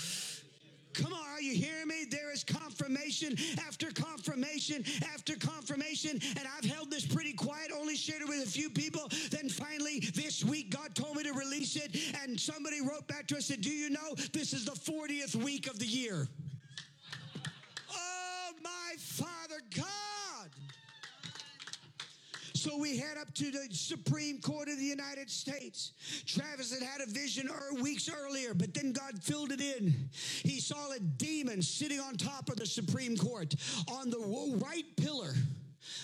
Come 0.93 1.13
on, 1.13 1.29
are 1.29 1.41
you 1.41 1.53
hearing 1.53 1.87
me? 1.87 2.05
There 2.09 2.31
is 2.31 2.43
confirmation 2.43 3.35
after 3.65 3.91
confirmation 3.91 4.83
after 5.13 5.35
confirmation, 5.35 6.19
and 6.37 6.47
I've 6.57 6.69
held 6.69 6.91
this 6.91 7.05
pretty 7.05 7.33
quiet, 7.33 7.71
only 7.77 7.95
shared 7.95 8.21
it 8.21 8.27
with 8.27 8.45
a 8.45 8.49
few 8.49 8.69
people. 8.69 9.09
Then 9.29 9.49
finally, 9.49 9.99
this 10.13 10.43
week, 10.43 10.71
God 10.71 10.93
told 10.95 11.15
me 11.15 11.23
to 11.23 11.33
release 11.33 11.75
it, 11.75 11.97
and 12.21 12.39
somebody 12.39 12.81
wrote 12.81 13.07
back 13.07 13.27
to 13.27 13.37
us 13.37 13.49
and 13.49 13.57
said, 13.57 13.61
Do 13.61 13.69
you 13.69 13.89
know 13.89 14.15
this 14.33 14.53
is 14.53 14.65
the 14.65 14.71
40th 14.71 15.35
week 15.35 15.67
of 15.67 15.79
the 15.79 15.85
year? 15.85 16.27
oh, 17.93 18.51
my 18.63 18.95
Father 18.97 19.61
God. 19.75 20.20
So 22.61 22.77
we 22.77 22.95
head 22.95 23.17
up 23.17 23.33
to 23.33 23.49
the 23.49 23.67
Supreme 23.71 24.39
Court 24.39 24.69
of 24.69 24.77
the 24.77 24.85
United 24.85 25.31
States. 25.31 25.93
Travis 26.27 26.71
had 26.71 26.83
had 26.83 27.01
a 27.01 27.09
vision 27.09 27.49
er, 27.49 27.81
weeks 27.81 28.07
earlier, 28.07 28.53
but 28.53 28.71
then 28.75 28.91
God 28.91 29.19
filled 29.23 29.51
it 29.51 29.59
in. 29.59 29.95
He 30.43 30.59
saw 30.59 30.91
a 30.91 30.99
demon 30.99 31.63
sitting 31.63 31.99
on 31.99 32.17
top 32.17 32.51
of 32.51 32.57
the 32.57 32.67
Supreme 32.67 33.17
Court 33.17 33.55
on 33.87 34.11
the 34.11 34.59
right 34.63 34.85
pillar 34.95 35.33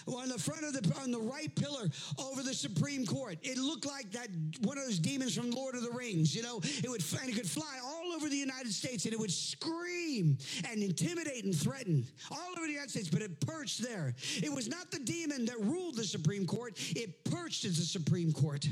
on 0.07 0.29
the 0.29 0.37
front 0.37 0.63
of 0.63 0.73
the 0.73 0.99
on 1.01 1.11
the 1.11 1.19
right 1.19 1.53
pillar 1.55 1.89
over 2.19 2.43
the 2.43 2.53
Supreme 2.53 3.05
Court. 3.05 3.37
It 3.41 3.57
looked 3.57 3.85
like 3.85 4.11
that 4.11 4.29
one 4.61 4.77
of 4.77 4.85
those 4.85 4.99
demons 4.99 5.35
from 5.35 5.51
Lord 5.51 5.75
of 5.75 5.83
the 5.83 5.91
Rings. 5.91 6.35
You 6.35 6.43
know, 6.43 6.59
it 6.63 6.89
would 6.89 7.03
and 7.21 7.29
it 7.29 7.35
could 7.35 7.49
fly 7.49 7.79
all 7.83 8.13
over 8.13 8.29
the 8.29 8.37
United 8.37 8.73
States 8.73 9.05
and 9.05 9.13
it 9.13 9.19
would 9.19 9.31
scream 9.31 10.37
and 10.69 10.81
intimidate 10.81 11.43
and 11.43 11.55
threaten 11.55 12.05
all 12.31 12.51
over 12.57 12.65
the 12.65 12.73
United 12.73 12.91
States, 12.91 13.09
but 13.09 13.21
it 13.21 13.39
perched 13.41 13.81
there. 13.81 14.15
It 14.41 14.51
was 14.51 14.67
not 14.67 14.91
the 14.91 14.99
demon 14.99 15.45
that 15.45 15.59
ruled 15.59 15.95
the 15.95 16.03
Supreme 16.03 16.45
Court, 16.45 16.73
it 16.95 17.23
perched 17.25 17.65
as 17.65 17.77
the 17.77 17.85
Supreme 17.85 18.31
Court. 18.31 18.67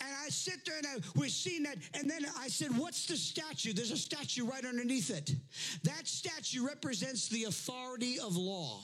And 0.00 0.10
I 0.24 0.28
sit 0.28 0.64
there 0.64 0.76
and 0.76 0.86
I 0.86 1.18
was 1.18 1.32
seeing 1.32 1.62
that. 1.64 1.76
And 1.94 2.10
then 2.10 2.26
I 2.38 2.48
said, 2.48 2.76
What's 2.76 3.06
the 3.06 3.16
statue? 3.16 3.72
There's 3.72 3.90
a 3.90 3.96
statue 3.96 4.44
right 4.44 4.64
underneath 4.64 5.10
it. 5.10 5.34
That 5.84 6.06
statue 6.06 6.66
represents 6.66 7.28
the 7.28 7.44
authority 7.44 8.18
of 8.18 8.36
law. 8.36 8.80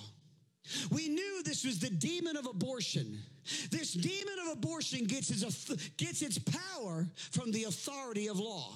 We 0.91 1.09
knew 1.09 1.43
this 1.43 1.65
was 1.65 1.79
the 1.79 1.91
demon 1.91 2.37
of 2.37 2.47
abortion. 2.47 3.19
This 3.71 3.93
demon 3.93 4.35
of 4.47 4.53
abortion 4.53 5.05
gets 5.07 5.31
its, 5.31 5.75
gets 5.97 6.23
its 6.23 6.39
power 6.39 7.07
from 7.31 7.51
the 7.51 7.65
authority 7.65 8.29
of 8.29 8.39
law. 8.39 8.73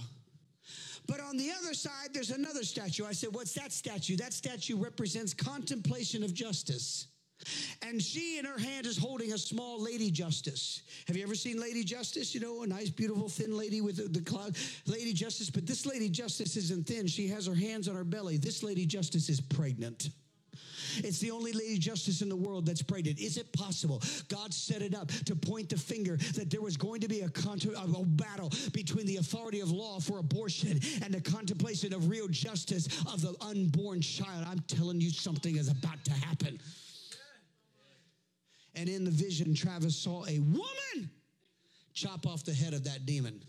But 1.07 1.21
on 1.21 1.37
the 1.37 1.53
other 1.53 1.73
side, 1.73 2.09
there's 2.13 2.31
another 2.31 2.65
statue. 2.65 3.05
I 3.05 3.13
said, 3.13 3.33
What's 3.33 3.55
that 3.55 3.73
statue? 3.73 4.17
That 4.17 4.33
statue 4.33 4.77
represents 4.77 5.35
contemplation 5.35 6.25
of 6.25 6.35
justice. 6.35 7.07
And 7.83 8.03
she 8.03 8.39
in 8.39 8.45
her 8.45 8.59
hand 8.59 8.87
is 8.87 8.97
holding 8.97 9.33
a 9.33 9.39
small 9.39 9.81
lady 9.81 10.11
justice. 10.11 10.83
Have 11.07 11.17
you 11.17 11.23
ever 11.23 11.35
seen 11.35 11.61
Lady 11.61 11.85
Justice? 11.85 12.35
You 12.35 12.41
know, 12.41 12.63
a 12.63 12.67
nice, 12.67 12.89
beautiful, 12.89 13.29
thin 13.29 13.57
lady 13.57 13.83
with 13.83 13.97
the, 13.99 14.05
the 14.05 14.23
cloud. 14.23 14.57
Lady 14.87 15.13
Justice, 15.13 15.51
but 15.51 15.67
this 15.67 15.85
Lady 15.85 16.09
Justice 16.09 16.57
isn't 16.57 16.87
thin. 16.87 17.07
She 17.07 17.29
has 17.29 17.47
her 17.47 17.55
hands 17.55 17.89
on 17.89 17.95
her 17.95 18.05
belly. 18.05 18.39
This 18.39 18.63
Lady 18.63 18.87
Justice 18.87 19.29
is 19.29 19.41
pregnant. 19.41 20.09
It's 20.99 21.19
the 21.19 21.31
only 21.31 21.53
lady 21.53 21.79
justice 21.79 22.23
in 22.23 22.29
the 22.29 22.37
world 22.37 22.67
that's 22.67 22.83
pregnant. 22.83 23.19
Is 23.19 23.37
it 23.37 23.53
possible? 23.53 24.03
God 24.29 24.53
set 24.53 24.83
it 24.83 24.95
up 24.95 25.09
to 25.27 25.35
point 25.35 25.69
the 25.69 25.77
finger 25.77 26.17
that 26.35 26.51
there 26.51 26.63
was 26.63 26.77
going 26.77 27.01
to 27.01 27.09
be 27.09 27.21
a, 27.21 27.27
a 27.27 28.05
battle 28.05 28.51
between 28.73 29.07
the 29.07 29.17
authority 29.17 29.61
of 29.61 29.71
law 29.71 30.01
for 30.01 30.19
abortion 30.19 30.81
and 31.03 31.13
the 31.13 31.21
contemplation 31.21 31.93
of 31.93 32.09
real 32.09 32.29
justice 32.29 32.87
of 33.13 33.21
the 33.21 33.35
unborn 33.41 34.01
child. 34.01 34.47
I'm 34.49 34.61
telling 34.69 35.01
you, 35.01 35.11
something 35.11 35.57
is 35.57 35.69
about 35.69 36.05
to 36.05 36.13
happen. 36.13 36.61
And 38.75 38.89
in 38.89 39.05
the 39.05 39.11
vision, 39.11 39.55
Travis 39.55 39.97
saw 39.97 40.27
a 40.27 40.39
woman 40.39 41.11
chop 41.95 42.27
off 42.27 42.45
the 42.45 42.53
head 42.53 42.75
of 42.75 42.85
that 42.85 43.07
demon. 43.07 43.41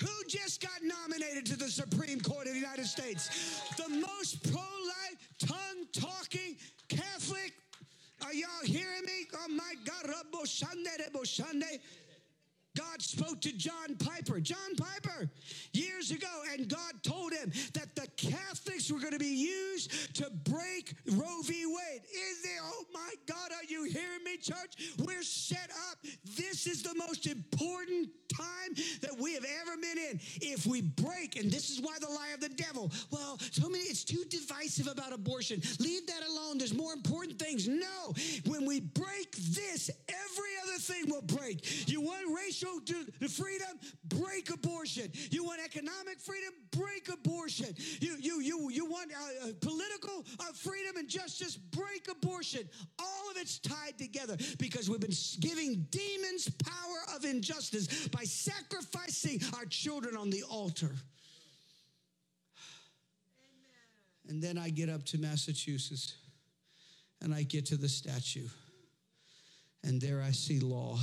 Who 0.00 0.24
just 0.28 0.60
got 0.60 0.82
nominated 0.82 1.46
to 1.46 1.56
the 1.56 1.70
Supreme 1.70 2.20
Court 2.20 2.46
of 2.46 2.52
the 2.52 2.58
United 2.58 2.86
States? 2.86 3.62
The 3.76 3.88
most 3.88 4.42
pro 4.50 4.60
life, 4.60 5.28
tongue 5.38 5.86
talking 5.92 6.56
Catholic. 6.88 7.54
Are 8.24 8.32
y'all 8.32 8.64
hearing 8.64 9.04
me? 9.04 9.26
Oh 9.34 9.48
my 9.48 9.74
God. 9.84 9.98
God 12.76 13.02
spoke 13.02 13.40
to 13.42 13.56
John 13.56 13.96
Piper. 13.98 14.40
John 14.40 14.76
Piper, 14.76 15.28
years 15.72 16.10
ago, 16.10 16.28
and 16.52 16.68
God 16.68 17.02
told 17.02 17.32
him 17.32 17.50
that 17.74 17.94
the 17.96 18.06
Catholics 18.16 18.90
were 18.90 19.00
going 19.00 19.12
to 19.12 19.18
be 19.18 19.26
used 19.26 20.14
to 20.16 20.30
break 20.44 20.94
Roe 21.10 21.42
v. 21.44 21.66
Wade. 21.66 22.02
Is 22.30 22.42
there, 22.42 22.60
oh 22.62 22.84
my 22.92 23.14
God, 23.26 23.50
are 23.52 23.64
you 23.68 23.84
hearing 23.84 24.22
me, 24.24 24.36
church? 24.36 24.94
We're 24.98 25.22
set 25.22 25.70
up. 25.90 25.98
This 26.36 26.66
is 26.66 26.82
the 26.82 26.94
most 26.94 27.26
important 27.26 28.10
time 28.32 28.74
that 29.00 29.18
we 29.18 29.34
have 29.34 29.44
ever 29.62 29.76
been 29.76 29.98
in. 29.98 30.20
If 30.40 30.66
we 30.66 30.82
break, 30.82 31.36
and 31.36 31.50
this 31.50 31.70
is 31.70 31.80
why 31.80 31.96
the 32.00 32.08
lie 32.08 32.30
of 32.34 32.40
the 32.40 32.48
devil, 32.50 32.90
well, 33.10 33.38
so 33.50 33.68
many, 33.68 33.84
it's 33.84 34.04
too 34.04 34.24
divisive 34.28 34.86
about 34.86 35.12
abortion. 35.12 35.60
Leave 35.80 36.06
that 36.06 36.22
alone. 36.28 36.58
There's 36.58 36.74
more 36.74 36.92
important 36.92 37.38
things. 37.38 37.66
No, 37.66 38.12
when 38.46 38.66
we 38.66 38.80
break 38.80 39.34
this, 39.36 39.90
every 40.08 40.50
other 40.62 40.78
thing 40.78 41.10
will 41.10 41.22
break. 41.22 41.88
You 41.88 42.00
want 42.00 42.26
racial 42.36 42.67
freedom? 43.28 43.78
Break 44.04 44.50
abortion. 44.50 45.10
You 45.30 45.44
want 45.44 45.60
economic 45.64 46.20
freedom? 46.20 46.52
Break 46.70 47.08
abortion. 47.12 47.74
You, 48.00 48.16
you, 48.20 48.40
you, 48.40 48.70
you 48.70 48.86
want 48.86 49.10
uh, 49.12 49.48
uh, 49.48 49.52
political 49.60 50.24
uh, 50.40 50.52
freedom 50.54 50.96
and 50.96 51.08
justice? 51.08 51.56
Break 51.56 52.08
abortion. 52.10 52.68
All 52.98 53.30
of 53.30 53.36
it's 53.36 53.58
tied 53.58 53.98
together 53.98 54.36
because 54.58 54.88
we've 54.88 55.00
been 55.00 55.10
giving 55.40 55.86
demons 55.90 56.48
power 56.62 57.16
of 57.16 57.24
injustice 57.24 58.08
by 58.08 58.24
sacrificing 58.24 59.40
our 59.56 59.64
children 59.66 60.16
on 60.16 60.30
the 60.30 60.42
altar. 60.44 60.90
And 64.28 64.42
then 64.42 64.58
I 64.58 64.68
get 64.68 64.90
up 64.90 65.04
to 65.06 65.18
Massachusetts 65.18 66.14
and 67.22 67.34
I 67.34 67.42
get 67.42 67.66
to 67.66 67.76
the 67.76 67.88
statue. 67.88 68.46
And 69.82 70.00
there 70.00 70.22
I 70.22 70.32
see 70.32 70.60
law. 70.60 70.98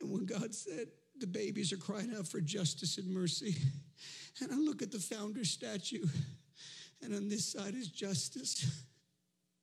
And 0.00 0.10
when 0.10 0.26
God 0.26 0.54
said, 0.54 0.88
the 1.18 1.26
babies 1.26 1.72
are 1.72 1.78
crying 1.78 2.12
out 2.16 2.26
for 2.26 2.40
justice 2.40 2.98
and 2.98 3.08
mercy, 3.08 3.56
and 4.40 4.52
I 4.52 4.56
look 4.56 4.82
at 4.82 4.92
the 4.92 4.98
founder 4.98 5.44
statue, 5.44 6.06
and 7.02 7.14
on 7.14 7.28
this 7.28 7.52
side 7.52 7.74
is 7.74 7.88
justice, 7.88 8.84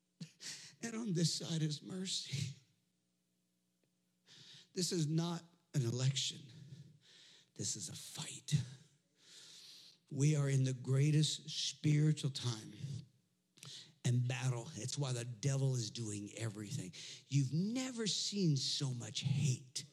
and 0.84 0.96
on 0.96 1.14
this 1.14 1.34
side 1.36 1.62
is 1.62 1.82
mercy. 1.84 2.56
This 4.76 4.92
is 4.92 5.08
not 5.08 5.42
an 5.76 5.86
election, 5.86 6.40
this 7.58 7.76
is 7.76 7.90
a 7.90 8.22
fight. 8.22 8.54
We 10.10 10.36
are 10.36 10.50
in 10.50 10.64
the 10.64 10.74
greatest 10.74 11.50
spiritual 11.50 12.30
time 12.30 12.74
and 14.06 14.28
battle. 14.28 14.68
It's 14.76 14.96
why 14.96 15.12
the 15.12 15.26
devil 15.26 15.74
is 15.74 15.90
doing 15.90 16.30
everything. 16.38 16.92
You've 17.30 17.52
never 17.52 18.06
seen 18.06 18.56
so 18.56 18.92
much 19.00 19.22
hate 19.22 19.86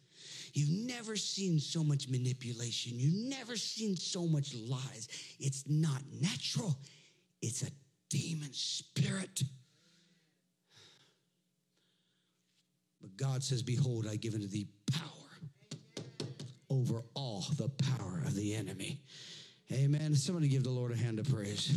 You've 0.53 0.87
never 0.87 1.17
seen 1.17 1.59
so 1.59 1.83
much 1.85 2.09
manipulation. 2.09 2.99
You've 2.99 3.29
never 3.29 3.57
seen 3.57 3.97
so 3.97 4.27
much 4.27 4.55
lies. 4.55 5.09
It's 5.39 5.65
not 5.69 6.03
natural, 6.21 6.77
it's 7.43 7.63
a 7.63 7.71
demon 8.09 8.53
spirit. 8.53 9.43
But 13.01 13.17
God 13.17 13.43
says, 13.43 13.63
Behold, 13.63 14.07
I 14.07 14.17
give 14.17 14.35
unto 14.35 14.47
thee 14.47 14.69
power 14.93 15.09
over 16.69 17.03
all 17.15 17.45
the 17.57 17.69
power 17.69 18.23
of 18.27 18.35
the 18.35 18.55
enemy. 18.55 19.01
Amen. 19.73 20.15
Somebody 20.15 20.49
give 20.49 20.65
the 20.65 20.71
Lord 20.71 20.93
a 20.93 20.97
hand 20.97 21.19
of 21.19 21.29
praise. 21.29 21.73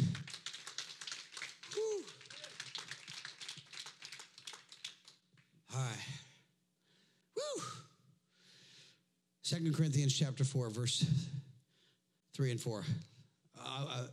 All 5.75 5.81
right. 5.81 6.12
Second 9.43 9.75
Corinthians 9.75 10.17
chapter 10.17 10.45
4, 10.45 10.69
verse 10.69 11.05
3 12.33 12.51
and 12.51 12.61
4. 12.61 12.85
Uh, 13.59 13.85
uh, 13.89 14.07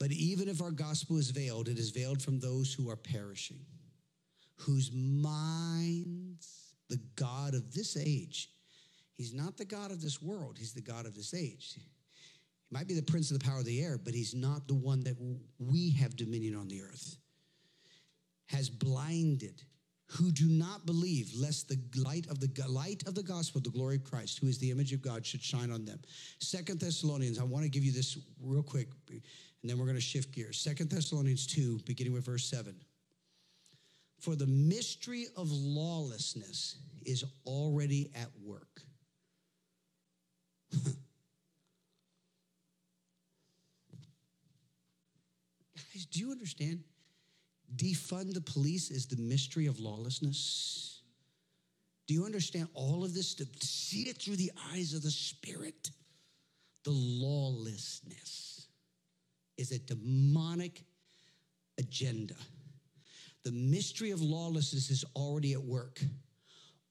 but 0.00 0.10
even 0.10 0.48
if 0.48 0.60
our 0.60 0.72
gospel 0.72 1.16
is 1.16 1.30
veiled, 1.30 1.68
it 1.68 1.78
is 1.78 1.90
veiled 1.90 2.20
from 2.20 2.40
those 2.40 2.74
who 2.74 2.90
are 2.90 2.96
perishing, 2.96 3.60
whose 4.56 4.90
minds 4.92 6.74
the 6.88 6.98
God 7.14 7.54
of 7.54 7.72
this 7.72 7.96
age, 7.96 8.50
he's 9.14 9.32
not 9.32 9.56
the 9.56 9.64
God 9.64 9.92
of 9.92 10.02
this 10.02 10.20
world, 10.20 10.56
he's 10.58 10.74
the 10.74 10.82
God 10.82 11.06
of 11.06 11.14
this 11.14 11.32
age. 11.32 11.74
He 11.76 11.82
might 12.72 12.88
be 12.88 12.94
the 12.94 13.02
prince 13.02 13.30
of 13.30 13.38
the 13.38 13.44
power 13.44 13.60
of 13.60 13.64
the 13.64 13.80
air, 13.80 13.96
but 13.96 14.12
he's 14.12 14.34
not 14.34 14.66
the 14.66 14.74
one 14.74 15.04
that 15.04 15.16
we 15.60 15.90
have 15.92 16.16
dominion 16.16 16.56
on 16.56 16.66
the 16.66 16.82
earth. 16.82 17.16
Has 18.46 18.68
blinded 18.70 19.62
who 20.08 20.30
do 20.30 20.46
not 20.48 20.86
believe, 20.86 21.32
lest 21.36 21.68
the 21.68 21.78
light 22.00 22.26
of 22.28 22.38
the 22.38 22.50
light 22.68 23.02
of 23.06 23.14
the 23.14 23.22
gospel, 23.22 23.60
the 23.60 23.70
glory 23.70 23.96
of 23.96 24.04
Christ, 24.04 24.38
who 24.38 24.46
is 24.46 24.58
the 24.58 24.70
image 24.70 24.92
of 24.92 25.02
God, 25.02 25.26
should 25.26 25.42
shine 25.42 25.70
on 25.72 25.84
them. 25.84 26.00
Second 26.38 26.78
Thessalonians, 26.78 27.38
I 27.38 27.44
want 27.44 27.64
to 27.64 27.70
give 27.70 27.84
you 27.84 27.92
this 27.92 28.18
real 28.40 28.62
quick, 28.62 28.88
and 29.10 29.20
then 29.64 29.78
we're 29.78 29.86
going 29.86 29.96
to 29.96 30.00
shift 30.00 30.32
gears. 30.32 30.58
Second 30.60 30.90
Thessalonians 30.90 31.46
2, 31.46 31.80
beginning 31.86 32.12
with 32.12 32.24
verse 32.24 32.44
7. 32.44 32.74
For 34.20 34.36
the 34.36 34.46
mystery 34.46 35.26
of 35.36 35.50
lawlessness 35.50 36.76
is 37.04 37.24
already 37.44 38.10
at 38.14 38.28
work. 38.44 38.82
Guys, 45.96 46.06
do 46.10 46.20
you 46.20 46.30
understand? 46.30 46.84
Defund 47.74 48.34
the 48.34 48.40
police 48.40 48.90
is 48.90 49.06
the 49.06 49.20
mystery 49.20 49.66
of 49.66 49.80
lawlessness? 49.80 51.00
Do 52.06 52.14
you 52.14 52.24
understand 52.24 52.68
all 52.74 53.04
of 53.04 53.14
this? 53.14 53.34
To 53.34 53.46
see 53.60 54.02
it 54.02 54.22
through 54.22 54.36
the 54.36 54.52
eyes 54.72 54.94
of 54.94 55.02
the 55.02 55.10
Spirit. 55.10 55.90
The 56.84 56.92
lawlessness 56.92 58.68
is 59.56 59.72
a 59.72 59.78
demonic 59.80 60.84
agenda. 61.78 62.36
The 63.44 63.52
mystery 63.52 64.10
of 64.10 64.22
lawlessness 64.22 64.90
is 64.90 65.04
already 65.16 65.52
at 65.52 65.62
work. 65.62 66.00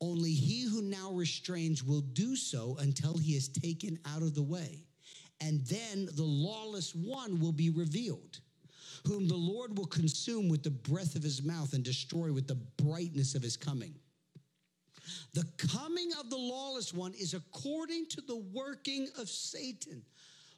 Only 0.02 0.32
he 0.32 0.64
who 0.64 0.82
now 0.82 1.12
restrains 1.12 1.84
will 1.84 2.02
do 2.02 2.36
so 2.36 2.76
until 2.80 3.18
he 3.18 3.36
is 3.36 3.48
taken 3.48 3.98
out 4.06 4.22
of 4.22 4.36
the 4.36 4.44
way. 4.44 4.86
And 5.42 5.66
then 5.68 6.10
the 6.14 6.24
lawless 6.24 6.94
one 6.94 7.40
will 7.40 7.52
be 7.52 7.70
revealed 7.70 8.40
whom 9.08 9.28
the 9.28 9.36
Lord 9.36 9.78
will 9.78 9.86
consume 9.86 10.50
with 10.50 10.64
the 10.64 10.72
breath 10.72 11.16
of 11.16 11.24
his 11.24 11.44
mouth 11.44 11.74
and 11.74 11.84
destroy 11.84 12.32
with 12.32 12.48
the 12.48 12.56
brightness 12.56 13.36
of 13.36 13.44
his 13.44 13.58
coming. 13.58 13.94
The 15.34 15.46
coming 15.58 16.12
of 16.20 16.30
the 16.30 16.38
lawless 16.38 16.94
one 16.94 17.14
is 17.14 17.34
according 17.34 18.08
to 18.08 18.22
the 18.22 18.38
working 18.54 19.08
of 19.20 19.30
Satan. 19.30 20.02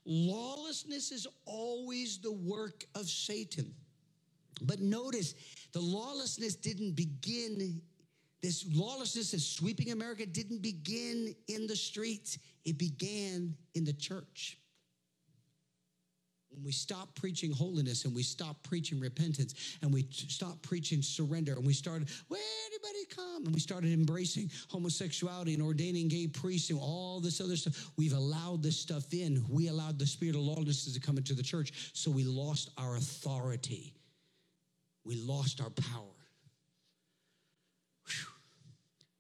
Lawlessness 0.06 1.12
is 1.12 1.28
always 1.46 2.20
the 2.20 2.32
work 2.32 2.86
of 2.96 3.08
Satan. 3.08 3.74
But 4.62 4.80
notice 4.80 5.36
the 5.74 5.82
lawlessness 5.82 6.56
didn't 6.56 6.96
begin, 6.96 7.82
this 8.42 8.66
lawlessness 8.74 9.32
that's 9.32 9.46
sweeping 9.46 9.92
America 9.92 10.26
didn't 10.26 10.62
begin 10.62 11.36
in 11.48 11.68
the 11.68 11.76
streets, 11.76 12.40
it 12.64 12.78
began 12.78 13.56
in 13.76 13.84
the 13.84 13.94
church. 13.94 14.58
When 16.58 16.66
we 16.66 16.72
stop 16.72 17.14
preaching 17.14 17.52
holiness 17.52 18.06
and 18.06 18.16
we 18.16 18.24
stop 18.24 18.64
preaching 18.64 19.00
repentance 19.00 19.78
and 19.84 19.94
we 19.94 20.08
stop 20.12 20.60
preaching 20.64 21.04
surrender 21.04 21.52
and 21.52 21.64
we 21.64 21.72
started, 21.72 22.10
where 22.30 22.42
anybody 22.66 23.06
come? 23.16 23.46
And 23.46 23.54
we 23.54 23.60
started 23.60 23.94
embracing 23.94 24.50
homosexuality 24.68 25.54
and 25.54 25.62
ordaining 25.62 26.08
gay 26.08 26.26
priests 26.26 26.72
and 26.72 26.80
all 26.80 27.20
this 27.20 27.40
other 27.42 27.56
stuff. 27.56 27.92
We've 27.96 28.14
allowed 28.14 28.64
this 28.64 28.76
stuff 28.76 29.14
in. 29.14 29.46
We 29.48 29.68
allowed 29.68 30.00
the 30.00 30.08
spirit 30.08 30.34
of 30.34 30.42
lawlessness 30.42 30.96
to 30.96 31.00
come 31.00 31.18
into 31.18 31.36
the 31.36 31.44
church. 31.44 31.92
So 31.94 32.10
we 32.10 32.24
lost 32.24 32.72
our 32.76 32.96
authority. 32.96 33.94
We 35.06 35.14
lost 35.22 35.62
our 35.62 35.70
power. 35.70 36.16
Whew. 38.08 38.32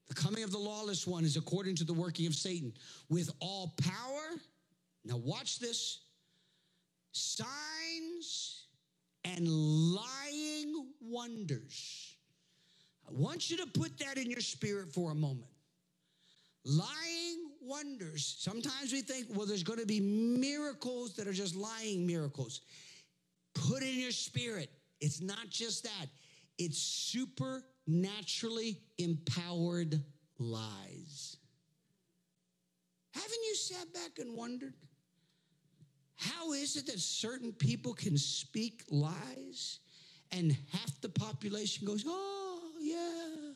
The 0.07 0.15
coming 0.15 0.43
of 0.43 0.51
the 0.51 0.57
lawless 0.57 1.05
one 1.05 1.23
is 1.23 1.37
according 1.37 1.75
to 1.75 1.83
the 1.83 1.93
working 1.93 2.25
of 2.25 2.33
Satan 2.33 2.73
with 3.09 3.29
all 3.39 3.75
power. 3.79 4.41
Now, 5.05 5.17
watch 5.17 5.59
this 5.59 5.99
signs 7.17 8.65
and 9.23 9.47
lying 9.47 10.87
wonders. 11.01 12.15
I 13.07 13.13
want 13.13 13.49
you 13.49 13.57
to 13.57 13.67
put 13.67 13.97
that 13.99 14.17
in 14.17 14.29
your 14.29 14.41
spirit 14.41 14.93
for 14.93 15.11
a 15.11 15.15
moment. 15.15 15.47
Lying 16.65 17.51
wonders. 17.61 18.35
Sometimes 18.39 18.91
we 18.91 19.01
think, 19.01 19.27
well, 19.29 19.45
there's 19.45 19.63
going 19.63 19.79
to 19.79 19.85
be 19.85 19.99
miracles 19.99 21.15
that 21.15 21.27
are 21.27 21.33
just 21.33 21.55
lying 21.55 22.05
miracles. 22.05 22.61
Put 23.53 23.83
in 23.83 23.99
your 23.99 24.11
spirit. 24.11 24.69
It's 24.99 25.21
not 25.21 25.49
just 25.49 25.83
that, 25.83 26.07
it's 26.57 26.79
supernaturally 26.79 28.81
empowered 28.97 30.01
lies. 30.39 31.37
Haven't 33.13 33.43
you 33.47 33.55
sat 33.55 33.93
back 33.93 34.19
and 34.19 34.35
wondered? 34.35 34.73
How 36.17 36.53
is 36.53 36.75
it 36.75 36.87
that 36.87 36.99
certain 36.99 37.51
people 37.53 37.93
can 37.93 38.17
speak 38.17 38.83
lies 38.89 39.79
and 40.31 40.57
half 40.71 41.01
the 41.01 41.09
population 41.09 41.87
goes, 41.87 42.03
oh, 42.05 42.59
yeah. 42.81 43.51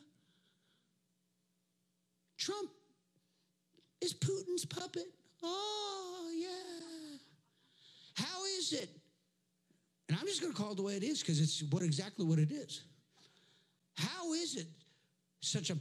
Trump 2.37 2.69
is 3.99 4.13
Putin's 4.13 4.65
puppet. 4.65 5.07
Oh, 5.43 6.29
yeah. 6.35 7.17
How 8.15 8.45
is 8.57 8.73
it? 8.73 8.89
And 10.07 10.17
I'm 10.19 10.27
just 10.27 10.41
going 10.41 10.53
to 10.53 10.59
call 10.59 10.71
it 10.71 10.75
the 10.75 10.83
way 10.83 10.95
it 10.95 11.03
is 11.03 11.21
because 11.21 11.41
it's 11.41 11.63
what 11.71 11.83
exactly 11.83 12.25
what 12.25 12.39
it 12.39 12.51
is. 12.51 12.83
How 13.97 14.33
is 14.33 14.55
it 14.55 14.67
such 15.41 15.71
a 15.71 15.77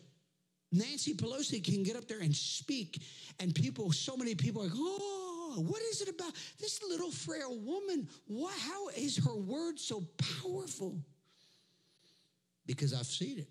Nancy 0.73 1.15
Pelosi 1.15 1.63
can 1.63 1.83
get 1.83 1.97
up 1.97 2.07
there 2.07 2.21
and 2.21 2.35
speak, 2.35 3.03
and 3.41 3.55
people, 3.55 3.91
so 3.91 4.17
many 4.17 4.35
people 4.35 4.63
are 4.63 4.67
like, 4.67 4.75
oh, 4.77 5.20
Oh, 5.53 5.61
what 5.61 5.83
is 5.83 6.01
it 6.01 6.09
about 6.09 6.33
this 6.61 6.81
little 6.89 7.11
frail 7.11 7.59
woman? 7.59 8.09
Why, 8.27 8.53
how 8.61 8.89
is 8.89 9.17
her 9.25 9.35
word 9.35 9.79
so 9.79 10.05
powerful? 10.43 10.97
Because 12.67 12.95
I've 12.95 13.07
seen 13.07 13.39
it. 13.39 13.49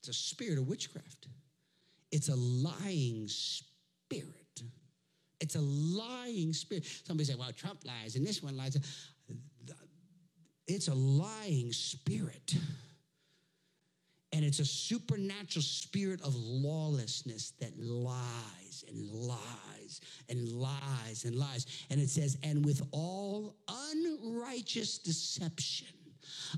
It's 0.00 0.08
a 0.08 0.12
spirit 0.12 0.58
of 0.58 0.68
witchcraft, 0.68 1.28
it's 2.10 2.28
a 2.28 2.36
lying 2.36 3.28
spirit. 3.28 4.36
It's 5.40 5.56
a 5.56 5.60
lying 5.60 6.52
spirit. 6.52 6.86
Somebody 7.04 7.24
say, 7.24 7.34
well, 7.34 7.50
Trump 7.50 7.80
lies 7.84 8.14
and 8.14 8.24
this 8.24 8.44
one 8.44 8.56
lies. 8.56 8.78
It's 10.68 10.86
a 10.86 10.94
lying 10.94 11.72
spirit. 11.72 12.54
And 14.32 14.44
it's 14.44 14.60
a 14.60 14.64
supernatural 14.64 15.64
spirit 15.64 16.22
of 16.22 16.36
lawlessness 16.36 17.54
that 17.58 17.76
lies 17.76 18.84
and 18.88 19.04
lies 19.10 19.81
and 20.28 20.48
lies 20.48 21.24
and 21.24 21.36
lies. 21.36 21.66
And 21.90 22.00
it 22.00 22.08
says, 22.10 22.38
and 22.42 22.64
with 22.64 22.82
all 22.92 23.56
unrighteous 23.68 24.98
deception 24.98 25.88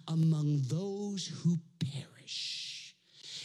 among 0.09 0.63
those 0.67 1.27
who 1.27 1.59
perish. 1.79 2.95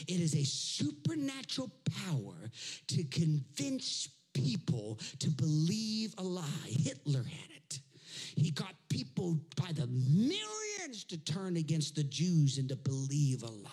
It 0.07 0.21
is 0.21 0.35
a 0.35 0.43
supernatural 0.43 1.71
power 2.05 2.49
to 2.87 3.03
convince 3.05 4.09
people 4.33 4.99
to 5.19 5.29
believe 5.29 6.13
a 6.17 6.23
lie. 6.23 6.45
Hitler 6.65 7.23
had 7.23 7.51
it. 7.55 7.79
He 8.35 8.51
got 8.51 8.73
people 8.89 9.39
by 9.57 9.71
the 9.73 9.87
millions 9.87 11.03
to 11.09 11.17
turn 11.17 11.57
against 11.57 11.95
the 11.95 12.03
Jews 12.03 12.57
and 12.57 12.69
to 12.69 12.75
believe 12.75 13.43
a 13.43 13.47
lie. 13.47 13.69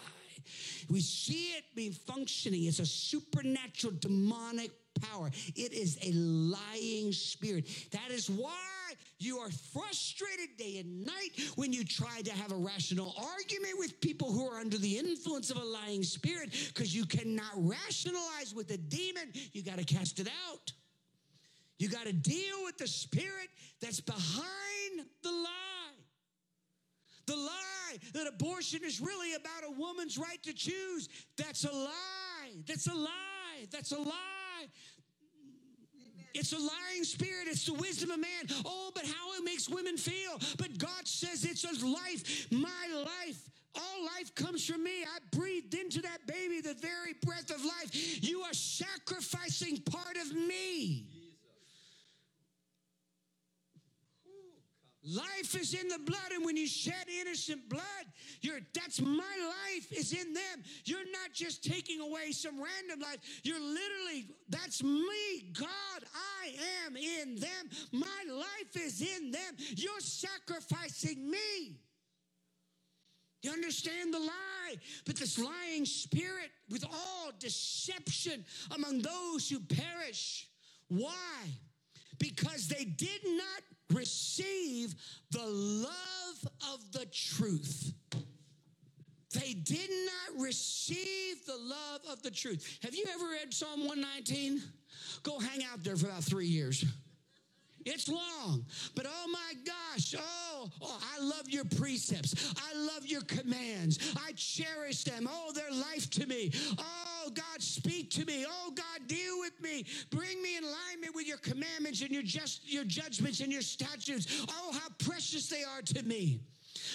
We 0.89 1.01
see 1.01 1.53
it 1.53 1.65
being 1.75 1.93
functioning. 1.93 2.65
It's 2.65 2.79
a 2.79 2.87
supernatural 2.87 3.95
demonic 3.99 4.71
power. 5.01 5.31
It 5.55 5.73
is 5.73 5.99
a 6.03 6.13
lying 6.13 7.13
spirit. 7.13 7.69
That 7.93 8.11
is 8.11 8.29
why 8.31 8.53
you 9.19 9.39
are 9.39 9.51
frustrated 9.73 10.57
day 10.59 10.79
and 10.79 11.07
night 11.07 11.31
when 11.57 11.73
you 11.73 11.85
try 11.85 12.21
to 12.23 12.33
have 12.33 12.53
a 12.53 12.57
rational 12.57 13.15
argument 13.19 13.75
with 13.79 14.01
people 14.01 14.31
who 14.31 14.47
are 14.49 14.59
under 14.59 14.79
the 14.79 14.99
influence 14.99 15.51
of 15.51 15.57
a 15.57 15.65
lying 15.65 16.03
spirit 16.03 16.51
because 16.69 16.95
you 16.95 17.07
cannot 17.07 17.53
rationalize 17.57 18.55
with 18.55 18.71
a 18.71 18.77
demon. 18.77 19.33
You 19.53 19.63
got 19.63 19.79
to 19.79 19.85
cast 19.85 20.21
it 20.21 20.29
out. 20.49 20.73
You 21.79 21.89
got 21.89 22.07
to 22.07 22.13
deal 22.13 22.65
with 22.65 22.79
the 22.79 22.87
spirit 22.87 23.49
that's 23.81 24.01
behind 24.01 25.07
the 25.23 25.31
lie. 25.31 25.53
The 27.27 27.37
lie 27.37 27.99
that 28.13 28.27
abortion 28.29 28.81
is 28.85 29.01
really 29.01 29.35
about 29.35 29.65
a 29.69 29.73
woman's 29.73 30.17
right 30.17 30.43
to 30.45 30.53
choose, 30.53 31.09
that's 31.37 31.65
a 31.65 31.73
lie. 31.73 32.53
That's 32.67 32.87
a 32.87 32.95
lie. 32.95 33.67
That's 33.71 33.93
a 33.93 33.99
lie. 33.99 34.36
It's 36.35 36.53
a 36.53 36.59
lying 36.59 37.05
spirit. 37.05 37.49
It's 37.49 37.65
the 37.65 37.75
wisdom 37.75 38.11
of 38.11 38.21
man. 38.21 38.47
Oh, 38.65 38.91
but 38.95 39.05
how 39.07 39.33
it 39.39 39.45
makes 39.45 39.69
women 39.69 39.97
feel. 39.97 40.39
But 40.59 40.77
God 40.79 41.07
says 41.07 41.45
it's 41.45 41.65
a 41.65 41.87
life, 41.87 42.47
my 42.51 42.87
life. 42.95 43.49
All 43.75 44.05
life 44.05 44.35
comes 44.35 44.65
from 44.67 44.85
me. 44.85 45.03
I 45.05 45.19
breathed 45.37 45.75
into 45.75 46.01
that 46.03 46.27
baby 46.27 46.61
the 46.61 46.75
very 46.75 47.15
breath 47.25 47.51
of 47.51 47.65
life. 47.65 48.25
You 48.25 48.41
are 48.43 48.53
sacrificing 48.55 49.79
part 49.79 50.17
of 50.17 50.35
me. 50.35 51.07
Life 55.15 55.55
is 55.55 55.73
in 55.73 55.87
the 55.87 56.01
blood, 56.01 56.33
and 56.35 56.45
when 56.45 56.57
you 56.57 56.67
shed 56.67 57.07
innocent 57.21 57.69
blood, 57.69 57.85
that's 58.75 59.01
my 59.01 59.21
life 59.21 59.93
is 59.93 60.13
in 60.13 60.33
them. 60.33 60.65
You're 60.85 61.05
not 61.13 61.33
just 61.33 61.63
taking 61.63 62.01
away 62.01 62.33
some 62.33 62.61
random 62.61 63.01
life. 63.01 63.19
You're 63.45 63.61
literally, 63.61 64.27
that's 64.49 64.83
me. 64.83 65.53
God, 65.53 65.69
I 66.43 66.55
am 66.87 66.97
in 66.97 67.37
them. 67.37 67.71
My 67.93 68.33
life 68.33 68.85
is 68.85 69.01
in 69.01 69.31
them. 69.31 69.55
You're 69.77 70.01
sacrificing 70.01 71.31
me. 71.31 71.79
You 73.43 73.53
understand 73.53 74.13
the 74.13 74.19
lie, 74.19 74.75
but 75.05 75.15
this 75.17 75.39
lying 75.39 75.85
spirit 75.85 76.51
with 76.69 76.85
all 76.85 77.31
deception 77.39 78.45
among 78.75 79.03
those 79.03 79.49
who 79.49 79.61
perish. 79.61 80.49
Why? 80.89 81.13
Because 82.19 82.67
they 82.67 82.85
did 82.85 83.21
not 83.25 83.63
receive 83.93 84.95
the 85.31 85.47
love 85.47 86.53
of 86.73 86.93
the 86.93 87.07
truth. 87.07 87.93
They 89.33 89.53
did 89.55 89.91
not 89.91 90.43
receive 90.43 91.45
the 91.47 91.57
love 91.57 92.01
of 92.11 92.23
the 92.23 92.31
truth. 92.31 92.79
Have 92.83 92.95
you 92.95 93.05
ever 93.15 93.29
read 93.31 93.53
Psalm 93.53 93.81
119? 93.81 94.63
Go 95.23 95.39
hang 95.39 95.63
out 95.65 95.85
there 95.85 95.97
for 95.97 96.07
about 96.07 96.25
three 96.25 96.47
years. 96.47 96.85
It's 97.85 98.09
long, 98.09 98.67
but 98.97 99.07
oh 99.09 99.29
my 99.31 99.53
gosh, 99.65 100.15
oh, 100.19 100.69
oh, 100.83 101.01
I 101.17 101.23
love 101.23 101.49
your 101.49 101.65
precepts. 101.65 102.53
I 102.59 102.77
love 102.77 103.07
your 103.07 103.21
commands. 103.23 104.13
I 104.27 104.33
cherish 104.33 105.05
them. 105.05 105.29
Oh, 105.31 105.53
they're 105.55 105.71
life 105.71 106.11
to 106.11 106.27
me. 106.27 106.51
Oh, 106.79 107.16
Oh, 107.27 107.31
God, 107.31 107.61
speak 107.61 108.11
to 108.13 108.25
me. 108.25 108.45
Oh, 108.49 108.73
God, 108.75 109.09
deal 109.09 109.41
with 109.41 109.61
me. 109.61 109.85
Bring 110.11 110.41
me 110.43 110.57
in 110.57 110.65
alignment 110.65 111.15
with 111.15 111.27
your 111.27 111.39
commandments 111.39 112.03
and 112.03 112.11
your 112.11 112.23
just 112.23 112.71
your 112.71 112.85
judgments 112.85 113.41
and 113.41 113.53
your 113.53 113.63
statutes. 113.63 114.47
Oh, 114.49 114.73
how 114.73 114.89
precious 114.99 115.49
they 115.49 115.65
are 115.65 115.83
to 115.83 116.03
me. 116.05 116.41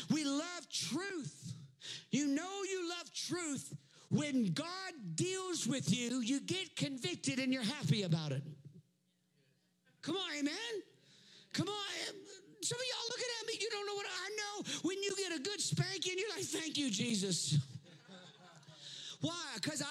We 0.10 0.24
love 0.24 0.70
truth. 0.72 1.54
You 2.12 2.28
know 2.28 2.64
you 2.70 2.90
love 2.90 3.12
truth 3.14 3.74
when 4.12 4.52
God 4.52 4.94
deals 5.16 5.66
with 5.66 5.94
you, 5.96 6.20
you 6.20 6.42
get 6.42 6.76
convicted 6.76 7.40
and 7.40 7.54
you're 7.54 7.64
happy 7.64 8.04
about 8.04 8.34
it. 8.34 8.44
Come 10.02 10.18
on, 10.18 10.32
amen. 10.38 10.54
Come 11.54 11.70
on. 11.70 12.14
Some 12.62 12.78
of 12.78 12.84
y'all 12.84 13.10
looking 13.10 13.26
at 13.40 13.48
me, 13.48 13.54
you 13.60 13.70
don't 13.70 13.88
know 13.88 13.96
what 13.96 14.06
I 14.06 14.30
know. 14.36 14.72
When 14.84 15.02
you 15.02 15.16
get 15.16 15.40
a 15.40 15.42
good 15.42 15.62
spanking, 15.62 16.16
you're 16.18 16.30
like, 16.30 16.44
thank 16.44 16.78
you, 16.78 16.92
Jesus. 16.92 17.58
Why? 19.22 19.34
Because 19.56 19.82
I, 19.82 19.86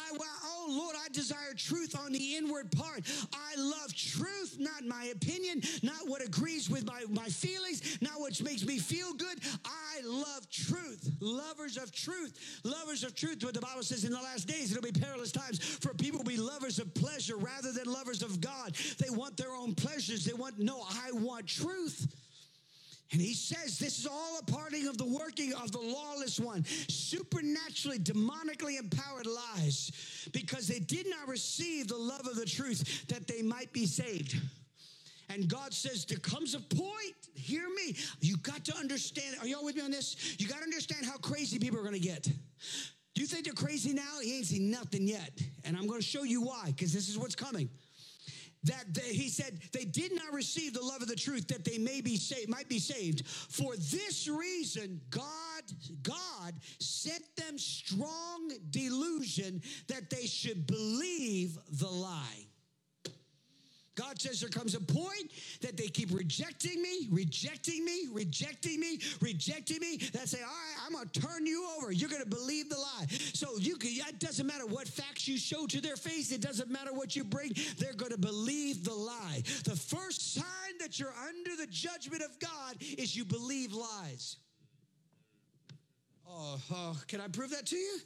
oh 0.44 0.66
Lord, 0.68 0.96
I 1.02 1.08
desire 1.08 1.54
truth 1.56 1.96
on 1.98 2.12
the 2.12 2.36
inward 2.36 2.70
part. 2.72 3.02
I 3.32 3.60
love 3.60 3.94
truth, 3.94 4.56
not 4.58 4.84
my 4.84 5.06
opinion, 5.06 5.62
not 5.82 6.08
what 6.08 6.24
agrees 6.24 6.68
with 6.68 6.84
my, 6.84 7.04
my 7.10 7.28
feelings, 7.28 7.98
not 8.00 8.20
what 8.20 8.40
makes 8.42 8.64
me 8.64 8.78
feel 8.78 9.12
good. 9.14 9.38
I 9.64 10.00
love 10.04 10.50
truth. 10.50 11.10
Lovers 11.20 11.76
of 11.76 11.92
truth. 11.92 12.60
Lovers 12.64 13.04
of 13.04 13.14
truth. 13.14 13.44
What 13.44 13.54
the 13.54 13.60
Bible 13.60 13.82
says 13.82 14.04
in 14.04 14.12
the 14.12 14.20
last 14.20 14.48
days, 14.48 14.72
it'll 14.72 14.82
be 14.82 14.98
perilous 14.98 15.32
times 15.32 15.60
for 15.60 15.94
people 15.94 16.20
to 16.20 16.24
be 16.24 16.36
lovers 16.36 16.78
of 16.78 16.92
pleasure 16.94 17.36
rather 17.36 17.72
than 17.72 17.84
lovers 17.84 18.22
of 18.22 18.40
God. 18.40 18.74
They 18.98 19.10
want 19.10 19.36
their 19.36 19.54
own 19.54 19.74
pleasures. 19.74 20.24
They 20.24 20.32
want, 20.32 20.58
no, 20.58 20.82
I 20.88 21.12
want 21.12 21.46
truth. 21.46 22.06
And 23.12 23.20
he 23.20 23.34
says 23.34 23.78
this 23.78 23.98
is 23.98 24.06
all 24.06 24.38
a 24.38 24.50
parting 24.50 24.86
of 24.86 24.96
the 24.96 25.04
working 25.04 25.52
of 25.54 25.72
the 25.72 25.80
lawless 25.80 26.38
one, 26.38 26.64
supernaturally, 26.64 27.98
demonically 27.98 28.78
empowered 28.78 29.26
lies, 29.26 30.28
because 30.32 30.68
they 30.68 30.78
did 30.78 31.08
not 31.10 31.26
receive 31.26 31.88
the 31.88 31.96
love 31.96 32.26
of 32.26 32.36
the 32.36 32.46
truth 32.46 33.06
that 33.08 33.26
they 33.26 33.42
might 33.42 33.72
be 33.72 33.84
saved. 33.84 34.36
And 35.28 35.48
God 35.48 35.72
says, 35.72 36.04
There 36.04 36.18
comes 36.18 36.54
a 36.54 36.60
point, 36.60 37.14
hear 37.34 37.68
me. 37.68 37.96
You 38.20 38.36
got 38.38 38.64
to 38.66 38.76
understand. 38.76 39.36
Are 39.40 39.46
y'all 39.46 39.64
with 39.64 39.76
me 39.76 39.82
on 39.82 39.90
this? 39.90 40.36
You 40.38 40.46
got 40.46 40.58
to 40.58 40.64
understand 40.64 41.04
how 41.04 41.16
crazy 41.16 41.58
people 41.58 41.78
are 41.78 41.84
going 41.84 41.94
to 41.94 42.00
get. 42.00 42.28
Do 43.14 43.20
you 43.20 43.26
think 43.26 43.44
they're 43.44 43.54
crazy 43.54 43.92
now? 43.92 44.20
He 44.22 44.36
ain't 44.36 44.46
seen 44.46 44.70
nothing 44.70 45.06
yet. 45.06 45.30
And 45.64 45.76
I'm 45.76 45.86
going 45.86 46.00
to 46.00 46.06
show 46.06 46.22
you 46.22 46.42
why, 46.42 46.66
because 46.66 46.92
this 46.92 47.08
is 47.08 47.18
what's 47.18 47.34
coming 47.34 47.68
that 48.64 48.92
they, 48.92 49.12
he 49.14 49.28
said 49.28 49.58
they 49.72 49.84
did 49.84 50.14
not 50.14 50.32
receive 50.32 50.74
the 50.74 50.82
love 50.82 51.02
of 51.02 51.08
the 51.08 51.16
truth 51.16 51.48
that 51.48 51.64
they 51.64 51.78
may 51.78 52.00
be 52.00 52.16
saved, 52.16 52.48
might 52.48 52.68
be 52.68 52.78
saved. 52.78 53.26
For 53.26 53.74
this 53.76 54.28
reason, 54.28 55.00
God, 55.10 55.24
God 56.02 56.54
sent 56.78 57.24
them 57.36 57.58
strong 57.58 58.52
delusion 58.70 59.62
that 59.88 60.10
they 60.10 60.26
should 60.26 60.66
believe 60.66 61.58
the 61.72 61.88
lie. 61.88 62.46
God 63.96 64.20
says 64.20 64.40
there 64.40 64.48
comes 64.48 64.74
a 64.74 64.80
point 64.80 65.30
that 65.60 65.76
they 65.76 65.88
keep 65.88 66.12
rejecting 66.12 66.80
me, 66.80 67.08
rejecting 67.10 67.84
me, 67.84 68.06
rejecting 68.12 68.80
me, 68.80 68.98
rejecting 69.20 69.80
me. 69.80 69.96
That 70.12 70.28
say, 70.28 70.38
all 70.40 70.46
right, 70.46 70.86
I'm 70.86 70.92
to 71.08 71.20
turn 71.20 71.46
you 71.46 71.68
over. 71.76 71.92
You're 71.92 72.08
to 72.22 72.28
believe 72.28 72.68
the 72.70 72.78
lie. 72.78 73.06
So 73.08 73.58
you 73.58 73.76
can, 73.76 73.90
it 73.90 74.18
doesn't 74.18 74.46
matter 74.46 74.66
what 74.66 74.88
facts 74.88 75.26
you 75.26 75.36
show 75.36 75.66
to 75.66 75.80
their 75.80 75.96
face. 75.96 76.32
It 76.32 76.40
doesn't 76.40 76.70
matter 76.70 76.92
what 76.92 77.16
you 77.16 77.24
bring. 77.24 77.52
They're 77.78 77.92
to 78.12 78.18
believe 78.18 78.84
the 78.84 78.94
lie. 78.94 79.42
The 79.64 79.76
first 79.76 80.34
sign 80.34 80.44
that 80.78 80.98
you're 80.98 81.14
under 81.28 81.56
the 81.56 81.66
judgment 81.66 82.22
of 82.22 82.38
God 82.38 82.76
is 82.80 83.16
you 83.16 83.24
believe 83.24 83.72
lies. 83.72 84.36
Oh, 86.28 86.60
oh 86.72 86.96
can 87.08 87.20
I 87.20 87.28
prove 87.28 87.50
that 87.50 87.66
to 87.66 87.76
you? 87.76 87.98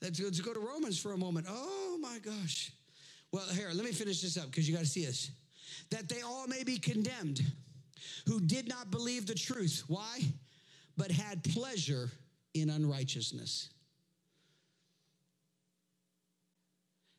Let's, 0.00 0.20
let's 0.20 0.40
go 0.40 0.52
to 0.52 0.60
Romans 0.60 0.98
for 0.98 1.12
a 1.12 1.18
moment. 1.18 1.46
Oh 1.48 1.98
my 2.00 2.18
gosh. 2.18 2.70
Well, 3.32 3.46
here, 3.48 3.70
let 3.72 3.84
me 3.84 3.92
finish 3.92 4.22
this 4.22 4.36
up 4.36 4.46
because 4.46 4.68
you 4.68 4.74
got 4.74 4.84
to 4.84 4.90
see 4.90 5.04
this. 5.04 5.30
That 5.90 6.08
they 6.08 6.22
all 6.22 6.46
may 6.46 6.64
be 6.64 6.78
condemned 6.78 7.42
who 8.26 8.40
did 8.40 8.68
not 8.68 8.90
believe 8.90 9.26
the 9.26 9.34
truth. 9.34 9.84
Why? 9.88 10.20
But 10.96 11.10
had 11.10 11.44
pleasure 11.44 12.10
in 12.54 12.70
unrighteousness. 12.70 13.70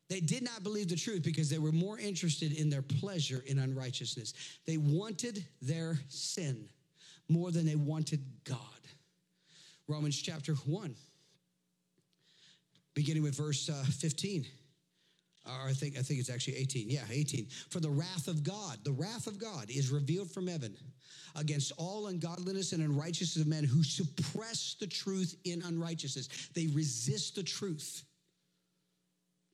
They 0.08 0.20
did 0.20 0.42
not 0.42 0.62
believe 0.62 0.88
the 0.88 0.96
truth 0.96 1.22
because 1.22 1.50
they 1.50 1.58
were 1.58 1.72
more 1.72 1.98
interested 1.98 2.52
in 2.58 2.70
their 2.70 2.82
pleasure 2.82 3.44
in 3.46 3.58
unrighteousness. 3.58 4.32
They 4.66 4.78
wanted 4.78 5.44
their 5.60 5.98
sin 6.08 6.68
more 7.28 7.50
than 7.50 7.66
they 7.66 7.76
wanted 7.76 8.24
God. 8.44 8.58
Romans 9.86 10.16
chapter 10.16 10.54
1, 10.54 10.94
beginning 12.94 13.22
with 13.22 13.36
verse 13.36 13.68
uh, 13.68 13.84
15 13.84 14.42
or 14.42 14.46
I 15.48 15.72
think 15.72 15.98
I 15.98 16.02
think 16.02 16.20
it's 16.20 16.30
actually 16.30 16.56
18. 16.56 16.90
Yeah, 16.90 17.04
18. 17.10 17.46
For 17.70 17.80
the 17.80 17.90
wrath 17.90 18.28
of 18.28 18.42
God, 18.42 18.78
the 18.84 18.92
wrath 18.92 19.26
of 19.26 19.38
God 19.38 19.70
is 19.70 19.90
revealed 19.90 20.30
from 20.30 20.46
heaven 20.46 20.76
against 21.36 21.72
all 21.76 22.08
ungodliness 22.08 22.72
and 22.72 22.82
unrighteousness 22.82 23.42
of 23.42 23.46
men 23.46 23.64
who 23.64 23.82
suppress 23.82 24.76
the 24.80 24.86
truth 24.86 25.36
in 25.44 25.62
unrighteousness. 25.62 26.50
They 26.54 26.66
resist 26.68 27.34
the 27.34 27.42
truth. 27.42 28.04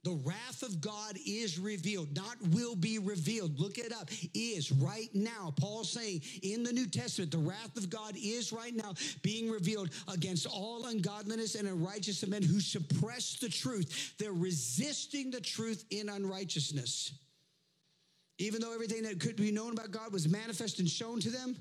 The 0.05 0.21
wrath 0.23 0.63
of 0.63 0.83
God 0.83 1.19
is 1.27 1.59
revealed, 1.59 2.15
not 2.15 2.37
will 2.51 2.77
be 2.77 2.99
revealed. 2.99 3.59
Look 3.59 3.79
it 3.79 3.91
up. 3.91 4.11
Is 4.35 4.71
right 4.71 5.09
now. 5.15 5.55
Paul's 5.59 5.91
saying 5.91 6.21
in 6.43 6.63
the 6.63 6.73
New 6.73 6.87
Testament, 6.87 7.31
the 7.31 7.39
wrath 7.39 7.77
of 7.79 7.89
God 7.89 8.15
is 8.15 8.53
right 8.53 8.75
now 8.75 8.95
being 9.23 9.51
revealed 9.51 9.91
against 10.07 10.47
all 10.47 10.85
ungodliness 10.87 11.55
and 11.55 11.67
unrighteousness 11.67 12.23
of 12.23 12.29
men 12.29 12.43
who 12.43 12.61
suppress 12.61 13.37
the 13.37 13.49
truth. 13.49 14.15
They're 14.19 14.33
resisting 14.33 15.31
the 15.31 15.41
truth 15.41 15.85
in 15.91 16.11
unrighteousness. 16.11 17.13
Even 18.39 18.61
though 18.61 18.75
everything 18.75 19.05
that 19.05 19.21
could 19.21 19.37
be 19.37 19.53
known 19.53 19.73
about 19.73 19.91
God 19.91 20.13
was 20.13 20.29
manifest 20.29 20.81
and 20.81 20.89
shown 20.89 21.21
to 21.21 21.31
them, 21.31 21.57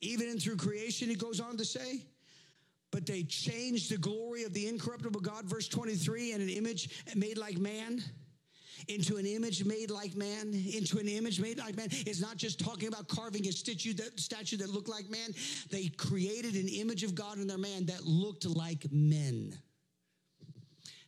even 0.00 0.28
in 0.28 0.38
through 0.38 0.56
creation, 0.56 1.08
he 1.08 1.14
goes 1.14 1.40
on 1.40 1.56
to 1.58 1.64
say, 1.64 2.06
but 2.96 3.04
they 3.04 3.24
changed 3.24 3.90
the 3.90 3.98
glory 3.98 4.44
of 4.44 4.54
the 4.54 4.66
incorruptible 4.68 5.20
God, 5.20 5.44
verse 5.44 5.68
23, 5.68 6.32
and 6.32 6.40
an 6.40 6.48
image 6.48 7.04
made 7.14 7.36
like 7.36 7.58
man 7.58 8.02
into 8.88 9.18
an 9.18 9.26
image 9.26 9.62
made 9.66 9.90
like 9.90 10.16
man, 10.16 10.54
into 10.72 10.98
an 10.98 11.06
image 11.06 11.38
made 11.38 11.58
like 11.58 11.76
man. 11.76 11.88
It's 11.90 12.22
not 12.22 12.38
just 12.38 12.58
talking 12.58 12.88
about 12.88 13.06
carving 13.06 13.46
a 13.48 13.52
statue 13.52 13.92
that, 13.92 14.18
statue 14.18 14.56
that 14.56 14.70
looked 14.70 14.88
like 14.88 15.10
man. 15.10 15.34
They 15.70 15.88
created 15.88 16.54
an 16.54 16.68
image 16.68 17.02
of 17.02 17.14
God 17.14 17.36
in 17.36 17.46
their 17.46 17.58
man 17.58 17.84
that 17.84 18.02
looked 18.04 18.46
like 18.46 18.86
men. 18.90 19.52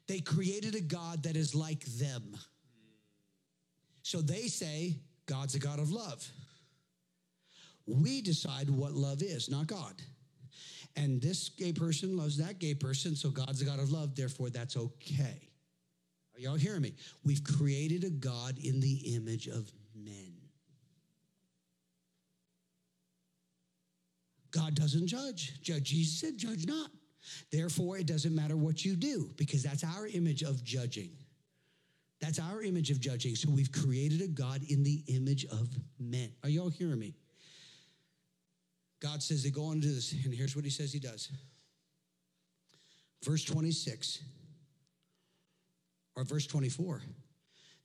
They 0.08 0.20
created 0.20 0.74
a 0.74 0.82
God 0.82 1.22
that 1.22 1.36
is 1.36 1.54
like 1.54 1.86
them. 1.86 2.36
So 4.02 4.20
they 4.20 4.48
say, 4.48 4.96
God's 5.24 5.54
a 5.54 5.58
God 5.58 5.78
of 5.78 5.90
love. 5.90 6.22
We 7.86 8.20
decide 8.20 8.68
what 8.68 8.92
love 8.92 9.22
is, 9.22 9.48
not 9.48 9.68
God 9.68 9.94
and 10.98 11.22
this 11.22 11.48
gay 11.48 11.72
person 11.72 12.16
loves 12.16 12.36
that 12.38 12.58
gay 12.58 12.74
person, 12.74 13.14
so 13.14 13.30
God's 13.30 13.62
a 13.62 13.64
God 13.64 13.78
of 13.78 13.92
love, 13.92 14.16
therefore 14.16 14.50
that's 14.50 14.76
okay. 14.76 15.48
Are 16.34 16.40
y'all 16.40 16.56
hearing 16.56 16.82
me? 16.82 16.94
We've 17.24 17.42
created 17.44 18.02
a 18.02 18.10
God 18.10 18.58
in 18.58 18.80
the 18.80 19.14
image 19.14 19.46
of 19.46 19.70
men. 19.94 20.34
God 24.50 24.74
doesn't 24.74 25.06
judge. 25.06 25.60
Judge 25.62 25.84
Jesus 25.84 26.20
said, 26.20 26.36
Judge 26.36 26.66
not. 26.66 26.90
Therefore, 27.52 27.98
it 27.98 28.06
doesn't 28.06 28.34
matter 28.34 28.56
what 28.56 28.84
you 28.84 28.96
do 28.96 29.30
because 29.36 29.62
that's 29.62 29.84
our 29.84 30.06
image 30.08 30.42
of 30.42 30.64
judging. 30.64 31.10
That's 32.20 32.40
our 32.40 32.62
image 32.62 32.90
of 32.90 32.98
judging. 32.98 33.36
So 33.36 33.50
we've 33.50 33.70
created 33.70 34.22
a 34.22 34.26
God 34.26 34.62
in 34.68 34.82
the 34.82 35.04
image 35.06 35.44
of 35.46 35.68
men. 36.00 36.32
Are 36.42 36.48
y'all 36.48 36.70
hearing 36.70 36.98
me? 36.98 37.14
God 39.00 39.22
says 39.22 39.42
they 39.42 39.50
go 39.50 39.66
on 39.66 39.80
to 39.80 39.86
this, 39.86 40.12
and 40.12 40.34
here's 40.34 40.56
what 40.56 40.64
he 40.64 40.70
says 40.70 40.92
he 40.92 40.98
does. 40.98 41.30
Verse 43.24 43.44
26 43.44 44.22
or 46.16 46.24
verse 46.24 46.46
24. 46.46 47.02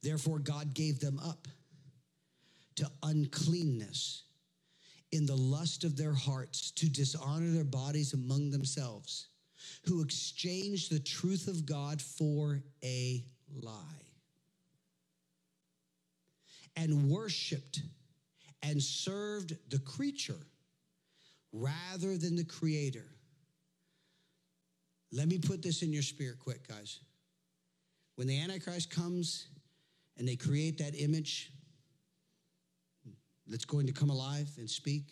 Therefore, 0.01 0.39
God 0.39 0.73
gave 0.73 0.99
them 0.99 1.19
up 1.23 1.47
to 2.75 2.89
uncleanness 3.03 4.23
in 5.11 5.25
the 5.27 5.35
lust 5.35 5.83
of 5.83 5.95
their 5.95 6.13
hearts 6.13 6.71
to 6.71 6.89
dishonor 6.89 7.51
their 7.51 7.63
bodies 7.63 8.13
among 8.13 8.49
themselves, 8.49 9.27
who 9.85 10.01
exchanged 10.01 10.91
the 10.91 10.99
truth 10.99 11.47
of 11.47 11.65
God 11.65 12.01
for 12.01 12.63
a 12.83 13.23
lie 13.61 14.03
and 16.75 17.09
worshiped 17.09 17.81
and 18.63 18.81
served 18.81 19.55
the 19.69 19.79
creature 19.79 20.47
rather 21.53 22.17
than 22.17 22.35
the 22.35 22.43
creator. 22.43 23.05
Let 25.11 25.27
me 25.27 25.37
put 25.37 25.61
this 25.61 25.83
in 25.83 25.93
your 25.93 26.01
spirit 26.01 26.39
quick, 26.39 26.67
guys. 26.67 26.99
When 28.15 28.27
the 28.27 28.41
Antichrist 28.41 28.89
comes 28.89 29.47
and 30.17 30.27
they 30.27 30.35
create 30.35 30.79
that 30.79 30.95
image 30.99 31.51
that's 33.47 33.65
going 33.65 33.87
to 33.87 33.93
come 33.93 34.09
alive 34.09 34.49
and 34.57 34.69
speak, 34.69 35.03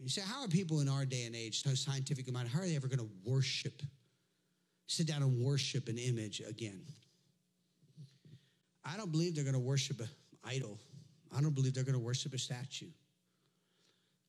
you 0.00 0.08
say, 0.08 0.22
how 0.22 0.42
are 0.42 0.48
people 0.48 0.80
in 0.80 0.88
our 0.88 1.04
day 1.04 1.24
and 1.24 1.34
age, 1.34 1.62
so 1.62 1.74
scientific 1.74 2.30
minded, 2.32 2.52
how 2.52 2.60
are 2.60 2.66
they 2.66 2.76
ever 2.76 2.88
going 2.88 2.98
to 2.98 3.08
worship, 3.24 3.82
sit 4.86 5.06
down 5.06 5.22
and 5.22 5.38
worship 5.38 5.88
an 5.88 5.98
image 5.98 6.40
again? 6.46 6.82
I 8.84 8.96
don't 8.96 9.10
believe 9.10 9.34
they're 9.34 9.44
going 9.44 9.54
to 9.54 9.60
worship 9.60 10.00
an 10.00 10.08
idol. 10.44 10.78
I 11.36 11.40
don't 11.40 11.54
believe 11.54 11.74
they're 11.74 11.84
going 11.84 11.94
to 11.94 12.04
worship 12.04 12.34
a 12.34 12.38
statue. 12.38 12.90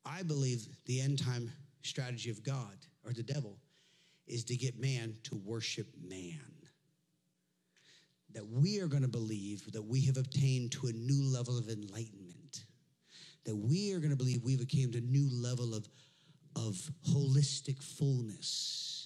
I 0.05 0.23
believe 0.23 0.67
the 0.85 1.01
end 1.01 1.19
time 1.19 1.51
strategy 1.83 2.29
of 2.31 2.43
God 2.43 2.77
or 3.05 3.13
the 3.13 3.23
devil 3.23 3.59
is 4.27 4.45
to 4.45 4.57
get 4.57 4.79
man 4.79 5.15
to 5.25 5.35
worship 5.35 5.87
man. 6.01 6.39
That 8.33 8.47
we 8.47 8.79
are 8.81 8.87
going 8.87 9.03
to 9.03 9.09
believe 9.09 9.71
that 9.73 9.83
we 9.83 10.01
have 10.05 10.17
obtained 10.17 10.73
to 10.73 10.87
a 10.87 10.93
new 10.93 11.23
level 11.23 11.57
of 11.57 11.69
enlightenment. 11.69 12.65
That 13.45 13.55
we 13.55 13.93
are 13.93 13.99
going 13.99 14.11
to 14.11 14.17
believe 14.17 14.43
we've 14.43 14.67
came 14.67 14.91
to 14.93 14.99
a 14.99 15.01
new 15.01 15.29
level 15.31 15.75
of, 15.75 15.87
of 16.55 16.75
holistic 17.09 17.81
fullness 17.83 19.05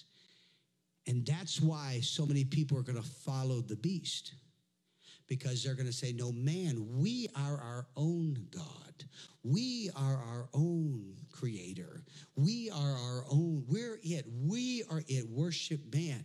And 1.07 1.25
that's 1.27 1.61
why 1.61 2.01
so 2.01 2.25
many 2.25 2.45
people 2.45 2.77
are 2.79 2.83
going 2.83 3.01
to 3.01 3.09
follow 3.09 3.61
the 3.61 3.77
beast 3.77 4.35
because 5.27 5.63
they're 5.63 5.75
going 5.75 5.87
to 5.87 5.93
say, 5.93 6.13
No, 6.13 6.31
man, 6.33 6.85
we 6.99 7.29
are 7.35 7.57
our 7.59 7.87
own 7.97 8.47
God. 8.51 9.05
We 9.43 9.89
are 9.95 10.17
our 10.17 10.49
own 10.53 11.15
creator. 11.31 12.03
We 12.35 12.69
are 12.69 12.95
our 12.97 13.23
own. 13.31 13.63
We're 13.67 13.99
it. 14.03 14.25
We 14.45 14.83
are 14.91 15.01
it. 15.07 15.29
Worship 15.29 15.79
man. 15.93 16.23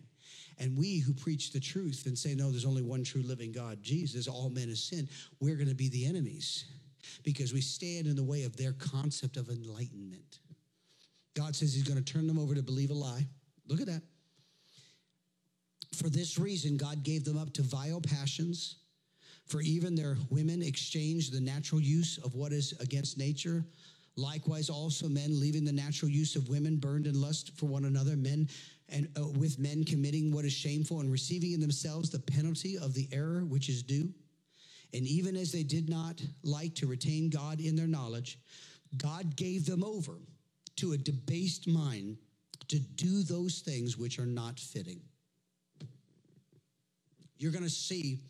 And 0.59 0.77
we 0.77 0.99
who 0.99 1.13
preach 1.13 1.53
the 1.53 1.61
truth 1.61 2.05
and 2.07 2.17
say, 2.17 2.35
No, 2.35 2.51
there's 2.51 2.65
only 2.65 2.83
one 2.83 3.05
true 3.05 3.23
living 3.23 3.53
God, 3.53 3.83
Jesus, 3.83 4.29
all 4.29 4.51
men 4.51 4.69
have 4.69 4.79
sinned, 4.79 5.09
we're 5.41 5.57
going 5.57 5.69
to 5.69 5.75
be 5.75 5.89
the 5.89 6.07
enemies 6.07 6.65
because 7.23 7.53
we 7.53 7.61
stand 7.61 8.07
in 8.07 8.17
the 8.17 8.23
way 8.23 8.45
of 8.45 8.57
their 8.57 8.73
concept 8.73 9.37
of 9.37 9.49
enlightenment. 9.49 10.39
God 11.35 11.57
says 11.57 11.75
he's 11.75 11.83
going 11.83 12.03
to 12.03 12.13
turn 12.13 12.27
them 12.27 12.39
over 12.39 12.55
to 12.55 12.63
believe 12.63 12.91
a 12.91 12.95
lie. 12.95 13.27
Look 13.67 13.81
at 13.81 13.87
that. 13.87 14.03
For 15.95 16.09
this 16.09 16.39
reason, 16.39 16.77
God 16.77 17.03
gave 17.03 17.25
them 17.25 17.39
up 17.39 17.53
to 17.55 17.63
vile 17.63 18.01
passions. 18.01 18.77
For 19.47 19.61
even 19.61 19.95
their 19.95 20.17
women 20.31 20.63
exchanged 20.63 21.33
the 21.33 21.41
natural 21.41 21.81
use 21.81 22.19
of 22.19 22.35
what 22.35 22.53
is 22.53 22.73
against 22.81 23.19
nature. 23.19 23.65
Likewise, 24.17 24.71
also 24.71 25.09
men 25.09 25.39
leaving 25.39 25.65
the 25.65 25.73
natural 25.73 26.11
use 26.11 26.37
of 26.37 26.49
women 26.49 26.77
burned 26.77 27.07
in 27.07 27.21
lust 27.21 27.57
for 27.57 27.67
one 27.67 27.85
another, 27.85 28.17
men 28.17 28.49
and 28.89 29.09
uh, 29.19 29.27
with 29.27 29.59
men 29.59 29.85
committing 29.85 30.33
what 30.33 30.45
is 30.45 30.53
shameful 30.53 31.01
and 31.01 31.11
receiving 31.11 31.53
in 31.53 31.61
themselves 31.61 32.11
the 32.11 32.19
penalty 32.19 32.79
of 32.79 32.95
the 32.95 33.09
error 33.13 33.45
which 33.45 33.69
is 33.69 33.83
due. 33.83 34.13
And 34.93 35.07
even 35.07 35.37
as 35.37 35.51
they 35.51 35.63
did 35.63 35.89
not 35.89 36.23
like 36.43 36.75
to 36.77 36.87
retain 36.87 37.29
God 37.29 37.61
in 37.61 37.75
their 37.75 37.87
knowledge, 37.89 38.39
God 38.97 39.35
gave 39.37 39.67
them 39.67 39.83
over 39.83 40.19
to 40.77 40.93
a 40.93 40.99
debased 40.99 41.67
mind 41.67 42.17
to 42.69 42.79
do 42.79 43.23
those 43.23 43.61
things 43.61 43.99
which 43.99 44.19
are 44.19 44.27
not 44.27 44.61
fitting. 44.61 45.01
You're 47.39 47.53
going 47.53 47.65
to 47.65 47.71
see 47.71 48.21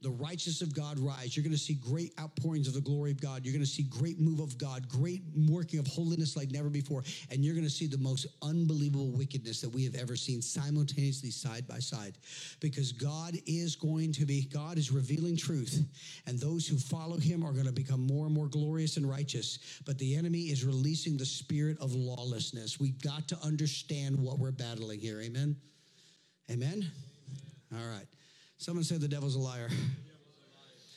the 0.00 0.10
righteousness 0.10 0.62
of 0.62 0.74
God 0.74 0.98
rise. 1.00 1.36
You're 1.36 1.42
going 1.42 1.56
to 1.56 1.58
see 1.58 1.74
great 1.74 2.12
outpourings 2.20 2.68
of 2.68 2.74
the 2.74 2.80
glory 2.80 3.10
of 3.10 3.20
God. 3.20 3.44
You're 3.44 3.52
going 3.52 3.64
to 3.64 3.70
see 3.70 3.82
great 3.82 4.20
move 4.20 4.38
of 4.38 4.56
God, 4.56 4.88
great 4.88 5.22
working 5.48 5.80
of 5.80 5.88
holiness 5.88 6.36
like 6.36 6.52
never 6.52 6.70
before. 6.70 7.02
And 7.30 7.44
you're 7.44 7.54
going 7.54 7.66
to 7.66 7.70
see 7.70 7.86
the 7.86 7.98
most 7.98 8.26
unbelievable 8.40 9.10
wickedness 9.10 9.60
that 9.60 9.70
we 9.70 9.84
have 9.84 9.96
ever 9.96 10.14
seen 10.14 10.40
simultaneously 10.40 11.30
side 11.30 11.66
by 11.66 11.80
side. 11.80 12.16
Because 12.60 12.92
God 12.92 13.36
is 13.46 13.74
going 13.74 14.12
to 14.12 14.24
be, 14.24 14.42
God 14.42 14.78
is 14.78 14.92
revealing 14.92 15.36
truth. 15.36 15.84
And 16.26 16.38
those 16.38 16.68
who 16.68 16.78
follow 16.78 17.16
him 17.16 17.44
are 17.44 17.52
going 17.52 17.66
to 17.66 17.72
become 17.72 18.06
more 18.06 18.26
and 18.26 18.34
more 18.34 18.48
glorious 18.48 18.98
and 18.98 19.08
righteous. 19.08 19.58
But 19.84 19.98
the 19.98 20.14
enemy 20.16 20.42
is 20.42 20.64
releasing 20.64 21.16
the 21.16 21.26
spirit 21.26 21.76
of 21.80 21.92
lawlessness. 21.92 22.78
We've 22.78 23.02
got 23.02 23.26
to 23.28 23.38
understand 23.42 24.16
what 24.16 24.38
we're 24.38 24.52
battling 24.52 25.00
here. 25.00 25.20
Amen? 25.20 25.56
Amen? 26.50 26.88
All 27.74 27.86
right. 27.86 28.06
Someone 28.58 28.84
said 28.84 29.00
the 29.00 29.08
devil's 29.08 29.36
a 29.36 29.38
liar. 29.38 29.68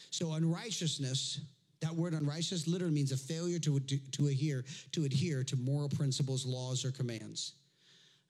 So 0.09 0.33
unrighteousness, 0.33 1.39
that 1.79 1.95
word 1.95 2.13
unrighteous 2.13 2.67
literally 2.67 2.93
means 2.93 3.11
a 3.11 3.17
failure 3.17 3.59
to, 3.59 3.79
to, 3.79 3.97
to 3.97 4.27
adhere 4.27 4.65
to 4.91 5.05
adhere 5.05 5.43
to 5.45 5.55
moral 5.55 5.89
principles, 5.89 6.45
laws, 6.45 6.83
or 6.83 6.91
commands 6.91 7.53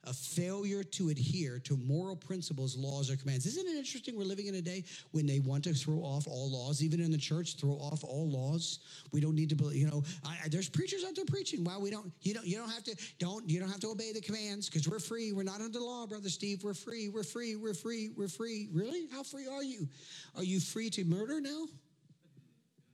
a 0.04 0.12
failure 0.12 0.82
to 0.82 1.10
adhere 1.10 1.58
to 1.60 1.76
moral 1.76 2.16
principles, 2.16 2.76
laws, 2.76 3.10
or 3.10 3.16
commands. 3.16 3.46
Isn't 3.46 3.66
it 3.66 3.76
interesting 3.76 4.16
we're 4.16 4.24
living 4.24 4.46
in 4.46 4.56
a 4.56 4.60
day 4.60 4.84
when 5.12 5.26
they 5.26 5.38
want 5.38 5.64
to 5.64 5.74
throw 5.74 5.98
off 5.98 6.26
all 6.26 6.50
laws, 6.50 6.82
even 6.82 7.00
in 7.00 7.10
the 7.10 7.18
church, 7.18 7.56
throw 7.56 7.74
off 7.74 8.02
all 8.02 8.28
laws? 8.28 8.80
We 9.12 9.20
don't 9.20 9.34
need 9.34 9.48
to, 9.50 9.54
believe, 9.54 9.76
you 9.76 9.86
know, 9.86 10.02
I, 10.24 10.48
there's 10.48 10.68
preachers 10.68 11.04
out 11.04 11.14
there 11.14 11.24
preaching. 11.24 11.62
Well, 11.62 11.80
we 11.80 11.90
don't, 11.90 12.12
you 12.22 12.34
don't, 12.34 12.46
you 12.46 12.56
don't 12.56 12.70
have 12.70 12.84
to, 12.84 12.96
don't, 13.18 13.48
you 13.48 13.60
don't 13.60 13.70
have 13.70 13.80
to 13.80 13.88
obey 13.88 14.12
the 14.12 14.20
commands 14.20 14.68
because 14.68 14.88
we're 14.88 14.98
free. 14.98 15.32
We're 15.32 15.44
not 15.44 15.60
under 15.60 15.78
law, 15.78 16.06
brother 16.06 16.28
Steve. 16.28 16.64
We're 16.64 16.74
free. 16.74 17.08
We're 17.08 17.22
free. 17.22 17.56
We're 17.56 17.74
free. 17.74 18.10
We're 18.16 18.28
free. 18.28 18.68
Really? 18.72 19.06
How 19.12 19.22
free 19.22 19.46
are 19.46 19.62
you? 19.62 19.88
Are 20.36 20.44
you 20.44 20.58
free 20.58 20.90
to 20.90 21.04
murder 21.04 21.40
now? 21.40 21.66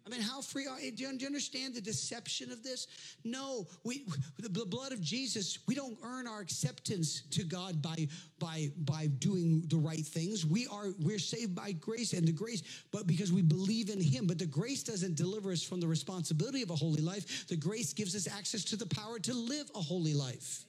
I 0.09 0.11
mean, 0.11 0.23
how 0.23 0.41
free 0.41 0.67
are 0.67 0.81
you? 0.81 0.91
Do 0.91 1.03
you 1.03 1.27
understand 1.27 1.75
the 1.75 1.83
deception 1.83 2.51
of 2.51 2.63
this? 2.63 2.87
No, 3.25 3.67
we 3.85 4.07
the 4.39 4.65
blood 4.65 4.93
of 4.93 5.03
Jesus, 5.03 5.59
we 5.67 5.75
don't 5.75 5.99
earn 6.03 6.27
our 6.27 6.41
acceptance 6.41 7.23
to 7.33 7.45
God 7.45 7.83
by 7.83 8.09
by 8.39 8.71
by 8.79 9.09
doing 9.19 9.65
the 9.69 9.77
right 9.77 10.07
things. 10.07 10.47
We 10.47 10.67
are 10.69 10.87
we're 11.01 11.19
saved 11.19 11.55
by 11.55 11.73
grace 11.73 12.15
and 12.15 12.27
the 12.27 12.33
grace, 12.33 12.63
but 12.91 13.07
because 13.07 13.33
we 13.33 13.43
believe 13.43 13.91
in 13.91 14.01
him. 14.01 14.27
But 14.27 14.39
the 14.39 14.47
grace 14.47 14.83
doesn't 14.83 15.15
deliver 15.15 15.53
us 15.53 15.63
from 15.63 15.81
the 15.81 15.89
responsibility 15.89 16.63
of 16.63 16.71
a 16.71 16.77
holy 16.77 17.03
life. 17.03 17.47
The 17.49 17.57
grace 17.57 17.93
gives 17.93 18.17
us 18.17 18.27
access 18.27 18.65
to 18.65 18.77
the 18.77 18.87
power 18.87 19.19
to 19.19 19.35
live 19.35 19.71
a 19.75 19.81
holy 19.81 20.15
life. 20.15 20.65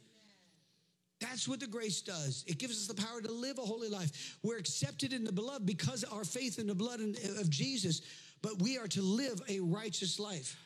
That's 1.21 1.47
what 1.47 1.59
the 1.59 1.67
grace 1.67 2.01
does. 2.01 2.45
It 2.47 2.57
gives 2.59 2.77
us 2.77 2.87
the 2.87 3.01
power 3.01 3.21
to 3.21 3.31
live 3.31 3.57
a 3.57 3.61
holy 3.61 3.89
life. 3.89 4.37
We're 4.41 4.57
accepted 4.57 5.11
in 5.11 5.23
the 5.25 5.33
beloved 5.33 5.65
because 5.65 6.03
our 6.05 6.23
faith 6.23 6.59
in 6.59 6.67
the 6.67 6.75
blood 6.75 7.01
of 7.01 7.49
Jesus 7.49 8.01
but 8.41 8.61
we 8.61 8.77
are 8.77 8.87
to 8.87 9.01
live 9.01 9.41
a 9.47 9.59
righteous 9.59 10.19
life. 10.19 10.57